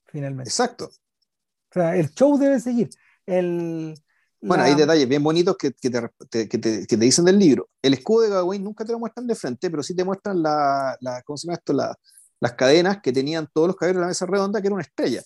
finalmente. 0.07 0.49
Exacto. 0.49 0.87
O 0.87 1.73
sea, 1.73 1.97
el 1.97 2.11
show 2.11 2.37
debe 2.37 2.59
seguir. 2.59 2.91
El, 3.27 3.95
bueno, 4.41 4.65
hay 4.65 4.75
detalles 4.75 5.09
bien 5.09 5.23
bonitos 5.23 5.57
que, 5.57 5.73
que, 5.73 5.89
te, 5.89 6.01
que, 6.49 6.59
te, 6.59 6.87
que, 6.87 6.97
te, 6.97 7.05
dicen 7.05 7.25
del 7.25 7.39
libro. 7.39 7.69
El 7.81 7.95
escudo 7.95 8.23
de 8.23 8.31
Gawain 8.31 8.63
nunca 8.63 8.85
te 8.85 8.93
lo 8.93 8.99
muestran 8.99 9.27
de 9.27 9.35
frente, 9.35 9.71
pero 9.71 9.83
sí 9.83 9.95
te 9.95 10.05
muestran 10.05 10.43
la, 10.43 10.97
la 11.01 11.23
¿cómo 11.23 11.37
se 11.37 11.47
llama 11.47 11.57
esto? 11.57 11.73
las 11.73 12.53
cadenas 12.55 13.01
que 13.01 13.13
tenían 13.13 13.49
todos 13.53 13.69
los 13.69 13.77
caballeros 13.77 14.01
de 14.01 14.03
la 14.03 14.09
mesa 14.09 14.27
redonda, 14.27 14.61
que 14.61 14.67
era 14.67 14.75
una 14.75 14.83
estrella 14.83 15.23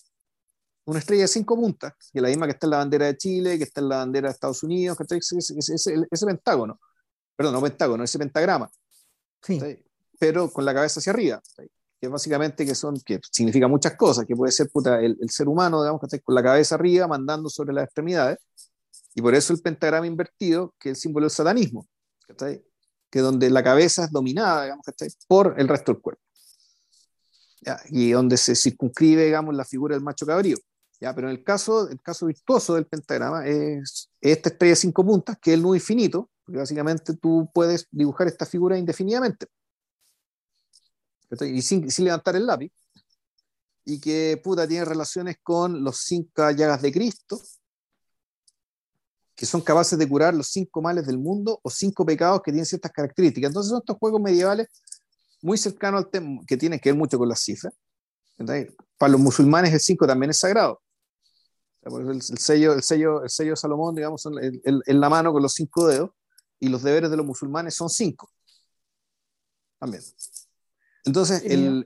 una 0.89 0.99
estrella 0.99 1.23
de 1.23 1.27
cinco 1.27 1.55
puntas, 1.55 1.93
que 2.11 2.19
es 2.19 2.21
la 2.21 2.29
misma 2.29 2.45
que 2.45 2.53
está 2.53 2.67
en 2.67 2.71
la 2.71 2.77
bandera 2.77 3.05
de 3.05 3.17
Chile, 3.17 3.57
que 3.57 3.63
está 3.63 3.81
en 3.81 3.89
la 3.89 3.97
bandera 3.97 4.29
de 4.29 4.33
Estados 4.33 4.63
Unidos, 4.63 4.97
que 4.97 5.03
ese, 5.03 5.37
ese, 5.37 5.73
ese, 5.73 6.07
ese, 6.09 6.25
pentágono, 6.25 6.79
perdón, 7.35 7.53
no 7.53 7.61
pentágono, 7.61 8.03
ese 8.03 8.17
pentagrama, 8.17 8.69
sí. 9.41 9.59
pero 10.17 10.49
con 10.51 10.65
la 10.65 10.73
cabeza 10.73 10.99
hacia 10.99 11.13
arriba, 11.13 11.41
que 11.99 12.07
básicamente 12.07 12.65
que 12.65 12.75
son, 12.75 12.99
que 13.01 13.19
significa 13.31 13.67
muchas 13.67 13.95
cosas, 13.95 14.25
que 14.25 14.35
puede 14.35 14.51
ser 14.51 14.69
puta, 14.69 14.99
el, 14.99 15.17
el, 15.21 15.29
ser 15.29 15.47
humano, 15.47 15.81
digamos, 15.81 16.01
que 16.09 16.19
con 16.21 16.33
la 16.33 16.43
cabeza 16.43 16.75
arriba, 16.75 17.07
mandando 17.07 17.49
sobre 17.49 17.73
las 17.73 17.85
extremidades, 17.85 18.39
y 19.13 19.21
por 19.21 19.35
eso 19.35 19.53
el 19.53 19.61
pentagrama 19.61 20.07
invertido, 20.07 20.73
que 20.79 20.89
es 20.89 20.97
el 20.97 21.01
símbolo 21.01 21.25
del 21.25 21.31
satanismo, 21.31 21.87
que 23.09 23.19
donde 23.19 23.49
la 23.49 23.63
cabeza 23.63 24.05
es 24.05 24.11
dominada, 24.11 24.63
digamos, 24.63 24.85
por 25.27 25.55
el 25.57 25.67
resto 25.67 25.93
del 25.93 26.01
cuerpo. 26.01 26.21
y 27.89 28.11
donde 28.11 28.37
se 28.37 28.55
circunscribe, 28.55 29.25
digamos, 29.25 29.53
la 29.53 29.65
figura 29.65 29.95
del 29.95 30.03
macho 30.03 30.25
cabrío. 30.25 30.57
¿Ya? 30.99 31.13
Pero 31.15 31.29
en 31.29 31.37
el 31.37 31.43
caso, 31.43 31.89
el 31.89 32.01
caso 32.01 32.25
virtuoso 32.25 32.75
del 32.75 32.85
pentagrama 32.85 33.45
es 33.47 34.09
esta 34.21 34.49
estrella 34.49 34.71
de 34.71 34.75
cinco 34.75 35.05
puntas, 35.05 35.37
que 35.41 35.51
es 35.51 35.55
el 35.55 35.63
nudo 35.63 35.75
infinito, 35.75 36.29
porque 36.43 36.59
básicamente 36.59 37.13
tú 37.15 37.49
puedes 37.53 37.87
dibujar 37.91 38.27
esta 38.27 38.45
figura 38.45 38.77
indefinidamente. 38.77 39.47
Y 41.41 41.61
sin, 41.61 41.87
levantar 42.03 42.35
el 42.35 42.45
lápiz. 42.45 42.71
Y 43.85 43.99
que 43.99 44.39
puta 44.43 44.67
tiene 44.67 44.85
relaciones 44.85 45.37
con 45.41 45.83
los 45.83 45.97
cinco 45.97 46.49
llagas 46.51 46.81
de 46.81 46.91
Cristo, 46.91 47.39
que 49.35 49.45
son 49.45 49.61
capaces 49.61 49.97
de 49.97 50.07
curar 50.07 50.33
los 50.33 50.47
cinco 50.47 50.81
males 50.81 51.07
del 51.07 51.17
mundo 51.17 51.59
o 51.63 51.69
cinco 51.69 52.05
pecados 52.05 52.41
que 52.41 52.51
tienen 52.51 52.65
ciertas 52.65 52.91
características. 52.91 53.49
Entonces 53.49 53.69
son 53.69 53.79
estos 53.79 53.97
juegos 53.97 54.21
medievales 54.21 54.67
muy 55.41 55.57
cercanos 55.57 56.03
al 56.03 56.11
tema, 56.11 56.41
que 56.45 56.57
tienen 56.57 56.79
que 56.79 56.91
ver 56.91 56.97
mucho 56.97 57.17
con 57.17 57.29
las 57.29 57.39
cifras. 57.39 57.73
Para 58.97 59.11
los 59.11 59.21
musulmanes 59.21 59.73
el 59.73 59.79
5 59.79 60.07
también 60.07 60.31
es 60.31 60.39
sagrado. 60.39 60.81
El, 61.81 62.21
sello, 62.21 62.73
el, 62.73 62.83
sello, 62.83 63.23
el 63.23 63.29
sello 63.29 63.51
de 63.51 63.55
Salomón, 63.55 63.95
digamos, 63.95 64.25
en, 64.25 64.99
la 64.99 65.09
mano 65.09 65.31
con 65.31 65.41
los 65.41 65.53
cinco 65.53 65.87
dedos, 65.87 66.11
y 66.59 66.67
los 66.67 66.83
deberes 66.83 67.09
de 67.09 67.17
los 67.17 67.25
musulmanes 67.25 67.75
son 67.75 67.89
cinco. 67.89 68.29
También. 69.79 70.03
Entonces, 71.05 71.41
el, 71.45 71.85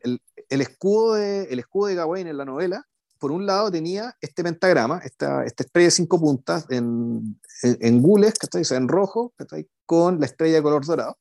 el, 0.49 0.61
escudo 0.61 1.13
de, 1.13 1.43
el 1.43 1.59
escudo 1.59 1.87
de 1.87 1.95
Gawain 1.95 2.27
en 2.27 2.37
la 2.37 2.45
novela, 2.45 2.87
por 3.19 3.31
un 3.31 3.45
lado 3.45 3.71
tenía 3.71 4.17
este 4.19 4.43
pentagrama, 4.43 4.99
esta, 5.03 5.45
esta 5.45 5.63
estrella 5.63 5.87
de 5.87 5.91
cinco 5.91 6.19
puntas 6.19 6.65
en, 6.69 7.39
en, 7.61 8.01
gules, 8.01 8.33
que 8.33 8.47
está 8.47 8.75
en 8.75 8.87
rojo, 8.87 9.33
con 9.85 10.19
la 10.19 10.25
estrella 10.25 10.55
de 10.55 10.63
color 10.63 10.85
dorado. 10.85 11.17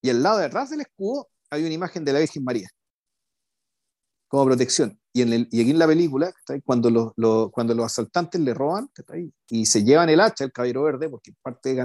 Y 0.00 0.10
al 0.10 0.22
lado 0.22 0.38
de 0.38 0.46
atrás 0.46 0.70
del 0.70 0.80
escudo 0.80 1.28
hay 1.50 1.64
una 1.64 1.74
imagen 1.74 2.04
de 2.04 2.12
la 2.12 2.20
Virgen 2.20 2.44
María 2.44 2.70
como 4.30 4.44
protección. 4.44 4.96
Y, 5.12 5.22
en 5.22 5.32
el, 5.32 5.48
y 5.50 5.60
aquí 5.60 5.70
en 5.70 5.78
la 5.80 5.88
película, 5.88 6.32
cuando, 6.64 6.88
los, 6.88 7.50
cuando 7.50 7.74
los 7.74 7.84
asaltantes 7.84 8.40
le 8.40 8.54
roban 8.54 8.88
y 9.48 9.66
se 9.66 9.82
llevan 9.82 10.08
el 10.08 10.20
hacha, 10.20 10.44
el 10.44 10.52
caballero 10.52 10.84
verde, 10.84 11.08
porque 11.08 11.34
parte, 11.42 11.84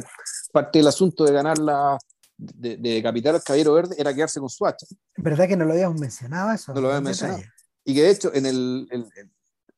parte 0.54 0.78
del 0.78 0.88
asunto 0.88 1.26
de 1.26 1.32
ganar 1.32 1.58
la, 1.58 1.98
de, 2.38 2.78
de 2.78 2.90
decapitar 2.92 3.34
al 3.34 3.42
caballero 3.42 3.74
verde 3.74 3.96
era 3.98 4.14
quedarse 4.14 4.40
con 4.40 4.50
su 4.50 4.64
hacha. 4.64 4.86
¿Verdad 5.18 5.48
que 5.48 5.58
no 5.58 5.66
lo 5.66 5.74
habíamos 5.74 6.00
mencionado 6.00 6.52
eso? 6.52 6.72
No 6.76 6.82
lo 6.82 6.90
habíamos 6.90 7.10
mencionado. 7.10 7.42
Y 7.84 7.96
que 7.96 8.04
de 8.04 8.12
hecho 8.12 8.32
en, 8.32 8.46
el, 8.46 8.88
en, 8.92 9.08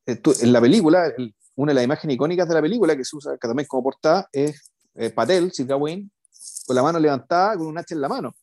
en 0.05 0.53
la 0.53 0.59
película, 0.59 1.13
una 1.55 1.69
de 1.69 1.75
las 1.75 1.85
imágenes 1.85 2.15
icónicas 2.15 2.49
de 2.49 2.53
la 2.53 2.61
película 2.61 2.97
que 2.97 3.05
se 3.05 3.15
usa 3.15 3.37
también 3.37 3.65
como 3.65 3.83
portada 3.83 4.27
es 4.33 4.73
eh, 4.95 5.09
Patel, 5.09 5.53
Sir 5.53 5.67
Gawain, 5.67 6.11
con 6.65 6.75
la 6.75 6.83
mano 6.83 6.99
levantada, 6.99 7.55
con 7.55 7.67
un 7.67 7.77
hacha 7.77 7.95
en 7.95 8.01
la 8.01 8.09
mano. 8.09 8.35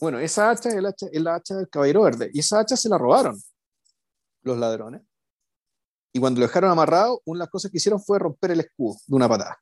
Bueno, 0.00 0.18
esa 0.18 0.50
hacha 0.50 0.68
es, 0.70 1.22
la 1.22 1.34
hacha 1.34 1.56
del 1.56 1.68
caballero 1.68 2.02
verde. 2.02 2.30
Y 2.32 2.40
esa 2.40 2.60
hacha 2.60 2.76
se 2.76 2.88
la 2.88 2.98
robaron 2.98 3.40
los 4.42 4.58
ladrones. 4.58 5.02
Y 6.12 6.20
cuando 6.20 6.40
lo 6.40 6.46
dejaron 6.46 6.70
amarrado, 6.70 7.20
una 7.24 7.38
de 7.38 7.44
las 7.44 7.50
cosas 7.50 7.70
que 7.70 7.78
hicieron 7.78 8.00
fue 8.00 8.18
romper 8.18 8.52
el 8.52 8.60
escudo 8.60 8.96
de 9.06 9.16
una 9.16 9.28
patada. 9.28 9.58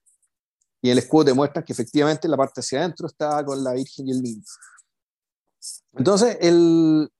Y 0.82 0.90
el 0.90 0.98
escudo 0.98 1.24
demuestra 1.24 1.64
que 1.64 1.72
efectivamente 1.72 2.28
la 2.28 2.36
parte 2.36 2.60
hacia 2.60 2.80
adentro 2.80 3.06
estaba 3.06 3.44
con 3.44 3.62
la 3.64 3.72
Virgen 3.72 4.08
y 4.08 4.12
el 4.12 4.22
niño. 4.22 4.42
Entonces, 5.94 6.36
el 6.40 7.10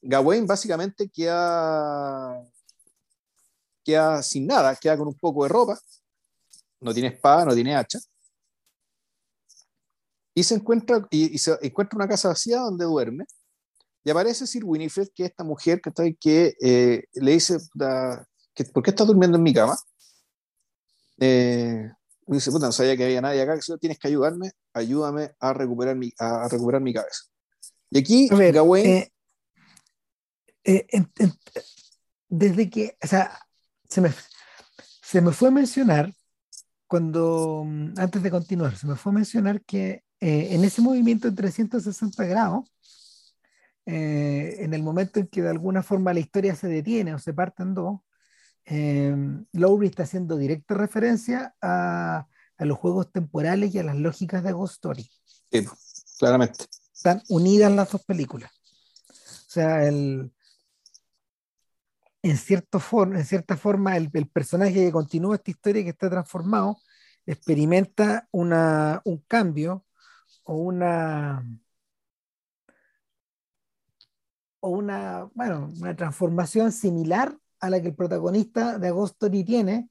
Gawain 0.00 0.46
básicamente 0.46 1.10
queda, 1.10 2.42
queda 3.84 4.22
sin 4.22 4.46
nada, 4.46 4.74
queda 4.76 4.96
con 4.96 5.08
un 5.08 5.14
poco 5.14 5.42
de 5.42 5.48
ropa, 5.48 5.78
no 6.80 6.94
tiene 6.94 7.08
espada, 7.08 7.44
no 7.44 7.54
tiene 7.54 7.74
hacha, 7.74 7.98
y 10.34 10.42
se 10.42 10.56
encuentra, 10.56 11.06
y, 11.10 11.38
se 11.38 11.56
encuentra 11.62 11.96
una 11.96 12.08
casa 12.08 12.28
vacía 12.28 12.58
donde 12.58 12.84
duerme, 12.84 13.24
y 14.02 14.10
aparece 14.10 14.46
Sir 14.46 14.64
Winifred, 14.64 15.08
que 15.14 15.24
es 15.24 15.30
esta 15.30 15.44
mujer 15.44 15.80
que, 15.80 15.88
está, 15.88 16.04
que 16.20 16.54
eh, 16.60 17.04
le 17.14 17.32
dice, 17.32 17.58
que, 18.54 18.64
¿por 18.64 18.82
qué 18.82 18.90
estás 18.90 19.06
durmiendo 19.06 19.38
en 19.38 19.42
mi 19.42 19.54
cama? 19.54 19.76
Eh, 21.18 21.90
dice, 22.26 22.50
puta, 22.50 22.66
no 22.66 22.72
sabía 22.72 22.96
que 22.96 23.04
había 23.04 23.22
nadie 23.22 23.40
acá, 23.40 23.58
que 23.58 23.78
tienes 23.78 23.98
que 23.98 24.08
ayudarme, 24.08 24.52
ayúdame 24.74 25.30
a 25.38 25.52
recuperar 25.54 25.96
mi, 25.96 26.12
a, 26.18 26.48
recuperar 26.48 26.82
mi 26.82 26.92
cabeza. 26.92 27.24
Y 27.90 27.98
aquí, 27.98 28.28
Gawain... 28.28 28.86
Eh, 28.86 29.10
desde 32.28 32.70
que, 32.70 32.96
o 33.02 33.06
sea, 33.06 33.38
se 33.88 34.00
me, 34.00 34.10
se 35.02 35.20
me 35.20 35.30
fue 35.32 35.48
a 35.48 35.52
mencionar, 35.52 36.12
cuando, 36.86 37.64
mm, 37.66 37.94
antes 37.96 38.22
de 38.22 38.30
continuar, 38.30 38.76
se 38.76 38.86
me 38.86 38.96
fue 38.96 39.12
a 39.12 39.14
mencionar 39.16 39.62
que 39.62 40.03
eh, 40.24 40.54
en 40.54 40.64
ese 40.64 40.80
movimiento 40.80 41.28
de 41.28 41.36
360 41.36 42.24
grados, 42.24 42.64
eh, 43.84 44.56
en 44.60 44.72
el 44.72 44.82
momento 44.82 45.20
en 45.20 45.26
que 45.26 45.42
de 45.42 45.50
alguna 45.50 45.82
forma 45.82 46.14
la 46.14 46.20
historia 46.20 46.56
se 46.56 46.66
detiene 46.66 47.12
o 47.12 47.18
se 47.18 47.34
parte 47.34 47.62
en 47.62 47.74
dos, 47.74 48.00
eh, 48.64 49.14
Lowry 49.52 49.88
está 49.88 50.04
haciendo 50.04 50.38
directa 50.38 50.72
referencia 50.72 51.54
a, 51.60 52.26
a, 52.56 52.64
los 52.64 52.78
juegos 52.78 53.12
temporales 53.12 53.74
y 53.74 53.78
a 53.78 53.82
las 53.82 53.96
lógicas 53.96 54.42
de 54.42 54.52
Ghost 54.52 54.76
Story. 54.76 55.10
Sí, 55.52 55.68
claramente. 56.18 56.64
están 56.94 57.22
unidas 57.28 57.70
las 57.72 57.90
dos 57.92 58.02
películas. 58.06 58.50
O 59.10 59.50
sea, 59.50 59.84
el, 59.86 60.32
en, 62.22 62.38
cierto 62.38 62.80
for, 62.80 63.14
en 63.14 63.26
cierta 63.26 63.58
forma, 63.58 63.98
el, 63.98 64.08
el, 64.14 64.28
personaje 64.30 64.72
que 64.72 64.90
continúa 64.90 65.34
esta 65.34 65.50
historia 65.50 65.84
que 65.84 65.90
está 65.90 66.08
transformado 66.08 66.78
experimenta 67.26 68.26
una, 68.32 69.02
un 69.04 69.18
cambio 69.28 69.84
o 70.44 70.56
una 70.56 71.44
o 74.60 74.70
una, 74.70 75.30
bueno, 75.34 75.70
una 75.78 75.94
transformación 75.94 76.72
similar 76.72 77.36
a 77.60 77.68
la 77.68 77.82
que 77.82 77.88
el 77.88 77.94
protagonista 77.94 78.78
de 78.78 78.88
Agostoni 78.88 79.44
tiene 79.44 79.90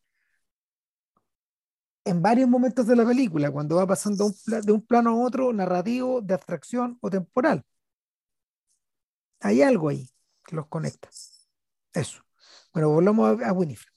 en 2.05 2.21
varios 2.21 2.49
momentos 2.49 2.87
de 2.87 2.95
la 2.95 3.05
película, 3.05 3.51
cuando 3.51 3.75
va 3.75 3.87
pasando 3.87 4.31
de 4.45 4.71
un 4.71 4.81
plano 4.85 5.11
a 5.11 5.25
otro 5.25 5.53
narrativo, 5.53 6.21
de 6.21 6.33
abstracción 6.33 6.97
o 7.01 7.09
temporal. 7.09 7.63
Hay 9.41 9.61
algo 9.61 9.89
ahí 9.89 10.09
que 10.43 10.55
los 10.55 10.67
conecta. 10.67 11.09
Eso. 11.93 12.23
Bueno, 12.73 12.89
volvamos 12.89 13.41
a, 13.41 13.49
a 13.49 13.53
Winifred. 13.53 13.93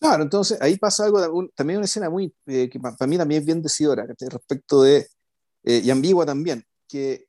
Claro, 0.00 0.24
entonces 0.24 0.60
ahí 0.60 0.76
pasa 0.76 1.04
algo, 1.04 1.48
también 1.54 1.78
una 1.78 1.86
escena 1.86 2.10
muy, 2.10 2.34
eh, 2.46 2.68
que 2.68 2.78
para 2.80 3.06
mí 3.06 3.16
también 3.16 3.40
es 3.40 3.46
bien 3.46 3.62
decidora, 3.62 4.04
respecto 4.06 4.82
de, 4.82 5.06
eh, 5.64 5.80
y 5.84 5.90
ambigua 5.90 6.26
también, 6.26 6.64
que 6.86 7.28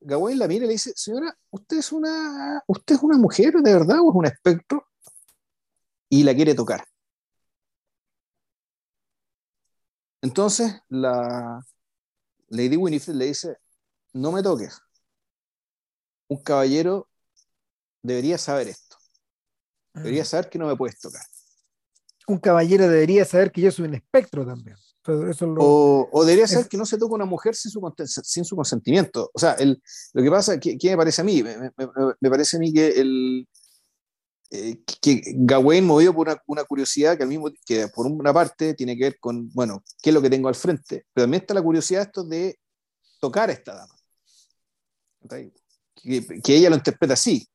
Gawain 0.00 0.38
la 0.38 0.48
mira 0.48 0.64
y 0.64 0.68
le 0.68 0.72
dice, 0.72 0.92
señora, 0.94 1.36
¿usted 1.50 1.78
es 1.78 1.92
una, 1.92 2.62
usted 2.66 2.94
es 2.94 3.02
una 3.02 3.18
mujer 3.18 3.52
de 3.54 3.72
verdad 3.72 3.98
o 4.00 4.10
es 4.10 4.16
un 4.16 4.26
espectro? 4.26 4.86
Y 6.08 6.22
la 6.22 6.34
quiere 6.34 6.54
tocar. 6.54 6.86
Entonces 10.22 10.80
la 10.88 11.64
Lady 12.48 12.76
Winifred 12.76 13.14
le 13.14 13.26
dice, 13.26 13.58
no 14.12 14.32
me 14.32 14.42
toques. 14.42 14.80
Un 16.28 16.42
caballero 16.42 17.08
debería 18.02 18.38
saber 18.38 18.68
esto. 18.68 18.96
Debería 19.92 20.22
mm. 20.22 20.26
saber 20.26 20.48
que 20.48 20.58
no 20.58 20.66
me 20.66 20.76
puedes 20.76 20.98
tocar. 20.98 21.22
Un 22.28 22.38
caballero 22.38 22.88
debería 22.88 23.24
saber 23.24 23.52
que 23.52 23.60
yo 23.60 23.70
soy 23.70 23.86
un 23.86 23.94
espectro 23.94 24.46
también. 24.46 24.76
O, 25.08 26.24
debería 26.24 26.46
saber 26.46 26.68
que 26.68 26.76
no 26.76 26.86
se 26.86 26.98
toca 26.98 27.14
una 27.14 27.24
mujer 27.24 27.54
sin 27.54 27.70
su, 27.70 27.80
sin 28.06 28.44
su 28.44 28.56
consentimiento. 28.56 29.30
O 29.32 29.38
sea, 29.38 29.52
el, 29.52 29.82
lo 30.12 30.22
que 30.22 30.30
pasa, 30.30 30.58
¿qué, 30.58 30.78
me 30.82 30.96
parece 30.96 31.20
a 31.20 31.24
mí? 31.24 31.42
Me, 31.42 32.30
parece 32.30 32.56
a 32.56 32.60
mí 32.60 32.72
que 32.72 32.88
el, 32.88 33.48
eh, 34.50 34.80
que 35.00 35.22
Gawain 35.34 35.84
movido 35.84 36.14
por 36.14 36.28
una, 36.46 36.64
curiosidad 36.64 37.16
que 37.16 37.24
al 37.24 37.28
mismo 37.28 37.50
que 37.64 37.88
por 37.88 38.06
una 38.06 38.32
parte 38.32 38.74
tiene 38.74 38.96
que 38.96 39.04
ver 39.04 39.18
con, 39.18 39.50
bueno, 39.52 39.82
qué 40.02 40.10
es 40.10 40.14
lo 40.14 40.22
que 40.22 40.30
tengo 40.30 40.48
al 40.48 40.54
frente, 40.54 41.06
pero 41.12 41.24
también 41.24 41.42
está 41.42 41.54
la 41.54 41.62
curiosidad 41.62 42.02
esto 42.02 42.24
de 42.24 42.58
tocar 43.20 43.50
a 43.50 43.52
esta 43.52 43.74
dama. 43.74 43.94
Que, 45.28 46.40
que, 46.42 46.56
ella 46.56 46.70
lo 46.70 46.76
interpreta 46.76 47.14
así. 47.14 47.48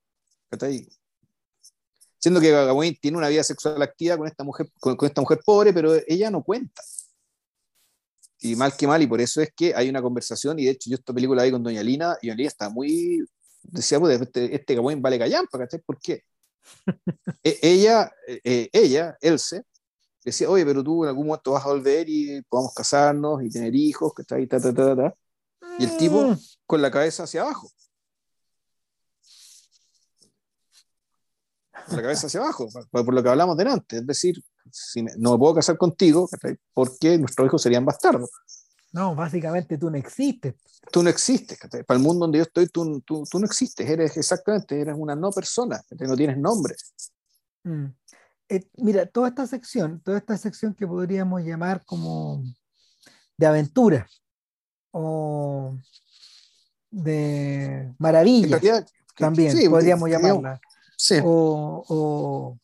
Siendo 2.20 2.42
que 2.42 2.52
Gawain 2.52 2.96
tiene 3.02 3.18
una 3.18 3.30
vida 3.30 3.44
sexual 3.44 3.82
activa 3.82 4.18
con 4.18 4.28
esta 4.28 4.44
mujer, 4.44 4.70
con, 4.80 4.98
esta 5.02 5.22
mujer 5.22 5.40
pobre, 5.46 5.74
pero 5.74 5.94
ella 6.06 6.30
no 6.30 6.44
cuenta. 6.44 6.84
Y 8.42 8.56
mal 8.56 8.76
que 8.76 8.88
mal, 8.88 9.02
y 9.02 9.08
por 9.08 9.22
eso 9.22 9.40
es 9.40 9.52
que 9.56 9.74
hay 9.76 9.88
una 9.88 10.02
conversación, 10.02 10.58
y 10.58 10.66
de 10.66 10.72
hecho 10.72 10.90
yo 10.90 10.96
esta 10.96 11.14
película 11.14 11.42
la 11.42 11.46
vi 11.46 11.52
con 11.52 11.64
Doña 11.64 11.84
Lina, 11.84 12.18
y 12.22 12.28
Doña 12.28 12.38
Lina 12.38 12.48
está 12.48 12.70
muy, 12.70 13.24
decía, 13.62 14.00
pues 14.00 14.20
este, 14.20 14.56
este 14.56 14.76
Gawain 14.76 15.02
vale 15.02 15.20
callampa, 15.20 15.60
¿Por 15.86 16.00
qué? 16.00 16.24
E, 17.44 17.60
ella, 17.62 18.12
eh, 18.28 18.70
ella, 18.72 19.18
Else, 19.22 19.64
decía, 20.24 20.50
oye, 20.50 20.66
pero 20.66 20.84
tú 20.84 21.04
en 21.04 21.10
algún 21.10 21.28
momento 21.28 21.52
vas 21.52 21.66
a 21.66 21.70
volver 21.70 22.08
y 22.10 22.42
podamos 22.44 22.74
casarnos 22.74 23.44
y 23.44 23.50
tener 23.50 23.76
hijos, 23.76 24.12
está 24.18 24.36
ahí, 24.36 24.48
ta, 24.48 24.60
ta, 24.60 24.74
ta, 24.74 24.96
ta. 24.96 25.16
Y 25.80 25.86
el 25.86 25.98
tipo 25.98 26.28
mm. 26.28 26.40
con 26.66 26.82
la 26.82 26.92
cabeza 26.92 27.24
hacia 27.24 27.42
abajo. 27.42 27.70
La 31.90 32.02
cabeza 32.02 32.28
hacia 32.28 32.40
abajo, 32.40 32.68
por, 32.90 33.14
lo 33.14 33.24
que 33.24 33.30
hablamos 33.30 33.58
delante. 33.58 33.98
Es 33.98 34.08
decir, 34.08 34.42
si 34.72 35.04
no 35.18 35.34
me 35.34 35.38
puedo 35.38 35.56
casar 35.56 35.78
contigo, 35.78 36.30
porque 36.74 37.18
nuestros 37.18 37.48
hijos 37.48 37.62
serían 37.62 37.86
bastardos. 37.86 38.30
No, 38.92 39.16
básicamente 39.16 39.78
tú 39.78 39.90
no 39.90 39.98
existes. 39.98 40.56
Tú 40.92 41.04
no 41.04 41.10
existes. 41.10 41.58
Para 41.86 41.98
el 41.98 42.04
mundo 42.04 42.26
donde 42.26 42.40
yo 42.40 42.44
estoy, 42.44 42.68
tú, 42.68 43.02
tú, 43.02 43.24
tú, 43.30 43.40
no 43.40 43.46
existes. 43.46 43.90
Eres 43.90 44.18
exactamente, 44.18 44.80
eres 44.80 44.96
una 44.98 45.16
no 45.16 45.32
persona. 45.32 45.82
No 46.00 46.16
tienes 46.16 46.38
nombre. 46.38 46.76
Mm. 47.64 47.86
Eh, 48.50 48.68
mira, 48.78 49.06
toda 49.06 49.30
esta 49.30 49.48
sección, 49.48 50.02
toda 50.02 50.18
esta 50.18 50.38
sección 50.38 50.74
que 50.74 50.86
podríamos 50.86 51.42
llamar 51.42 51.86
como 51.86 52.44
de 53.38 53.46
aventura 53.46 54.08
o 54.92 55.78
de 56.90 57.94
maravilla, 57.98 58.60
también 59.16 59.58
podríamos 59.70 60.10
llamarla. 60.10 60.60
Sí. 61.02 61.16
O, 61.24 61.84
o, 61.88 62.60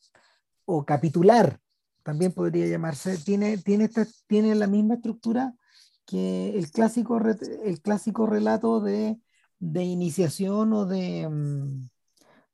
o, 0.66 0.86
capitular, 0.86 1.60
también 2.04 2.32
podría 2.32 2.68
llamarse. 2.68 3.18
Tiene, 3.18 3.58
tiene, 3.58 3.86
esta, 3.86 4.06
tiene 4.28 4.54
la 4.54 4.68
misma 4.68 4.94
estructura 4.94 5.56
que 6.06 6.56
el 6.56 6.70
clásico, 6.70 7.20
el 7.20 7.82
clásico 7.82 8.28
relato 8.28 8.80
de, 8.80 9.18
de 9.58 9.84
iniciación 9.84 10.72
o 10.74 10.86
de, 10.86 11.28
mm, 11.28 11.90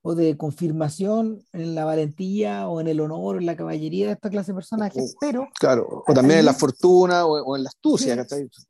o 0.03 0.15
de 0.15 0.37
confirmación 0.37 1.43
en 1.51 1.75
la 1.75 1.83
valentía 1.83 2.69
o 2.69 2.79
en 2.79 2.87
el 2.87 3.01
honor 3.01 3.35
o 3.35 3.39
en 3.39 3.45
la 3.45 3.57
caballería 3.57 4.07
de 4.07 4.13
esta 4.13 4.29
clase 4.29 4.53
de 4.53 4.55
personajes, 4.55 5.17
pero... 5.19 5.49
Claro, 5.59 6.05
o 6.07 6.13
también 6.13 6.39
en 6.39 6.45
la 6.45 6.53
fortuna 6.53 7.25
o, 7.25 7.57
en 7.57 7.63
la 7.63 7.69
astucia, 7.69 8.15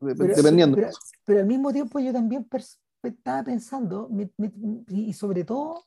dependiendo. 0.01 0.77
Pero, 1.25 1.39
al 1.41 1.45
mismo 1.45 1.71
tiempo 1.71 1.99
yo 1.99 2.11
también 2.11 2.47
estaba 3.03 3.43
pensando, 3.43 4.09
y 4.89 5.13
sobre 5.13 5.43
todo, 5.43 5.85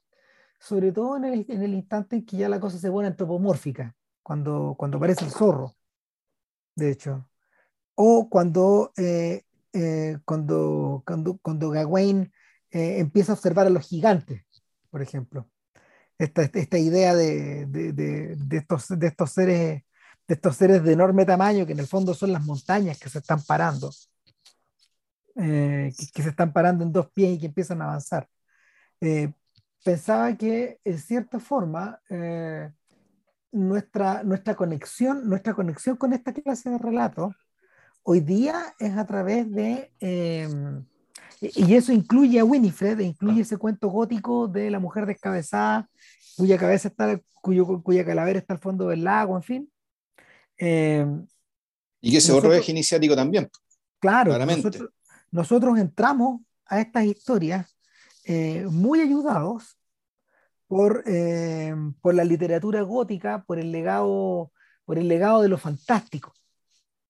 sobre 0.59 0.93
todo 0.93 1.17
en 1.17 1.25
el, 1.25 1.47
en 1.49 1.63
el, 1.63 1.75
instante 1.75 2.17
en 2.17 2.27
que 2.27 2.37
ya 2.37 2.49
la 2.49 2.61
cosa 2.61 2.79
se 2.79 2.91
pone 2.91 3.09
antropomórfica, 3.09 3.95
cuando, 4.23 4.75
cuando 4.79 4.99
aparece 4.99 5.25
el 5.25 5.31
zorro, 5.31 5.75
de 6.75 6.91
hecho 6.91 7.27
o 7.97 8.29
cuando, 8.31 8.93
eh, 8.97 9.43
eh, 9.73 10.19
cuando, 10.25 11.03
cuando, 11.05 11.39
cuando 11.39 11.71
Gawain 11.71 12.33
eh, 12.71 12.99
empieza 13.01 13.33
a 13.33 13.35
observar 13.35 13.67
a 13.67 13.71
los 13.71 13.89
gigantes, 13.89 14.45
por 14.91 15.03
ejemplo. 15.03 15.51
Esta, 16.19 16.43
esta 16.43 16.79
idea 16.79 17.15
de, 17.15 17.67
de, 17.67 17.93
de, 17.93 18.57
estos, 18.57 18.89
de, 18.89 19.07
estos 19.07 19.33
seres, 19.33 19.83
de 20.27 20.35
estos 20.35 20.57
seres 20.57 20.83
de 20.83 20.93
enorme 20.93 21.27
tamaño 21.27 21.67
que 21.67 21.73
en 21.73 21.81
el 21.81 21.87
fondo 21.87 22.15
son 22.15 22.33
las 22.33 22.45
montañas 22.45 22.99
que 22.99 23.11
se 23.11 23.19
están 23.19 23.43
parando, 23.43 23.91
que, 25.35 25.93
que, 26.15 26.23
se 26.23 26.31
están 26.31 26.53
parando 26.55 26.85
en 26.85 26.93
dos 26.93 27.11
pies 27.11 27.35
y 27.35 27.39
que 27.39 27.47
empiezan 27.47 27.83
a 27.83 27.87
avanzar. 27.87 28.29
Pensaba 29.85 30.37
que 30.37 30.81
en 30.85 30.99
cierta 30.99 31.39
forma 31.39 32.01
nuestra, 33.53 34.23
nuestra, 34.23 34.55
conexión, 34.55 35.29
nuestra 35.29 35.55
conexión 35.55 35.97
con 35.97 36.13
esta 36.13 36.33
clase 36.33 36.71
de 36.71 36.79
relatos 36.79 37.35
hoy 38.03 38.21
día 38.21 38.75
es 38.79 38.97
a 38.97 39.07
través 39.07 39.51
de, 39.51 39.91
em, 39.99 40.85
y 41.41 41.75
eso 41.75 41.93
incluye 41.93 42.39
a 42.39 42.45
Winifred, 42.45 43.01
incluye 43.01 43.43
ese 43.43 43.57
cuento 43.57 43.89
gótico 43.89 44.47
de 44.47 44.71
la 44.71 44.79
mujer 44.79 45.07
descabezada, 45.07 45.89
cuya 46.37 46.57
cabeza 46.57 46.89
está, 46.89 47.21
cuyo, 47.43 47.83
cuya 47.83 48.05
calavera 48.05 48.39
está 48.39 48.55
al 48.55 48.61
fondo 48.61 48.89
del 48.89 49.05
lago, 49.05 49.37
en 49.37 49.43
fin. 49.43 49.73
Em, 50.57 51.27
y 52.01 52.13
que 52.13 52.19
ese 52.19 52.33
otro 52.33 52.53
eje 52.55 52.73
iniciático 52.73 53.17
también. 53.17 53.51
Claro, 53.99 54.39
nosotros, 54.39 54.91
nosotros, 55.31 55.79
entramos 55.79 56.43
a 56.67 56.81
estas 56.81 57.05
historias 57.05 57.76
eh, 58.29 58.67
muy 58.69 59.01
ayudados 59.01 59.79
por, 60.67 61.05
em, 61.07 61.95
por 61.95 62.15
la 62.15 62.25
literatura 62.25 62.83
gótica, 62.83 63.45
por 63.47 63.59
el 63.59 63.71
legado, 63.71 64.51
por 64.85 64.99
el 64.99 65.07
legado 65.07 65.43
de 65.43 65.49
lo 65.49 65.59
fantástico. 65.59 66.33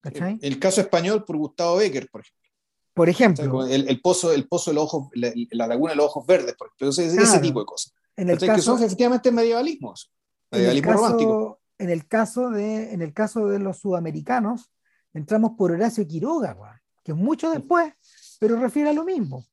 El, 0.03 0.59
caso 0.61 0.83
español 0.83 1.25
por 1.25 1.37
Gustavo 1.37 1.77
Becker, 1.77 2.09
por 2.11 2.21
ejemplo. 2.21 2.51
Por 2.95 3.09
ejemplo. 3.09 3.67
el, 3.67 4.01
pozo, 4.01 4.33
el 4.33 4.47
pozo 4.47 4.71
de 4.71 4.75
los 4.75 4.85
ojos, 4.85 5.09
la, 5.15 5.67
laguna 5.67 5.93
de 5.93 5.97
los 5.97 6.07
ojos 6.07 6.27
verdes, 6.27 6.55
por 6.55 6.69
ejemplo. 6.69 6.89
ese 6.91 7.41
tipo 7.41 7.61
de 7.61 7.67
cosas. 7.67 7.93
En 8.15 8.31
el 8.31 8.39
caso, 8.39 8.55
que 8.55 8.63
son 8.63 8.83
efectivamente 8.83 9.33
medievalismos. 9.33 10.13
Medievalismo 10.51 10.93
romántico. 10.93 11.61
En 11.79 11.91
el, 11.91 12.07
caso 12.07 12.51
de, 12.51 12.93
en 12.93 13.03
el 13.03 13.13
caso 13.13 13.49
de 13.49 13.59
los 13.59 13.79
sudamericanos, 13.79 14.71
entramos 15.13 15.53
por 15.59 15.73
Horacio 15.73 16.07
Quiroga, 16.07 16.57
que 17.03 17.13
es 17.13 17.19
mucho 17.19 17.51
después, 17.51 17.93
pero 18.39 18.59
refiere 18.59 18.91
a 18.91 18.95
lo 18.95 19.05
mismo. 19.05 19.45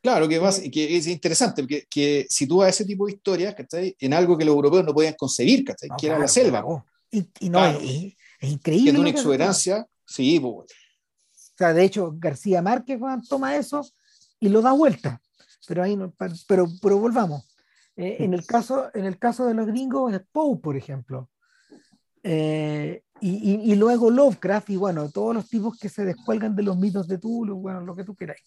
Claro, 0.00 0.28
que, 0.28 0.70
que 0.70 0.96
es 0.96 1.06
interesante, 1.08 1.62
porque 1.62 1.86
que 1.90 2.26
sitúa 2.30 2.68
ese 2.68 2.84
tipo 2.84 3.06
de 3.06 3.12
historias 3.12 3.54
en 3.72 4.14
algo 4.14 4.38
que 4.38 4.44
los 4.44 4.54
europeos 4.54 4.84
no 4.84 4.94
podían 4.94 5.14
concebir, 5.14 5.64
que 5.64 6.06
era 6.06 6.18
la 6.18 6.28
selva. 6.28 6.64
Y, 7.10 7.48
no, 7.48 7.64
es 7.66 8.14
increíble. 8.40 8.92
Que 8.92 9.00
una 9.00 9.10
exuberancia, 9.10 9.86
sí. 10.06 10.38
Pues, 10.38 10.54
o 10.54 11.56
sea, 11.56 11.74
de 11.74 11.84
hecho, 11.84 12.14
García 12.16 12.62
Márquez 12.62 13.00
toma 13.28 13.56
eso 13.56 13.84
y 14.38 14.48
lo 14.48 14.62
da 14.62 14.72
vuelta. 14.72 15.20
Pero 15.66 15.82
ahí 15.82 15.96
no, 15.96 16.14
pero, 16.46 16.66
pero 16.80 16.98
volvamos. 16.98 17.44
Eh, 17.96 18.18
en, 18.20 18.32
el 18.32 18.46
caso, 18.46 18.90
en 18.94 19.04
el 19.04 19.18
caso 19.18 19.44
de 19.46 19.54
los 19.54 19.66
gringos 19.66 20.12
es 20.14 20.20
Poe, 20.30 20.58
por 20.58 20.76
ejemplo. 20.76 21.28
Eh, 22.22 23.02
y, 23.20 23.72
y, 23.72 23.74
luego 23.74 24.10
Lovecraft 24.10 24.70
y 24.70 24.76
bueno, 24.76 25.10
todos 25.10 25.34
los 25.34 25.48
tipos 25.48 25.76
que 25.76 25.88
se 25.88 26.04
descuelgan 26.04 26.54
de 26.54 26.62
los 26.62 26.76
mitos 26.76 27.08
de 27.08 27.18
Tulu, 27.18 27.56
bueno, 27.56 27.80
lo 27.80 27.96
que 27.96 28.04
tú 28.04 28.14
queráis. 28.14 28.40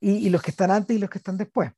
Y, 0.00 0.26
y, 0.26 0.30
los 0.30 0.42
que 0.42 0.50
están 0.50 0.70
antes 0.70 0.96
y 0.96 1.00
los 1.00 1.10
que 1.10 1.18
están 1.18 1.36
después. 1.36 1.72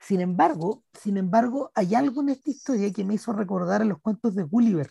Sin 0.00 0.20
embargo, 0.20 0.84
sin 0.92 1.16
embargo, 1.16 1.72
hay 1.74 1.94
algo 1.94 2.22
en 2.22 2.30
esta 2.30 2.50
historia 2.50 2.92
que 2.92 3.04
me 3.04 3.14
hizo 3.14 3.32
recordar 3.32 3.82
a 3.82 3.84
los 3.84 4.00
cuentos 4.00 4.34
de 4.34 4.44
Gulliver, 4.44 4.88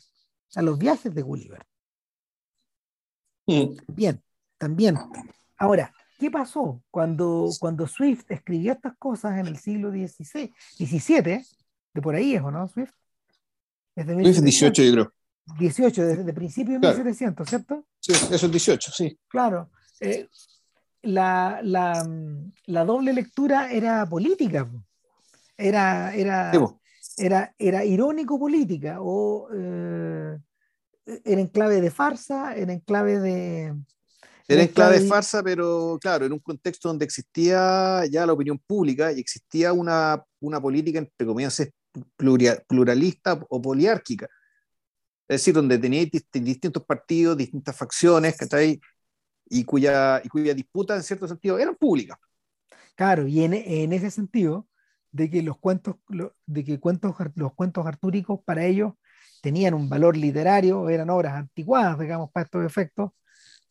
a 0.56 0.62
los 0.62 0.78
viajes 0.78 1.14
de 1.14 1.22
Gulliver. 1.22 1.66
Bien, 3.46 4.22
también. 4.58 4.98
Ahora, 5.58 5.94
¿qué 6.20 6.30
pasó 6.30 6.84
cuando, 6.92 7.50
cuando 7.60 7.88
Swift 7.88 8.26
escribió 8.30 8.74
estas 8.74 8.98
cosas 8.98 9.40
en 9.40 9.48
el 9.48 9.58
siglo 9.58 9.90
XVI, 9.90 10.54
XVII? 10.78 11.46
De 11.94 12.02
por 12.02 12.16
ahí 12.16 12.36
es, 12.36 12.42
¿o 12.42 12.52
no, 12.52 12.68
Swift? 12.68 12.92
Es 13.96 14.06
de 14.06 14.16
18, 14.16 14.84
yo 14.84 14.92
creo. 14.92 15.14
18, 15.58 16.06
desde 16.06 16.34
principio 16.34 16.74
de 16.74 16.88
1700, 16.88 17.48
¿cierto? 17.48 17.88
Sí, 18.00 18.12
eso 18.12 18.46
es 18.46 18.52
18, 18.52 18.92
sí. 18.92 19.18
Claro. 19.30 19.72
Eh, 20.02 20.28
la, 21.08 21.60
la, 21.64 22.08
la, 22.66 22.86
doble 22.86 23.14
lectura 23.14 23.72
era 23.72 24.06
política. 24.08 24.70
Era, 25.58 26.14
era, 26.14 26.52
era, 27.18 27.56
era 27.58 27.86
irónico 27.86 28.40
política 28.40 28.98
o 29.02 29.50
eh, 29.54 30.38
era 31.24 31.42
en 31.42 31.48
clave 31.48 31.82
de 31.82 31.92
farsa, 31.92 32.56
era 32.56 32.74
en 32.74 32.80
clave 32.82 33.20
de... 33.20 33.76
Era 34.50 34.62
en 34.62 34.70
clave 34.70 35.00
de 35.00 35.08
farsa, 35.08 35.44
pero 35.44 35.98
claro, 36.00 36.26
en 36.26 36.32
un 36.32 36.40
contexto 36.40 36.88
donde 36.88 37.06
existía 37.06 38.06
ya 38.10 38.26
la 38.26 38.34
opinión 38.34 38.58
pública 38.60 39.12
y 39.12 39.20
existía 39.20 39.74
una, 39.74 40.24
una 40.40 40.62
política, 40.62 41.00
entre 41.00 41.28
comillas, 41.28 41.70
pluralista 42.68 43.40
o 43.50 43.62
poliárquica 43.62 44.30
es 45.28 45.42
decir, 45.42 45.54
donde 45.54 45.78
tenéis 45.78 46.10
distintos 46.32 46.84
partidos, 46.86 47.36
distintas 47.36 47.76
facciones, 47.76 48.38
¿cachai? 48.38 48.80
Y 49.50 49.64
cuya, 49.64 50.22
y 50.24 50.30
cuya 50.30 50.54
disputa, 50.54 50.96
en 50.96 51.04
cierto 51.04 51.28
sentido, 51.28 51.58
eran 51.58 51.76
públicas. 51.76 52.18
Claro, 52.96 53.28
y 53.28 53.44
en, 53.44 53.54
en 53.54 53.94
ese 53.94 54.12
sentido, 54.12 54.68
de 55.12 55.30
que 55.30 55.42
los 55.42 55.58
cuentos, 55.58 55.96
de 56.46 56.64
que 56.64 56.80
cuentos, 56.80 57.16
los 57.36 57.54
cuentos 57.54 57.86
artúricos 57.86 58.40
para 58.46 58.66
ellos 58.66 58.94
tenían 59.42 59.74
un 59.74 59.90
valor 59.90 60.18
literario, 60.18 60.90
eran 60.90 61.10
obras 61.10 61.36
antiguadas, 61.36 62.00
digamos, 62.00 62.32
para 62.32 62.46
estos 62.46 62.66
efectos, 62.66 63.12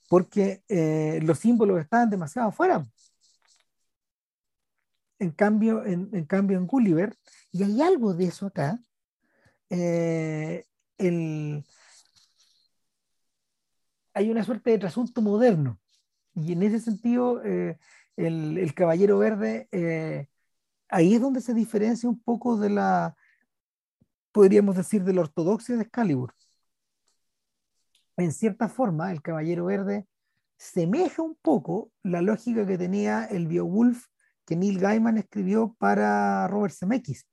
porque 0.08 0.62
eh, 0.68 1.20
los 1.22 1.38
símbolos 1.38 1.80
estaban 1.80 2.10
demasiado 2.10 2.48
afuera. 2.48 2.84
En 5.18 5.30
cambio, 5.30 5.84
en, 5.84 6.10
en, 6.12 6.24
cambio, 6.26 6.58
en 6.58 6.66
Gulliver, 6.66 7.16
y 7.50 7.62
hay 7.62 7.80
algo 7.80 8.12
de 8.14 8.26
eso 8.26 8.46
acá, 8.46 8.78
eh, 9.70 10.64
el, 10.98 11.64
hay 14.16 14.30
una 14.30 14.42
suerte 14.44 14.70
de 14.70 14.78
trasunto 14.78 15.20
moderno. 15.20 15.78
Y 16.34 16.52
en 16.52 16.62
ese 16.62 16.80
sentido, 16.80 17.44
eh, 17.44 17.78
el, 18.16 18.72
Caballero 18.74 19.18
Verde, 19.18 19.68
eh, 19.72 20.28
ahí 20.88 21.14
es 21.14 21.20
donde 21.20 21.42
se 21.42 21.52
diferencia 21.52 22.08
un 22.08 22.18
poco 22.20 22.56
de 22.56 22.70
la, 22.70 23.14
podríamos 24.32 24.74
decir, 24.74 25.04
de 25.04 25.12
la 25.12 25.20
ortodoxia 25.20 25.76
de 25.76 25.82
Excalibur. 25.82 26.32
En 28.16 28.32
cierta 28.32 28.70
forma, 28.70 29.12
el 29.12 29.20
Caballero 29.20 29.66
Verde 29.66 30.06
semeja 30.56 31.20
un 31.20 31.36
poco 31.42 31.92
la 32.02 32.22
lógica 32.22 32.66
que 32.66 32.78
tenía 32.78 33.26
el 33.26 33.46
Beowulf 33.46 34.06
que 34.46 34.56
Neil 34.56 34.78
Gaiman 34.78 35.18
escribió 35.18 35.76
para 35.78 36.48
Robert 36.48 36.72
Zemeckis 36.74 37.26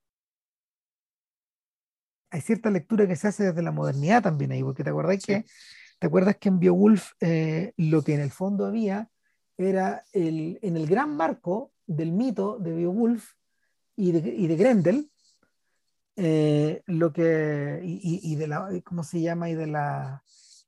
hay 2.34 2.41
cierta 2.41 2.72
lectura 2.72 3.07
que 3.07 3.15
se 3.15 3.27
hace 3.27 3.43
desde 3.43 3.61
la 3.61 3.72
modernidad 3.72 4.23
también 4.23 4.51
ahí, 4.51 4.64
porque 4.64 4.84
te 4.84 4.89
acuerdas 4.89 5.23
que 5.23 5.45
te 6.04 6.08
acuerdas 6.08 6.36
que 6.36 6.50
en 6.50 6.60
Beowulf 6.60 7.14
eh, 7.22 7.72
lo 7.78 8.02
que 8.04 8.14
en 8.14 8.20
el 8.20 8.30
fondo 8.30 8.66
había 8.66 9.10
era 9.58 10.04
el, 10.12 10.60
en 10.62 10.76
el 10.76 10.86
gran 10.86 11.16
marco 11.16 11.72
del 11.88 12.12
mito 12.12 12.60
de 12.60 12.74
Beowulf 12.74 13.32
y 13.96 14.12
de, 14.12 14.36
y 14.36 14.48
de 14.48 14.56
Grendel, 14.58 15.10
eh, 16.18 16.84
lo 16.88 17.14
que 17.14 17.80
y, 17.82 18.36
de 18.36 18.48
la 18.48 18.68
cómo 18.84 19.06
se 19.06 19.22
llama 19.22 19.50
y 19.50 19.56
de 19.56 19.68
la 19.68 20.22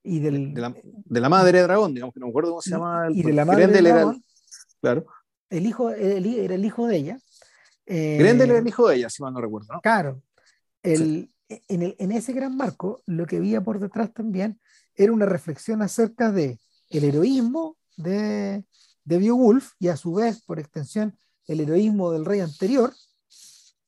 y 0.04 0.20
del, 0.20 0.54
de, 0.54 0.62
la, 0.62 0.74
de 0.84 1.20
la 1.20 1.28
madre 1.28 1.58
de 1.58 1.64
dragón 1.66 1.94
digamos 1.94 2.14
que 2.14 2.22
no 2.22 2.28
me 2.28 2.30
acuerdo 2.30 2.52
cómo 2.52 2.62
se 2.62 2.70
llama 2.70 3.08
y 3.12 3.22
de 3.22 3.34
la 3.34 3.44
madre 3.44 3.64
Grendel 3.64 3.88
era 3.88 4.16
claro. 4.80 5.06
El 5.50 5.66
hijo 5.66 5.90
era 5.90 6.56
el 6.56 6.64
hijo 6.64 6.88
de 6.88 6.96
ella 6.96 7.20
eh, 7.86 8.16
Grendel 8.20 8.52
era 8.52 8.60
el 8.60 8.68
hijo 8.70 8.88
de 8.88 8.96
ella 8.96 9.10
si 9.10 9.22
mal 9.22 9.34
no 9.34 9.42
recuerdo 9.42 9.74
¿no? 9.74 9.82
claro. 9.82 10.22
El, 10.82 11.30
en, 11.50 12.12
ese 12.12 12.34
gran 12.34 12.56
marco, 12.56 13.02
lo 13.06 13.26
que 13.26 13.38
había 13.38 13.62
por 13.62 13.80
detrás 13.80 14.14
también 14.14 14.60
era 14.96 15.12
una 15.14 15.26
reflexión 15.26 15.82
acerca 15.82 16.32
de 16.32 16.60
el 16.90 17.04
heroísmo 17.04 17.78
de, 17.98 18.66
de 19.04 19.18
Beowulf 19.18 19.74
y 19.80 19.90
a 19.90 19.98
su 19.98 20.14
vez, 20.14 20.42
por 20.42 20.60
extensión, 20.60 21.18
el 21.48 21.60
heroísmo 21.60 22.12
del 22.12 22.26
rey 22.26 22.40
anterior, 22.40 22.94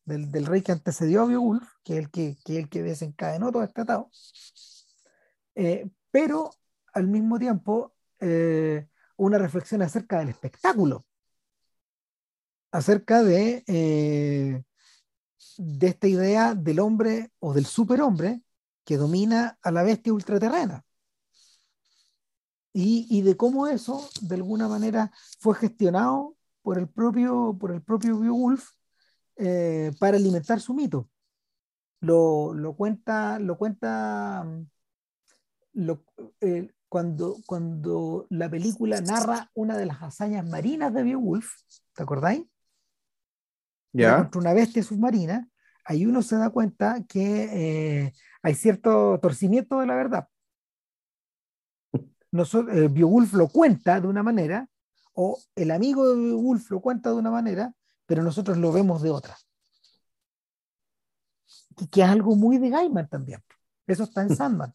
del, 0.05 0.45
rey 0.45 0.61
que 0.61 0.71
antecedió 0.71 1.23
a 1.23 1.25
Beowulf, 1.25 1.67
que 1.83 1.93
es 1.93 1.99
el 1.99 2.11
que, 2.11 2.37
que, 2.45 2.59
el 2.59 2.69
que 2.69 2.83
desencadenó 2.83 3.51
todo 3.51 3.63
este 3.63 3.81
atado, 3.81 4.09
eh, 5.55 5.89
pero 6.11 6.51
al 6.93 7.07
mismo 7.07 7.37
tiempo 7.39 7.93
eh, 8.19 8.87
una 9.17 9.37
reflexión 9.37 9.81
acerca 9.81 10.19
del 10.19 10.29
espectáculo, 10.29 11.05
acerca 12.71 13.23
de 13.23 13.63
eh, 13.67 14.63
de 15.57 15.87
esta 15.87 16.07
idea 16.07 16.53
del 16.55 16.79
hombre 16.79 17.31
o 17.39 17.53
del 17.53 17.65
superhombre 17.65 18.41
que 18.85 18.97
domina 18.97 19.57
a 19.61 19.71
la 19.71 19.83
bestia 19.83 20.13
ultraterrena. 20.13 20.85
Y, 22.79 23.07
y, 23.09 23.23
de 23.23 23.35
cómo 23.35 23.65
eso, 23.65 24.07
de 24.21 24.35
alguna 24.35 24.67
manera, 24.67 25.11
fue 25.39 25.55
gestionado 25.55 26.35
por 26.61 26.77
el 26.77 26.87
propio, 26.87 27.57
por 27.59 27.71
el 27.71 27.81
propio 27.81 28.19
Beowulf 28.19 28.69
eh, 29.35 29.91
para 29.99 30.17
alimentar 30.17 30.59
su 30.59 30.75
mito. 30.75 31.09
Lo, 32.01 32.53
lo 32.53 32.75
cuenta, 32.75 33.39
lo 33.39 33.57
cuenta 33.57 34.45
lo, 35.73 36.03
eh, 36.39 36.71
cuando, 36.87 37.37
cuando 37.47 38.27
la 38.29 38.47
película 38.47 39.01
narra 39.01 39.49
una 39.55 39.75
de 39.75 39.87
las 39.87 40.03
hazañas 40.03 40.47
marinas 40.47 40.93
de 40.93 41.01
Beowulf, 41.01 41.51
¿te 41.95 42.03
acordáis? 42.03 42.45
contra 43.91 44.39
una 44.39 44.53
bestia 44.53 44.83
submarina, 44.83 45.49
ahí 45.83 46.05
uno 46.05 46.21
se 46.21 46.35
da 46.35 46.51
cuenta 46.51 47.03
que 47.09 48.03
eh, 48.05 48.13
hay 48.43 48.53
cierto 48.53 49.19
torcimiento 49.19 49.79
de 49.79 49.87
la 49.87 49.95
verdad. 49.95 50.27
Nosotros, 52.37 52.77
eh, 52.77 52.87
Beowulf 52.87 53.33
lo 53.33 53.47
cuenta 53.47 53.99
de 53.99 54.07
una 54.07 54.21
manera, 54.21 54.69
o 55.13 55.39
el 55.55 55.71
amigo 55.71 56.07
de 56.07 56.15
Beowulf 56.15 56.69
lo 56.69 56.79
cuenta 56.79 57.09
de 57.09 57.15
una 57.15 57.31
manera, 57.31 57.73
pero 58.05 58.21
nosotros 58.21 58.57
lo 58.57 58.71
vemos 58.71 59.01
de 59.01 59.09
otra. 59.09 59.35
Y 61.79 61.87
que 61.87 62.03
es 62.03 62.07
algo 62.07 62.35
muy 62.35 62.59
de 62.59 62.69
Gaiman 62.69 63.09
también. 63.09 63.43
Eso 63.87 64.03
está 64.03 64.21
en 64.21 64.29
Sandman. 64.35 64.73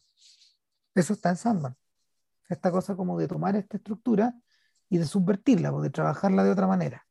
Eso 0.93 1.13
está 1.13 1.29
en 1.29 1.37
Sandman. 1.37 1.75
Esta 2.49 2.69
cosa 2.69 2.97
como 2.97 3.17
de 3.17 3.29
tomar 3.29 3.55
esta 3.55 3.77
estructura 3.77 4.35
y 4.89 4.97
de 4.97 5.05
subvertirla 5.05 5.73
o 5.73 5.81
de 5.81 5.89
trabajarla 5.89 6.43
de 6.43 6.51
otra 6.51 6.67
manera. 6.67 7.07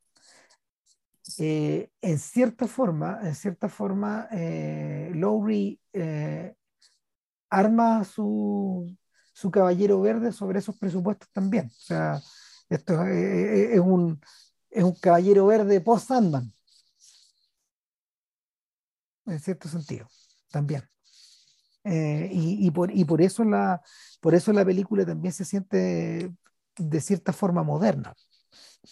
Eh, 1.38 1.90
en 2.02 2.18
cierta 2.18 2.66
forma, 2.66 3.20
en 3.22 3.34
cierta 3.34 3.70
forma, 3.70 4.28
eh, 4.30 5.10
Lowry 5.14 5.80
eh, 5.94 6.54
arma 7.48 8.04
su, 8.04 8.94
su, 9.42 9.50
caballero 9.50 10.00
verde 10.00 10.32
sobre 10.32 10.58
esos 10.58 10.76
presupuestos 10.76 11.28
también. 11.32 11.66
O 11.66 11.80
sea, 11.80 12.20
esto 12.68 13.04
es, 13.04 13.80
un, 13.80 14.20
es 14.70 14.84
un 14.84 14.94
caballero 14.94 15.46
verde 15.46 15.80
post-Sandman. 15.80 16.52
En 19.26 19.38
cierto 19.40 19.68
sentido, 19.68 20.08
también. 20.50 20.82
y, 21.84 22.66
y, 22.66 22.70
por, 22.70 22.90
y 22.90 23.04
por, 23.04 23.22
eso 23.22 23.44
la, 23.44 23.80
por 24.20 24.34
eso 24.34 24.52
la 24.52 24.64
película 24.64 25.04
también 25.06 25.32
se 25.32 25.44
siente 25.44 26.32
de 26.76 27.00
cierta 27.00 27.32
forma 27.32 27.62
moderna. 27.62 28.14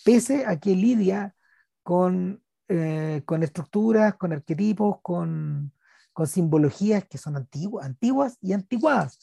Pese 0.04 0.46
a 0.46 0.58
que 0.58 0.74
Lidia 0.74 1.34
con, 1.82 2.42
eh, 2.68 3.22
con 3.24 3.42
estructuras, 3.42 4.16
con 4.16 4.32
arquetipos, 4.32 4.98
con, 5.02 5.72
con 6.20 6.26
simbologías 6.26 7.06
que 7.06 7.16
son 7.16 7.34
antiguas, 7.34 7.86
antiguas 7.86 8.36
y 8.42 8.52
antiguadas, 8.52 9.18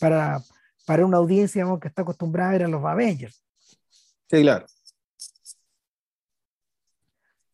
para, 0.00 0.40
para 0.86 1.04
una 1.04 1.18
audiencia 1.18 1.66
que 1.78 1.88
está 1.88 2.00
acostumbrada 2.00 2.48
a 2.48 2.52
ver 2.52 2.62
a 2.62 2.68
los 2.68 2.82
Avengers. 2.82 3.44
Sí, 4.30 4.40
claro. 4.40 4.64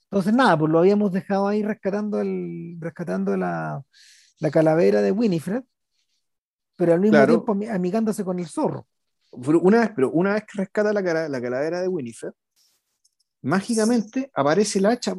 Entonces, 0.05 0.33
nada, 0.33 0.57
pues 0.57 0.71
lo 0.71 0.79
habíamos 0.79 1.11
dejado 1.11 1.49
ahí 1.49 1.65
rescatando, 1.65 2.21
el, 2.21 2.77
rescatando 2.79 3.37
la, 3.37 3.83
la 4.39 4.51
calavera 4.53 5.03
de 5.03 5.11
Winifred, 5.11 5.65
pero 6.77 6.93
al 6.93 7.01
mismo 7.01 7.27
tiempo 7.27 7.57
amigándose 7.69 8.25
con 8.25 8.39
el 8.39 8.47
zorro. 8.47 8.87
Una 9.33 9.81
vez, 9.81 9.91
pero 9.97 10.13
una 10.13 10.35
vez 10.35 10.45
que 10.45 10.59
rescata 10.59 10.93
la, 10.93 11.29
la 11.29 11.43
calavera 11.43 11.81
de 11.81 11.89
Winifred, 11.89 12.33
mágicamente 13.41 14.31
aparece 14.33 14.79
el 14.79 14.87
hacha. 14.87 15.17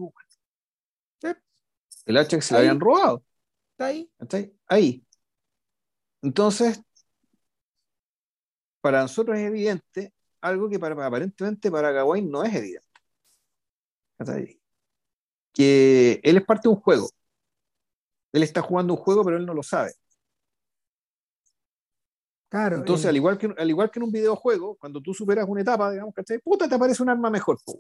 El 2.06 2.18
hacha 2.18 2.38
que 2.38 2.42
se 2.42 2.54
le 2.54 2.60
habían 2.62 2.80
robado. 2.80 3.22
Está 3.84 3.86
ahí. 3.88 4.12
Está 4.20 4.38
ahí. 4.68 5.06
Entonces, 6.22 6.82
para 8.82 9.02
nosotros 9.02 9.38
es 9.38 9.46
evidente 9.46 10.14
algo 10.42 10.70
que 10.70 10.80
para, 10.80 11.06
aparentemente 11.06 11.72
para 11.72 11.92
Gawain 11.92 12.30
no 12.30 12.44
es 12.44 12.54
evidente. 12.54 12.88
Que 15.54 16.22
él 16.24 16.38
es 16.38 16.46
parte 16.46 16.68
de 16.68 16.76
un 16.76 16.82
juego. 16.82 17.10
Él 18.32 18.44
está 18.44 18.62
jugando 18.62 18.94
un 18.94 19.00
juego, 19.00 19.24
pero 19.24 19.38
él 19.38 19.46
no 19.46 19.54
lo 19.54 19.64
sabe. 19.64 19.94
Claro, 22.50 22.78
Entonces, 22.78 23.08
al, 23.08 23.16
igual 23.16 23.38
que, 23.38 23.54
al 23.58 23.70
igual 23.70 23.90
que 23.90 24.00
en 24.00 24.04
un 24.04 24.12
videojuego, 24.12 24.76
cuando 24.76 25.02
tú 25.02 25.14
superas 25.14 25.46
una 25.48 25.62
etapa, 25.62 25.92
digamos, 25.92 26.14
¿cachai? 26.14 26.40
Puta, 26.40 26.70
te 26.70 26.76
aparece 26.76 27.02
un 27.02 27.10
arma 27.10 27.30
mejor. 27.30 27.58
weón. 27.66 27.80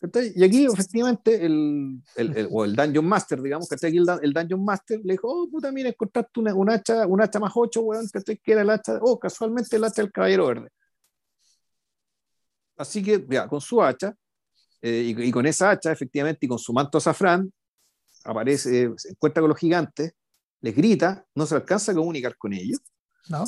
¿Cachai? 0.00 0.32
Y 0.36 0.44
aquí, 0.44 0.64
efectivamente, 0.66 1.44
el, 1.44 2.00
el, 2.16 2.36
el- 2.36 2.48
o 2.52 2.64
el 2.64 2.76
Dungeon 2.76 3.04
Master, 3.06 3.42
digamos, 3.42 3.68
que 3.68 3.74
aquí 3.74 3.98
el 3.98 4.32
Dungeon 4.32 4.64
Master 4.64 5.00
le 5.02 5.14
dijo, 5.14 5.28
oh, 5.28 5.48
puta, 5.50 5.72
mira, 5.72 5.88
encontraste 5.88 6.38
una, 6.40 6.54
un 6.54 6.70
hacha, 6.70 7.06
un 7.06 7.20
hacha 7.20 7.40
más 7.40 7.52
8, 7.54 7.80
weón, 7.80 8.06
¿cachai? 8.08 8.38
Que 8.38 8.52
era 8.52 8.62
el 8.62 8.70
hacha, 8.70 8.98
oh, 9.02 9.18
casualmente 9.18 9.74
el 9.76 9.84
hacha 9.84 10.02
del 10.02 10.12
Caballero 10.12 10.46
Verde. 10.46 10.68
Así 12.76 13.02
que, 13.02 13.24
ya, 13.28 13.48
con 13.48 13.60
su 13.60 13.82
hacha, 13.82 14.14
eh, 14.82 15.12
y, 15.16 15.22
y 15.24 15.32
con 15.32 15.46
esa 15.46 15.70
hacha, 15.70 15.90
efectivamente, 15.90 16.46
y 16.46 16.48
con 16.48 16.58
su 16.60 16.72
manto 16.72 16.98
azafrán, 16.98 17.52
aparece, 18.24 18.82
eh, 18.84 18.90
se 18.96 19.10
encuentra 19.10 19.40
con 19.40 19.48
los 19.50 19.58
gigantes, 19.58 20.12
les 20.60 20.76
grita, 20.76 21.24
no 21.34 21.44
se 21.46 21.56
alcanza 21.56 21.90
a 21.92 21.94
comunicar 21.96 22.36
con 22.36 22.52
ellos. 22.52 22.78
¿no? 23.28 23.44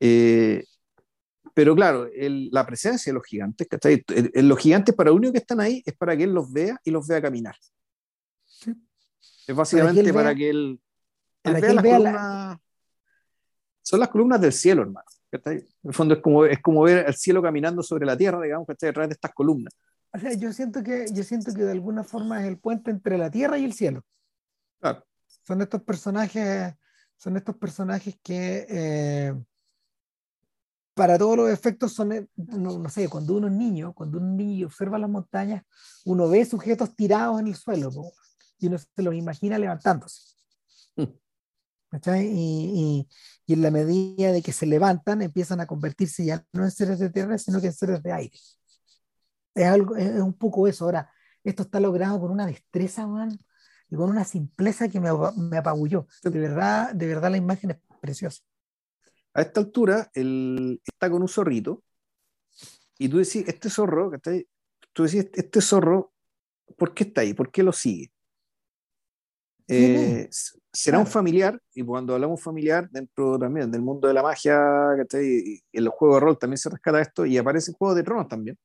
Eh, 0.00 0.64
pero 1.56 1.74
claro, 1.74 2.06
el- 2.14 2.50
la 2.52 2.66
presencia 2.66 3.10
de 3.10 3.14
los 3.14 3.24
gigantes, 3.24 3.66
¿cachai? 3.66 4.04
El- 4.08 4.30
el- 4.34 4.46
los 4.46 4.58
gigantes 4.58 4.94
para 4.94 5.08
lo 5.08 5.16
único 5.16 5.32
que 5.32 5.38
están 5.38 5.58
ahí 5.58 5.82
es 5.86 5.94
para 5.96 6.14
que 6.14 6.24
él 6.24 6.34
los 6.34 6.52
vea 6.52 6.78
y 6.84 6.90
los 6.90 7.08
vea 7.08 7.22
caminar. 7.22 7.56
Sí. 8.44 8.74
Es 9.46 9.56
básicamente 9.56 10.00
él 10.02 10.12
para 10.12 10.34
que 10.34 10.50
él, 10.50 10.78
él 11.44 11.52
para 11.54 11.54
que 11.56 11.60
vea 11.62 11.70
él 11.70 11.74
las 11.76 11.82
vea 11.82 11.98
la- 11.98 12.10
columnas. 12.12 12.58
Son 13.80 14.00
las 14.00 14.08
columnas 14.10 14.40
del 14.42 14.52
cielo, 14.52 14.82
hermano. 14.82 15.06
¿cachai? 15.30 15.56
En 15.56 15.66
el 15.88 15.94
fondo 15.94 16.14
es 16.14 16.20
como, 16.20 16.44
es 16.44 16.60
como 16.60 16.82
ver 16.82 17.06
el 17.08 17.14
cielo 17.14 17.40
caminando 17.42 17.82
sobre 17.82 18.04
la 18.04 18.16
tierra, 18.18 18.42
digamos, 18.42 18.66
¿cachai? 18.66 18.88
detrás 18.90 19.08
de 19.08 19.14
estas 19.14 19.32
columnas. 19.32 19.72
O 20.12 20.18
sea, 20.18 20.34
yo 20.34 20.52
siento 20.52 20.82
que, 20.82 21.06
yo 21.10 21.22
siento 21.24 21.54
que 21.54 21.62
de 21.62 21.72
alguna 21.72 22.04
forma 22.04 22.42
es 22.42 22.48
el 22.48 22.58
puente 22.58 22.90
entre 22.90 23.16
la 23.16 23.30
tierra 23.30 23.56
y 23.58 23.64
el 23.64 23.72
cielo. 23.72 24.04
Claro. 24.78 25.04
Son 25.46 25.62
estos 25.62 25.82
personajes, 25.82 26.74
son 27.16 27.36
estos 27.38 27.56
personajes 27.56 28.18
que 28.22 28.66
eh, 28.68 29.34
para 30.96 31.18
todos 31.18 31.36
los 31.36 31.50
efectos 31.50 31.92
son, 31.94 32.12
eh, 32.12 32.28
no, 32.36 32.78
no 32.78 32.88
sé, 32.90 33.08
cuando 33.08 33.36
uno 33.36 33.48
es 33.48 33.54
niño, 33.54 33.92
cuando 33.94 34.18
es 34.18 34.24
niño 34.24 34.66
observa 34.68 34.98
las 34.98 35.10
montañas, 35.10 35.62
uno 36.06 36.28
ve 36.28 36.44
sujetos 36.46 36.96
tirados 36.96 37.40
en 37.40 37.48
el 37.48 37.54
suelo 37.56 37.90
po, 37.92 38.12
y 38.58 38.68
uno 38.68 38.78
se 38.78 39.02
los 39.02 39.14
imagina 39.14 39.58
levantándose. 39.58 40.22
¿cachai? 41.90 42.26
Y, 42.28 43.06
y- 43.06 43.08
y 43.46 43.52
en 43.54 43.62
la 43.62 43.70
medida 43.70 44.32
de 44.32 44.42
que 44.42 44.52
se 44.52 44.66
levantan, 44.66 45.22
empiezan 45.22 45.60
a 45.60 45.66
convertirse 45.66 46.24
ya 46.24 46.44
no 46.52 46.64
en 46.64 46.70
seres 46.72 46.98
de 46.98 47.10
tierra, 47.10 47.38
sino 47.38 47.60
que 47.60 47.68
en 47.68 47.74
seres 47.74 48.02
de 48.02 48.12
aire. 48.12 48.38
Es, 49.54 49.66
algo, 49.66 49.96
es, 49.96 50.20
un 50.20 50.34
poco 50.34 50.66
eso. 50.68 50.84
Ahora, 50.84 51.10
esto 51.44 51.62
está 51.62 51.80
logrado 51.80 52.20
con 52.20 52.30
una 52.30 52.46
destreza, 52.46 53.06
man, 53.06 53.38
y 53.90 53.96
con 53.96 54.10
una 54.10 54.24
simpleza 54.24 54.88
que 54.88 55.00
me, 55.00 55.10
me 55.36 55.56
apabulló. 55.58 56.06
De 56.22 56.30
verdad, 56.30 56.94
de 56.94 57.06
verdad 57.06 57.30
la 57.30 57.36
imagen 57.38 57.70
es 57.72 57.78
preciosa. 58.00 58.42
A 59.36 59.42
esta 59.42 59.60
altura, 59.60 60.10
él 60.14 60.80
está 60.82 61.10
con 61.10 61.20
un 61.20 61.28
zorrito 61.28 61.82
y 62.98 63.08
tú 63.08 63.18
decís, 63.18 63.44
este 63.46 63.68
zorro, 63.68 64.10
¿cachai? 64.10 64.46
Tú 64.94 65.02
decís, 65.02 65.28
este 65.34 65.60
zorro, 65.60 66.12
¿por 66.78 66.94
qué 66.94 67.04
está 67.04 67.20
ahí? 67.20 67.34
¿Por 67.34 67.50
qué 67.50 67.62
lo 67.62 67.72
sigue? 67.72 68.10
¿Quién 69.66 69.96
Eh, 69.96 70.28
será 70.72 70.98
un 70.98 71.04
Claro. 71.04 71.12
familiar, 71.12 71.62
y 71.74 71.82
cuando 71.82 72.14
hablamos 72.14 72.42
familiar, 72.42 72.88
dentro 72.90 73.38
también 73.38 73.70
del 73.70 73.82
mundo 73.82 74.08
de 74.08 74.14
la 74.14 74.22
magia, 74.22 74.58
¿cachai? 74.96 75.62
En 75.70 75.84
los 75.84 75.92
juegos 75.92 76.16
de 76.16 76.20
rol 76.20 76.38
también 76.38 76.56
se 76.58 76.70
rescata 76.70 77.00
esto, 77.02 77.26
y 77.26 77.36
aparece 77.36 77.72
en 77.72 77.76
Juego 77.76 77.94
de 77.94 78.02
Tronos 78.02 78.28
también, 78.28 78.56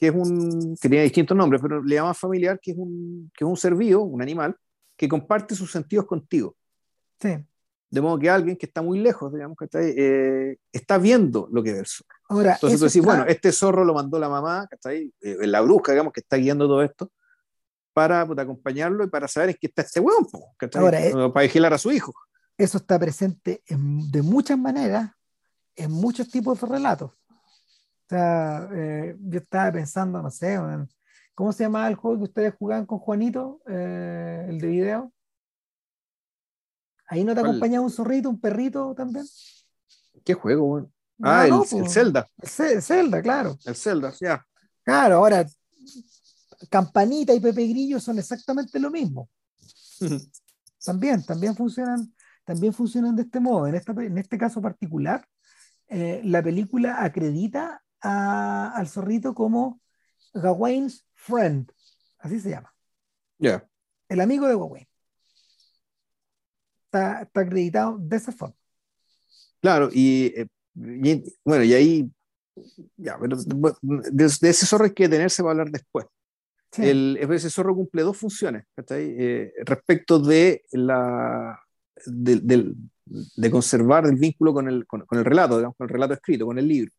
que 0.00 0.08
es 0.08 0.14
un, 0.14 0.76
que 0.80 0.88
tiene 0.88 1.04
distintos 1.04 1.36
nombres, 1.36 1.62
pero 1.62 1.80
le 1.82 1.94
llaman 1.94 2.14
familiar, 2.14 2.58
que 2.60 2.72
es 2.72 2.76
un, 2.76 3.30
que 3.36 3.44
es 3.44 3.48
un 3.48 3.56
ser 3.56 3.74
vivo, 3.76 4.02
un 4.02 4.20
animal, 4.20 4.56
que 4.96 5.08
comparte 5.08 5.54
sus 5.54 5.70
sentidos 5.70 6.06
contigo. 6.06 6.56
Sí. 7.20 7.36
De 7.90 8.00
modo 8.02 8.18
que 8.18 8.28
alguien 8.28 8.56
que 8.56 8.66
está 8.66 8.82
muy 8.82 8.98
lejos, 8.98 9.32
digamos, 9.32 9.56
¿cachai? 9.56 9.94
Eh, 9.96 10.58
está 10.72 10.98
viendo 10.98 11.48
lo 11.50 11.62
que 11.62 11.72
ve 11.72 11.78
el 11.80 11.86
zorro. 11.86 12.08
Ahora, 12.28 12.52
Entonces 12.54 12.78
tú 12.78 12.84
decís, 12.84 12.96
está- 12.96 13.06
bueno, 13.08 13.24
este 13.26 13.50
zorro 13.52 13.84
lo 13.84 13.94
mandó 13.94 14.18
la 14.18 14.28
mamá, 14.28 14.66
¿cachai? 14.68 15.12
Eh, 15.20 15.46
la 15.46 15.60
bruja, 15.62 15.92
digamos, 15.92 16.12
que 16.12 16.20
está 16.20 16.36
guiando 16.36 16.66
todo 16.66 16.82
esto, 16.82 17.10
para 17.94 18.26
puta, 18.26 18.42
acompañarlo 18.42 19.04
y 19.04 19.08
para 19.08 19.26
saber 19.26 19.50
en 19.50 19.56
qué 19.60 19.66
está 19.68 19.82
este 19.82 20.00
hueón, 20.00 20.26
po, 20.30 20.54
¿cachai? 20.58 20.82
Ahora, 20.82 21.04
eh, 21.04 21.12
para 21.32 21.42
vigilar 21.44 21.72
a 21.72 21.78
su 21.78 21.90
hijo. 21.90 22.12
eso 22.58 22.78
está 22.78 22.98
presente 22.98 23.62
en- 23.66 24.10
de 24.10 24.20
muchas 24.20 24.58
maneras 24.58 25.12
en 25.76 25.90
muchos 25.92 26.28
tipos 26.28 26.60
de 26.60 26.66
relatos. 26.66 27.12
O 27.12 28.08
sea, 28.08 28.68
eh, 28.72 29.16
yo 29.20 29.38
estaba 29.38 29.70
pensando, 29.72 30.20
no 30.20 30.30
sé, 30.30 30.58
¿cómo 31.34 31.52
se 31.52 31.62
llamaba 31.64 31.88
el 31.88 31.94
juego 31.94 32.18
que 32.18 32.24
ustedes 32.24 32.54
jugaban 32.58 32.84
con 32.84 32.98
Juanito? 32.98 33.60
Eh, 33.68 34.46
el 34.48 34.58
de 34.60 34.66
video. 34.66 35.12
Ahí 37.08 37.24
no 37.24 37.34
te 37.34 37.40
¿Cuál? 37.40 37.50
acompañaba 37.50 37.84
un 37.84 37.90
zorrito, 37.90 38.28
un 38.30 38.40
perrito 38.40 38.94
también. 38.94 39.26
¿Qué 40.24 40.34
juego, 40.34 40.64
weón? 40.66 40.92
Ah, 41.22 41.44
el, 41.44 41.50
no, 41.50 41.64
el 41.64 41.88
Zelda, 41.88 42.28
el 42.40 42.80
Zelda, 42.82 43.20
claro. 43.22 43.58
el 43.64 43.74
Zelda, 43.74 44.12
ya. 44.20 44.46
Claro, 44.84 45.16
ahora 45.16 45.44
Campanita 46.70 47.34
y 47.34 47.40
Pepe 47.40 47.66
Grillo 47.66 47.98
son 47.98 48.18
exactamente 48.18 48.78
lo 48.78 48.90
mismo. 48.90 49.28
También, 50.84 51.24
también 51.26 51.56
funcionan, 51.56 52.14
también 52.44 52.72
funcionan 52.72 53.16
de 53.16 53.22
este 53.22 53.40
modo. 53.40 53.66
En, 53.66 53.74
esta, 53.74 53.90
en 53.92 54.16
este 54.16 54.38
caso 54.38 54.62
particular, 54.62 55.26
eh, 55.88 56.20
la 56.24 56.40
película 56.40 57.02
acredita 57.02 57.82
a- 58.00 58.70
al 58.76 58.86
zorrito 58.88 59.34
como 59.34 59.80
Gawain's 60.32 61.04
friend, 61.14 61.72
así 62.20 62.38
se 62.38 62.50
llama, 62.50 62.72
Ya. 63.38 63.68
el 64.08 64.20
amigo 64.20 64.46
de 64.46 64.54
Gawain. 64.54 64.87
Está, 66.88 67.22
está 67.22 67.40
acreditado 67.42 67.98
de 68.00 68.16
esa 68.16 68.32
forma. 68.32 68.54
Claro, 69.60 69.90
y, 69.92 70.32
eh, 70.34 70.46
y- 70.74 71.24
bueno, 71.44 71.64
y 71.64 71.74
ahí, 71.74 72.10
ya, 72.96 73.18
pero 73.20 73.36
de, 73.36 73.74
de 74.12 74.48
ese 74.48 74.64
zorro 74.66 74.84
hay 74.86 74.92
que 74.94 75.04
detenerse 75.04 75.42
para 75.42 75.52
hablar 75.52 75.70
después. 75.70 76.06
Sí, 76.72 76.82
El, 76.88 77.18
ese 77.30 77.50
zorro 77.50 77.74
cumple 77.74 78.02
dos 78.02 78.16
funciones. 78.16 78.64
Eh, 78.90 79.52
respecto 79.64 80.18
de 80.18 80.64
la 80.72 81.58
de, 82.06 82.36
del- 82.36 82.74
de 83.04 83.50
conservar 83.50 84.06
el 84.06 84.16
vínculo 84.16 84.52
con 84.54 84.68
el, 84.68 84.86
con, 84.86 85.04
con 85.06 85.18
el 85.18 85.24
relato, 85.24 85.56
digamos, 85.56 85.76
con 85.76 85.86
el 85.86 85.92
relato 85.92 86.14
escrito, 86.14 86.46
con 86.46 86.58
el 86.58 86.68
libro. 86.68 86.92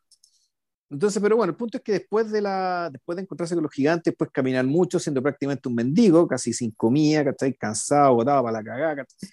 Entonces, 0.92 1.22
pero 1.22 1.36
bueno, 1.38 1.52
el 1.52 1.56
punto 1.58 1.78
es 1.78 1.84
que 1.84 1.92
después 1.94 2.32
de, 2.32 2.42
la, 2.42 2.90
después 2.92 3.16
de 3.16 3.22
encontrarse 3.22 3.54
con 3.54 3.64
los 3.64 3.72
gigantes, 3.72 4.14
pues 4.18 4.32
caminar 4.32 4.66
mucho, 4.66 4.98
siendo 5.00 5.22
prácticamente 5.22 5.70
un 5.70 5.76
mendigo, 5.76 6.28
casi 6.28 6.52
sin 6.52 6.72
comida, 6.72 7.24
¿cachai? 7.24 7.54
cansado, 7.54 8.16
botado 8.16 8.42
para 8.44 8.58
la 8.58 8.64
cagada, 8.64 8.96
¿cachai? 8.96 9.30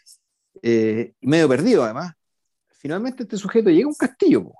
Eh, 0.62 1.14
medio 1.20 1.48
perdido 1.48 1.84
además. 1.84 2.12
Finalmente 2.78 3.22
este 3.24 3.36
sujeto 3.36 3.70
llega 3.70 3.84
a 3.84 3.88
un 3.88 3.94
castillo. 3.94 4.52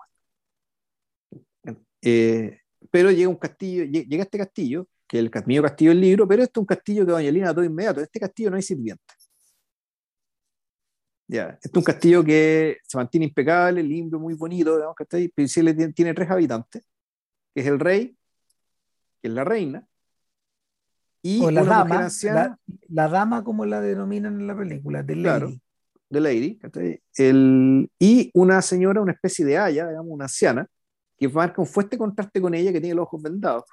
Eh, 2.03 2.61
pero 2.91 3.11
llega 3.11 3.27
a 3.27 3.31
un 3.31 3.37
castillo, 3.37 3.85
lle- 3.85 4.07
llega 4.07 4.23
a 4.23 4.25
este 4.25 4.39
castillo, 4.39 4.89
que 5.07 5.19
es 5.19 5.25
el 5.25 5.31
mismo 5.47 5.63
castillo 5.65 5.91
del 5.91 6.01
libro, 6.01 6.27
pero 6.29 6.43
este 6.43 6.59
es 6.59 6.61
un 6.61 6.67
castillo 6.67 7.07
que 7.07 7.13
Doña 7.13 7.31
Lina 7.31 7.55
todo 7.55 7.65
inmediato. 7.65 8.01
En 8.01 8.05
este 8.05 8.21
castillo 8.21 8.51
no 8.51 8.57
hay 8.57 8.63
sirviente. 8.63 9.03
Ya, 11.29 11.49
este 11.61 11.69
es 11.69 11.75
un 11.75 11.83
castillo 11.83 12.25
que 12.25 12.79
se 12.87 12.97
mantiene 12.97 13.27
impecable, 13.27 13.83
limpio, 13.83 14.19
muy 14.21 14.35
bonito, 14.35 14.77
digamos. 14.77 14.95
Pero 15.35 15.49
sí 15.49 15.63
le 15.63 15.75
tiene, 15.75 15.93
tiene 15.93 16.15
tres 16.15 16.31
habitantes, 16.31 16.85
que 17.55 17.61
es 17.61 17.67
el 17.67 17.81
rey, 17.81 18.17
que 19.21 19.29
es 19.29 19.35
la 19.35 19.43
reina, 19.43 19.85
y 21.23 21.43
o 21.43 21.51
la 21.51 21.63
una 21.63 21.79
mujer 21.79 21.89
dama, 21.93 22.05
anciana, 22.05 22.59
la, 22.67 22.77
la 22.89 23.09
dama 23.09 23.43
como 23.43 23.67
la 23.67 23.81
denominan 23.81 24.41
en 24.41 24.47
la 24.47 24.57
película, 24.57 25.03
de 25.03 25.15
Claro. 25.15 25.47
Lady. 25.49 25.61
De 26.09 26.21
Lady. 26.21 26.61
El, 27.17 27.91
y 27.99 28.31
una 28.35 28.63
señora, 28.63 29.01
una 29.01 29.13
especie 29.13 29.45
de 29.45 29.59
haya, 29.59 29.89
digamos, 29.89 30.13
una 30.13 30.25
anciana, 30.25 30.67
que 31.19 31.29
marca 31.29 31.61
un 31.61 31.67
fuerte 31.67 31.97
contraste 31.97 32.41
con 32.41 32.55
ella, 32.55 32.73
que 32.73 32.81
tiene 32.81 32.95
los 32.95 33.05
ojos 33.05 33.23
vendados. 33.23 33.65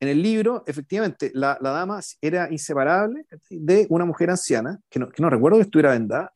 En 0.00 0.08
el 0.08 0.20
libro, 0.20 0.64
efectivamente, 0.66 1.30
la, 1.34 1.56
la 1.60 1.70
dama 1.70 2.00
era 2.20 2.50
inseparable 2.50 3.24
de 3.50 3.86
una 3.88 4.04
mujer 4.04 4.30
anciana, 4.30 4.80
que 4.90 4.98
no, 4.98 5.08
que 5.08 5.22
no 5.22 5.30
recuerdo 5.30 5.58
que 5.58 5.62
estuviera 5.62 5.90
vendada, 5.90 6.32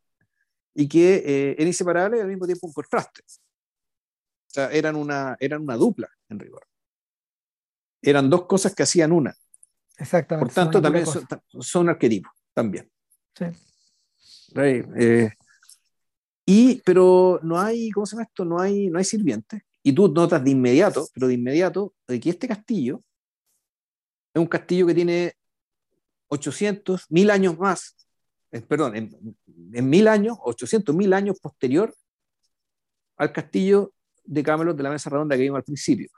y 0.73 0.89
que 0.89 1.17
eh, 1.17 1.57
era 1.59 1.67
inseparable 1.67 2.19
y 2.19 2.21
al 2.21 2.29
mismo 2.29 2.47
tiempo 2.47 2.67
un 2.67 2.73
contraste. 2.73 3.23
O 3.23 4.51
sea, 4.57 4.71
eran 4.71 4.95
una, 4.95 5.37
eran 5.41 5.63
una 5.63 5.75
dupla, 5.75 6.09
en 6.29 6.39
rigor. 6.39 6.67
Eran 8.03 8.31
dos 8.31 8.45
cosas 8.45 8.75
que 8.75 8.83
hacían 8.83 9.11
una. 9.11 9.35
Exactamente. 9.97 10.47
Por 10.47 10.55
tanto, 10.55 10.81
también 10.81 11.07
son, 11.07 11.27
son 11.61 11.89
arquetipos, 11.89 12.31
también. 12.53 12.91
Sí. 13.35 13.47
Right, 14.55 14.87
eh, 14.97 15.31
y, 16.45 16.81
pero 16.85 17.41
no 17.43 17.59
hay, 17.59 17.91
¿cómo 17.91 18.07
se 18.07 18.15
llama 18.17 18.25
esto? 18.25 18.45
No 18.45 18.61
hay, 18.61 18.89
no 18.89 18.99
hay 18.99 19.05
sirvientes. 19.05 19.63
Y 19.83 19.93
tú 19.93 20.09
notas 20.09 20.43
de 20.43 20.51
inmediato, 20.51 21.07
pero 21.13 21.29
de 21.29 21.35
inmediato, 21.35 21.95
de 22.07 22.21
que 22.21 22.31
este 22.31 22.49
castillo 22.49 23.03
es 24.33 24.41
un 24.41 24.47
castillo 24.47 24.87
que 24.87 24.95
tiene 24.95 25.33
800, 26.29 27.07
mil 27.11 27.31
años 27.31 27.59
más, 27.59 27.97
eh, 28.53 28.61
perdón, 28.61 28.97
en, 28.97 29.37
en 29.73 29.89
mil 29.89 30.09
años, 30.09 30.39
800, 30.41 30.95
mil 30.95 31.13
años 31.13 31.39
posterior 31.41 31.95
al 33.17 33.33
castillo 33.33 33.93
de 34.25 34.43
Camelot 34.43 34.77
de 34.77 34.83
la 34.83 34.91
mesa 34.91 35.11
redonda 35.11 35.37
que 35.37 35.43
vimos 35.43 35.59
al 35.59 35.65
principio. 35.65 36.11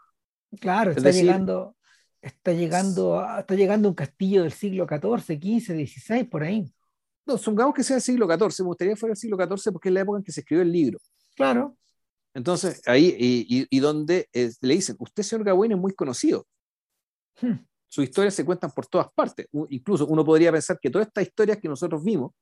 Claro, 0.61 0.91
está 0.91 1.11
llegando, 1.11 1.77
está 2.21 2.53
llegando, 2.53 3.25
está 3.39 3.55
llegando 3.55 3.89
un 3.89 3.95
castillo 3.95 4.43
del 4.43 4.53
siglo 4.53 4.87
XIV, 4.87 5.39
XV, 5.39 5.87
XVI, 5.87 6.25
por 6.25 6.43
ahí. 6.43 6.73
No, 7.29 7.37
supongamos 7.37 7.75
que 7.75 7.85
sea 7.85 7.97
el 7.97 8.03
siglo 8.03 8.27
XIV, 8.27 8.65
me 8.65 8.69
gustaría 8.69 8.95
que 8.95 8.97
fuera 8.99 9.13
el 9.13 9.19
siglo 9.19 9.37
XIV 9.37 9.71
porque 9.71 9.91
es 9.91 9.93
la 9.93 10.01
época 10.01 10.19
en 10.19 10.25
que 10.25 10.33
se 10.33 10.41
escribió 10.41 10.63
el 10.63 10.73
libro. 10.73 10.99
Claro. 11.37 11.77
Entonces, 12.33 12.81
ahí, 12.87 13.15
y, 13.19 13.67
y, 13.69 13.81
donde 13.81 14.31
le 14.33 14.75
dicen, 14.75 14.97
usted, 14.99 15.23
señor 15.23 15.45
Gawain, 15.45 15.73
es 15.73 15.79
muy 15.79 15.93
conocido. 15.93 16.47
Hmm. 17.39 17.57
Sus 17.87 18.05
historias 18.05 18.35
se 18.35 18.47
cuentan 18.47 18.71
por 18.71 18.87
todas 18.87 19.09
partes. 19.13 19.47
incluso 19.69 20.07
uno 20.07 20.25
podría 20.25 20.51
pensar 20.51 20.79
que 20.81 20.89
todas 20.89 21.07
estas 21.07 21.27
historias 21.27 21.59
que 21.59 21.69
nosotros 21.69 22.03
vimos, 22.03 22.33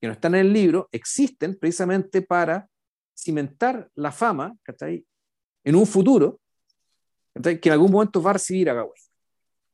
que 0.00 0.06
no 0.06 0.12
están 0.12 0.36
en 0.36 0.42
el 0.42 0.52
libro, 0.52 0.88
existen 0.92 1.58
precisamente 1.58 2.22
para 2.22 2.68
cimentar 3.18 3.90
la 3.96 4.12
fama, 4.12 4.54
¿cachai? 4.62 5.04
En 5.64 5.74
un 5.74 5.86
futuro, 5.86 6.38
¿cachai? 7.34 7.60
Que 7.60 7.68
en 7.68 7.72
algún 7.72 7.90
momento 7.90 8.22
va 8.22 8.30
a 8.30 8.34
recibir 8.34 8.70
a 8.70 8.74
Gawain. 8.74 9.02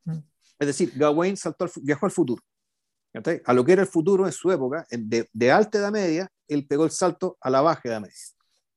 Hmm. 0.06 0.22
Es 0.58 0.66
decir, 0.66 0.92
Gawain 0.96 1.36
saltó 1.36 1.66
viajó 1.82 2.06
al 2.06 2.12
futuro. 2.12 2.42
¿Cachai? 3.12 3.42
A 3.44 3.52
lo 3.52 3.64
que 3.64 3.72
era 3.72 3.82
el 3.82 3.88
futuro 3.88 4.26
en 4.26 4.32
su 4.32 4.50
época, 4.50 4.86
de, 4.90 5.28
de 5.32 5.52
alta 5.52 5.78
edad 5.78 5.92
media, 5.92 6.30
él 6.48 6.66
pegó 6.66 6.84
el 6.84 6.90
salto 6.90 7.36
a 7.40 7.50
la 7.50 7.60
baja 7.60 7.82
edad 7.84 8.00
media 8.00 8.14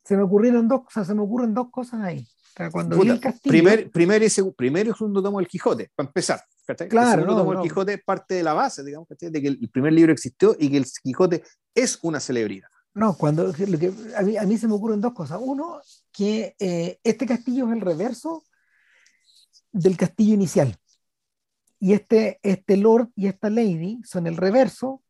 se 0.06 0.16
me 0.16 0.24
ocurrieron 0.24 0.68
dos 0.68 0.84
cosas, 0.86 1.07
se 1.07 1.16
me 1.16 1.22
ocurren 1.22 1.53
dos 1.53 1.70
cosas 1.72 2.02
ahí. 2.02 2.28
cuando 2.72 3.02
el 3.02 3.20
castillo, 3.20 3.52
primer, 3.52 3.91
primer, 3.91 4.24
y 4.24 4.30
primero 4.56 4.91
y 4.91 4.94
segundo 4.94 5.22
tomo 5.22 5.40
del 5.40 5.48
Quijote, 5.48 5.91
para 5.95 6.07
empezar. 6.07 6.44
Claro, 6.90 7.10
el 7.10 7.20
segundo 7.20 7.38
tomo 7.38 7.52
del 7.53 7.64
Quijote 7.64 7.98
parte 7.98 8.36
de 8.36 8.44
la 8.44 8.53
base, 8.53 8.84
digamos, 8.84 9.07
de 9.10 9.41
que 9.41 9.48
el 9.48 9.70
primer 9.70 9.94
libro 9.94 10.14
existió 10.14 10.56
y 10.57 10.70
que 10.70 10.78
el 10.78 10.86
Quijote 11.03 11.44
es 11.74 11.99
una 12.03 12.20
celebridad. 12.20 12.68
No, 12.94 13.16
cuando 13.16 13.48
lo 13.48 13.53
que, 13.53 13.91
a, 14.16 14.45
mí, 14.45 14.57
se 14.57 14.68
me 14.68 14.76
ocurren 14.76 15.02
dos 15.02 15.14
cosas. 15.14 15.40
Uno, 15.41 15.82
que 16.14 16.56
eh, 16.60 16.99
este 17.03 17.26
castillo 17.26 17.68
es 17.68 17.74
el 17.74 17.82
reverso 17.82 18.44
del 19.72 19.98
castillo 19.98 20.36
inicial. 20.36 20.78
Y 21.80 21.93
este, 21.93 22.39
este 22.41 22.77
lord 22.77 23.10
y 23.15 23.27
esta 23.27 23.49
lady 23.49 24.02
son 24.03 24.27
el 24.27 24.38
reverso 24.38 25.03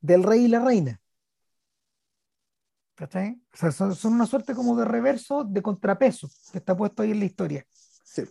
del 0.00 0.22
rey 0.22 0.44
y 0.44 0.48
la 0.48 0.60
reina. 0.60 1.00
¿Cachai? 2.94 3.40
O 3.52 3.56
sea, 3.56 3.72
son, 3.72 4.12
una 4.12 4.26
suerte 4.26 4.54
como 4.54 4.76
de 4.76 4.84
reverso 4.84 5.44
de 5.44 5.60
contrapeso 5.60 6.30
que 6.52 6.58
está 6.58 6.76
puesto 6.76 7.02
ahí 7.02 7.10
en 7.10 7.18
la 7.18 7.24
historia. 7.24 7.66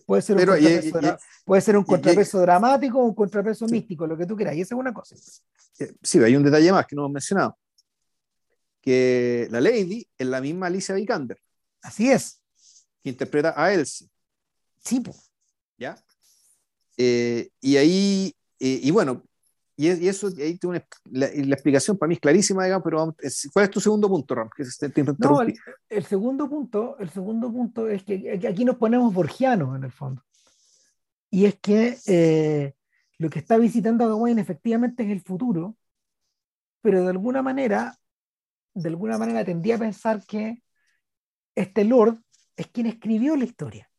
puede, 0.05 0.21
ser 0.21 0.37
un 0.37 0.45
contrapeso, 0.45 1.17
puede 1.43 1.61
ser 1.61 1.77
un 1.77 1.83
contrapeso 1.83 2.39
dramático 2.39 2.99
o 2.99 3.05
un 3.05 3.15
contrapeso 3.15 3.67
místico, 3.67 4.07
lo 4.07 4.17
que 4.17 4.25
tú 4.25 4.37
quieras, 4.37 4.55
y 4.55 4.61
esa 4.61 4.75
es 4.75 4.79
una 4.79 4.93
cosa. 4.93 5.15
Sí, 6.01 6.19
hay 6.19 6.35
un 6.35 6.43
detalle 6.43 6.71
más 6.71 6.85
que 6.85 6.95
no 6.95 7.01
hemos 7.03 7.13
mencionado. 7.13 7.57
Que 8.79 9.47
la 9.49 9.59
Lady 9.59 10.07
es 10.17 10.27
la 10.27 10.39
misma 10.39 10.67
Alicia 10.67 10.95
Vikander. 10.95 11.39
Así 11.81 12.09
es. 12.09 12.41
Que 13.01 13.09
interpreta 13.09 13.53
a 13.55 13.73
Elsie. 13.73 14.09
Sí, 14.83 14.99
pues. 14.99 15.31
¿Ya? 15.77 15.97
Eh, 16.97 17.49
y 17.59 17.77
ahí, 17.77 18.35
eh, 18.59 18.79
y 18.83 18.91
bueno, 18.91 19.23
y, 19.75 20.07
eso, 20.07 20.27
ahí 20.27 20.57
tengo 20.59 20.75
la, 21.05 21.25
explicación 21.25 21.97
para 21.97 22.07
mí 22.07 22.13
es 22.13 22.19
clarísima, 22.19 22.63
digamos, 22.63 22.83
pero 22.83 23.15
¿cuál 23.51 23.65
es 23.65 23.71
tu 23.71 23.79
segundo 23.79 24.07
punto, 24.07 24.35
Ram? 24.35 24.49
no, 25.17 25.41
el, 25.89 26.05
segundo 26.05 26.47
punto, 26.47 26.97
el 26.99 27.09
segundo 27.09 27.51
punto 27.51 27.87
es 27.89 28.03
que, 28.03 28.39
aquí 28.47 28.65
nos 28.65 28.77
ponemos 28.77 29.11
borgianos 29.13 29.75
en 29.75 29.83
el 29.83 29.91
fondo. 29.91 30.23
Y 31.31 31.45
es 31.45 31.55
que 31.59 31.97
eh, 32.05 32.75
lo 33.17 33.29
que 33.31 33.39
está 33.39 33.57
visitando 33.57 34.07
Gawain 34.07 34.37
efectivamente 34.37 35.03
es 35.03 35.09
el 35.09 35.21
futuro, 35.21 35.75
pero 36.81 37.01
de 37.01 37.09
alguna 37.09 37.41
manera, 37.41 37.97
de 38.75 38.89
alguna 38.89 39.17
manera 39.17 39.43
tendría 39.43 39.77
a 39.77 39.79
pensar 39.79 40.23
que 40.23 40.61
este 41.55 41.83
Lord 41.83 42.19
es 42.55 42.67
quien 42.67 42.85
escribió 42.85 43.35
la 43.35 43.45
historia. 43.45 43.89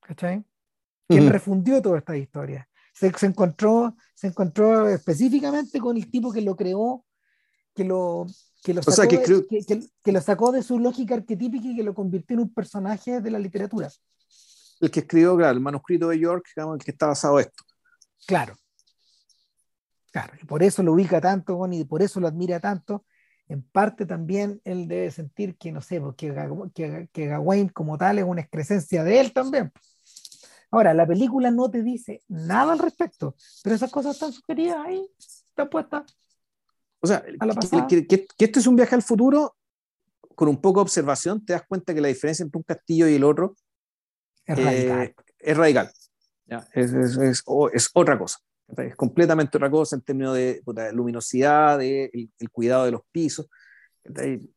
¿Cachai? 0.00 0.44
Quien 1.08 1.28
refundió 1.30 1.82
toda 1.82 1.98
esta 1.98 2.16
historia 2.16 2.68
se, 2.94 3.26
encontró, 3.26 3.96
se 4.14 4.28
encontró 4.28 4.88
específicamente 4.88 5.80
con 5.80 5.96
el 5.96 6.10
tipo 6.10 6.32
que 6.32 6.40
lo 6.40 6.56
creó, 6.56 7.04
que 7.74 7.84
lo, 7.84 8.26
que 8.62 8.72
lo, 8.72 8.82
sacó, 8.82 9.16
de, 9.16 9.88
que, 10.02 10.12
lo 10.12 10.20
sacó 10.20 10.52
de 10.52 10.62
su 10.62 10.78
lógica 10.78 11.16
arquetípica 11.16 11.66
y 11.66 11.76
que 11.76 11.82
lo 11.82 11.92
convirtió 11.92 12.34
en 12.34 12.42
un 12.44 12.54
personaje 12.54 13.20
de 13.20 13.30
la 13.30 13.38
literatura. 13.38 13.90
El 14.80 14.90
que 14.90 15.00
escribió, 15.00 15.36
claro, 15.36 15.54
el 15.54 15.60
manuscrito 15.60 16.08
de 16.08 16.20
York, 16.20 16.46
el 16.56 16.84
que 16.84 16.92
está 16.92 17.06
basado 17.06 17.40
esto. 17.40 17.64
Claro. 18.26 18.54
Claro, 20.12 20.34
y 20.40 20.46
por 20.46 20.62
eso 20.62 20.82
lo 20.84 20.92
ubica 20.92 21.20
tanto, 21.20 21.66
y 21.72 21.84
por 21.84 22.00
eso 22.00 22.20
lo 22.20 22.28
admira 22.28 22.60
tanto. 22.60 23.04
En 23.48 23.62
parte 23.62 24.06
también 24.06 24.60
él 24.64 24.86
debe 24.86 25.10
sentir 25.10 25.56
que, 25.56 25.72
no 25.72 25.80
sé, 25.80 26.00
porque 26.00 26.32
que, 26.72 27.08
que 27.12 27.26
Gawain 27.26 27.68
como 27.68 27.98
tal 27.98 28.18
es 28.18 28.24
una 28.24 28.40
excrescencia 28.40 29.02
de 29.02 29.20
él 29.20 29.32
también. 29.32 29.72
Ahora, 30.74 30.92
la 30.92 31.06
película 31.06 31.52
no 31.52 31.70
te 31.70 31.84
dice 31.84 32.22
nada 32.26 32.72
al 32.72 32.80
respecto, 32.80 33.36
pero 33.62 33.76
esas 33.76 33.92
cosas 33.92 34.14
están 34.14 34.32
sugeridas 34.32 34.78
ahí, 34.84 35.06
están 35.18 35.70
puestas. 35.70 36.16
O 36.98 37.06
sea, 37.06 37.24
que, 37.88 38.06
que, 38.08 38.26
este 38.38 38.58
es 38.58 38.66
un 38.66 38.74
viaje 38.74 38.96
al 38.96 39.02
futuro, 39.02 39.54
con 40.34 40.48
un 40.48 40.60
poco 40.60 40.80
de 40.80 40.82
observación, 40.82 41.44
te 41.44 41.52
das 41.52 41.62
cuenta 41.68 41.94
que 41.94 42.00
la 42.00 42.08
diferencia 42.08 42.42
entre 42.42 42.58
un 42.58 42.64
castillo 42.64 43.06
y 43.06 43.14
el 43.14 43.22
otro 43.22 43.54
es 44.46 44.58
radical. 44.58 45.02
Eh, 45.02 45.14
es, 45.38 45.56
radical. 45.56 45.90
Es, 46.72 46.92
es, 46.92 47.44
es, 47.72 47.90
otra 47.94 48.18
cosa. 48.18 48.38
Es 48.76 48.96
completamente 48.96 49.56
otra 49.56 49.70
cosa 49.70 49.94
en 49.94 50.02
términos 50.02 50.34
de, 50.34 50.60
luminosidad, 50.92 51.78
de 51.78 52.10
el, 52.12 52.50
cuidado 52.50 52.86
de 52.86 52.90
los 52.90 53.02
pisos, 53.12 53.48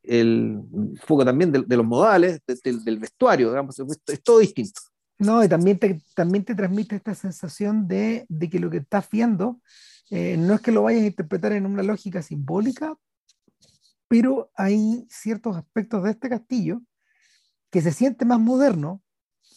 el 0.01 0.63
foco 1.05 1.23
también 1.23 1.51
de, 1.51 1.77
los 1.77 1.85
modales, 1.85 2.41
del 2.63 2.97
vestuario, 2.97 3.49
digamos, 3.49 3.77
es 4.07 4.23
todo 4.23 4.39
distinto. 4.39 4.81
No, 5.19 5.43
y 5.43 5.49
también 5.49 5.79
te, 5.79 6.01
también 6.15 6.45
te 6.45 6.53
transmite 6.55 6.95
esta 6.95 7.15
sensación 7.15 7.87
de, 7.87 8.25
de 8.29 8.49
que 8.49 8.59
lo 8.59 8.69
que 8.69 8.77
estás 8.77 9.09
viendo 9.09 9.61
eh, 10.09 10.37
no 10.37 10.53
es 10.53 10.61
que 10.61 10.71
lo 10.71 10.83
vayas 10.83 11.03
a 11.03 11.07
interpretar 11.07 11.51
en 11.53 11.65
una 11.65 11.83
lógica 11.83 12.21
simbólica, 12.21 12.97
pero 14.07 14.51
hay 14.55 15.05
ciertos 15.09 15.57
aspectos 15.57 16.03
de 16.03 16.11
este 16.11 16.29
castillo 16.29 16.81
que 17.69 17.81
se 17.81 17.91
siente 17.91 18.23
más 18.25 18.39
moderno, 18.39 19.01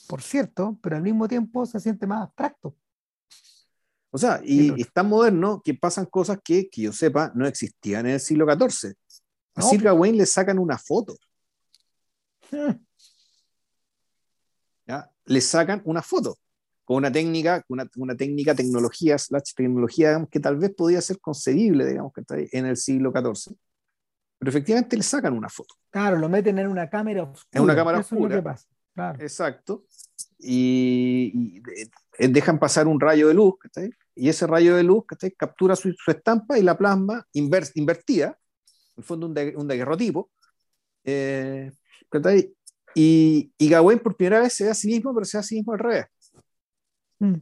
por 0.09 0.23
cierto, 0.23 0.79
pero 0.83 0.97
al 0.97 1.03
mismo 1.03 1.29
tiempo 1.29 1.67
se 1.67 1.79
siente 1.79 2.07
más 2.07 2.23
abstracto. 2.23 2.77
O 4.11 4.19
sea, 4.19 4.41
y 4.45 4.81
es 4.81 4.93
tan 4.93 5.09
moderno 5.09 5.63
que 5.65 5.75
pasan 5.75 6.07
cosas 6.07 6.39
que, 6.43 6.69
que 6.69 6.83
yo 6.83 6.93
sepa, 6.93 7.31
no 7.37 7.47
existían 7.47 8.07
en 8.07 8.15
el 8.15 8.21
siglo 8.21 8.45
XIV. 8.45 8.95
A 9.55 9.63
Sir 9.63 9.83
Gawain 9.83 10.17
le 10.17 10.27
sacan 10.27 10.59
una 10.59 10.79
foto. 10.79 11.15
Le 15.31 15.41
sacan 15.41 15.81
una 15.85 16.03
foto 16.03 16.39
con 16.85 16.97
una 16.97 17.13
técnica, 17.13 17.65
una, 17.69 17.89
una 17.99 18.17
técnica, 18.17 18.53
tecnología, 18.53 19.17
slash 19.17 19.55
tecnología, 19.55 20.27
que 20.29 20.41
tal 20.41 20.57
vez 20.57 20.75
podía 20.75 21.01
ser 21.01 21.21
concebible, 21.21 21.87
digamos, 21.87 22.13
que 22.13 22.49
en 22.51 22.67
el 22.67 22.77
siglo 22.77 23.13
XIV. 23.13 23.55
Pero 24.41 24.51
efectivamente 24.51 24.97
le 24.97 25.05
sacan 25.05 25.35
una 25.35 25.49
foto. 25.49 25.77
Claro, 25.91 26.19
lo 26.19 26.29
meten 26.29 26.59
en 26.59 26.67
una 26.67 26.91
cámara 26.91 27.23
oscura. 27.23 27.47
En 27.53 27.63
una 27.63 27.77
cámara 27.77 28.01
oscura. 28.01 28.57
Exacto. 29.21 29.85
Y, 30.39 31.63
dejan 32.19 32.59
pasar 32.59 32.89
un 32.89 32.99
rayo 32.99 33.29
de 33.29 33.35
luz, 33.35 33.55
y 34.17 34.29
ese 34.29 34.49
rayo 34.49 34.75
de 34.75 34.83
luz 34.83 35.05
captura 35.37 35.77
su, 35.77 35.95
estampa 36.09 36.59
y 36.59 36.63
la 36.63 36.77
plasma 36.77 37.25
invertida, 37.35 38.27
en 38.27 38.95
el 38.97 39.05
fondo 39.05 39.27
un, 39.27 39.35
de, 39.35 39.55
un 39.57 39.69
daguerrotipo, 39.69 40.31
eh, 41.05 41.71
y, 42.95 43.53
y 43.59 43.69
Gawain 43.69 43.99
por 43.99 44.17
primera 44.17 44.41
vez 44.41 44.55
se 44.55 44.65
ve 44.65 44.71
a 44.71 44.75
sí 44.75 44.89
mismo, 44.89 45.15
pero 45.15 45.25
se 45.25 45.37
ve 45.37 45.41
a 45.41 45.45
sí 45.45 45.55
mismo 45.57 45.73
al 45.73 45.79
revés. 45.79 46.07
Mm. 47.19 47.37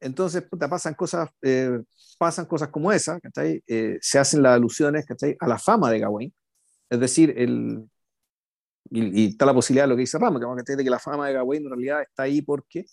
Entonces, 0.00 0.44
pasan 0.70 0.94
cosas, 0.94 1.30
eh, 1.42 1.80
pasan 2.18 2.46
cosas 2.46 2.68
como 2.68 2.92
esa, 2.92 3.18
eh, 3.66 3.98
se 4.00 4.18
hacen 4.18 4.42
las 4.42 4.54
alusiones 4.54 5.06
a 5.40 5.48
la 5.48 5.58
fama 5.58 5.90
de 5.90 6.00
Gawain. 6.00 6.34
Es 6.90 7.00
decir, 7.00 7.34
el, 7.36 7.88
y, 8.90 9.28
está 9.28 9.46
la 9.46 9.54
posibilidad 9.54 9.84
de 9.84 9.88
lo 9.88 9.96
que 9.96 10.00
dice 10.00 10.18
Ramos, 10.18 10.40
de 10.64 10.84
que 10.84 10.90
la 10.90 10.98
fama 10.98 11.26
de 11.26 11.34
Gawain 11.34 11.62
en 11.62 11.70
realidad 11.70 12.02
está 12.02 12.24
ahí 12.24 12.42
porque 12.42 12.84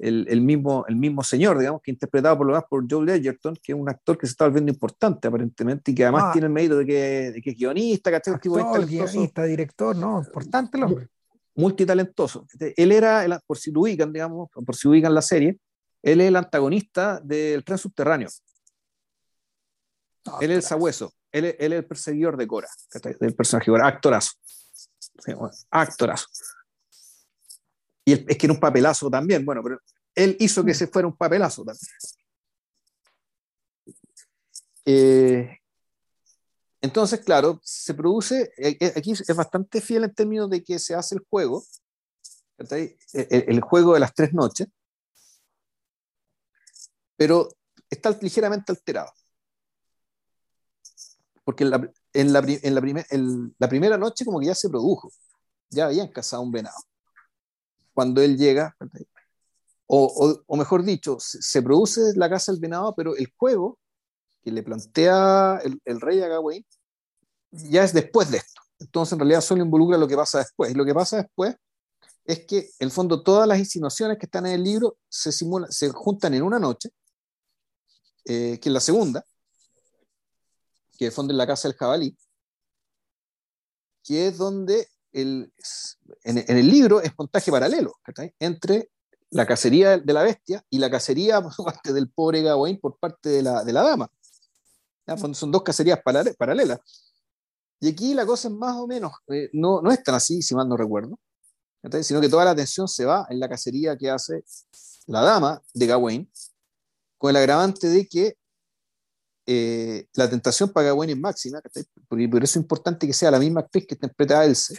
el, 0.00 0.40
mismo, 0.40 0.84
el 0.88 0.96
mismo 0.96 1.22
señor, 1.22 1.58
digamos, 1.58 1.82
que 1.82 1.90
interpretado 1.90 2.38
por 2.38 2.46
lo 2.46 2.54
más 2.54 2.64
por 2.64 2.84
Joe 2.90 3.14
Edgerton, 3.14 3.54
que 3.62 3.72
es 3.72 3.78
un 3.78 3.88
actor 3.88 4.16
que 4.16 4.26
se 4.26 4.32
está 4.32 4.46
volviendo 4.46 4.72
importante 4.72 5.28
aparentemente 5.28 5.90
y 5.90 5.94
que 5.94 6.04
además 6.04 6.24
ah. 6.26 6.32
tiene 6.32 6.46
el 6.46 6.52
mérito 6.52 6.78
de 6.78 6.86
que, 6.86 7.32
de 7.32 7.42
que 7.42 7.50
es 7.50 7.56
guionista, 7.56 8.10
Actor, 8.10 8.86
guionista, 8.86 9.44
director, 9.44 9.94
¿no? 9.96 10.20
Importante 10.20 10.78
el 10.78 10.84
hombre. 10.84 11.08
Multitalentoso. 11.54 12.46
Él 12.58 12.92
era, 12.92 13.40
por 13.46 13.58
si 13.58 13.70
lo 13.70 13.82
ubican, 13.82 14.12
digamos, 14.12 14.48
por 14.50 14.74
si 14.74 14.88
ubican 14.88 15.14
la 15.14 15.22
serie, 15.22 15.58
él 16.02 16.20
es 16.20 16.28
el 16.28 16.36
antagonista 16.36 17.20
del 17.22 17.62
tren 17.64 17.78
subterráneo. 17.78 18.28
él 20.40 20.50
es 20.50 20.56
el 20.56 20.62
sabueso, 20.62 21.12
él, 21.30 21.44
es 21.44 21.56
el 21.58 21.84
perseguidor 21.84 22.36
de 22.36 22.46
Cora, 22.46 22.68
del 23.20 23.34
personaje 23.34 23.70
Cora, 23.70 23.86
actorazo. 23.86 24.32
actorazo. 25.70 26.26
Y 28.04 28.12
es 28.12 28.38
que 28.38 28.46
era 28.46 28.54
un 28.54 28.60
papelazo 28.60 29.10
también, 29.10 29.44
bueno, 29.44 29.62
pero 29.62 29.78
él 30.14 30.36
hizo 30.40 30.64
que 30.64 30.72
mm. 30.72 30.74
se 30.74 30.86
fuera 30.86 31.08
un 31.08 31.16
papelazo 31.16 31.64
también. 31.64 31.86
Eh, 34.84 35.58
Entonces, 36.82 37.20
claro, 37.20 37.60
se 37.62 37.92
produce, 37.92 38.52
eh, 38.56 38.76
eh, 38.80 38.92
aquí 38.96 39.12
es 39.12 39.36
bastante 39.36 39.80
fiel 39.82 40.04
en 40.04 40.14
términos 40.14 40.48
de 40.48 40.62
que 40.64 40.78
se 40.78 40.94
hace 40.94 41.14
el 41.14 41.26
juego, 41.28 41.62
el, 42.56 42.96
el 43.12 43.60
juego 43.60 43.94
de 43.94 44.00
las 44.00 44.14
tres 44.14 44.32
noches, 44.32 44.66
pero 47.16 47.48
está 47.90 48.16
ligeramente 48.22 48.72
alterado. 48.72 49.12
Porque 51.44 51.64
en 51.64 51.70
la, 51.70 51.92
en 52.14 52.32
la, 52.32 52.38
en 52.46 52.74
la, 52.74 53.52
la 53.58 53.68
primera 53.68 53.98
noche 53.98 54.24
como 54.24 54.40
que 54.40 54.46
ya 54.46 54.54
se 54.54 54.70
produjo, 54.70 55.10
ya 55.68 55.86
habían 55.86 56.08
cazado 56.08 56.42
un 56.42 56.50
venado. 56.50 56.78
Cuando 58.00 58.22
él 58.22 58.38
llega, 58.38 58.74
o, 59.86 60.42
o, 60.46 60.56
mejor 60.56 60.82
dicho, 60.84 61.18
se, 61.20 61.60
produce 61.60 62.00
la 62.16 62.30
caza 62.30 62.50
del 62.50 62.58
venado, 62.58 62.94
pero 62.94 63.14
el 63.14 63.30
juego 63.36 63.78
que 64.42 64.50
le 64.50 64.62
plantea 64.62 65.60
el, 65.62 65.78
el 65.84 66.00
rey 66.00 66.22
a 66.22 66.28
Gawain 66.28 66.64
ya 67.50 67.84
es 67.84 67.92
después 67.92 68.30
de 68.30 68.38
esto. 68.38 68.62
Entonces, 68.78 69.12
en 69.12 69.18
realidad, 69.18 69.42
solo 69.42 69.62
involucra 69.62 69.98
lo 69.98 70.08
que 70.08 70.16
pasa 70.16 70.38
después. 70.38 70.70
Y 70.70 70.74
lo 70.74 70.86
que 70.86 70.94
pasa 70.94 71.18
después 71.18 71.56
es 72.24 72.46
que, 72.46 72.58
en 72.60 72.70
el 72.78 72.90
fondo, 72.90 73.22
todas 73.22 73.46
las 73.46 73.58
insinuaciones 73.58 74.16
que 74.16 74.24
están 74.24 74.46
en 74.46 74.52
el 74.52 74.64
libro 74.64 74.96
se, 75.06 75.30
simulan, 75.30 75.70
se 75.70 75.90
juntan 75.90 76.32
en 76.32 76.42
una 76.42 76.58
noche, 76.58 76.88
eh, 78.24 78.58
que 78.58 78.70
es 78.70 78.72
la 78.72 78.80
segunda, 78.80 79.22
que 80.96 81.08
es 81.08 81.18
en 81.18 81.36
la 81.36 81.46
casa 81.46 81.68
del 81.68 81.76
jabalí, 81.76 82.16
que 84.02 84.28
es 84.28 84.38
donde 84.38 84.88
el, 85.12 85.52
en, 86.24 86.56
el 86.56 86.70
libro 86.70 87.00
es 87.00 87.12
montaje 87.18 87.50
paralelo 87.50 87.94
entre 88.38 88.90
la 89.30 89.46
cacería 89.46 89.98
de 89.98 90.12
la 90.12 90.22
bestia 90.22 90.64
y 90.70 90.78
la 90.78 90.90
cacería 90.90 91.40
por 91.42 91.54
parte 91.64 91.92
del 91.92 92.10
pobre 92.10 92.42
Gawain 92.42 92.78
por 92.80 92.98
parte 92.98 93.28
de 93.28 93.42
la, 93.42 93.64
de 93.64 93.72
la 93.72 93.82
dama. 93.82 94.10
Son 95.32 95.50
dos 95.50 95.62
cacerías 95.62 96.00
paralelas. 96.38 96.78
Y 97.80 97.88
aquí 97.88 98.14
la 98.14 98.26
cosa 98.26 98.48
es 98.48 98.54
más 98.54 98.76
o 98.76 98.86
menos, 98.86 99.12
eh, 99.28 99.48
no, 99.54 99.80
no 99.80 99.90
es 99.90 100.02
tan 100.04 100.14
así, 100.14 100.42
si 100.42 100.54
mal 100.54 100.68
no 100.68 100.76
recuerdo, 100.76 101.18
sino 102.02 102.20
que 102.20 102.28
toda 102.28 102.44
la 102.44 102.50
atención 102.50 102.86
se 102.86 103.06
va 103.06 103.26
en 103.30 103.40
la 103.40 103.48
cacería 103.48 103.96
que 103.96 104.10
hace 104.10 104.44
la 105.06 105.22
dama 105.22 105.62
de 105.72 105.86
Gawain, 105.86 106.30
con 107.16 107.30
el 107.30 107.36
agravante 107.36 107.88
de 107.88 108.06
que 108.06 108.36
eh, 109.52 110.06
la 110.14 110.30
tentación 110.30 110.72
para 110.72 110.86
Gawain 110.86 111.10
es 111.10 111.18
máxima, 111.18 111.60
porque 112.08 112.28
por 112.28 112.44
eso 112.44 112.56
es 112.56 112.62
importante 112.62 113.04
que 113.04 113.12
sea 113.12 113.32
la 113.32 113.40
misma 113.40 113.62
actriz 113.62 113.84
que 113.84 113.96
interpreta 113.96 114.38
a 114.38 114.44
Elsa, 114.44 114.74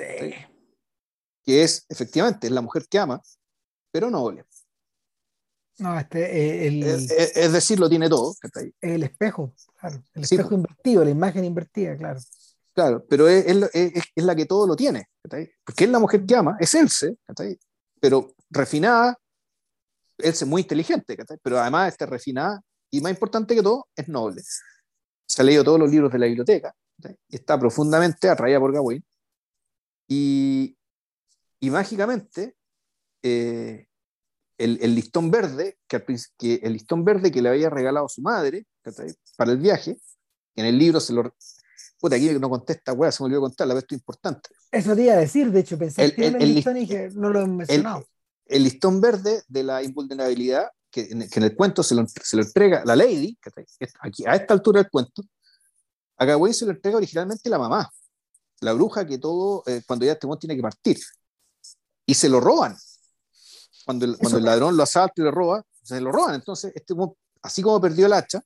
que 1.44 1.64
es 1.64 1.86
efectivamente 1.90 2.48
es 2.48 2.54
la 2.54 2.62
mujer 2.62 2.86
que 2.90 2.98
ama, 2.98 3.22
pero 3.92 4.10
noble. 4.10 4.46
No, 5.80 6.00
este, 6.00 6.68
eh, 6.68 7.08
es, 7.36 7.52
decir, 7.52 7.82
lo 7.82 7.90
tiene 7.90 8.08
todo. 8.08 8.34
El 8.80 9.04
espejo, 9.04 9.54
claro. 9.78 10.02
El 10.14 10.24
espejo 10.24 10.54
invertido, 10.54 11.04
la 11.04 11.10
imagen 11.10 11.44
invertida, 11.44 11.98
claro. 11.98 12.22
Claro, 12.74 13.06
pero 13.10 13.28
es, 13.28 13.46
es, 13.74 14.24
la 14.24 14.34
que 14.34 14.46
todo 14.46 14.68
lo 14.68 14.78
tiene, 14.78 15.10
porque 15.22 15.84
es 15.84 15.90
la 15.90 16.00
mujer 16.00 16.26
que 16.26 16.36
ama, 16.36 16.56
es 16.62 16.74
Else, 16.74 17.18
pero 18.00 18.34
refinada, 18.50 19.20
Else 20.18 20.46
es 20.46 20.50
muy 20.50 20.62
inteligente, 20.62 21.18
pero 21.44 21.60
además 21.60 21.90
está 21.90 22.06
refinada 22.06 22.62
y 22.92 23.02
más 23.02 23.12
importante 23.12 23.56
que 23.56 23.64
todo, 23.64 23.88
es 23.96 24.08
noble. 24.08 24.42
Se 25.26 25.42
ha 25.42 25.46
leído 25.46 25.64
todos 25.64 25.80
los 25.80 25.90
libros 25.90 26.12
de 26.12 26.20
la 26.20 26.26
biblioteca 26.28 26.76
y 27.28 27.36
está 27.36 27.60
profundamente 27.60 28.30
atraída 28.30 28.60
por 28.60 28.74
Gawain 28.74 29.04
y, 30.08 30.78
y 31.60 31.70
mágicamente 31.70 32.56
eh, 33.24 33.88
el, 34.58 34.78
el, 34.82 34.94
listón 34.94 35.32
verde, 35.32 35.80
que, 35.88 36.04
que, 36.38 36.56
el 36.62 36.74
listón 36.74 37.04
verde 37.04 37.32
que 37.32 37.42
le 37.42 37.50
había 37.50 37.70
regalado 37.70 38.08
su 38.08 38.22
madre 38.22 38.68
para 39.36 39.52
el 39.52 39.58
viaje, 39.58 39.98
en 40.56 40.66
el 40.66 40.78
libro 40.78 41.00
se 41.00 41.14
lo, 41.14 41.34
Puta, 42.02 42.16
aquí 42.16 42.32
no 42.32 42.50
contesta, 42.50 42.94
weá, 42.94 43.12
se 43.12 43.22
me 43.22 43.26
olvidó 43.26 43.42
contar, 43.42 43.68
la 43.68 43.76
vez 43.76 43.84
esto 43.84 43.94
importante. 43.94 44.50
Eso 44.72 44.96
te 44.96 45.04
iba 45.04 45.14
a 45.14 45.18
decir, 45.18 45.52
de 45.52 45.60
hecho, 45.60 45.78
pensé 45.78 46.04
el, 46.04 46.16
que 46.16 46.28
el, 46.28 46.42
el 46.42 46.56
listón 46.56 46.78
y 46.78 46.88
que 46.88 47.10
no 47.14 47.30
lo 47.30 47.42
he 47.42 47.48
mencionado. 47.48 48.04
El, 48.48 48.64
listón 48.64 49.00
verde 49.00 49.44
de 49.48 49.64
la 49.64 49.84
invulnerabilidad, 49.84 50.72
que 50.92 51.08
en, 51.10 51.30
que 51.30 51.40
en 51.40 51.44
el 51.44 51.56
cuento 51.56 51.82
se 51.82 51.96
lo, 51.96 52.06
se 52.08 52.36
lo, 52.36 52.44
entrega 52.44 52.84
la 52.86 52.96
Lady, 52.96 53.38
aquí, 54.02 54.26
a 54.28 54.36
esta 54.36 54.54
altura 54.54 54.82
del 54.82 54.92
cuento, 54.92 55.24
a 56.18 56.26
Gawain 56.26 56.54
se 56.54 56.66
lo 56.66 56.72
entrega 56.72 56.98
originalmente 56.98 57.50
la 57.50 57.58
mamá, 57.58 57.90
la 58.60 58.74
bruja 58.74 59.06
que 59.08 59.18
todo, 59.18 59.64
eh, 59.66 59.82
cuando 59.88 60.06
ya 60.06 60.12
este 60.12 60.28
tiene 60.40 60.56
que 60.56 60.62
partir. 60.62 61.00
Y 62.06 62.14
se 62.14 62.30
lo 62.30 62.40
roban. 62.40 62.78
Cuando 63.86 64.06
el, 64.06 64.18
cuando 64.18 64.38
el 64.38 64.44
ladrón 64.44 64.78
lo 64.78 64.84
asalta 64.84 65.14
y 65.18 65.22
lo 65.22 65.32
roba, 65.32 65.64
se 65.82 66.00
lo 66.00 66.12
roban. 66.12 66.36
Entonces, 66.36 66.72
este 66.76 66.94
así 67.42 67.62
como 67.62 67.82
perdió 67.82 68.06
el 68.06 68.14
hacha, 68.14 68.44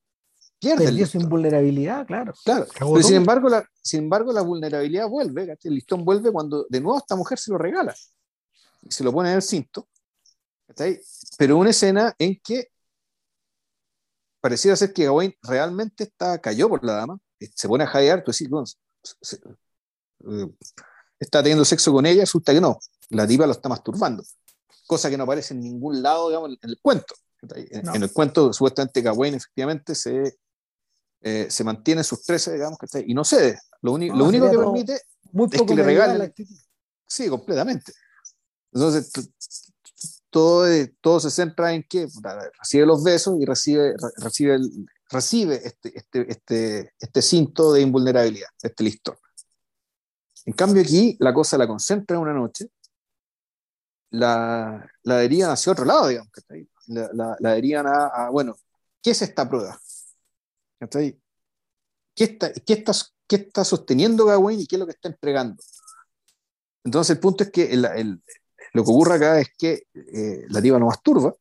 pierde 0.60 0.86
Perdió 0.86 1.06
su 1.06 1.18
invulnerabilidad, 1.18 2.06
claro. 2.06 2.34
Claro, 2.44 2.68
pero 2.74 3.04
sin 3.04 3.18
embargo, 3.18 3.50
la, 3.50 3.68
sin 3.82 4.04
embargo, 4.04 4.32
la 4.32 4.42
vulnerabilidad 4.42 5.10
vuelve, 5.10 5.58
el 5.64 5.74
listón 5.74 6.06
vuelve 6.06 6.32
cuando 6.32 6.66
de 6.70 6.80
nuevo 6.80 6.98
esta 6.98 7.16
mujer 7.16 7.38
se 7.38 7.52
lo 7.52 7.58
regala 7.58 7.94
y 8.82 8.92
se 8.92 9.04
lo 9.04 9.12
pone 9.12 9.30
en 9.30 9.36
el 9.36 9.42
cinto. 9.42 9.88
Pero 11.38 11.58
una 11.58 11.70
escena 11.70 12.16
en 12.18 12.40
que 12.44 12.70
pareciera 14.42 14.76
ser 14.76 14.94
que 14.94 15.06
Gawain 15.06 15.34
realmente 15.42 16.06
está, 16.06 16.40
cayó 16.40 16.70
por 16.70 16.84
la 16.84 16.94
dama, 16.94 17.18
eh, 17.40 17.50
se 17.54 17.68
pone 17.68 17.84
a 17.84 17.88
jadear, 17.88 18.24
tú 18.24 18.32
decís, 18.32 18.50
bueno, 18.50 18.66
eh, 20.30 20.52
está 21.20 21.42
teniendo 21.42 21.66
sexo 21.66 21.92
con 21.92 22.06
ella, 22.06 22.22
resulta 22.22 22.54
que 22.54 22.62
no, 22.62 22.80
la 23.10 23.26
diva 23.26 23.46
lo 23.48 23.54
está 23.54 23.70
masturbando, 23.70 24.24
cosa 24.88 25.10
que 25.10 25.18
no 25.18 25.24
aparece 25.24 25.54
en 25.54 25.62
ningún 25.62 26.02
lado 26.02 26.30
digamos, 26.30 26.50
en 26.62 26.70
el 26.70 26.80
cuento. 26.82 27.16
En, 27.54 27.88
en, 27.88 28.04
el 28.04 28.12
cuento, 28.12 28.52
supuestamente 28.54 29.02
Gawain 29.02 29.36
efectivamente 29.36 29.94
se 29.94 30.36
eh, 31.28 31.48
se 31.50 31.64
mantiene 31.64 32.04
sus 32.04 32.22
13, 32.22 32.54
digamos, 32.54 32.78
que 32.78 33.04
y 33.04 33.16
no 33.16 33.24
cede. 33.24 33.60
Lo, 33.82 33.98
lo 33.98 34.26
único 34.26 34.52
que 34.52 34.58
permite 34.60 34.94
es 34.94 35.62
que 35.64 35.76
le 35.76 35.84
regalen. 35.84 36.32
Sí, 37.08 37.28
completamente. 37.30 37.94
Entonces, 38.72 39.12
todo, 40.36 40.68
todo 41.00 41.22
se 41.22 41.32
centra 41.32 41.74
en 41.74 41.84
que 41.84 42.10
recibe 42.60 42.86
los 42.86 43.02
besos 43.02 43.38
y 43.40 43.46
recibe, 43.46 43.94
recibe, 44.18 44.60
recibe 45.10 45.62
este, 45.66 45.98
este, 45.98 46.30
este, 46.30 46.94
este 47.00 47.22
cinto 47.22 47.72
de 47.72 47.80
invulnerabilidad, 47.80 48.50
este 48.62 48.84
listón. 48.84 49.16
En 50.44 50.52
cambio 50.52 50.82
aquí 50.82 51.16
la 51.22 51.34
cosa 51.34 51.58
la 51.58 51.66
concentra 51.66 52.18
en 52.18 52.24
una 52.24 52.34
noche, 52.34 52.68
la, 54.10 54.86
la 55.04 55.18
derivan 55.20 55.52
hacia 55.52 55.72
otro 55.72 55.86
lado, 55.86 56.10
digamos, 56.10 56.30
la, 56.88 57.10
la, 57.14 57.38
la 57.40 57.54
derivan 57.54 57.88
a, 57.88 58.08
a, 58.08 58.30
bueno, 58.30 58.58
¿qué 59.02 59.12
es 59.12 59.22
esta 59.22 59.48
prueba? 59.48 59.80
¿Qué 60.80 62.24
está, 62.26 62.52
qué, 62.52 62.74
está, 62.74 62.92
¿Qué 63.26 63.36
está 63.38 63.64
sosteniendo 63.64 64.26
Gawain 64.26 64.60
y 64.60 64.68
qué 64.68 64.76
es 64.76 64.80
lo 64.82 64.86
que 64.86 64.92
está 64.92 65.08
entregando? 65.08 65.64
Entonces 66.84 67.16
el 67.16 67.22
punto 67.22 67.46
es 67.46 67.52
que 67.52 67.72
el, 67.72 67.86
el, 67.86 68.22
lo 68.74 68.84
que 68.84 68.92
ocurre 68.92 69.16
acá 69.16 69.40
es 69.40 69.50
que 69.58 69.88
eh, 69.94 70.46
la 70.50 70.62
diva 70.62 70.80
no 70.80 70.88
masturba. 70.88 71.34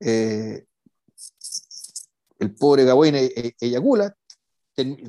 Eh, 0.00 0.64
el 2.38 2.54
pobre 2.54 2.84
Gawain 2.84 3.14
e, 3.14 3.24
e, 3.24 3.54
eyacula. 3.60 4.14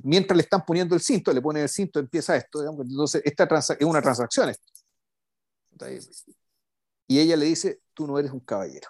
Mientras 0.04 0.36
le 0.36 0.44
están 0.44 0.66
poniendo 0.66 0.96
el 0.96 1.02
cinto, 1.02 1.32
le 1.32 1.42
ponen 1.42 1.64
el 1.64 1.70
cinto, 1.70 2.00
empieza 2.00 2.36
esto. 2.36 2.60
Digamos, 2.60 2.88
entonces, 2.88 3.22
esta 3.24 3.44
es 3.44 3.86
una 3.86 4.02
transacción. 4.02 4.52
Y 7.08 7.20
ella 7.20 7.36
le 7.36 7.46
dice, 7.46 7.82
tú 7.94 8.08
no 8.08 8.18
eres 8.18 8.32
un 8.32 8.40
caballero. 8.40 8.90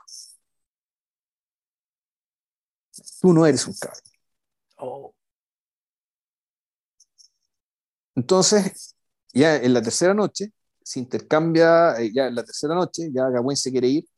Tú 3.19 3.34
no 3.34 3.45
eres 3.45 3.68
un 3.68 3.73
caballero. 3.73 4.19
Oh. 4.77 5.14
Entonces, 8.15 8.95
ya 9.34 9.57
en 9.57 9.73
la 9.73 9.81
tercera 9.81 10.14
noche, 10.14 10.51
se 10.90 10.99
intercambia, 10.99 11.99
eh, 11.99 12.11
ya 12.11 12.26
en 12.26 12.34
la 12.34 12.44
tercera 12.44 12.74
noche, 12.74 13.11
ya 13.14 13.30
Gawain 13.30 13.56
se 13.56 13.70
quiere 13.70 13.88
ir, 13.88 14.10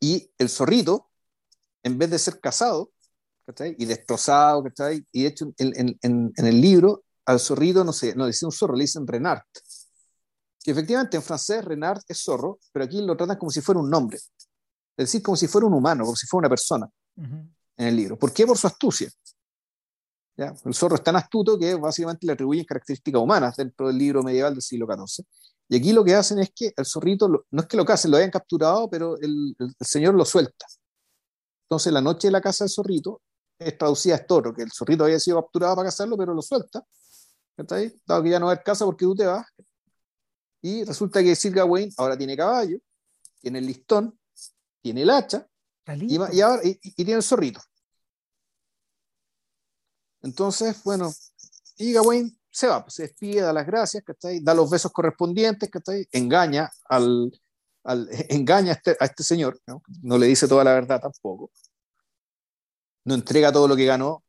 y 0.00 0.30
el 0.38 0.48
zorrito, 0.48 1.10
en 1.82 1.98
vez 1.98 2.08
de 2.08 2.18
ser 2.18 2.40
casado, 2.40 2.92
y 3.76 3.84
destrozado, 3.84 4.64
y 5.12 5.22
de 5.22 5.28
hecho 5.28 5.52
en, 5.58 5.98
en, 6.00 6.32
en, 6.34 6.46
el 6.46 6.58
libro, 6.58 7.04
al 7.26 7.40
zorrito 7.40 7.84
no, 7.84 7.92
se, 7.92 8.14
no 8.14 8.24
dice 8.26 8.46
un 8.46 8.52
zorro, 8.52 8.74
le 8.74 8.84
dicen 8.84 9.06
Renard, 9.06 9.42
que 10.64 10.70
efectivamente 10.70 11.18
en 11.18 11.22
francés 11.22 11.62
Renard 11.62 12.00
es 12.08 12.22
zorro, 12.22 12.58
pero 12.72 12.86
aquí 12.86 13.02
lo 13.02 13.14
tratan 13.14 13.36
como 13.36 13.50
si 13.50 13.60
fuera 13.60 13.80
un 13.82 13.90
nombre, 13.90 14.16
es 14.16 14.96
decir, 14.96 15.22
como 15.22 15.36
si 15.36 15.46
fuera 15.46 15.66
un 15.66 15.74
humano, 15.74 16.04
como 16.04 16.16
si 16.16 16.26
fuera 16.26 16.46
una 16.46 16.48
persona 16.48 16.88
en 17.16 17.86
el 17.86 17.96
libro. 17.96 18.18
¿Por 18.18 18.32
qué? 18.32 18.46
Por 18.46 18.56
su 18.56 18.66
astucia. 18.66 19.10
¿Ya? 20.36 20.54
El 20.64 20.74
zorro 20.74 20.96
es 20.96 21.02
tan 21.02 21.16
astuto 21.16 21.58
que 21.58 21.74
básicamente 21.74 22.26
le 22.26 22.32
atribuyen 22.32 22.64
características 22.64 23.20
humanas 23.20 23.56
dentro 23.56 23.88
del 23.88 23.98
libro 23.98 24.22
medieval 24.22 24.54
del 24.54 24.62
siglo 24.62 24.86
XIV. 24.86 25.24
Y 25.68 25.76
aquí 25.76 25.92
lo 25.92 26.04
que 26.04 26.14
hacen 26.14 26.38
es 26.38 26.50
que 26.54 26.72
el 26.76 26.84
zorrito, 26.86 27.28
no 27.28 27.60
es 27.62 27.66
que 27.66 27.76
lo 27.76 27.84
casen, 27.84 28.10
lo 28.10 28.16
hayan 28.16 28.30
capturado, 28.30 28.88
pero 28.90 29.16
el, 29.18 29.54
el, 29.58 29.74
señor 29.80 30.14
lo 30.14 30.24
suelta. 30.24 30.66
Entonces 31.64 31.92
la 31.92 32.00
noche 32.00 32.28
de 32.28 32.32
la 32.32 32.40
casa 32.40 32.64
del 32.64 32.70
zorrito 32.70 33.22
es 33.58 33.76
traducida 33.78 34.14
a 34.14 34.18
esto, 34.18 34.52
que 34.54 34.62
el 34.62 34.72
zorrito 34.72 35.04
había 35.04 35.18
sido 35.18 35.40
capturado 35.40 35.76
para 35.76 35.88
cazarlo, 35.88 36.16
pero 36.16 36.34
lo 36.34 36.42
suelta. 36.42 36.84
¿Está 37.56 37.76
ahí? 37.76 37.92
Dado 38.06 38.22
que 38.22 38.30
ya 38.30 38.38
no 38.38 38.46
va 38.46 38.52
a 38.52 38.54
haber 38.54 38.64
casa 38.64 38.84
porque 38.84 39.04
tú 39.04 39.14
te 39.14 39.26
vas. 39.26 39.46
Y 40.62 40.84
resulta 40.84 41.22
que 41.22 41.34
Sir 41.34 41.52
Gawain 41.52 41.90
ahora 41.96 42.16
tiene 42.16 42.36
caballo, 42.36 42.78
tiene 43.40 43.58
el 43.58 43.66
listón, 43.66 44.18
tiene 44.80 45.02
el 45.02 45.10
hacha, 45.10 45.46
y, 45.96 46.16
y, 46.36 46.40
ahora, 46.40 46.62
y, 46.64 46.74
tiene 46.94 47.12
el 47.14 47.22
zorrito. 47.22 47.60
Entonces, 50.22 50.82
bueno, 50.84 51.12
y 51.76 51.92
Gawain 51.92 52.38
se 52.50 52.66
va, 52.66 52.84
pues, 52.84 52.94
se 52.94 53.02
despide, 53.02 53.40
da 53.40 53.52
las 53.52 53.66
gracias, 53.66 54.04
da 54.42 54.54
los 54.54 54.70
besos 54.70 54.92
correspondientes, 54.92 55.70
engaña 56.12 56.70
al, 56.88 57.32
al 57.84 58.08
engaña 58.28 58.72
a 58.72 58.74
este, 58.74 58.96
a 59.00 59.04
este 59.06 59.22
señor, 59.22 59.58
¿no? 59.66 60.18
le 60.18 60.26
dice 60.26 60.46
toda 60.46 60.64
la 60.64 60.74
verdad 60.74 61.00
tampoco, 61.00 61.50
no 63.04 63.14
entrega 63.14 63.52
todo 63.52 63.66
lo 63.66 63.76
que 63.76 63.86
ganó, 63.86 64.22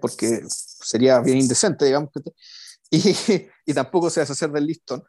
porque 0.00 0.42
sería 0.48 1.20
bien 1.20 1.38
indecente, 1.38 1.86
digamos, 1.86 2.10
y, 2.90 3.14
y, 3.64 3.72
tampoco 3.72 4.10
se 4.10 4.20
hace 4.20 4.32
hacer 4.32 4.50
del 4.50 4.66
listón. 4.66 5.02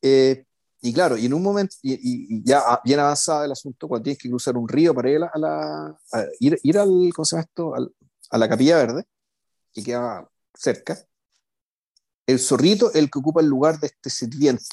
Eh, 0.00 0.46
y 0.80 0.92
claro, 0.92 1.16
y 1.16 1.26
en 1.26 1.34
un 1.34 1.42
momento, 1.42 1.76
y, 1.82 2.42
ya 2.44 2.80
bien 2.84 3.00
avanzado 3.00 3.44
el 3.44 3.52
asunto, 3.52 3.88
cuando 3.88 4.04
tienes 4.04 4.22
que 4.22 4.28
cruzar 4.28 4.56
un 4.56 4.68
río 4.68 4.94
para 4.94 5.10
ir 5.10 5.20
a, 5.22 5.98
ir, 6.40 6.78
al, 6.78 7.10
¿cómo 7.14 7.24
se 7.24 7.36
llama 7.36 7.46
esto? 7.48 7.74
A 8.30 8.38
la 8.38 8.48
Capilla 8.48 8.76
Verde, 8.76 9.04
que 9.72 9.82
queda 9.82 10.28
cerca, 10.54 10.98
el 12.26 12.38
zorrito 12.38 12.90
es 12.90 12.96
el 12.96 13.10
que 13.10 13.18
ocupa 13.18 13.40
el 13.40 13.46
lugar 13.46 13.80
de 13.80 13.86
este 13.86 14.10
sirviente. 14.10 14.64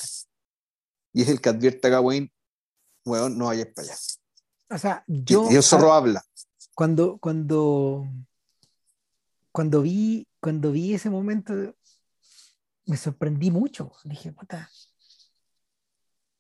Y 1.13 1.21
es 1.21 1.29
el 1.29 1.39
que 1.39 1.49
advierte 1.49 1.87
a 1.87 1.91
Gawain, 1.91 2.29
bueno, 3.05 3.29
no 3.29 3.45
vayas 3.45 3.67
para 3.67 3.87
allá. 3.87 3.97
O 4.69 4.77
sea, 4.77 5.03
yo... 5.07 5.47
Y 5.49 5.55
el 5.55 5.63
zorro 5.63 5.93
habla. 5.93 6.25
Cuando, 6.73 7.17
cuando, 7.17 8.05
cuando 9.53 9.81
vi, 9.81 10.27
cuando 10.41 10.73
vi 10.73 10.93
ese 10.93 11.09
momento, 11.09 11.53
me 12.85 12.97
sorprendí 12.97 13.51
mucho. 13.51 13.93
Dije, 14.03 14.33
puta, 14.33 14.69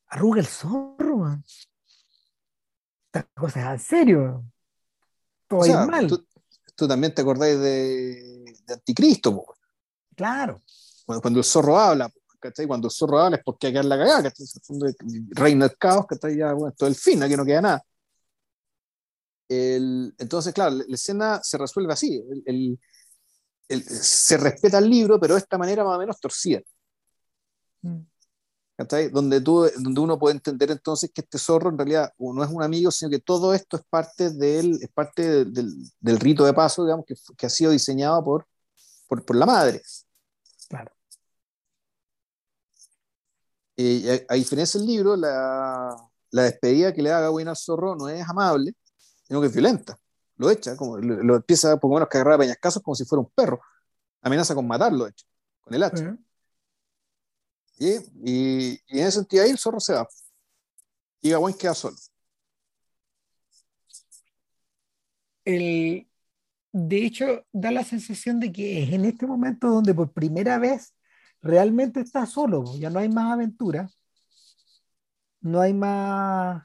arruga 0.07 0.41
el 0.41 0.47
zorro, 0.47 1.17
man. 1.17 1.45
Estas 3.05 3.25
cosas 3.33 3.63
en 3.71 3.79
serio. 3.79 4.43
Todo 5.47 5.61
o 5.61 5.87
mal. 5.87 6.07
Tú, 6.07 6.27
también 6.75 7.13
te 7.13 7.21
acordáis 7.21 7.59
de, 7.59 8.45
de 8.65 8.73
Anticristo, 8.73 9.45
Claro. 10.15 10.61
Cuando, 11.05 11.21
cuando, 11.21 11.39
el 11.39 11.45
zorro 11.45 11.77
habla, 11.77 12.09
¿cachai? 12.39 12.65
Cuando 12.67 12.87
el 12.87 12.91
zorro 12.91 13.19
habla 13.19 13.37
es 13.37 13.43
porque 13.43 13.67
hay 13.67 13.73
que 13.73 13.83
la 13.83 13.97
cagada, 13.97 14.23
¿cachai? 14.23 14.45
Reina 15.31 15.65
el 15.65 15.77
caos, 15.77 16.05
que 16.07 16.15
está 16.15 16.29
ya, 16.31 16.53
bueno, 16.53 16.73
todo 16.77 16.87
el 16.87 16.95
fin, 16.95 17.21
aquí 17.21 17.35
no 17.35 17.45
queda 17.45 17.61
nada. 17.61 17.83
El, 19.47 20.15
entonces, 20.17 20.53
claro, 20.53 20.75
la, 20.75 20.95
escena 20.95 21.39
se 21.43 21.57
resuelve 21.57 21.93
así. 21.93 22.23
El, 22.45 22.79
el, 23.67 23.83
se 23.83 24.37
respeta 24.37 24.77
el 24.77 24.89
libro, 24.89 25.19
pero 25.19 25.35
de 25.35 25.41
esta 25.41 25.57
manera 25.57 25.83
más 25.83 25.95
o 25.95 25.99
menos 25.99 26.19
torcida. 26.19 26.61
Mm. 27.81 28.01
Donde, 28.77 29.39
tú, 29.39 29.69
donde 29.77 30.01
uno 30.01 30.19
puede 30.19 30.35
entender 30.35 30.69
entonces 30.69 31.09
que 31.13 31.21
este 31.21 31.37
zorro 31.37 31.69
en 31.69 31.77
realidad 31.77 32.13
no 32.17 32.43
es 32.43 32.49
un 32.49 32.61
amigo, 32.61 32.91
sino 32.91 33.09
que 33.09 33.19
todo 33.19 33.53
esto 33.53 33.77
es 33.77 33.83
parte 33.89 34.31
del, 34.31 34.79
es 34.81 34.89
parte 34.93 35.45
del, 35.45 35.73
del 35.99 36.19
rito 36.19 36.43
de 36.43 36.53
paso, 36.53 36.83
digamos, 36.83 37.05
que, 37.05 37.15
que, 37.37 37.45
ha 37.45 37.49
sido 37.49 37.71
diseñado 37.71 38.21
por, 38.23 38.45
por, 39.07 39.23
por 39.25 39.37
la 39.37 39.45
madre. 39.45 39.81
Claro. 40.67 40.91
Eh, 43.77 44.25
a, 44.29 44.33
a, 44.33 44.35
diferencia 44.35 44.77
del 44.77 44.87
libro, 44.87 45.15
la, 45.15 45.95
la, 46.31 46.43
despedida 46.43 46.93
que 46.93 47.01
le 47.01 47.09
da 47.09 47.21
Gawain 47.21 47.47
al 47.47 47.57
zorro 47.57 47.95
no 47.95 48.09
es 48.09 48.27
amable, 48.27 48.73
sino 49.23 49.39
que 49.39 49.47
es 49.47 49.53
violenta. 49.53 49.97
Lo 50.37 50.49
echa, 50.49 50.75
como, 50.75 50.97
lo, 50.97 51.35
empieza 51.37 51.77
por 51.77 51.89
lo 51.89 51.95
menos 51.95 52.09
a 52.11 52.17
agarrar 52.17 52.33
a 52.33 52.39
peñascasos 52.39 52.83
como 52.83 52.95
si 52.95 53.05
fuera 53.05 53.21
un 53.21 53.31
perro. 53.33 53.61
Amenaza 54.21 54.53
con 54.53 54.67
matarlo, 54.67 55.07
hecho, 55.07 55.25
con 55.61 55.73
el 55.73 55.83
hacha. 55.83 56.17
Y, 57.77 57.95
en 58.87 58.99
ese 58.99 59.11
sentido 59.11 59.43
ahí 59.43 59.51
el 59.51 59.57
zorro 59.57 59.79
se 59.79 59.93
va. 59.93 60.07
Y 61.21 61.31
Gawain 61.31 61.57
queda 61.57 61.73
solo. 61.73 61.95
El, 65.43 66.07
de 66.71 67.05
hecho, 67.05 67.45
da 67.53 67.71
la 67.71 67.83
sensación 67.83 68.39
de 68.39 68.51
que 68.51 68.83
es 68.83 68.93
en 68.93 69.05
este 69.05 69.25
momento 69.27 69.69
donde 69.69 69.93
por 69.93 70.11
primera 70.11 70.57
vez 70.59 70.93
realmente 71.41 72.01
está 72.01 72.25
solo, 72.25 72.63
ya 72.77 72.89
no 72.89 72.99
hay 72.99 73.09
más 73.09 73.31
aventura, 73.33 73.89
no 75.41 75.61
hay 75.61 75.73
más, 75.73 76.63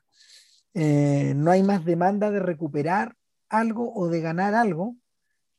eh, 0.74 1.35
no 1.37 1.51
hay 1.51 1.62
más 1.62 1.85
demanda 1.85 2.31
de 2.31 2.41
recuperar 2.41 3.16
algo 3.49 3.93
o 3.95 4.09
de 4.09 4.20
ganar 4.20 4.55
algo. 4.55 4.97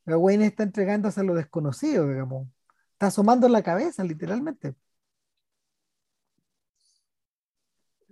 Gawain 0.06 0.42
está 0.42 0.64
entregándose 0.64 1.22
a 1.22 1.24
lo 1.24 1.36
desconocido, 1.36 2.08
digamos. 2.10 2.48
Está 2.94 3.08
asomando 3.08 3.48
la 3.48 3.62
cabeza, 3.62 4.04
literalmente. 4.04 4.76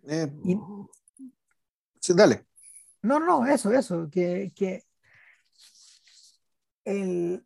Eh, 0.07 0.27
sí, 1.99 2.13
dale. 2.13 2.45
No, 3.01 3.19
no, 3.19 3.45
eso, 3.45 3.71
eso, 3.71 4.09
que, 4.11 4.51
que 4.55 4.83
el, 6.85 7.43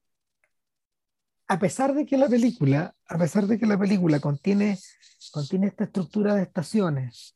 a 1.48 1.60
pesar 1.60 1.94
de 1.94 2.06
que 2.06 2.18
la 2.18 2.28
película, 2.28 2.96
a 3.08 3.18
pesar 3.18 3.46
de 3.46 3.60
que 3.60 3.66
la 3.66 3.78
película 3.78 4.20
contiene, 4.20 4.80
contiene 5.32 5.68
esta 5.68 5.84
estructura 5.84 6.36
de 6.36 6.44
estaciones, 6.44 7.36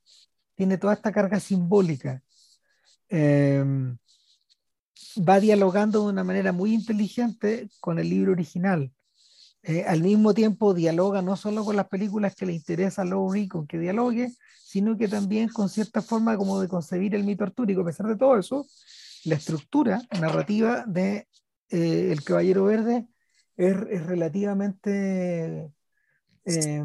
tiene 0.55 0.77
toda 0.77 0.93
esta 0.93 1.11
carga 1.11 1.39
simbólica, 1.39 2.23
em, 3.09 3.97
va 5.17 5.39
dialogando 5.39 6.03
de 6.03 6.13
una 6.13 6.23
manera 6.23 6.51
muy 6.51 6.73
inteligente 6.73 7.69
con 7.79 7.99
el 7.99 8.09
libro 8.09 8.31
original. 8.31 8.91
Eh, 9.67 9.83
al 9.85 10.01
mismo 10.01 10.33
tiempo 10.33 10.73
dialoga 10.73 11.21
no 11.21 11.35
solo 11.35 11.65
con 11.65 11.75
las 11.75 11.89
películas 11.89 12.33
que 12.35 12.45
le 12.45 12.53
interesa 12.53 13.01
a 13.01 13.05
Lowry 13.05 13.49
con 13.49 13.67
que 13.67 13.77
dialogue, 13.77 14.31
sino 14.63 14.97
que 14.97 15.09
también 15.09 15.49
con 15.49 15.67
cierta 15.67 16.01
forma 16.01 16.37
como 16.37 16.61
de 16.61 16.69
concebir 16.69 17.13
el 17.13 17.25
mito 17.25 17.43
artúrico. 17.43 17.81
A 17.81 17.85
pesar 17.85 18.07
de 18.07 18.15
todo 18.15 18.37
eso, 18.37 18.65
la 19.25 19.35
estructura 19.35 20.01
narrativa 20.21 20.85
de 20.87 21.27
eh, 21.69 22.13
El 22.13 22.23
Caballero 22.23 22.63
Verde 22.63 23.07
es, 23.57 23.75
relativamente 24.05 25.73
eh, 26.45 26.83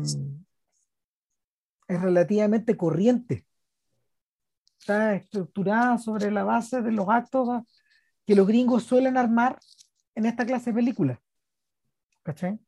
es 1.87 2.01
relativamente 2.01 2.77
corriente. 2.77 3.47
Está 4.81 5.15
estructurada 5.15 5.99
sobre 5.99 6.33
la 6.33 6.43
base 6.43 6.83
de 6.83 6.91
los 6.91 7.09
actos 7.09 7.63
que 8.27 8.35
los 8.35 8.49
gringos 8.49 8.83
suelen 8.83 9.17
armar 9.17 9.61
en 10.17 10.27
esta 10.27 10.45
clase 10.45 10.71
de 10.71 10.75
películas. 10.75 11.21
¿Cachai? 12.25 12.59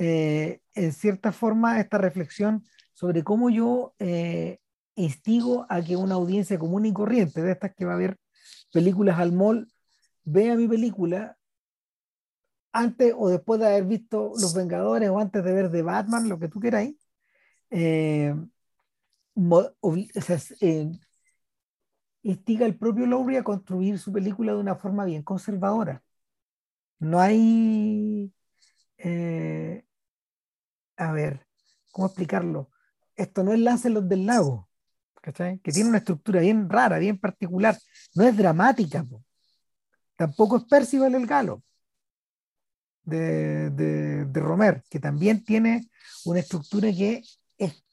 Eh, 0.00 0.60
en 0.74 0.92
cierta 0.92 1.32
forma, 1.32 1.80
esta 1.80 1.98
reflexión 1.98 2.64
sobre 2.94 3.24
cómo 3.24 3.50
yo 3.50 3.94
eh, 3.98 4.60
instigo 4.94 5.66
a 5.68 5.82
que 5.82 5.96
una 5.96 6.14
audiencia 6.14 6.58
común 6.58 6.86
y 6.86 6.92
corriente, 6.92 7.42
de 7.42 7.52
estas 7.52 7.74
que 7.74 7.84
va 7.84 7.94
a 7.94 7.96
ver 7.96 8.16
películas 8.72 9.18
al 9.18 9.32
mall, 9.32 9.68
vea 10.24 10.54
mi 10.54 10.68
película 10.68 11.36
antes 12.72 13.12
o 13.16 13.28
después 13.28 13.60
de 13.60 13.66
haber 13.66 13.84
visto 13.86 14.32
Los 14.40 14.54
Vengadores 14.54 15.08
o 15.10 15.18
antes 15.18 15.42
de 15.44 15.52
ver 15.52 15.70
The 15.70 15.82
Batman, 15.82 16.28
lo 16.28 16.38
que 16.38 16.48
tú 16.48 16.60
queráis, 16.60 16.96
eh, 17.70 18.34
eh, 20.60 20.90
instiga 22.22 22.66
el 22.66 22.76
propio 22.76 23.06
Lowry 23.06 23.36
a 23.36 23.44
construir 23.44 23.98
su 23.98 24.12
película 24.12 24.52
de 24.52 24.58
una 24.58 24.76
forma 24.76 25.04
bien 25.04 25.22
conservadora. 25.22 26.02
No 27.00 27.20
hay, 27.20 28.32
a 30.98 31.12
ver, 31.12 31.46
¿cómo 31.92 32.08
explicarlo? 32.08 32.70
Esto 33.16 33.42
no 33.42 33.52
es 33.52 33.60
Lancelot 33.60 34.04
del 34.04 34.26
Lago, 34.26 34.68
¿cachai? 35.22 35.58
que 35.60 35.72
tiene 35.72 35.88
una 35.88 35.98
estructura 35.98 36.40
bien 36.40 36.68
rara, 36.68 36.98
bien 36.98 37.18
particular. 37.18 37.78
No 38.14 38.24
es 38.24 38.36
dramática, 38.36 39.04
tampoco 40.16 40.58
es 40.58 40.64
Percival 40.64 41.14
el 41.14 41.26
Galo 41.26 41.62
de, 43.04 43.70
de, 43.70 44.24
de, 44.26 44.40
Romer, 44.40 44.84
que 44.90 45.00
también 45.00 45.42
tiene 45.42 45.88
una 46.24 46.40
estructura 46.40 46.90
que 46.90 47.22
es 47.56 47.84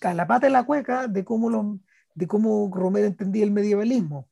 a 0.00 0.14
la 0.14 0.26
pata 0.26 0.46
de 0.46 0.52
la 0.52 0.64
cueca 0.64 1.08
de 1.08 1.24
cómo, 1.24 1.50
lo, 1.50 1.80
de 2.14 2.26
cómo 2.26 2.70
Romer 2.72 3.04
entendía 3.04 3.42
el 3.42 3.50
medievalismo. 3.50 4.28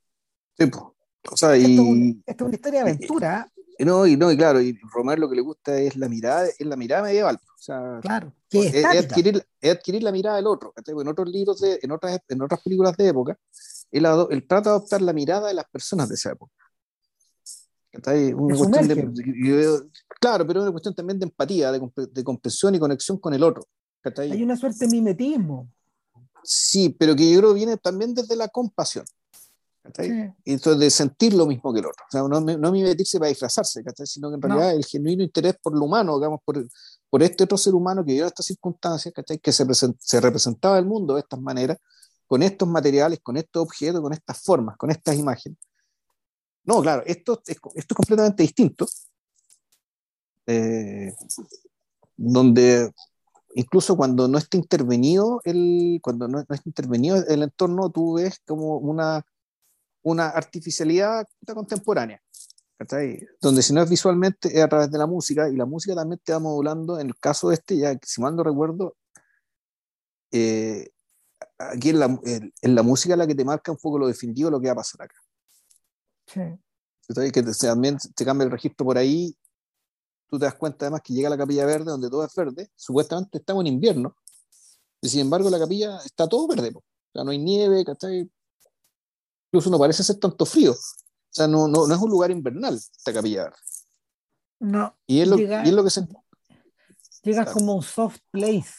Sí, 0.56 0.66
pues. 0.66 0.84
O 1.30 1.36
sea, 1.36 1.56
y, 1.56 1.62
esto, 1.62 1.82
es 1.82 2.16
esto, 2.26 2.44
es 2.44 2.48
una 2.48 2.55
historia 2.55 2.84
de 2.84 2.90
aventura. 2.90 3.52
No, 3.84 4.06
y 4.06 4.16
no, 4.16 4.30
y 4.30 4.36
claro, 4.36 4.60
y 4.60 4.78
Romer 4.92 5.18
lo 5.18 5.28
que 5.28 5.36
le 5.36 5.42
gusta 5.42 5.78
es 5.78 5.96
la 5.96 6.09
mirada, 6.09 6.46
es 6.46 6.66
la 6.66 6.76
mirada 6.76 7.02
medieval. 7.02 7.36
O 7.36 7.62
sea, 7.62 7.98
claro, 8.02 8.32
es, 8.50 8.74
es, 8.74 8.84
adquirir, 8.84 9.46
es, 9.60 9.72
adquirir, 9.72 10.02
la 10.02 10.12
mirada 10.12 10.36
del 10.36 10.46
otro. 10.46 10.72
En 10.84 11.09
otros 11.09 11.28
libros, 11.28 11.60
de, 11.60 11.78
en, 11.82 11.90
otras, 11.90 12.20
en 12.28 12.42
otras 12.42 12.60
películas 12.62 12.96
de 12.96 13.09
época, 13.09 13.38
él, 13.90 14.06
él 14.30 14.46
trata 14.46 14.70
de 14.70 14.76
adoptar 14.76 15.02
la 15.02 15.12
mirada 15.12 15.48
de 15.48 15.54
las 15.54 15.68
personas 15.70 16.09
de 16.09 16.14
esa 16.14 16.32
época. 16.32 16.52
Una 17.94 18.56
cuestión 18.56 18.88
de, 18.88 19.82
claro, 20.18 20.46
pero 20.46 20.60
es 20.60 20.62
una 20.62 20.72
cuestión 20.72 20.94
también 20.94 21.18
de 21.18 21.26
empatía, 21.26 21.70
de, 21.70 21.80
de 22.10 22.24
comprensión 22.24 22.74
y 22.74 22.78
conexión 22.78 23.18
con 23.18 23.34
el 23.34 23.42
otro. 23.42 23.66
Hay 24.18 24.42
una 24.42 24.56
suerte 24.56 24.86
de 24.86 24.90
mimetismo. 24.90 25.68
Sí, 26.42 26.88
pero 26.98 27.14
que 27.14 27.30
yo 27.30 27.38
creo 27.38 27.54
viene 27.54 27.76
también 27.76 28.14
desde 28.14 28.34
la 28.34 28.48
compasión. 28.48 29.04
Sí. 29.94 30.10
Y 30.44 30.52
entonces 30.52 30.78
de 30.78 30.90
sentir 30.90 31.34
lo 31.34 31.46
mismo 31.46 31.72
que 31.72 31.80
el 31.80 31.86
otro. 31.86 32.04
O 32.06 32.10
sea, 32.10 32.22
no, 32.22 32.40
no 32.40 32.72
mimetirse 32.72 33.18
para 33.18 33.30
disfrazarse, 33.30 33.82
sino 34.06 34.30
que 34.30 34.36
en 34.36 34.42
realidad 34.42 34.70
no. 34.72 34.76
el 34.76 34.84
genuino 34.84 35.22
interés 35.22 35.56
por 35.60 35.76
lo 35.76 35.84
humano, 35.84 36.18
digamos, 36.18 36.40
por, 36.44 36.64
por 37.10 37.22
este 37.22 37.44
otro 37.44 37.59
ser 37.59 37.74
humano 37.74 38.04
que 38.04 38.12
vivió 38.12 38.26
estas 38.26 38.46
circunstancias, 38.46 39.12
que 39.42 39.52
se, 39.52 39.66
se 39.98 40.20
representaba 40.20 40.78
el 40.78 40.86
mundo 40.86 41.14
de 41.14 41.20
estas 41.20 41.40
maneras, 41.40 41.78
con 42.26 42.42
estos 42.42 42.68
materiales, 42.68 43.20
con 43.22 43.36
estos 43.36 43.62
objetos, 43.62 44.00
con 44.00 44.12
estas 44.12 44.40
formas, 44.40 44.76
con 44.76 44.90
estas 44.90 45.16
imágenes. 45.16 45.59
No, 46.64 46.80
claro, 46.80 47.02
esto, 47.04 47.42
esto 47.44 47.70
es 47.74 47.86
completamente 47.86 48.42
distinto. 48.42 48.86
eh, 50.46 51.12
donde 52.16 52.90
incluso 53.54 53.96
cuando 53.96 54.28
no 54.28 54.38
está 54.38 54.56
intervenido 54.56 55.40
el, 55.44 55.98
cuando 56.02 56.28
no, 56.28 56.40
está 56.40 56.56
intervenido 56.64 57.16
el 57.28 57.42
entorno, 57.42 57.90
tú 57.90 58.14
ves 58.14 58.40
como 58.46 58.78
una, 58.78 59.24
una 60.03 60.29
artificialidad 60.29 61.27
contemporánea. 61.55 62.20
Donde 63.41 63.62
si 63.62 63.73
no 63.73 63.83
es 63.83 63.89
visualmente, 63.89 64.49
es 64.49 64.62
a 64.62 64.69
través 64.69 64.91
de 64.91 64.99
la 64.99 65.07
música, 65.07 65.49
y 65.49 65.57
la 65.57 65.66
música 65.66 65.95
también 65.95 66.20
te 66.24 66.33
va 66.33 66.41
modulando, 66.41 66.99
en 66.99 67.09
el 67.09 67.16
caso 67.16 67.49
de 67.49 67.55
este, 67.55 67.77
ya 67.77 67.97
si 68.03 68.20
mal 68.20 68.35
no 68.35 68.43
recuerdo, 68.43 68.97
eh, 70.33 70.91
aquí 71.59 71.91
en 71.91 72.01
la, 72.01 72.20
en, 72.24 72.74
la, 72.74 72.83
música 72.83 73.15
la 73.16 73.27
que 73.27 73.35
te 73.35 73.45
marca 73.45 73.70
un 73.70 73.79
poco 73.79 73.99
lo 73.99 74.09
definitivo 74.09 74.49
de 74.49 74.53
lo 74.53 74.61
que 74.61 74.66
va 74.66 74.73
a 74.73 74.77
pasar 74.77 75.03
acá. 75.03 75.15
Sí. 76.27 76.41
Que 77.31 77.43
también 77.43 77.99
te 78.15 78.24
cambia 78.24 78.45
el 78.45 78.51
registro 78.51 78.87
por 78.87 78.99
ahí 78.99 79.37
tú 80.33 80.39
te 80.39 80.47
das 80.47 80.55
cuenta 80.55 80.87
además 80.87 81.03
que 81.05 81.12
llega 81.12 81.29
a 81.29 81.31
la 81.31 81.37
capilla 81.37 81.66
verde 81.66 81.91
donde 81.91 82.09
todo 82.09 82.24
es 82.24 82.35
verde, 82.35 82.70
supuestamente 82.74 83.37
estamos 83.37 83.61
en 83.61 83.66
invierno, 83.66 84.16
y 85.03 85.11
sin 85.11 85.20
embargo 85.20 85.51
la 85.51 85.59
capilla 85.59 85.99
está 86.07 86.27
todo 86.27 86.49
verde, 86.49 86.73
o 86.74 86.83
sea, 87.12 87.23
no 87.23 87.33
hay 87.33 87.39
nieve, 87.39 87.85
¿cachai? 87.85 88.31
Incluso 89.53 89.69
no 89.69 89.79
parece 89.79 90.03
ser 90.03 90.16
tanto 90.16 90.47
frío, 90.47 90.73
o 90.73 90.77
sea, 91.29 91.47
no, 91.47 91.69
no, 91.69 91.87
no 91.87 91.95
es 91.95 92.01
un 92.01 92.11
lugar 92.11 92.31
invernal 92.31 92.74
esta 92.74 93.12
capilla 93.12 93.45
verde. 93.45 93.57
No. 94.61 94.97
Y 95.07 95.20
es 95.20 95.29
lo, 95.29 95.39
y 95.39 95.45
es 95.45 95.73
lo 95.73 95.85
que 95.85 95.91
se... 95.91 96.09
Llega 97.23 97.45
como 97.53 97.74
un 97.74 97.83
soft 97.83 98.19
place. 98.31 98.73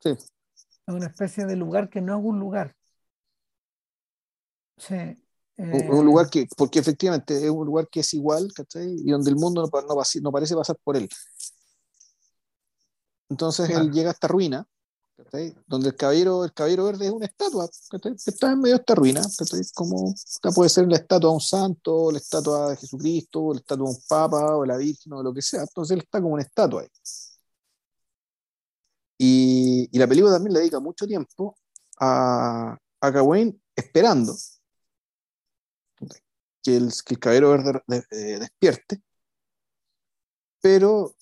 Sí. 0.00 0.10
Es 0.10 0.94
una 0.94 1.08
especie 1.08 1.44
de 1.44 1.56
lugar 1.56 1.90
que 1.90 2.00
no 2.00 2.18
es 2.18 2.24
un 2.24 2.40
lugar. 2.40 2.74
Sí. 4.78 4.94
Un, 5.56 5.90
un 5.90 6.06
lugar 6.06 6.30
que, 6.30 6.48
porque 6.56 6.78
efectivamente 6.78 7.36
es 7.36 7.50
un 7.50 7.66
lugar 7.66 7.86
que 7.88 8.00
es 8.00 8.14
igual, 8.14 8.50
¿cachai? 8.54 8.96
Y 8.98 9.10
donde 9.10 9.30
el 9.30 9.36
mundo 9.36 9.62
no, 9.62 9.80
no, 9.82 10.02
no 10.22 10.32
parece 10.32 10.56
pasar 10.56 10.76
por 10.82 10.96
él. 10.96 11.08
Entonces 13.28 13.68
él 13.68 13.92
llega 13.92 14.10
a 14.10 14.12
esta 14.12 14.26
ruina, 14.26 14.66
¿cachai? 15.16 15.54
Donde 15.66 15.88
el 15.88 15.96
caballero, 15.96 16.44
el 16.44 16.52
caballero 16.52 16.84
verde 16.84 17.06
es 17.06 17.12
una 17.12 17.26
estatua, 17.26 17.68
¿cachai? 17.90 18.12
Que 18.16 18.30
está 18.30 18.52
en 18.52 18.60
medio 18.60 18.76
de 18.76 18.80
esta 18.80 18.94
ruina, 18.94 19.22
¿cachai? 19.38 19.60
Como 19.74 20.14
puede 20.54 20.70
ser 20.70 20.88
la 20.88 20.96
estatua 20.96 21.30
de 21.30 21.34
un 21.34 21.40
santo, 21.40 22.10
la 22.12 22.18
estatua 22.18 22.70
de 22.70 22.76
Jesucristo, 22.76 23.52
la 23.52 23.60
estatua 23.60 23.86
de 23.86 23.90
un 23.94 24.02
papa, 24.08 24.56
o 24.56 24.64
la 24.64 24.76
Virgen, 24.76 25.12
o 25.12 25.22
lo 25.22 25.32
que 25.34 25.42
sea. 25.42 25.62
Entonces 25.62 25.94
él 25.94 26.02
está 26.02 26.20
como 26.20 26.34
una 26.34 26.42
estatua 26.42 26.82
ahí. 26.82 26.88
Y, 29.18 29.88
y 29.92 29.98
la 29.98 30.06
película 30.06 30.32
también 30.32 30.54
le 30.54 30.60
dedica 30.60 30.80
mucho 30.80 31.06
tiempo 31.06 31.56
a, 31.98 32.76
a 33.00 33.10
Gawain 33.10 33.60
esperando 33.76 34.34
que 36.62 36.76
el, 36.76 36.92
que 37.04 37.14
el 37.14 37.20
caballero 37.20 37.50
verde 37.50 37.82
eh, 38.10 38.38
despierte, 38.40 39.02
pero 40.60 41.14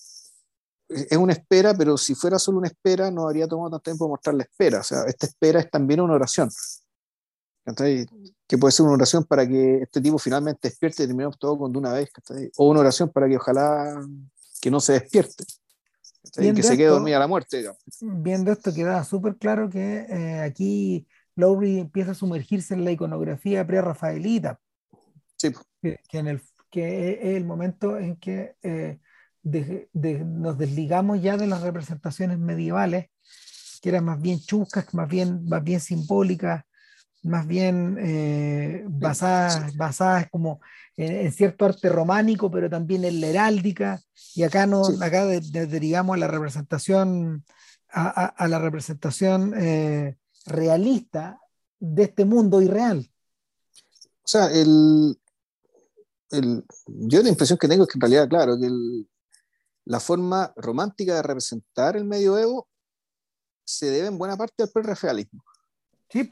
es 0.94 1.16
una 1.16 1.32
espera, 1.32 1.74
pero 1.74 1.96
si 1.96 2.14
fuera 2.14 2.38
solo 2.38 2.58
una 2.58 2.68
espera, 2.68 3.10
no 3.10 3.26
habría 3.26 3.46
tomado 3.46 3.70
tanto 3.70 3.82
tiempo 3.82 4.08
mostrar 4.08 4.34
la 4.34 4.44
espera. 4.44 4.80
O 4.80 4.82
sea, 4.82 5.04
esta 5.06 5.26
espera 5.26 5.60
es 5.60 5.70
también 5.70 6.00
una 6.00 6.14
oración. 6.14 6.50
Que 8.46 8.58
puede 8.58 8.72
ser 8.72 8.84
una 8.84 8.94
oración 8.94 9.24
para 9.24 9.46
que 9.46 9.82
este 9.82 10.00
tipo 10.00 10.18
finalmente 10.18 10.68
despierte 10.68 11.04
y 11.04 11.06
terminemos 11.06 11.38
todo 11.38 11.58
con 11.58 11.72
de 11.72 11.78
una 11.78 11.92
vez. 11.92 12.10
O 12.56 12.68
una 12.68 12.80
oración 12.80 13.10
para 13.10 13.28
que 13.28 13.36
ojalá 13.36 14.04
que 14.60 14.70
no 14.70 14.80
se 14.80 14.94
despierte. 14.94 15.44
que 16.32 16.62
se 16.62 16.76
quede 16.76 16.88
dormida 16.88 17.16
a 17.16 17.20
la 17.20 17.28
muerte. 17.28 17.64
Viendo 18.00 18.52
esto 18.52 18.74
queda 18.74 19.04
súper 19.04 19.36
claro 19.36 19.70
que 19.70 20.06
eh, 20.08 20.40
aquí 20.40 21.06
Lowry 21.36 21.78
empieza 21.78 22.12
a 22.12 22.14
sumergirse 22.14 22.74
en 22.74 22.84
la 22.84 22.90
iconografía 22.90 23.66
pre-rafaelita. 23.66 24.60
Que, 25.38 25.96
en 26.12 26.28
el, 26.28 26.42
que 26.70 27.12
es 27.12 27.36
el 27.36 27.44
momento 27.44 27.98
en 27.98 28.16
que 28.16 28.56
eh, 28.62 29.00
nos 29.42 30.58
desligamos 30.58 31.20
ya 31.20 31.36
de 31.36 31.46
las 31.46 31.62
representaciones 31.62 32.38
medievales, 32.38 33.10
que 33.80 33.88
eran 33.88 34.04
más 34.04 34.20
bien 34.20 34.40
chuscas, 34.40 34.92
más 34.94 35.08
bien, 35.08 35.44
más 35.46 35.62
bien 35.64 35.80
simbólicas, 35.80 36.64
más 37.22 37.46
bien 37.46 37.96
eh, 38.00 38.84
basadas, 38.88 39.76
basadas 39.76 40.28
como 40.30 40.60
en, 40.96 41.32
cierto 41.32 41.64
arte 41.64 41.88
románico, 41.88 42.50
pero 42.50 42.68
también 42.68 43.04
en 43.04 43.20
la 43.20 43.28
heráldica, 43.28 44.00
y 44.34 44.42
acá, 44.42 44.66
no, 44.66 44.82
acá 45.00 45.26
derivamos 45.26 46.14
a 46.14 46.18
la 46.18 46.28
representación, 46.28 47.44
a, 47.90 48.48
la 48.48 48.58
representación 48.58 49.54
eh, 49.56 50.16
realista 50.46 51.38
de 51.78 52.04
este 52.04 52.24
mundo 52.24 52.62
irreal. 52.62 53.08
O 54.24 54.28
sea, 54.28 54.46
el, 54.52 55.16
yo 56.86 57.22
la 57.22 57.28
impresión 57.28 57.58
que 57.58 57.68
tengo 57.68 57.84
es 57.84 57.88
que 57.88 57.96
en 57.96 58.00
realidad, 58.00 58.28
claro, 58.28 58.58
que 58.58 58.68
la 59.84 60.00
forma 60.00 60.52
romántica 60.56 61.14
de 61.16 61.22
representar 61.22 61.96
el 61.96 62.04
medioevo 62.04 62.68
se 63.64 63.90
debe 63.90 64.08
en 64.08 64.18
buena 64.18 64.36
parte 64.36 64.62
al 64.62 64.70
prerrafaelismo. 64.70 65.42
Sí. 66.08 66.28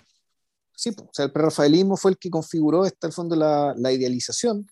Sí, 0.75 0.97
o 0.99 1.11
sea, 1.13 1.27
el 1.27 1.33
prerrafaelismo 1.33 1.95
fue 1.97 2.13
el 2.13 2.19
que 2.19 2.31
configuró 2.31 2.87
esta, 2.87 3.07
el 3.07 3.13
fondo, 3.13 3.37
la, 3.37 3.75
la 3.77 3.93
idealización, 3.93 4.67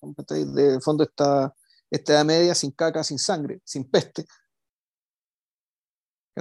de 0.55 0.80
fondo 0.80 1.05
esta, 1.05 1.55
esta 1.90 2.12
edad 2.14 2.24
media 2.24 2.55
sin 2.55 2.70
caca, 2.70 3.05
sin 3.05 3.18
sangre, 3.18 3.60
sin 3.62 3.84
peste. 3.90 4.24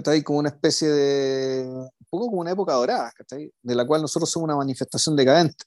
ahí 0.05 0.23
Como 0.23 0.39
una 0.39 0.49
especie 0.49 0.88
de, 0.88 1.65
un 1.68 2.07
poco 2.09 2.27
como 2.27 2.41
una 2.41 2.51
época 2.51 2.73
dorada, 2.73 3.11
de 3.30 3.76
la 3.76 3.85
cual 3.85 4.01
nosotros 4.01 4.30
somos 4.30 4.45
una 4.45 4.55
manifestación 4.55 5.18
decadente. 5.18 5.65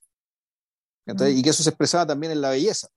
Y 1.28 1.42
que 1.42 1.50
eso 1.50 1.62
se 1.62 1.70
expresaba 1.70 2.06
también 2.06 2.32
en 2.32 2.40
la 2.40 2.50
belleza, 2.50 2.88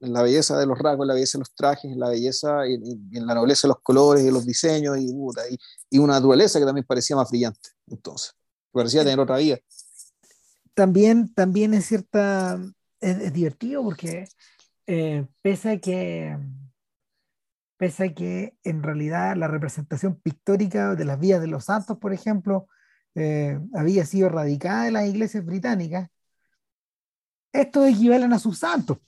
en 0.00 0.12
la 0.12 0.22
belleza 0.22 0.58
de 0.58 0.66
los 0.66 0.78
rasgos, 0.78 1.04
en 1.04 1.08
la 1.08 1.14
belleza 1.14 1.38
de 1.38 1.40
los 1.40 1.54
trajes, 1.54 1.90
en 1.90 1.98
la 1.98 2.08
belleza 2.08 2.66
y, 2.66 2.74
en 3.16 3.26
la 3.26 3.34
nobleza 3.34 3.66
de 3.66 3.74
los 3.74 3.80
colores 3.82 4.24
y 4.24 4.30
los 4.30 4.46
diseños 4.46 4.98
y, 4.98 5.14
y, 5.90 5.98
una 5.98 6.14
naturaleza 6.14 6.58
que 6.58 6.64
también 6.64 6.86
parecía 6.86 7.16
más 7.16 7.30
brillante, 7.30 7.70
entonces, 7.86 8.34
parecía 8.72 9.02
tener 9.02 9.20
otra 9.20 9.38
vida. 9.38 9.58
También, 10.74 11.32
también 11.34 11.74
es 11.74 11.86
cierta, 11.86 12.58
es, 13.00 13.32
divertido 13.32 13.82
porque 13.82 14.26
eh, 14.86 15.26
pese 15.42 15.70
a 15.70 15.78
que 15.78 16.36
pese 17.76 18.04
a 18.04 18.14
que 18.14 18.56
en 18.62 18.82
realidad 18.82 19.36
la 19.36 19.48
representación 19.48 20.14
pictórica 20.20 20.94
de 20.94 21.04
las 21.04 21.18
vías 21.18 21.40
de 21.40 21.48
los 21.48 21.64
santos, 21.64 21.98
por 21.98 22.12
ejemplo, 22.12 22.68
eh, 23.14 23.58
había 23.74 24.04
sido 24.06 24.26
erradicada 24.26 24.84
de 24.84 24.90
las 24.92 25.06
iglesias 25.06 25.44
británicas, 25.44 26.08
estos 27.54 27.88
equivalen 27.88 28.32
a 28.32 28.38
sus 28.38 28.58
santos. 28.58 28.98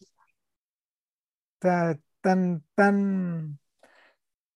están, 1.61 2.65
tan, 2.75 3.59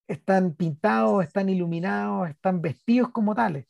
están 0.07 0.55
pintados, 0.55 1.25
están 1.25 1.49
iluminados, 1.49 2.31
están 2.31 2.61
vestidos 2.63 3.11
como 3.13 3.35
tales. 3.35 3.67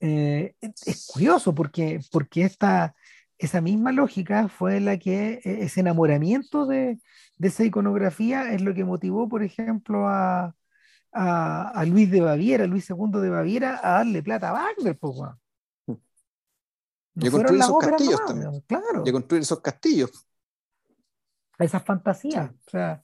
Eh, 0.00 0.54
es 0.60 1.06
curioso 1.12 1.54
porque, 1.54 2.00
porque 2.12 2.42
esta, 2.42 2.94
esa 3.38 3.60
misma 3.60 3.92
lógica 3.92 4.48
fue 4.48 4.80
la 4.80 4.98
que, 4.98 5.40
e, 5.44 5.64
ese 5.64 5.80
enamoramiento 5.80 6.66
de, 6.66 6.98
esa 7.40 7.64
iconografía 7.64 8.52
es 8.52 8.62
lo 8.62 8.74
que 8.74 8.84
motivó, 8.84 9.28
por 9.28 9.42
ejemplo, 9.42 10.08
a, 10.08 10.54
a, 11.12 11.84
Luis 11.86 12.10
de 12.10 12.20
Baviera, 12.20 12.66
Luis 12.66 12.88
II 12.90 13.20
de 13.20 13.30
Baviera, 13.30 13.80
a 13.82 13.98
darle 13.98 14.22
plata 14.22 14.50
a 14.50 14.52
Wagner. 14.52 14.98
Pues, 17.14 17.26
y 17.26 17.30
construir 17.30 17.60
esos 17.60 17.78
castillos 17.78 18.24
también. 18.26 18.60
Claro. 18.66 19.02
Y 19.04 19.12
construir 19.12 19.42
esos 19.42 19.60
castillos. 19.60 20.26
Esas 21.58 21.84
fantasías. 21.84 22.50
O 22.50 22.70
sea, 22.70 23.02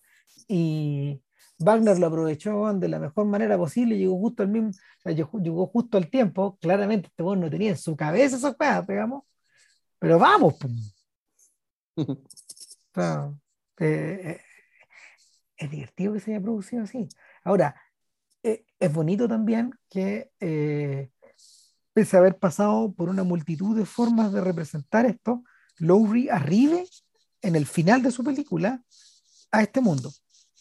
y 0.49 1.23
Wagner 1.59 1.99
lo 1.99 2.07
aprovechó 2.07 2.73
de 2.75 2.89
la 2.89 2.99
mejor 2.99 3.27
manera 3.27 3.57
posible, 3.57 3.97
llegó 3.97 4.19
justo 4.19 4.43
al 4.43 4.49
mismo, 4.49 4.71
o 4.71 5.01
sea, 5.03 5.13
llegó 5.13 5.67
justo 5.67 5.99
al 5.99 6.09
tiempo. 6.09 6.59
Claramente 6.61 7.09
este 7.09 7.23
bueno 7.23 7.43
no 7.43 7.51
tenía 7.51 7.71
en 7.71 7.77
su 7.77 7.97
cabeza 7.97 8.37
esas 8.37 8.57
cosas, 8.57 8.87
digamos. 8.87 9.25
Pero 9.99 10.19
vamos. 10.19 10.55
o 11.97 12.17
sea, 12.95 13.33
eh, 13.79 14.21
eh, 14.25 14.41
es 15.57 15.71
divertido 15.71 16.15
que 16.15 16.21
se 16.21 16.33
haya 16.33 16.43
producido 16.43 16.83
así. 16.83 17.09
Ahora, 17.45 17.81
eh, 18.43 18.65
es 18.79 18.93
bonito 18.93 19.29
también 19.29 19.79
que 19.89 20.31
pese 21.93 22.17
a 22.17 22.21
haber 22.21 22.39
pasado 22.39 22.93
por 22.93 23.09
una 23.09 23.23
multitud 23.23 23.77
de 23.77 23.87
formas 23.87 24.33
de 24.33 24.41
representar 24.41 25.07
esto, 25.07 25.43
Lowry 25.79 26.29
arribe 26.29 26.87
en 27.43 27.57
el 27.57 27.67
final 27.67 28.03
de 28.03 28.11
su 28.11 28.23
película 28.23 28.83
a 29.51 29.63
este 29.63 29.81
mundo. 29.81 30.13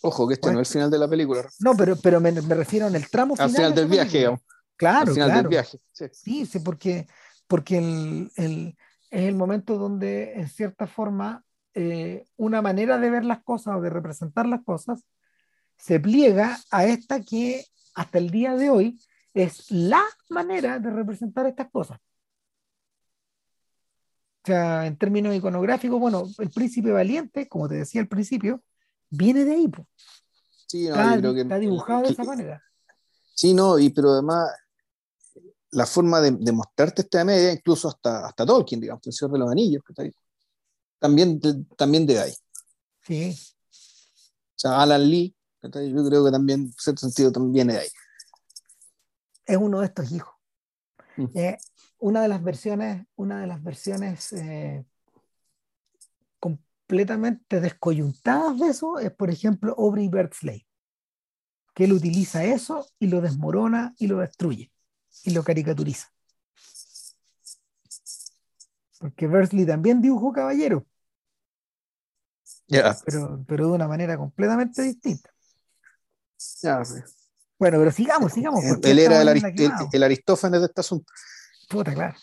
Ojo, 0.02 0.28
que 0.28 0.36
este 0.36 0.52
no 0.52 0.62
es 0.62 0.70
el 0.70 0.74
final 0.74 0.92
de 0.92 0.98
la 0.98 1.08
película. 1.08 1.48
No, 1.60 1.76
pero, 1.76 1.96
pero 1.98 2.22
me, 2.22 2.32
refiero 2.32 2.88
en 2.88 2.96
el 2.96 3.10
tramo 3.10 3.36
final. 3.36 3.50
Al 3.50 3.56
final 3.56 3.76
del 3.76 3.88
viaje, 3.88 4.18
digamos. 4.18 4.40
Claro, 4.76 5.10
Al 5.10 5.14
final 5.14 5.34
del 5.34 5.48
viaje. 5.48 5.78
Sí, 5.92 6.46
sí, 6.46 6.60
porque, 6.60 7.06
porque 7.48 7.78
el, 7.78 8.32
el, 8.38 8.78
es 9.10 9.24
el 9.24 9.36
momento 9.36 9.78
donde, 9.78 10.34
en 10.34 10.48
cierta 10.48 10.88
forma, 10.88 11.44
eh, 11.74 12.26
una 12.38 12.62
manera 12.62 12.98
de 12.98 13.10
ver 13.10 13.26
las 13.26 13.44
cosas 13.44 13.76
o 13.76 13.82
de 13.82 13.90
representar 13.90 14.46
las 14.46 14.64
cosas 14.64 15.06
se 15.78 16.00
pliega 16.00 16.60
a 16.72 16.86
esta 16.86 17.22
que 17.22 17.66
hasta 17.94 18.18
el 18.18 18.32
día 18.32 18.56
de 18.56 18.70
hoy 18.70 19.00
es 19.34 19.70
la 19.72 20.02
manera 20.30 20.80
de 20.80 20.90
representar 20.90 21.46
estas 21.48 21.70
cosas. 21.72 22.00
sea, 24.46 24.88
en 24.88 24.98
términos 24.98 25.36
iconográficos, 25.36 26.00
bueno, 26.00 26.28
el 26.40 26.50
príncipe 26.50 26.92
valiente, 26.92 27.48
como 27.48 27.68
te 27.68 27.76
decía 27.76 28.02
al 28.02 28.08
principio, 28.08 28.64
viene 29.10 29.46
de 29.46 29.52
ahí. 29.52 29.72
Sí, 30.66 30.88
no, 30.88 30.96
está, 30.96 31.18
creo 31.18 31.34
que- 31.34 31.42
está 31.42 31.60
dibujado 31.60 32.02
de 32.02 32.08
el- 32.08 32.14
esa 32.14 32.24
manera. 32.24 32.64
Sí, 33.36 33.54
no, 33.54 33.78
y 33.78 33.90
pero 33.92 34.12
además 34.14 34.50
la 35.72 35.86
forma 35.86 36.20
de, 36.22 36.32
de 36.32 36.52
mostrarte 36.52 37.02
esta 37.04 37.24
media, 37.24 37.52
incluso 37.52 37.90
hasta, 37.90 38.26
hasta 38.26 38.46
Tolkien, 38.46 38.82
digamos, 38.82 39.06
el 39.06 39.14
Señor 39.14 39.34
de 39.34 39.40
los 39.40 39.52
Anillos, 39.52 39.84
¿cachai? 39.84 40.12
también, 40.98 41.40
de- 41.40 41.64
también 41.78 42.06
de 42.08 42.20
ahí. 42.20 42.34
Sí. 43.04 43.38
O 43.70 44.54
sea, 44.56 44.82
Alan 44.82 45.08
Lee, 45.10 45.34
yo 45.62 46.06
creo 46.08 46.26
que 46.26 46.32
también, 46.32 46.62
en 46.62 46.74
cierto 46.74 47.02
sentido, 47.02 47.32
también 47.32 47.54
viene 47.54 47.74
de 47.74 47.80
ahí. 47.80 47.90
Es 49.50 49.58
uno 49.58 49.80
de 49.80 49.88
estos 49.88 50.12
hijos. 50.12 50.34
Mm. 51.18 51.26
Eh, 51.34 51.58
una 52.00 52.22
de 52.22 52.28
las 52.28 52.44
versiones, 52.44 53.06
una 53.16 53.42
de 53.42 53.48
las 53.48 53.62
versiones 53.64 54.32
eh, 54.34 54.86
completamente 56.40 57.60
descoyuntadas 57.60 58.60
de 58.60 58.68
eso 58.68 59.00
es, 59.00 59.12
por 59.12 59.30
ejemplo, 59.30 59.76
Aubrey 59.78 60.08
Birdsley, 60.08 60.66
que 61.74 61.86
él 61.86 61.94
utiliza 61.94 62.44
eso 62.44 62.88
y 63.00 63.08
lo 63.08 63.22
desmorona 63.22 63.94
y 63.98 64.08
lo 64.08 64.20
destruye 64.20 64.72
y 65.24 65.32
lo 65.32 65.44
caricaturiza. 65.44 66.08
Porque 69.00 69.28
Birdsley 69.28 69.66
también 69.66 70.02
dibujó 70.02 70.32
caballero, 70.34 70.86
Ya, 72.68 72.96
pero, 73.06 73.44
pero 73.48 73.68
de 73.68 73.74
una 73.74 73.88
manera 73.88 74.18
completamente 74.18 74.82
distinta. 74.84 75.32
sí. 76.38 77.19
Bueno, 77.60 77.78
pero 77.78 77.92
sigamos, 77.92 78.32
sigamos. 78.34 78.64
Él 78.64 79.00
era 79.00 79.22
el, 79.22 79.28
Arist- 79.28 79.60
el- 79.60 79.88
el 79.92 80.04
Aristófanes 80.04 80.62
de 80.62 80.68
este 80.68 80.82
asunto. 80.82 81.12
Puta, 81.70 81.94
claro. 81.94 82.16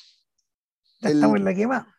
Ya 1.00 1.10
el- 1.10 1.16
estamos 1.16 1.36
en 1.36 1.44
la 1.44 1.54
quemada. 1.54 1.92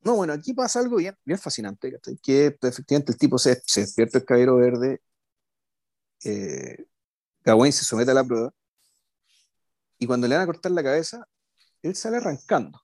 No, 0.00 0.16
bueno, 0.16 0.32
aquí 0.32 0.52
pasa 0.52 0.80
algo 0.80 0.96
bien, 0.96 1.16
bien 1.24 1.38
fascinante, 1.38 1.96
que 2.20 2.56
pues, 2.60 2.72
efectivamente 2.72 3.12
el 3.12 3.18
tipo 3.18 3.38
se, 3.38 3.62
se 3.64 3.82
despierta 3.82 4.18
el 4.18 4.24
caballero 4.24 4.56
verde, 4.56 5.00
eh, 6.24 6.86
Gawain 7.44 7.72
se 7.72 7.84
somete 7.84 8.10
a 8.10 8.14
la 8.14 8.24
prueba, 8.24 8.52
y 9.98 10.06
cuando 10.08 10.26
le 10.26 10.34
van 10.34 10.42
a 10.42 10.46
cortar 10.46 10.72
la 10.72 10.82
cabeza, 10.82 11.28
él 11.82 11.94
sale 11.94 12.16
arrancando. 12.16 12.82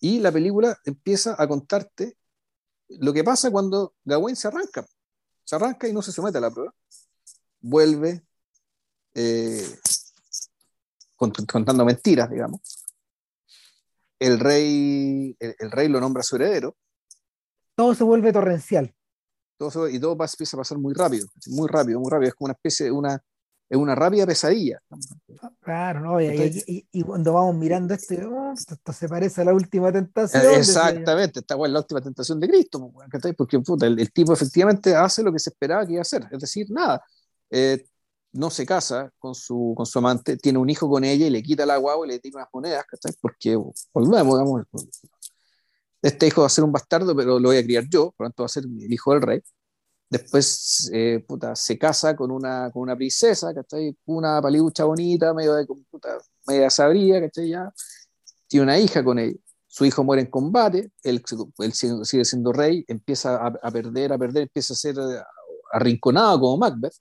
Y 0.00 0.20
la 0.20 0.30
película 0.30 0.78
empieza 0.84 1.34
a 1.36 1.48
contarte 1.48 2.16
lo 2.88 3.12
que 3.12 3.24
pasa 3.24 3.50
cuando 3.50 3.94
Gawain 4.04 4.36
se 4.36 4.46
arranca. 4.48 4.86
Se 5.42 5.56
arranca 5.56 5.88
y 5.88 5.92
no 5.92 6.02
se 6.02 6.12
somete 6.12 6.38
a 6.38 6.42
la 6.42 6.50
prueba. 6.52 6.72
Vuelve 7.66 8.22
eh, 9.14 9.66
cont- 11.16 11.50
contando 11.50 11.82
mentiras, 11.86 12.28
digamos. 12.30 12.60
El 14.18 14.38
rey, 14.38 15.34
el, 15.40 15.56
el 15.58 15.70
rey 15.70 15.88
lo 15.88 15.98
nombra 15.98 16.22
su 16.22 16.36
heredero, 16.36 16.76
Todo 17.74 17.94
se 17.94 18.04
vuelve 18.04 18.32
torrencial. 18.32 18.94
todo 19.56 19.70
se- 19.70 19.92
y 19.92 19.98
todo 19.98 20.14
pasa- 20.16 20.34
empieza 20.36 20.56
a 20.56 20.60
pasar 20.60 20.76
muy 20.78 20.92
rápido, 20.92 21.26
muy 21.46 21.66
rápido, 21.68 22.00
muy 22.00 22.10
rápido. 22.10 22.28
Es 22.28 22.34
como 22.34 22.46
una 22.46 22.52
especie 22.54 22.86
de 22.86 22.92
una, 22.92 23.14
es 23.70 23.78
una 23.78 23.94
rápida 23.94 24.26
pesadilla. 24.26 24.80
Claro, 25.60 26.00
¿no? 26.00 26.20
Y, 26.20 26.24
y- 26.26 26.28
Entonces- 26.28 26.64
y- 26.68 26.86
y 26.92 27.02
cuando 27.02 27.32
vamos 27.32 27.56
mirando 27.56 27.94
esto, 27.94 28.14
oh, 28.30 28.52
esto, 28.52 28.92
se 28.92 29.08
parece 29.08 29.40
a 29.40 29.44
la 29.46 29.54
última 29.54 29.90
tentación. 29.90 30.54
Exactamente, 30.54 31.40
está 31.40 31.54
bueno, 31.54 31.72
la 31.72 31.80
última 31.80 32.02
tentación 32.02 32.38
de 32.40 32.48
Cristo, 32.48 32.92
pues, 32.92 33.34
porque 33.38 33.58
puta, 33.60 33.86
el, 33.86 33.98
el 33.98 34.12
tipo 34.12 34.34
efectivamente 34.34 34.94
hace 34.94 35.22
lo 35.22 35.32
que 35.32 35.38
se 35.38 35.48
esperaba 35.48 35.86
que 35.86 35.92
iba 35.92 36.00
a 36.00 36.02
hacer, 36.02 36.28
es 36.30 36.40
decir, 36.40 36.70
nada, 36.70 37.02
Eh, 37.50 37.86
no 38.32 38.50
se 38.50 38.66
casa 38.66 39.12
con 39.18 39.34
su, 39.34 39.74
con 39.76 39.86
su 39.86 39.98
amante, 39.98 40.36
tiene 40.36 40.58
un 40.58 40.68
hijo 40.68 40.88
con 40.88 41.04
ella 41.04 41.26
y 41.26 41.30
le 41.30 41.42
quita 41.42 41.64
la 41.64 41.76
guagua 41.76 42.06
y 42.06 42.10
le 42.10 42.18
tira 42.18 42.38
unas 42.38 42.48
monedas, 42.52 42.84
¿cachai? 42.84 43.12
porque 43.20 43.56
volvemos, 43.92 44.38
digamos, 44.38 44.62
este 46.02 46.26
hijo 46.26 46.40
va 46.42 46.48
a 46.48 46.50
ser 46.50 46.64
un 46.64 46.72
bastardo, 46.72 47.14
pero 47.16 47.38
lo 47.38 47.48
voy 47.48 47.58
a 47.58 47.64
criar 47.64 47.84
yo, 47.88 48.12
por 48.16 48.26
lo 48.26 48.30
tanto 48.30 48.42
va 48.42 48.46
a 48.46 48.48
ser 48.48 48.64
el 48.64 48.92
hijo 48.92 49.12
del 49.12 49.22
rey. 49.22 49.40
Después 50.10 50.90
eh, 50.92 51.24
puta, 51.26 51.56
se 51.56 51.78
casa 51.78 52.14
con 52.14 52.30
una, 52.30 52.70
con 52.70 52.82
una 52.82 52.96
princesa, 52.96 53.54
¿cachai? 53.54 53.96
Una 54.04 54.40
paliducha 54.42 54.84
bonita, 54.84 55.32
medio 55.32 55.54
de 55.54 55.66
puta, 55.90 56.18
media 56.46 56.70
sabría, 56.70 57.20
¿cachai? 57.20 57.48
Ya. 57.48 57.72
Tiene 58.46 58.64
una 58.64 58.78
hija 58.78 59.02
con 59.02 59.18
ella 59.18 59.38
su 59.74 59.84
hijo 59.84 60.04
muere 60.04 60.22
en 60.22 60.30
combate, 60.30 60.92
él, 61.02 61.20
él 61.58 61.72
sigue, 61.72 62.24
siendo 62.24 62.52
rey, 62.52 62.84
empieza 62.86 63.34
a, 63.34 63.48
a, 63.60 63.70
perder, 63.72 64.12
a 64.12 64.18
perder, 64.18 64.44
empieza 64.44 64.72
a 64.72 64.76
ser 64.76 64.94
arrinconado 65.72 66.38
como 66.38 66.58
Macbeth. 66.58 66.94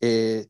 Eh, 0.00 0.48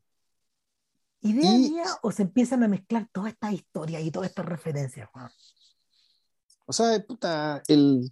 ¿Idea 1.21 1.51
y- 1.53 1.69
mía 1.71 1.85
o 2.01 2.11
se 2.11 2.23
empiezan 2.23 2.63
a 2.63 2.67
mezclar 2.67 3.07
todas 3.11 3.33
estas 3.33 3.53
historias 3.53 4.01
y 4.03 4.11
todas 4.11 4.29
estas 4.29 4.45
referencias? 4.45 5.09
weón? 5.13 5.29
o 6.65 6.73
sea, 6.73 7.03
puta, 7.05 7.61
el... 7.67 8.11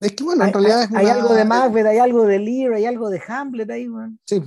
Es 0.00 0.12
que 0.12 0.22
bueno, 0.24 0.42
en 0.44 0.46
Hay, 0.48 0.52
realidad 0.52 0.78
hay- 0.80 0.84
es 0.86 0.94
hay 0.94 1.04
una- 1.06 1.14
algo 1.14 1.34
de 1.34 1.44
Macbeth, 1.44 1.86
hay 1.86 1.98
algo 1.98 2.24
de 2.24 2.38
Lear, 2.38 2.72
hay 2.74 2.86
algo 2.86 3.10
de 3.10 3.20
Hamlet 3.26 3.70
ahí, 3.70 3.88
weón. 3.88 4.18
Sí. 4.24 4.40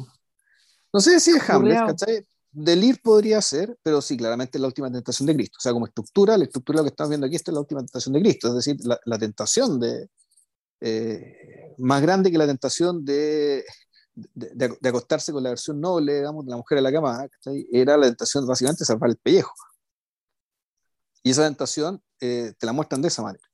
No 0.93 0.99
sé 1.01 1.19
si 1.19 1.31
es 1.31 1.49
Hamlet. 1.49 1.77
¿cachai? 1.77 2.25
Delir 2.53 3.01
podría 3.01 3.41
ser, 3.41 3.77
pero 3.83 4.01
sí, 4.01 4.17
claramente 4.17 4.57
es 4.57 4.61
la 4.61 4.67
última 4.67 4.91
tentación 4.91 5.25
de 5.27 5.35
Cristo. 5.35 5.57
O 5.59 5.61
sea, 5.61 5.71
como 5.73 5.85
estructura, 5.87 6.37
la 6.37 6.43
estructura 6.45 6.77
de 6.77 6.81
lo 6.81 6.83
que 6.85 6.93
estamos 6.93 7.09
viendo 7.09 7.27
aquí 7.27 7.35
esta 7.35 7.51
es 7.51 7.53
la 7.53 7.59
última 7.61 7.79
tentación 7.81 8.13
de 8.13 8.21
Cristo. 8.21 8.47
Es 8.49 8.53
decir, 8.55 8.77
la, 8.85 8.99
la 9.05 9.17
tentación 9.17 9.79
de. 9.79 10.09
Eh, 10.81 11.73
más 11.77 12.01
grande 12.01 12.31
que 12.31 12.37
la 12.37 12.47
tentación 12.47 13.05
de, 13.05 13.63
de, 14.13 14.49
de- 14.55 14.77
de 14.79 14.89
acostarse 14.89 15.31
con 15.31 15.43
la 15.43 15.49
versión 15.49 15.79
noble, 15.79 16.13
de 16.13 16.21
la 16.23 16.31
mujer 16.31 16.77
en 16.77 16.83
la 16.83 16.91
cama, 16.91 17.27
era 17.71 17.97
la 17.97 18.07
tentación 18.07 18.45
básicamente 18.47 18.81
de 18.81 18.85
salvar 18.85 19.09
el 19.09 19.17
pellejo. 19.17 19.53
Y 21.23 21.31
esa 21.31 21.43
tentación 21.43 22.01
eh, 22.19 22.53
te 22.57 22.65
la 22.65 22.73
muestran 22.73 23.01
de 23.01 23.07
esa 23.09 23.21
manera. 23.21 23.45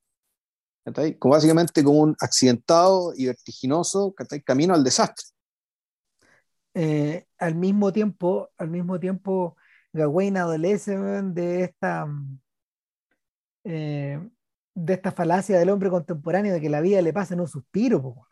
¿cachai? 0.86 1.18
Como 1.18 1.34
básicamente 1.34 1.84
como 1.84 2.00
un 2.00 2.16
accidentado 2.20 3.14
y 3.16 3.26
vertiginoso 3.26 4.14
camino 4.46 4.74
al 4.74 4.84
desastre. 4.84 5.26
Eh, 6.74 7.26
al 7.40 7.56
mismo 7.56 7.92
tiempo, 7.92 8.50
al 8.58 8.70
mismo 8.70 9.00
tiempo, 9.00 9.58
Gawain 9.94 10.38
adolece 10.38 10.96
de 10.98 11.64
esta 11.64 12.06
mm, 12.06 12.40
eh, 13.66 14.30
de 14.80 14.94
esta 14.94 15.12
falacia 15.12 15.58
del 15.58 15.70
hombre 15.72 15.90
contemporáneo 15.90 16.54
de 16.54 16.62
que 16.62 16.70
la 16.70 16.82
vida 16.82 17.02
le 17.02 17.12
pasa 17.12 17.34
en 17.34 17.40
un 17.42 17.48
suspiro, 17.48 18.00
po. 18.02 18.28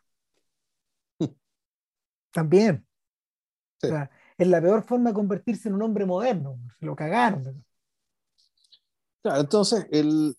También. 2.32 2.86
Sí. 3.80 3.88
O 3.88 3.90
sea, 3.90 4.10
es 4.38 4.46
la 4.46 4.60
peor 4.60 4.84
forma 4.84 5.10
de 5.10 5.14
convertirse 5.14 5.68
en 5.68 5.74
un 5.74 5.82
hombre 5.82 6.06
moderno. 6.06 6.58
Se 6.78 6.86
lo 6.86 6.94
cagaron. 6.94 7.64
Claro, 9.22 9.40
entonces 9.40 9.86
el, 9.90 10.36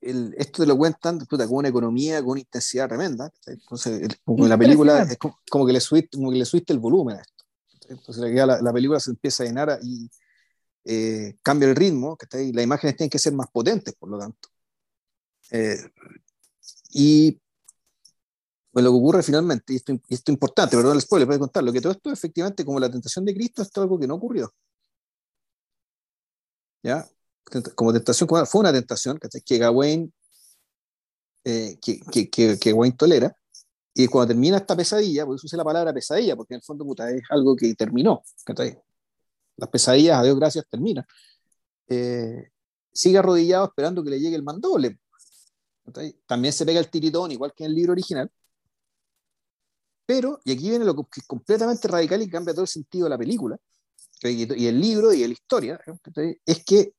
el- 0.00 0.34
esto 0.38 0.62
te 0.62 0.68
lo 0.68 0.76
cuentan 0.78 1.18
puta, 1.18 1.48
con 1.48 1.56
una 1.56 1.68
economía, 1.68 2.20
con 2.20 2.30
una 2.32 2.40
intensidad 2.40 2.86
tremenda. 2.88 3.32
Entonces, 3.46 4.02
el- 4.02 4.16
como 4.24 4.44
que 4.44 4.48
la 4.48 4.58
película 4.58 5.02
es 5.02 5.18
como, 5.18 5.40
como 5.50 5.66
que 5.66 5.72
le 5.72 5.80
subiste, 5.80 6.16
como 6.16 6.30
que 6.30 6.38
le 6.38 6.44
subiste 6.44 6.72
el 6.72 6.78
volumen 6.78 7.16
a 7.16 7.20
esto. 7.22 7.44
Entonces 7.88 8.22
la, 8.32 8.46
la, 8.46 8.62
la 8.62 8.72
película 8.72 9.00
se 9.00 9.10
empieza 9.10 9.42
a 9.42 9.46
llenar 9.46 9.78
y 9.82 10.08
eh, 10.84 11.36
cambia 11.42 11.68
el 11.68 11.74
ritmo, 11.74 12.16
¿cachai? 12.16 12.52
las 12.52 12.62
imágenes 12.64 12.96
tienen 12.96 13.10
que 13.10 13.18
ser 13.18 13.32
más 13.32 13.48
potentes, 13.50 13.94
por 13.94 14.08
lo 14.08 14.18
tanto. 14.18 14.48
Eh, 15.52 15.76
y 16.90 17.38
pues, 18.72 18.84
lo 18.84 18.90
que 18.90 18.96
ocurre 18.96 19.22
finalmente, 19.22 19.74
y 19.74 19.76
esto, 19.76 19.92
es 20.08 20.22
importante, 20.28 20.76
perdón 20.76 20.94
el 20.96 21.02
spoiler, 21.02 21.26
puede 21.26 21.40
contarlo, 21.40 21.72
que 21.72 21.80
todo 21.80 21.92
esto 21.92 22.10
efectivamente 22.10 22.64
como 22.64 22.80
la 22.80 22.90
tentación 22.90 23.24
de 23.24 23.34
Cristo 23.34 23.62
es 23.62 23.70
algo 23.76 23.98
que 23.98 24.06
no 24.06 24.14
ocurrió. 24.14 24.52
¿Ya? 26.82 27.06
Como 27.74 27.92
tentación, 27.92 28.28
fue 28.46 28.60
una 28.60 28.72
tentación 28.72 29.18
que 29.44 29.58
Gawain, 29.58 30.12
eh, 31.44 31.78
que, 31.82 32.00
que, 32.00 32.30
que, 32.30 32.58
que 32.58 32.70
Gawain 32.72 32.96
tolera, 32.96 33.36
y 33.94 34.06
cuando 34.06 34.28
termina 34.28 34.56
esta 34.56 34.74
pesadilla, 34.74 35.26
por 35.26 35.36
eso 35.36 35.46
usé 35.46 35.56
la 35.56 35.64
palabra 35.64 35.92
pesadilla, 35.92 36.34
porque 36.34 36.54
en 36.54 36.60
el 36.60 36.62
fondo 36.62 36.84
puta, 36.84 37.10
es 37.10 37.22
algo 37.28 37.54
que 37.54 37.74
terminó. 37.74 38.22
Las 39.56 39.68
pesadillas, 39.68 40.18
a 40.18 40.22
Dios 40.22 40.36
gracias, 40.36 40.64
terminan. 40.70 41.04
Eh, 41.88 42.50
sigue 42.90 43.18
arrodillado 43.18 43.66
esperando 43.66 44.02
que 44.02 44.10
le 44.10 44.20
llegue 44.20 44.36
el 44.36 44.42
mandoble. 44.42 44.98
También 46.26 46.52
se 46.52 46.64
pega 46.64 46.80
el 46.80 46.90
tiritón, 46.90 47.32
igual 47.32 47.52
que 47.54 47.64
en 47.64 47.70
el 47.70 47.76
libro 47.76 47.92
original. 47.92 48.30
Pero, 50.06 50.40
y 50.44 50.52
aquí 50.52 50.68
viene 50.70 50.84
lo 50.84 50.94
que 50.94 51.20
es 51.20 51.26
completamente 51.26 51.88
radical 51.88 52.20
y 52.22 52.28
cambia 52.30 52.54
todo 52.54 52.62
el 52.62 52.68
sentido 52.68 53.04
de 53.04 53.10
la 53.10 53.18
película, 53.18 53.56
y 54.22 54.66
el 54.66 54.80
libro 54.80 55.12
y 55.12 55.20
de 55.22 55.28
la 55.28 55.32
historia, 55.34 55.80
es 56.46 56.64
que 56.64 56.92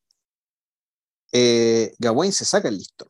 eh, 1.31 1.93
Gawain 1.99 2.31
se 2.31 2.45
saca 2.45 2.67
el 2.69 2.77
listón. 2.77 3.07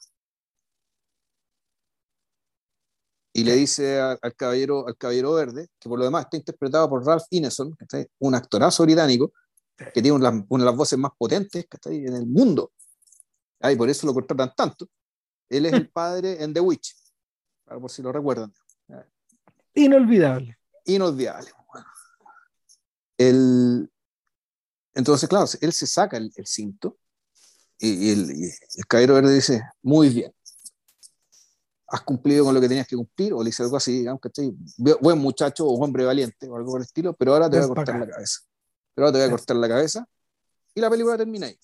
Y 3.33 3.43
le 3.43 3.55
dice 3.55 3.99
a- 3.99 4.17
al, 4.21 4.35
caballero, 4.35 4.87
al 4.87 4.95
caballero 4.95 5.33
verde, 5.33 5.67
que 5.79 5.89
por 5.89 5.97
lo 5.97 6.05
demás 6.05 6.25
está 6.25 6.37
interpretado 6.37 6.87
por 6.89 7.03
Ralph 7.05 7.23
Ineson, 7.31 7.71
¿cachai? 7.73 8.07
un 8.19 8.35
actorazo 8.35 8.83
británico, 8.83 9.33
que 9.75 10.01
tiene 10.01 10.11
una, 10.11 10.29
una 10.49 10.63
de 10.63 10.69
las 10.69 10.77
voces 10.77 10.99
más 10.99 11.11
potentes 11.17 11.65
¿cachai? 11.67 12.05
en 12.05 12.15
el 12.15 12.27
mundo. 12.27 12.71
Ah, 13.61 13.71
y 13.71 13.75
por 13.75 13.89
eso 13.89 14.05
lo 14.05 14.13
contratan 14.13 14.53
tanto. 14.55 14.87
Él 15.57 15.65
es 15.65 15.73
el 15.73 15.89
padre 15.89 16.43
en 16.43 16.53
The 16.53 16.59
Witch, 16.59 16.95
por 17.65 17.91
si 17.91 18.01
lo 18.01 18.11
recuerdan. 18.11 18.53
Inolvidable. 19.75 20.57
Inolvidable. 20.85 21.51
bueno. 21.71 21.87
El, 23.17 23.91
Entonces, 24.93 25.29
claro, 25.29 25.45
él 25.61 25.73
se 25.73 25.87
saca 25.87 26.17
el, 26.17 26.31
cinto 26.45 26.97
y, 27.79 28.11
el, 28.11 28.51
caballero 28.87 29.15
verde 29.15 29.33
dice, 29.33 29.61
muy 29.81 30.09
bien, 30.09 30.33
has 31.87 32.01
cumplido 32.01 32.45
con 32.45 32.53
lo 32.53 32.61
que 32.61 32.67
tenías 32.67 32.87
que 32.87 32.95
cumplir, 32.95 33.33
o 33.33 33.43
le 33.43 33.49
dice 33.49 33.63
algo 33.63 33.77
así, 33.77 33.99
digamos, 33.99 34.19
que 34.21 34.53
buen 34.99 35.19
muchacho 35.19 35.67
o 35.67 35.83
hombre 35.83 36.05
valiente 36.05 36.47
o 36.47 36.55
algo 36.55 36.71
por 36.71 36.81
el 36.81 36.85
estilo, 36.85 37.13
pero 37.13 37.33
ahora 37.33 37.49
te 37.49 37.57
voy 37.57 37.65
a 37.65 37.67
cortar 37.67 37.99
la 37.99 38.07
cabeza. 38.07 38.39
Pero 38.95 39.07
ahora 39.07 39.17
te 39.17 39.23
voy 39.23 39.27
a 39.27 39.31
cortar 39.31 39.55
la 39.57 39.67
cabeza 39.67 40.07
y 40.73 40.81
la 40.81 40.89
película 40.89 41.17
termina 41.17 41.47
ahí. 41.47 41.59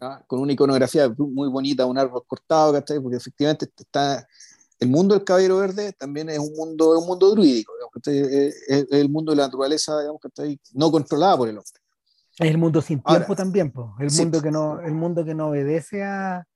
¿Ah? 0.00 0.22
Con 0.26 0.40
una 0.40 0.52
iconografía 0.52 1.12
muy 1.16 1.48
bonita, 1.48 1.84
un 1.86 1.98
árbol 1.98 2.24
cortado, 2.26 2.72
¿cachai? 2.72 3.00
Porque 3.00 3.18
efectivamente 3.18 3.68
está 3.76 4.26
el 4.80 4.88
mundo 4.88 5.14
del 5.14 5.24
caballero 5.24 5.58
verde 5.58 5.92
también 5.92 6.30
es 6.30 6.38
un 6.38 6.54
mundo, 6.54 6.98
un 6.98 7.06
mundo 7.06 7.30
druídico, 7.30 7.72
es, 8.06 8.86
el 8.90 9.10
mundo 9.10 9.32
de 9.32 9.36
la 9.36 9.44
naturaleza, 9.44 10.00
digamos, 10.00 10.20
ahí, 10.38 10.58
no 10.72 10.90
controlada 10.90 11.36
por 11.36 11.48
el 11.48 11.58
hombre. 11.58 11.80
Es 12.38 12.50
el 12.50 12.56
mundo 12.56 12.80
sin 12.80 13.02
tiempo 13.02 13.36
también, 13.36 13.72
el, 13.98 14.10
mundo 14.10 14.40
que 14.40 14.50
no, 14.50 14.80
el 14.80 14.94
mundo 14.94 15.22
que 15.22 15.34
no 15.34 15.48
obedece 15.48 16.02
a, 16.02 16.46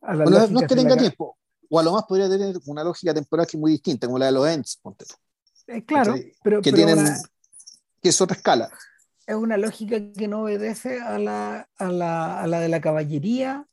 a 0.00 0.14
la 0.14 0.24
lógica 0.24 0.46
No 0.50 0.60
es 0.60 0.66
que 0.66 0.74
tenga 0.74 0.96
tiempo, 0.96 1.36
o 1.68 1.78
a 1.78 1.82
lo 1.82 1.92
más 1.92 2.04
podría 2.04 2.28
tener 2.30 2.56
una 2.64 2.82
lógica 2.82 3.12
temporal 3.12 3.46
que 3.46 3.58
es 3.58 3.60
muy 3.60 3.72
distinta, 3.72 4.06
como 4.06 4.18
la 4.18 4.26
de 4.26 4.32
los 4.32 4.48
Ents, 4.48 4.78
ponte 4.82 5.04
eh, 5.66 5.84
claro, 5.84 6.14
pero, 6.42 6.62
que 6.62 6.72
tienen, 6.72 7.06
que 8.02 8.08
es 8.08 8.20
otra 8.20 8.36
escala. 8.36 8.70
Es 9.26 9.34
una 9.34 9.56
lógica 9.56 9.96
que 10.12 10.28
no 10.28 10.42
obedece 10.42 11.00
a 11.00 11.18
la, 11.18 11.68
a 11.78 11.88
la, 11.88 12.40
a 12.42 12.46
la 12.46 12.60
de 12.60 12.68
la 12.68 12.80
caballería, 12.80 13.66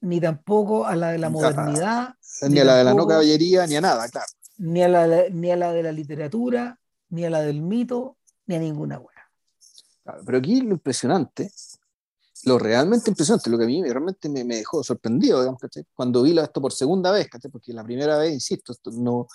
ni 0.00 0.20
tampoco 0.20 0.86
a 0.86 0.96
la 0.96 1.10
de 1.10 1.18
la 1.18 1.28
modernidad. 1.28 2.14
Ni, 2.48 2.58
a 2.60 2.64
la 2.64 2.76
de 2.76 2.84
la 2.84 2.94
no 2.94 3.06
caballería, 3.06 3.66
ni 3.66 3.76
a 3.76 3.80
nada, 3.80 4.08
claro. 4.08 4.26
Ni 4.58 4.82
a, 4.82 4.88
la, 4.88 5.28
ni 5.30 5.50
a 5.50 5.56
la 5.56 5.72
de 5.72 5.82
la 5.82 5.92
literatura, 5.92 6.78
ni 7.10 7.24
a 7.24 7.30
la 7.30 7.42
del 7.42 7.62
mito, 7.62 8.16
ni 8.46 8.56
a 8.56 8.58
ninguna 8.58 8.98
buena. 8.98 9.30
pero 10.24 10.38
aquí 10.38 10.60
lo 10.62 10.72
impresionante, 10.72 11.52
lo 12.44 12.58
realmente 12.58 13.10
impresionante, 13.10 13.50
lo 13.50 13.58
que 13.58 13.64
a 13.64 13.66
mí 13.66 13.82
realmente 13.82 14.28
me, 14.28 14.44
dejó 14.44 14.82
sorprendido, 14.82 15.40
digamos, 15.40 15.60
cuando 15.94 16.22
vi 16.22 16.38
esto 16.38 16.60
por 16.60 16.72
segunda 16.72 17.10
vez, 17.10 17.28
porque 17.52 17.72
la 17.72 17.84
primera 17.84 18.18
vez, 18.18 18.32
insisto, 18.32 18.74
no, 18.92 19.26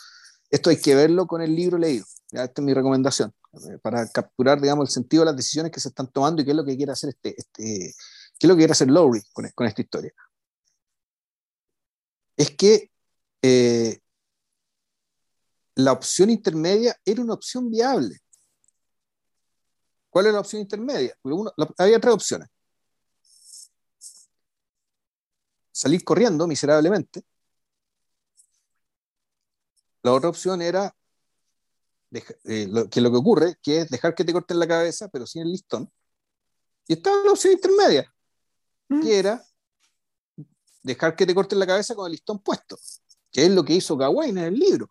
esto 0.49 0.70
hay 0.70 0.80
que 0.80 0.95
verlo 0.95 1.28
con 1.28 1.41
el 1.41 1.56
libro 1.56 1.78
leído. 1.78 2.06
¿ya? 2.32 2.44
Esta 2.44 2.61
es 2.61 2.65
mi 2.65 2.74
recomendación, 2.74 3.34
para 3.82 4.07
capturar, 4.10 4.61
digamos, 4.61 4.90
el 4.90 4.94
sentido 4.94 5.22
de 5.22 5.26
las 5.28 5.38
decisiones 5.38 5.72
que 5.72 5.80
se 5.80 5.90
están 5.90 6.07
tomando 6.11 6.41
y 6.41 6.45
qué 6.45 6.52
es 6.52 6.57
lo 6.57 6.65
que 6.65 6.78
quiere 6.78 6.91
hacer 6.91 7.10
este, 7.10 7.36
este 7.38 7.95
qué 8.40 8.48
es 8.48 8.48
lo 8.48 8.56
que 8.56 8.60
quiere 8.60 8.74
hacer 8.74 8.90
Lowry 8.90 9.22
con, 9.34 9.49
con 9.56 9.68
esta 9.68 9.82
historia 9.82 10.14
es 12.36 12.52
que 12.52 12.91
eh, 13.41 13.99
la 15.76 15.91
opción 15.91 16.30
intermedia 16.30 16.95
era 17.06 17.22
una 17.22 17.34
opción 17.34 17.70
viable. 17.70 18.20
¿Cuál 20.10 20.28
es 20.28 20.34
la 20.34 20.40
opción 20.40 20.61
intermedia? 20.61 21.18
había 21.78 21.99
tres 21.99 22.14
opciones. 22.14 22.49
Salir 25.72 26.03
corriendo 26.03 26.45
miserablemente. 26.45 27.24
La 30.03 30.13
otra 30.13 30.30
opción 30.30 30.61
era 30.61 30.95
eh, 32.11 32.69
que 32.91 33.01
lo 33.01 33.11
que 33.11 33.17
ocurre, 33.17 33.55
que 33.61 33.80
es 33.80 33.89
dejar 33.89 34.13
que 34.13 34.23
te 34.23 34.34
corten 34.34 34.59
la 34.59 34.67
cabeza, 34.67 35.07
pero 35.07 35.25
sin 35.25 35.41
el 35.41 35.51
listón. 35.51 35.91
Y 36.88 36.93
estaba 36.93 37.23
la 37.23 37.31
opción 37.31 37.53
intermedia, 37.53 38.13
que 38.89 38.95
mm. 38.95 39.07
era 39.07 39.43
dejar 40.84 41.15
que 41.15 41.25
te 41.25 41.34
corten 41.34 41.57
la 41.57 41.65
cabeza 41.65 41.95
con 41.95 42.05
el 42.05 42.11
listón 42.11 42.39
puesto, 42.39 42.77
que 43.31 43.45
es 43.45 43.51
lo 43.51 43.63
que 43.63 43.73
hizo 43.73 43.97
Gawain 43.97 44.38
en 44.38 44.43
el 44.43 44.53
libro. 44.53 44.89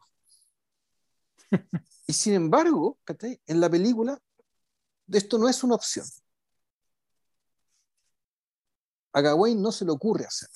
Y 2.05 2.15
sin 2.15 2.35
embargo, 2.35 2.99
en 3.47 3.61
la 3.61 3.71
película, 3.71 4.21
esto 5.11 5.39
no 5.39 5.49
es 5.49 5.63
una 5.63 5.77
opción. 5.77 6.05
A 9.13 9.21
Gawain 9.21 9.63
no 9.63 9.71
se 9.71 9.85
le 9.85 9.93
ocurre 9.93 10.25
hacer. 10.27 10.49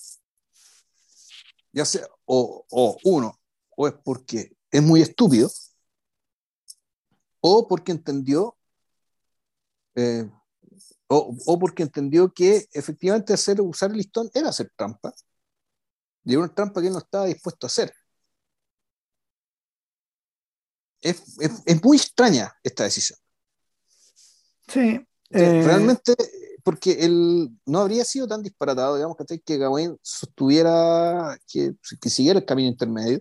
Ya 1.72 1.84
sea, 1.84 2.06
o, 2.24 2.66
uno, 3.04 3.38
o 3.76 3.86
es 3.86 3.94
porque 4.04 4.56
es 4.72 4.82
muy 4.82 5.00
estúpido, 5.00 5.48
o 7.40 7.68
porque 7.68 7.92
entendió 7.92 8.56
eh, 9.94 10.28
o, 11.08 11.58
porque 11.58 11.82
entendió 11.82 12.32
que 12.32 12.68
efectivamente 12.72 13.32
hacer, 13.32 13.60
usar 13.60 13.90
el 13.90 13.98
listón 13.98 14.28
era 14.34 14.48
hacer 14.48 14.72
trampa. 14.76 15.14
Y 16.24 16.32
era 16.32 16.40
una 16.40 16.54
trampa 16.54 16.80
que 16.80 16.88
él 16.88 16.92
no 16.92 16.98
estaba 16.98 17.26
dispuesto 17.26 17.66
a 17.66 17.68
hacer. 17.68 17.92
Es, 21.00 21.22
muy 21.84 21.96
extraña 21.96 22.52
esta 22.62 22.84
decisión. 22.84 23.18
Sí. 24.66 25.06
Eh, 25.30 25.62
realmente, 25.62 26.14
porque 26.64 27.04
él 27.04 27.50
no 27.64 27.78
habría 27.78 28.04
sido 28.04 28.26
tan 28.26 28.42
disparatado, 28.42 28.96
digamos, 28.96 29.16
que, 29.16 29.38
que 29.38 29.58
Gawain 29.58 29.96
sostuviera, 30.02 31.38
que, 31.46 31.74
que 32.00 32.10
siguiera 32.10 32.40
el 32.40 32.44
camino 32.44 32.68
intermedio 32.68 33.20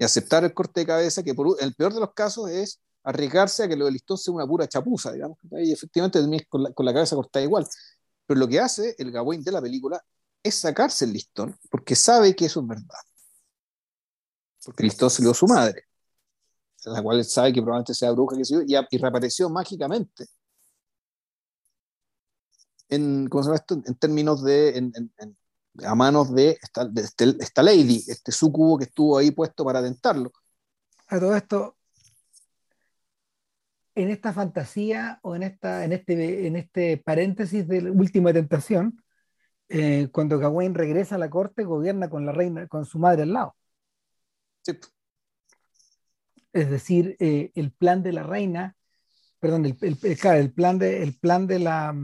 y 0.00 0.04
aceptar 0.04 0.42
el 0.44 0.54
corte 0.54 0.80
de 0.80 0.86
cabeza, 0.86 1.22
que 1.22 1.34
por 1.34 1.58
el 1.60 1.74
peor 1.74 1.92
de 1.92 2.00
los 2.00 2.14
casos 2.14 2.48
es 2.48 2.80
arriesgarse 3.02 3.64
a 3.64 3.68
que 3.68 3.76
lo 3.76 3.84
del 3.84 3.92
listón 3.94 4.16
sea 4.16 4.32
una 4.32 4.46
pura 4.46 4.66
chapuza, 4.66 5.12
digamos, 5.12 5.36
y 5.52 5.72
efectivamente 5.72 6.18
con 6.48 6.86
la, 6.86 6.94
cabeza 6.94 7.16
cortada 7.16 7.44
igual. 7.44 7.66
Pero 8.26 8.40
lo 8.40 8.48
que 8.48 8.60
hace 8.60 8.94
el 8.98 9.12
Gawain 9.12 9.44
de 9.44 9.52
la 9.52 9.60
película 9.60 10.02
es 10.42 10.54
sacarse 10.54 11.04
el 11.04 11.12
listón, 11.12 11.54
porque 11.70 11.94
sabe 11.94 12.34
que 12.34 12.46
eso 12.46 12.60
es 12.60 12.66
verdad. 12.66 12.98
Porque 14.64 14.84
listón 14.84 15.10
se 15.10 15.20
lo 15.22 15.28
dio 15.28 15.34
su 15.34 15.46
madre, 15.46 15.84
la 16.86 17.02
cual 17.02 17.22
sabe 17.22 17.52
que 17.52 17.60
probablemente 17.60 17.92
sea 17.92 18.10
bruja, 18.12 18.36
y, 18.38 18.96
reapareció 18.96 19.50
mágicamente. 19.50 20.28
En, 22.88 23.28
¿cómo 23.28 23.42
se 23.42 23.48
llama 23.48 23.56
esto? 23.56 23.74
en 23.84 23.94
términos 23.96 24.42
de, 24.42 24.78
a 25.84 25.94
manos 25.94 26.34
de 26.34 26.58
esta, 26.62 26.84
de 26.84 27.02
este, 27.02 27.34
esta 27.40 27.62
lady, 27.62 28.04
este 28.08 28.32
sucubo 28.32 28.78
que 28.78 28.84
estuvo 28.84 29.18
ahí 29.18 29.30
puesto 29.30 29.64
para 29.64 29.82
tentarlo. 29.82 30.32
A 31.08 31.18
todo 31.18 31.34
esto, 31.34 31.76
en 33.94 34.10
esta 34.10 34.32
fantasía 34.32 35.18
o 35.22 35.34
en, 35.34 35.42
esta, 35.42 35.84
en, 35.84 35.92
este, 35.92 36.46
en 36.46 36.56
este 36.56 36.96
paréntesis 36.98 37.66
de 37.66 37.82
la 37.82 37.92
última 37.92 38.32
tentación, 38.32 39.02
eh, 39.68 40.08
cuando 40.12 40.38
Gawain 40.38 40.74
regresa 40.74 41.14
a 41.14 41.18
la 41.18 41.30
corte, 41.30 41.64
gobierna 41.64 42.08
con 42.10 42.26
la 42.26 42.32
reina, 42.32 42.66
con 42.66 42.84
su 42.84 42.98
madre 42.98 43.22
al 43.22 43.32
lado. 43.32 43.56
Es 46.52 46.68
decir, 46.70 47.16
eh, 47.20 47.52
el 47.54 47.72
plan 47.72 48.02
de 48.02 48.12
la 48.12 48.24
reina, 48.24 48.76
perdón, 49.38 49.66
el, 49.66 49.76
el, 49.80 50.52
plan 50.52 50.78
de, 50.78 51.02
el 51.02 51.16
plan 51.18 51.46
de 51.46 51.58
la 51.60 51.94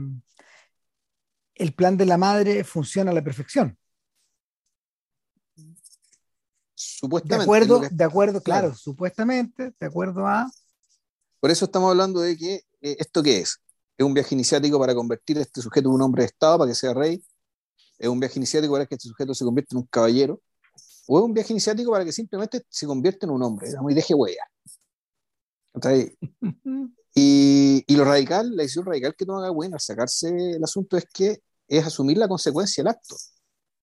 el 1.59 1.73
plan 1.73 1.97
de 1.97 2.05
la 2.05 2.17
madre 2.17 2.63
funciona 2.63 3.11
a 3.11 3.13
la 3.13 3.23
perfección. 3.23 3.77
Supuestamente. 6.75 7.37
De 7.37 7.43
acuerdo, 7.43 7.81
de 7.89 8.03
acuerdo, 8.03 8.41
claro, 8.41 8.75
supuestamente, 8.75 9.73
de 9.79 9.85
acuerdo 9.85 10.27
a 10.27 10.47
por 11.39 11.51
eso 11.51 11.65
estamos 11.65 11.89
hablando 11.89 12.19
de 12.21 12.35
que 12.37 12.55
eh, 12.81 12.95
esto 12.99 13.21
qué 13.21 13.39
es. 13.39 13.57
Es 13.97 14.05
un 14.05 14.13
viaje 14.13 14.35
iniciático 14.35 14.79
para 14.79 14.93
convertir 14.95 15.37
a 15.37 15.41
este 15.41 15.61
sujeto 15.61 15.89
en 15.89 15.95
un 15.95 16.01
hombre 16.01 16.23
de 16.23 16.27
Estado, 16.27 16.59
para 16.59 16.71
que 16.71 16.75
sea 16.75 16.93
rey. 16.93 17.23
Es 17.97 18.07
un 18.07 18.19
viaje 18.19 18.37
iniciático 18.37 18.73
para 18.73 18.85
que 18.85 18.95
este 18.95 19.07
sujeto 19.07 19.33
se 19.33 19.45
convierta 19.45 19.75
en 19.75 19.79
un 19.79 19.87
caballero. 19.87 20.41
O 21.07 21.19
es 21.19 21.23
un 21.23 21.33
viaje 21.33 21.53
iniciático 21.53 21.91
para 21.91 22.05
que 22.05 22.11
simplemente 22.11 22.63
se 22.69 22.85
convierta 22.85 23.25
en 23.25 23.31
un 23.31 23.43
hombre, 23.43 23.69
y 23.89 23.93
deje 23.93 24.13
huella. 24.13 24.43
Y, 27.19 27.83
y, 27.87 27.95
lo 27.95 28.05
radical, 28.05 28.55
la 28.55 28.61
decisión 28.61 28.85
radical 28.85 29.15
que 29.15 29.25
toma 29.25 29.41
Gawain 29.41 29.73
al 29.73 29.79
sacarse 29.79 30.27
el 30.27 30.63
asunto 30.63 30.97
es 30.97 31.05
que 31.11 31.41
es 31.67 31.85
asumir 31.85 32.17
la 32.17 32.27
consecuencia 32.27 32.83
del 32.83 32.91
acto. 32.91 33.15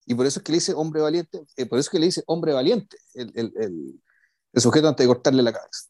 Y 0.06 0.15
por 0.15 0.27
eso 0.27 0.40
es 0.40 0.44
que 0.44 0.52
le 0.52 0.56
dice 0.56 0.74
hombre 0.74 1.01
valiente, 1.01 1.44
eh, 1.56 1.66
por 1.66 1.78
eso 1.78 1.89
es 1.89 1.90
que 1.90 1.98
le 1.98 2.06
dice 2.06 2.23
hombre 2.27 2.52
valiente 2.52 2.97
el, 3.15 3.32
el, 3.35 3.52
el, 3.56 4.02
el 4.52 4.62
sujeto 4.62 4.89
antes 4.89 5.05
de 5.05 5.09
cortarle 5.09 5.43
la 5.43 5.52
cabeza 5.52 5.89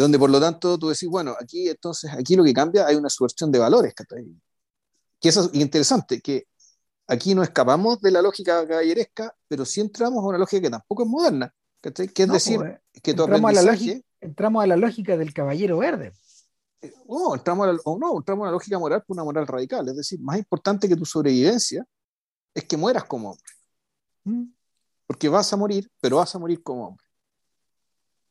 donde 0.00 0.18
por 0.18 0.30
lo 0.30 0.40
tanto 0.40 0.78
tú 0.78 0.88
decís, 0.88 1.08
bueno, 1.08 1.34
aquí 1.38 1.68
entonces, 1.68 2.10
aquí 2.12 2.34
lo 2.34 2.44
que 2.44 2.54
cambia, 2.54 2.86
hay 2.86 2.96
una 2.96 3.10
subversión 3.10 3.52
de 3.52 3.58
valores, 3.58 3.94
que 5.20 5.28
eso 5.28 5.44
es 5.44 5.60
interesante, 5.60 6.20
que 6.20 6.46
aquí 7.06 7.34
no 7.34 7.42
escapamos 7.42 8.00
de 8.00 8.10
la 8.10 8.22
lógica 8.22 8.66
caballeresca, 8.66 9.34
pero 9.46 9.64
sí 9.64 9.80
entramos 9.80 10.24
a 10.24 10.28
una 10.28 10.38
lógica 10.38 10.62
que 10.62 10.70
tampoco 10.70 11.02
es 11.02 11.08
moderna, 11.08 11.54
que 11.82 11.88
es 11.88 12.28
decir, 12.28 12.58
pues, 12.58 12.78
que 13.02 13.10
entramos 13.10 13.50
a, 13.50 13.52
la 13.52 13.62
lógica, 13.62 14.00
entramos 14.20 14.64
a 14.64 14.66
la 14.66 14.76
lógica 14.76 15.16
del 15.16 15.34
caballero 15.34 15.78
verde. 15.78 16.12
Eh, 16.82 16.92
no, 17.08 17.34
entramos 17.34 17.68
a 17.68 17.72
la, 17.72 17.78
o 17.84 17.98
no, 17.98 18.16
entramos 18.16 18.42
a 18.42 18.48
una 18.48 18.52
lógica 18.52 18.78
moral 18.78 19.02
por 19.06 19.16
una 19.16 19.24
moral 19.24 19.46
radical, 19.46 19.88
es 19.88 19.96
decir, 19.96 20.20
más 20.20 20.38
importante 20.38 20.88
que 20.88 20.96
tu 20.96 21.04
sobrevivencia 21.04 21.84
es 22.54 22.64
que 22.64 22.76
mueras 22.76 23.04
como 23.04 23.30
hombre. 23.30 23.52
Mm. 24.24 24.52
Porque 25.06 25.28
vas 25.28 25.52
a 25.52 25.56
morir, 25.56 25.90
pero 26.00 26.16
vas 26.16 26.34
a 26.34 26.38
morir 26.38 26.62
como 26.62 26.88
hombre. 26.88 27.04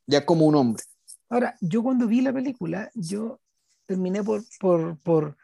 Ya 0.07 0.25
como 0.25 0.45
un 0.45 0.55
hombre. 0.55 0.83
Ahora, 1.29 1.55
yo 1.61 1.83
cuando 1.83 2.07
vi 2.07 2.21
la 2.21 2.33
película, 2.33 2.89
yo 2.95 3.39
terminé 3.85 4.23
por, 4.23 4.43
por, 5.03 5.37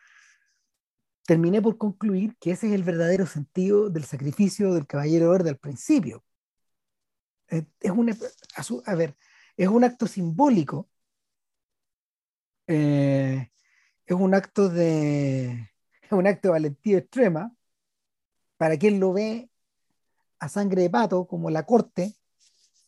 terminé 1.25 1.61
por 1.61 1.77
concluir 1.77 2.35
que 2.39 2.51
ese 2.51 2.67
es 2.67 2.73
el 2.73 2.83
verdadero 2.83 3.25
sentido 3.25 3.89
del 3.89 4.05
sacrificio 4.05 4.73
del 4.73 4.87
caballero 4.87 5.29
verde 5.29 5.49
al 5.49 5.57
principio. 5.57 6.23
Es, 7.47 7.91
un, 7.91 8.15
a, 8.85 8.95
ver, 8.95 9.15
es 9.55 9.67
un 9.67 9.83
acto 9.83 10.07
simbólico 10.07 10.89
eh, 12.67 13.49
es 14.05 14.15
un 14.15 14.33
acto 14.33 14.69
de 14.69 15.71
un 16.11 16.27
acto 16.27 16.47
de 16.47 16.51
valentía 16.53 16.99
extrema 16.99 17.51
para 18.57 18.77
quien 18.77 18.99
lo 18.99 19.11
ve 19.13 19.49
a 20.39 20.49
sangre 20.49 20.83
de 20.83 20.89
pato 20.89 21.27
como 21.27 21.49
la 21.49 21.65
corte 21.65 22.15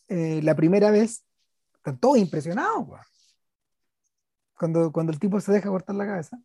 eh, 0.07 0.41
la 0.43 0.55
primera 0.55 0.91
vez 0.91 1.25
están 1.75 1.99
todos 1.99 2.17
impresionados 2.17 2.87
cuando, 4.57 4.91
cuando 4.91 5.11
el 5.11 5.19
tipo 5.19 5.39
se 5.39 5.51
deja 5.51 5.69
cortar 5.69 5.95
la 5.95 6.05
cabeza. 6.05 6.39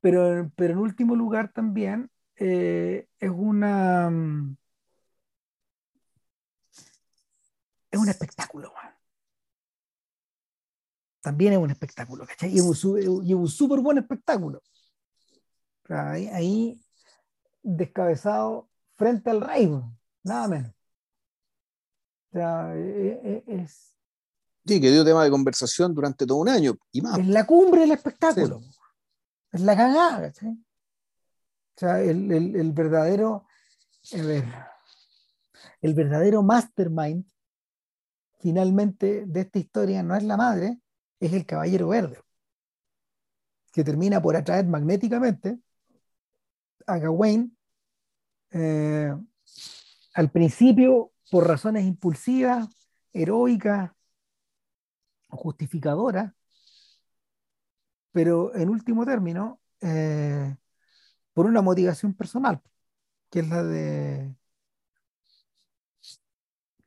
Pero, 0.00 0.50
pero 0.56 0.74
en 0.74 0.78
último 0.78 1.16
lugar 1.16 1.52
también 1.52 2.10
eh, 2.36 3.08
es 3.18 3.30
una 3.30 4.10
es 7.90 7.98
un 7.98 8.08
espectáculo 8.08 8.72
también 11.26 11.54
es 11.54 11.58
un 11.58 11.72
espectáculo, 11.72 12.24
¿cachai? 12.24 12.52
Y 12.52 12.58
es 12.58 12.62
un 12.62 13.48
súper 13.48 13.80
buen 13.80 13.98
espectáculo. 13.98 14.62
ahí, 15.88 16.80
descabezado 17.64 18.70
frente 18.94 19.30
al 19.30 19.40
rey, 19.40 19.68
nada 20.22 20.46
menos. 20.46 20.70
O 22.30 22.32
sea, 22.32 22.76
e, 22.76 23.20
e, 23.24 23.44
es, 23.48 23.98
Sí, 24.64 24.80
que 24.80 24.92
dio 24.92 25.04
tema 25.04 25.24
de 25.24 25.30
conversación 25.30 25.92
durante 25.92 26.26
todo 26.26 26.38
un 26.38 26.48
año 26.48 26.76
y 26.92 27.02
más. 27.02 27.18
Es 27.18 27.26
la 27.26 27.44
cumbre 27.44 27.80
del 27.80 27.90
espectáculo. 27.90 28.60
Es 29.50 29.62
la 29.62 29.76
cagada, 29.76 30.20
¿cachai? 30.20 30.50
O 30.50 31.74
sea, 31.74 32.00
el, 32.02 32.30
el, 32.30 32.54
el 32.54 32.70
verdadero, 32.70 33.48
a 34.12 34.22
ver, 34.22 34.44
el 35.80 35.92
verdadero 35.92 36.44
mastermind 36.44 37.24
finalmente 38.38 39.24
de 39.26 39.40
esta 39.40 39.58
historia 39.58 40.04
no 40.04 40.14
es 40.14 40.22
la 40.22 40.36
madre, 40.36 40.80
es 41.20 41.32
el 41.32 41.46
caballero 41.46 41.88
verde, 41.88 42.20
que 43.72 43.84
termina 43.84 44.20
por 44.20 44.36
atraer 44.36 44.66
magnéticamente 44.66 45.58
a 46.86 46.98
Gawain, 46.98 47.56
eh, 48.52 49.14
al 50.14 50.30
principio 50.30 51.12
por 51.30 51.46
razones 51.46 51.84
impulsivas, 51.84 52.68
heroicas 53.12 53.90
o 55.28 55.36
justificadoras, 55.36 56.32
pero 58.12 58.54
en 58.54 58.68
último 58.70 59.04
término, 59.04 59.60
eh, 59.80 60.56
por 61.34 61.46
una 61.46 61.60
motivación 61.60 62.14
personal, 62.14 62.62
que 63.30 63.40
es 63.40 63.48
la 63.48 63.62
de 63.62 64.34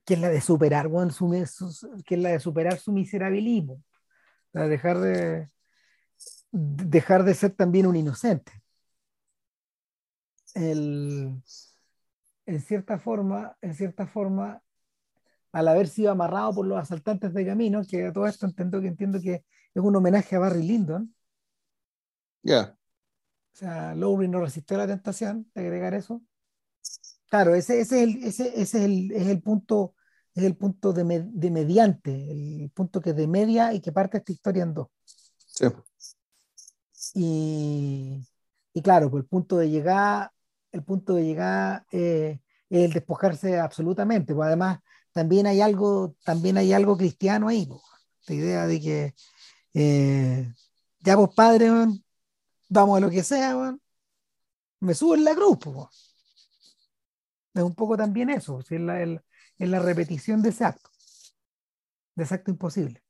que 0.06 0.15
es 0.15 0.22
la 0.22 0.30
de 0.30 0.41
superar 0.41 0.89
su, 1.11 1.30
que 2.03 2.15
es 2.15 2.22
la 2.22 2.30
de 2.30 2.39
superar 2.39 2.80
su 2.80 2.91
miserabilismo 2.91 3.84
dejar 4.53 4.99
de 4.99 5.49
dejar 6.51 7.23
de 7.23 7.34
ser 7.34 7.51
también 7.51 7.85
un 7.85 7.95
inocente. 7.95 8.51
en 10.55 11.41
cierta 12.61 12.97
forma, 12.97 13.55
en 13.61 13.76
cierta 13.76 14.07
forma, 14.07 14.61
al 15.51 15.67
haber 15.67 15.88
sido 15.88 16.11
amarrado 16.11 16.55
por 16.55 16.65
los 16.65 16.80
asaltantes 16.80 17.34
de 17.34 17.45
camino, 17.45 17.81
que 17.88 18.07
a 18.07 18.13
todo 18.13 18.27
esto 18.27 18.45
entiendo 18.45 18.81
que 18.81 18.88
entiendo 18.88 19.21
que 19.21 19.45
es 19.73 19.84
un 19.84 19.95
homenaje 19.95 20.35
a 20.35 20.39
Barry 20.39 20.63
Lyndon. 20.63 21.15
Ya. 22.41 22.76
O 23.53 23.55
sea, 23.55 23.93
Lowry 23.95 24.27
no 24.27 24.41
resistió 24.41 24.77
la 24.77 24.88
tentación 24.88 25.49
de 25.53 25.61
agregar 25.61 25.93
eso. 25.93 26.21
Claro, 27.30 27.53
ese, 27.53 27.80
ese, 27.81 28.03
es, 28.03 28.09
el, 28.09 28.23
ese, 28.23 28.47
ese 28.49 28.61
es, 28.61 28.76
el, 28.76 29.11
es 29.11 29.27
el 29.27 29.41
punto 29.41 29.93
es 30.40 30.45
el 30.45 30.56
punto 30.56 30.94
de, 30.94 31.03
mediante, 31.03 32.11
el 32.64 32.72
punto 32.72 33.02
que 33.02 33.14
de 33.14 33.28
media 33.28 33.74
y 33.74 33.82
que 33.82 33.91
parte 33.91 34.18
esta 34.18 34.32
historia 34.32 34.64
en 34.64 34.74
dos. 34.74 34.88
Sí. 35.45 35.68
Y, 37.16 38.28
y, 38.74 38.82
claro, 38.82 39.10
pues 39.10 39.24
el 39.24 39.28
punto 39.28 39.57
de 39.57 39.70
llegar, 39.70 40.32
el 40.72 40.84
punto 40.84 41.16
de 41.16 41.24
llegar 41.24 41.86
eh, 41.91 42.40
es 42.70 42.86
el 42.86 42.94
despojarse 42.94 43.60
absolutamente. 43.60 44.34
Pues 44.34 44.48
además, 44.48 44.80
también 45.11 45.48
hay 45.48 45.61
algo, 45.61 46.16
también 46.24 46.57
hay 46.57 46.74
algo 46.74 46.98
cristiano 46.98 47.48
ahí, 47.48 47.66
pues, 47.66 47.82
la 48.28 48.36
idea 48.36 48.68
de 48.68 48.80
que 48.80 49.16
eh, 49.74 50.53
ya 50.99 51.16
vos 51.16 51.28
pues, 51.30 51.36
padre, 51.36 51.70
vamos 52.70 52.98
a 52.98 53.02
lo 53.02 53.10
que 53.10 53.24
sea, 53.24 53.76
me 54.80 54.94
subo 54.94 55.16
en 55.16 55.24
la 55.24 55.36
cruz. 55.36 55.57
Pues, 55.60 55.76
es 57.56 57.64
un 57.64 57.76
poco 57.76 57.98
también 57.98 58.30
eso, 58.30 58.60
es 58.60 58.72
la, 58.72 59.02
el, 59.02 59.22
en 59.60 59.72
la 59.72 59.80
repetición 59.80 60.41
de 60.41 60.49
ese 60.49 60.64
acto, 60.64 60.90
de 62.15 62.23
ese 62.23 62.34
acto 62.34 62.52
imposible. 62.52 63.03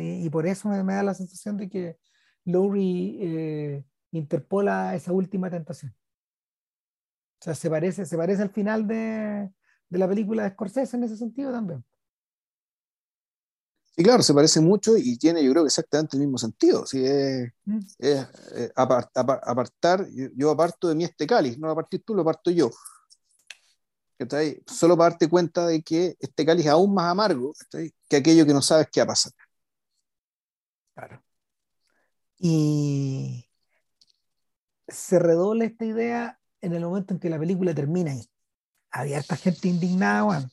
y, 0.00 0.28
por 0.30 0.46
eso 0.46 0.68
me, 0.68 0.94
da 0.94 1.02
la 1.02 1.14
sensación 1.14 1.56
de 1.56 1.68
que 1.68 1.98
Lowry 2.44 3.18
eh, 3.20 3.84
interpola 4.10 4.94
esa 4.94 5.12
última 5.12 5.50
tentación. 5.50 5.94
O 7.40 7.44
sea, 7.44 7.54
se 7.54 7.68
parece, 7.68 8.06
se 8.06 8.16
parece 8.16 8.42
al 8.42 8.50
final 8.50 8.86
de, 8.86 9.52
la 9.90 10.08
película 10.08 10.44
de 10.44 10.50
Scorsese 10.50 10.96
en 10.96 11.04
ese 11.04 11.16
sentido 11.16 11.52
también. 11.52 11.84
Sí, 13.94 14.02
claro, 14.02 14.22
se 14.22 14.32
parece 14.32 14.60
mucho 14.60 14.96
y 14.96 15.18
tiene, 15.18 15.44
yo 15.44 15.50
creo 15.50 15.64
que 15.64 15.68
exactamente 15.68 16.16
el 16.16 16.22
mismo 16.22 16.38
sentido. 16.38 16.86
¿sí? 16.86 17.04
Es, 17.04 17.52
mm. 17.66 17.78
eh, 17.98 18.72
apartar, 18.74 20.08
yo, 20.34 20.50
aparto 20.50 20.88
de 20.88 20.94
mí 20.94 21.04
este 21.04 21.26
cáliz, 21.26 21.58
no 21.58 21.66
lo 21.66 21.74
partir 21.74 22.02
tú, 22.02 22.14
lo 22.14 22.22
aparto 22.22 22.50
yo. 22.50 22.70
Solo 24.66 24.96
para 24.96 25.10
darte 25.10 25.28
cuenta 25.28 25.66
de 25.66 25.82
que 25.82 26.16
este 26.18 26.44
cáliz 26.44 26.66
es 26.66 26.72
aún 26.72 26.94
más 26.94 27.10
amargo 27.10 27.52
que 28.08 28.16
aquello 28.16 28.46
que 28.46 28.52
no 28.52 28.62
sabes 28.62 28.88
qué 28.90 29.00
va 29.00 29.04
a 29.04 29.06
pasar. 29.08 29.32
Claro. 30.94 31.22
Y 32.38 33.48
se 34.88 35.18
redobla 35.18 35.64
esta 35.64 35.84
idea 35.84 36.38
en 36.60 36.74
el 36.74 36.84
momento 36.84 37.14
en 37.14 37.20
que 37.20 37.30
la 37.30 37.38
película 37.38 37.74
termina 37.74 38.14
y 38.14 38.28
había 38.90 39.18
esta 39.18 39.36
gente 39.36 39.68
indignada, 39.68 40.50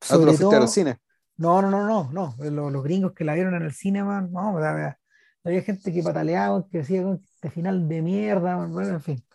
Sobre 0.00 0.36
todo, 0.36 0.50
al 0.50 0.68
cine? 0.68 0.98
No, 1.36 1.62
no, 1.62 1.70
no, 1.70 1.86
no, 1.86 2.10
no. 2.12 2.70
Los, 2.70 2.82
gringos 2.82 3.12
que 3.12 3.24
la 3.24 3.34
vieron 3.34 3.54
en 3.54 3.62
el 3.62 3.72
cine, 3.72 4.02
no, 4.02 4.58
había, 4.58 5.62
gente 5.62 5.92
que 5.92 6.02
pataleaba, 6.02 6.66
que 6.68 6.78
decía 6.78 7.04
este 7.34 7.50
final 7.50 7.88
de 7.88 8.02
mierda, 8.02 8.66
bueno, 8.66 8.94
en 8.94 9.00
fin 9.00 9.27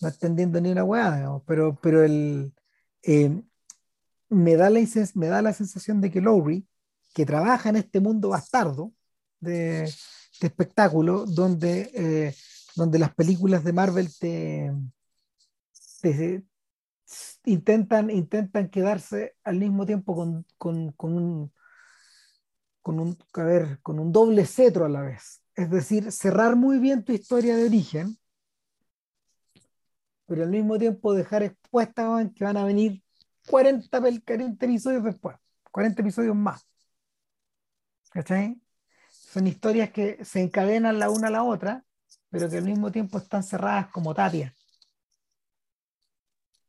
no 0.00 0.08
entendiendo 0.08 0.60
ni 0.60 0.70
una 0.70 0.84
weá, 0.84 1.40
pero, 1.46 1.78
pero 1.80 2.04
el, 2.04 2.52
eh, 3.02 3.42
me, 4.28 4.56
da 4.56 4.70
la, 4.70 4.80
me 5.14 5.26
da 5.26 5.42
la 5.42 5.52
sensación 5.52 6.00
de 6.00 6.10
que 6.10 6.20
Lowry, 6.20 6.66
que 7.14 7.26
trabaja 7.26 7.70
en 7.70 7.76
este 7.76 8.00
mundo 8.00 8.30
bastardo 8.30 8.92
de, 9.40 9.90
espectáculo, 10.40 11.24
donde, 11.26 11.90
eh, 11.94 12.34
donde 12.74 12.98
las 12.98 13.14
películas 13.14 13.64
de 13.64 13.72
Marvel 13.72 14.08
te, 14.18 14.72
intentan, 17.44 18.10
intentan 18.10 18.68
quedarse 18.68 19.34
al 19.44 19.56
mismo 19.58 19.86
tiempo 19.86 20.14
con, 20.14 20.46
con, 20.58 20.92
con 20.92 21.14
un 21.14 21.52
con 22.86 23.00
un, 23.00 23.18
a 23.34 23.42
ver, 23.42 23.80
con 23.82 23.98
un 23.98 24.12
doble 24.12 24.46
cetro 24.46 24.84
a 24.84 24.88
la 24.88 25.02
vez. 25.02 25.42
Es 25.56 25.68
decir, 25.72 26.12
cerrar 26.12 26.54
muy 26.54 26.78
bien 26.78 27.04
tu 27.04 27.12
historia 27.12 27.56
de 27.56 27.64
origen, 27.64 28.16
pero 30.26 30.42
al 30.42 30.50
mismo 30.50 30.78
tiempo 30.78 31.14
dejar 31.14 31.42
expuesta 31.42 32.04
que 32.34 32.44
van 32.44 32.56
a 32.56 32.64
venir 32.64 33.02
40, 33.48 34.00
40 34.24 34.66
episodios 34.66 35.04
después, 35.04 35.36
40 35.70 36.02
episodios 36.02 36.36
más. 36.36 36.66
¿Cachai? 38.10 38.60
Son 39.08 39.46
historias 39.46 39.90
que 39.90 40.24
se 40.24 40.40
encadenan 40.40 40.98
la 40.98 41.10
una 41.10 41.28
a 41.28 41.30
la 41.30 41.42
otra, 41.42 41.84
pero 42.30 42.48
que 42.48 42.58
al 42.58 42.64
mismo 42.64 42.90
tiempo 42.90 43.18
están 43.18 43.42
cerradas 43.42 43.88
como 43.88 44.14
tapias. 44.14 44.52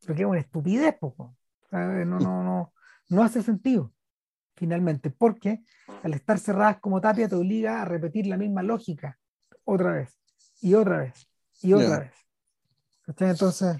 Porque 0.06 0.22
es 0.22 0.28
una 0.28 0.40
estupidez, 0.40 0.96
poco. 0.98 1.36
No, 1.72 2.06
no, 2.06 2.44
no, 2.44 2.74
no 3.10 3.24
hace 3.24 3.42
sentido, 3.42 3.94
finalmente, 4.56 5.10
porque 5.10 5.64
al 6.04 6.14
estar 6.14 6.40
cerradas 6.40 6.80
como 6.80 7.02
tapia 7.02 7.28
te 7.28 7.36
obliga 7.36 7.82
a 7.82 7.86
repetir 7.86 8.28
la 8.28 8.38
misma 8.38 8.64
lógica 8.64 9.18
otra 9.64 9.94
vez, 9.94 10.18
y 10.62 10.74
otra 10.74 11.00
vez, 11.00 11.30
y 11.62 11.74
otra 11.74 12.00
vez. 12.00 12.27
Entonces, 13.08 13.78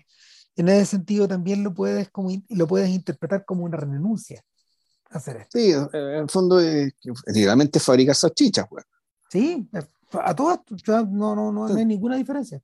en 0.56 0.70
ese 0.70 0.86
sentido 0.86 1.28
también 1.28 1.64
lo 1.64 1.74
puedes, 1.74 2.10
como, 2.10 2.32
lo 2.50 2.68
puedes 2.68 2.90
interpretar 2.90 3.46
como 3.46 3.64
una 3.64 3.78
renuncia 3.78 4.44
hacer 5.10 5.38
esto. 5.38 5.58
Sí, 5.58 5.72
en 5.72 5.90
el 5.94 6.30
fondo, 6.30 6.60
es, 6.60 6.94
realmente 7.26 7.80
fabricar 7.80 8.16
salchichas, 8.16 8.68
pues. 8.70 8.86
Sí, 9.30 9.70
a 10.14 10.36
todas, 10.36 10.60
no, 10.88 11.36
no, 11.36 11.52
no, 11.52 11.66
hay 11.66 11.86
ninguna 11.86 12.16
diferencia. 12.16 12.62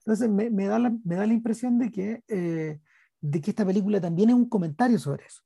Entonces, 0.00 0.28
me, 0.28 0.50
me, 0.50 0.66
da, 0.66 0.78
la, 0.78 0.94
me 1.04 1.16
da 1.16 1.26
la 1.26 1.32
impresión 1.32 1.78
de 1.78 1.90
que, 1.90 2.22
eh, 2.28 2.80
de 3.20 3.40
que 3.40 3.50
esta 3.50 3.64
película 3.64 4.00
también 4.00 4.30
es 4.30 4.36
un 4.36 4.48
comentario 4.48 4.98
sobre 4.98 5.26
eso. 5.26 5.42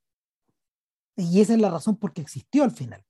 Y 1.16 1.40
esa 1.40 1.54
es 1.54 1.60
la 1.60 1.70
razón 1.70 1.96
por 1.96 2.12
qué 2.12 2.22
existió 2.22 2.64
al 2.64 2.70
final. 2.72 3.04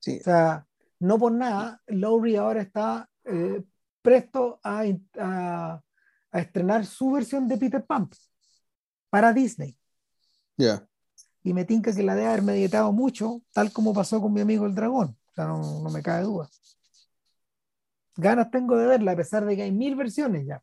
Sí. 0.00 0.18
O 0.20 0.24
sea, 0.24 0.66
no 0.98 1.18
por 1.18 1.32
nada, 1.32 1.82
Lowry 1.86 2.36
ahora 2.36 2.62
está 2.62 3.08
eh, 3.24 3.62
presto 4.02 4.60
a, 4.62 4.84
a, 5.18 5.82
a 6.36 6.40
estrenar 6.40 6.84
su 6.84 7.12
versión 7.12 7.48
de 7.48 7.56
Peter 7.56 7.84
Pan 7.84 8.10
para 9.08 9.32
Disney. 9.32 9.74
Ya. 10.58 10.86
Y 11.42 11.54
me 11.54 11.64
tinca 11.64 11.94
que 11.94 12.02
la 12.02 12.14
debe 12.14 12.28
haber 12.28 12.42
meditado 12.42 12.92
mucho, 12.92 13.40
tal 13.54 13.72
como 13.72 13.94
pasó 13.94 14.20
con 14.20 14.34
mi 14.34 14.42
amigo 14.42 14.66
el 14.66 14.74
dragón. 14.74 15.16
sea, 15.34 15.46
no, 15.46 15.80
no 15.80 15.90
me 15.90 16.02
cabe 16.02 16.24
duda. 16.24 16.48
Ganas 18.16 18.50
tengo 18.50 18.76
de 18.76 18.86
verla, 18.86 19.12
a 19.12 19.16
pesar 19.16 19.46
de 19.46 19.56
que 19.56 19.62
hay 19.62 19.72
mil 19.72 19.96
versiones 19.96 20.46
ya. 20.46 20.62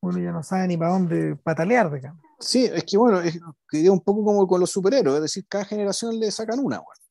Uno 0.00 0.18
ya 0.18 0.32
no 0.32 0.42
sabe 0.42 0.66
ni 0.68 0.78
para 0.78 0.92
dónde 0.92 1.36
patalear 1.36 1.90
de 1.90 1.98
acá. 1.98 2.16
Sí, 2.40 2.64
es 2.64 2.84
que 2.84 2.96
bueno, 2.96 3.20
es 3.20 3.38
que 3.68 3.90
un 3.90 4.00
poco 4.00 4.24
como 4.24 4.46
con 4.46 4.60
los 4.60 4.70
superhéroes, 4.70 5.16
es 5.16 5.22
decir, 5.22 5.46
cada 5.46 5.66
generación 5.66 6.18
le 6.18 6.30
sacan 6.30 6.58
una, 6.58 6.78
bueno. 6.78 7.02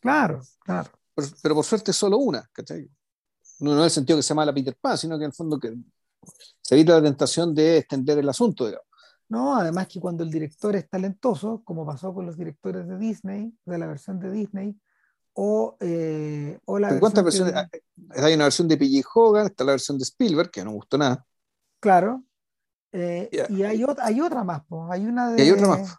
Claro, 0.00 0.40
claro. 0.60 0.90
pero, 1.14 1.28
pero 1.40 1.54
por 1.54 1.64
suerte 1.64 1.92
solo 1.92 2.18
una, 2.18 2.48
¿cachai? 2.52 2.90
No, 3.60 3.72
no 3.74 3.78
en 3.78 3.84
el 3.84 3.90
sentido 3.90 4.18
que 4.18 4.22
se 4.24 4.30
llama 4.30 4.46
la 4.46 4.54
Peter 4.54 4.76
Pan, 4.80 4.98
sino 4.98 5.16
que 5.16 5.24
en 5.24 5.30
el 5.30 5.34
fondo 5.34 5.60
que 5.60 5.76
se 6.60 6.74
evita 6.74 6.94
la 6.94 7.02
tentación 7.02 7.54
de 7.54 7.78
extender 7.78 8.18
el 8.18 8.28
asunto, 8.28 8.66
digamos. 8.66 8.86
No, 9.28 9.56
además 9.56 9.86
que 9.86 10.00
cuando 10.00 10.24
el 10.24 10.30
director 10.30 10.74
es 10.76 10.88
talentoso, 10.88 11.62
como 11.64 11.86
pasó 11.86 12.12
con 12.12 12.26
los 12.26 12.36
directores 12.36 12.88
de 12.88 12.98
Disney, 12.98 13.52
de 13.64 13.78
la 13.78 13.86
versión 13.86 14.18
de 14.18 14.30
Disney, 14.30 14.76
o, 15.34 15.76
eh, 15.80 16.58
o 16.64 16.78
la 16.80 16.88
¿Pero 16.88 17.00
¿Cuántas 17.00 17.22
versión 17.24 17.46
versiones? 17.46 17.70
que- 17.70 17.82
Ah, 18.20 18.26
Hay 18.26 18.34
una 18.34 18.44
versión 18.44 18.66
de 18.66 18.76
P.G. 18.76 19.04
Hogan, 19.14 19.46
está 19.46 19.62
la 19.64 19.70
versión 19.72 19.96
de 19.98 20.02
Spielberg, 20.04 20.50
que 20.50 20.64
no 20.64 20.70
me 20.70 20.76
gustó 20.76 20.98
nada. 20.98 21.24
Claro. 21.78 22.24
eh. 22.92 23.30
Y 23.48 23.62
hay 23.62 23.84
otra, 23.84 24.04
hay 24.04 24.20
otra 24.20 24.42
más, 24.42 24.64
po. 24.66 24.90
hay 24.90 25.06
una 25.06 25.30
de. 25.30 25.40
hay 25.42 25.50
otra 25.52 25.68
más. 25.68 25.96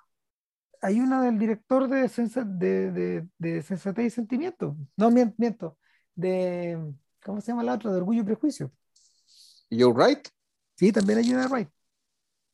Hay 0.83 0.99
una 0.99 1.21
del 1.23 1.37
director 1.39 1.87
de, 1.87 2.09
sensa- 2.09 2.43
de, 2.43 2.91
de, 2.91 3.27
de 3.37 3.61
Sensatez 3.61 4.05
y 4.07 4.09
Sentimiento. 4.09 4.75
No, 4.97 5.09
mien- 5.11 5.33
miento. 5.37 5.77
De. 6.15 6.93
¿Cómo 7.23 7.39
se 7.39 7.51
llama 7.51 7.63
la 7.63 7.75
otra? 7.75 7.91
De 7.91 7.97
Orgullo 7.97 8.21
y 8.21 8.25
Prejuicio. 8.25 8.71
¿Y 9.71 9.81
Joe 9.81 9.93
Wright? 9.93 10.27
Sí, 10.75 10.91
también 10.91 11.19
hay 11.19 11.31
una 11.31 11.43
de 11.43 11.47
Wright. 11.47 11.69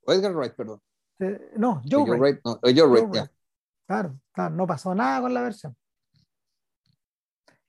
O 0.06 0.14
Edgar 0.14 0.36
Wright, 0.36 0.54
perdón. 0.54 0.82
Eh, 1.20 1.52
no, 1.58 1.82
Joe 1.84 2.06
Joe 2.06 2.12
Wright. 2.12 2.22
Wright, 2.22 2.42
no, 2.46 2.60
eh, 2.64 2.74
Joe 2.78 2.88
Wright. 2.88 3.32
Claro, 3.88 4.20
claro, 4.32 4.56
no 4.56 4.68
pasó 4.68 4.94
nada 4.94 5.22
con 5.22 5.34
la 5.34 5.42
versión. 5.42 5.76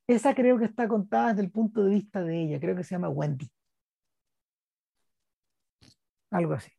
Esa 0.07 0.35
creo 0.35 0.59
que 0.59 0.67
está 0.67 0.87
contada 0.87 1.29
desde 1.29 1.43
el 1.43 1.51
punto 1.51 1.83
de 1.83 1.91
vista 1.91 2.23
de 2.23 2.43
ella, 2.43 2.61
creo 2.61 2.77
que 2.77 2.85
se 2.85 2.95
llama 2.95 3.09
Wendy. 3.09 3.51
Algo 6.31 6.53
así. 6.53 6.71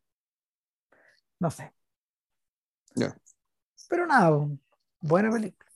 No 1.40 1.50
sé. 1.50 1.74
Pero 3.90 4.06
nada, 4.06 4.48
buena 5.00 5.32
película. 5.32 5.72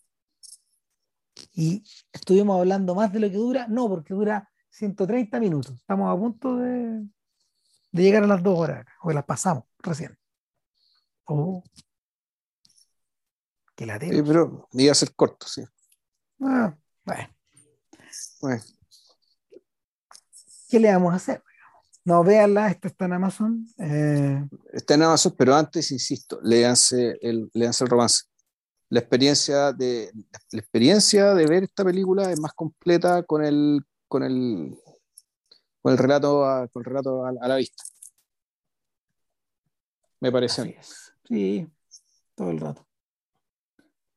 Y 1.53 1.83
estuvimos 2.11 2.59
hablando 2.59 2.93
más 2.93 3.11
de 3.11 3.19
lo 3.19 3.29
que 3.29 3.37
dura, 3.37 3.67
no, 3.67 3.89
porque 3.89 4.13
dura 4.13 4.52
130 4.73 5.39
minutos. 5.39 5.75
Estamos 5.75 6.11
a 6.11 6.19
punto 6.19 6.57
de, 6.57 7.05
de 7.91 8.03
llegar 8.03 8.23
a 8.23 8.27
las 8.27 8.41
dos 8.41 8.57
horas, 8.57 8.85
o 9.01 9.11
las 9.11 9.23
pasamos 9.23 9.65
recién. 9.79 10.17
Oh. 11.25 11.63
Que 13.75 13.85
la 13.85 13.99
Sí, 13.99 14.21
pero 14.25 14.67
iba 14.73 14.91
a 14.91 14.95
ser 14.95 15.13
corto, 15.15 15.47
sí. 15.47 15.63
Ah, 16.41 16.75
bueno, 17.05 17.29
Bueno, 18.41 18.63
¿qué 20.69 20.79
le 20.79 20.91
vamos 20.91 21.13
a 21.13 21.17
hacer? 21.17 21.43
No, 22.05 22.23
véanla, 22.23 22.69
esta 22.69 22.87
está 22.87 23.05
en 23.05 23.13
Amazon. 23.13 23.67
Eh, 23.77 24.43
está 24.73 24.95
en 24.95 25.03
Amazon, 25.03 25.35
pero 25.37 25.55
antes, 25.55 25.91
insisto, 25.91 26.39
léanse 26.41 27.17
el, 27.21 27.49
léanse 27.53 27.83
el 27.83 27.89
romance. 27.89 28.23
La 28.89 28.99
experiencia, 28.99 29.71
de, 29.71 30.11
la 30.51 30.59
experiencia 30.59 31.33
de 31.33 31.47
ver 31.47 31.63
esta 31.63 31.85
película 31.85 32.31
es 32.31 32.39
más 32.39 32.53
completa 32.53 33.23
con 33.23 33.43
el, 33.43 33.83
con 34.13 34.21
el, 34.21 34.77
con 35.81 35.91
el 35.91 35.97
relato, 35.97 36.45
a, 36.45 36.67
con 36.67 36.81
el 36.81 36.85
relato 36.85 37.25
a, 37.25 37.29
a 37.29 37.47
la 37.47 37.55
vista. 37.55 37.83
Me 40.19 40.31
parece 40.31 40.61
a 40.61 40.63
así 40.65 40.71
mí. 40.71 40.77
es. 40.79 41.13
Sí, 41.27 41.67
todo 42.35 42.51
el 42.51 42.59
rato. 42.59 42.87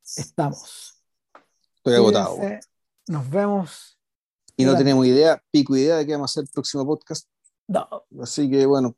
Estamos. 0.04 1.02
Estoy 1.76 1.94
agotado. 1.94 2.36
Nos 3.06 3.30
vemos. 3.30 3.98
Y 4.54 4.66
no 4.66 4.76
tenemos 4.76 5.06
idea, 5.06 5.42
pico 5.50 5.74
idea 5.74 5.96
de 5.96 6.04
qué 6.04 6.12
vamos 6.12 6.30
a 6.30 6.32
hacer 6.32 6.42
el 6.42 6.50
próximo 6.50 6.84
podcast. 6.84 7.26
No, 7.66 7.88
Así 8.20 8.50
que 8.50 8.66
bueno, 8.66 8.94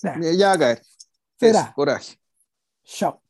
ya, 0.00 0.16
ya 0.32 0.46
va 0.48 0.52
a 0.52 0.58
caer. 0.58 0.82
Será. 1.40 1.72
Coraje. 1.74 2.20
chao. 2.84 3.20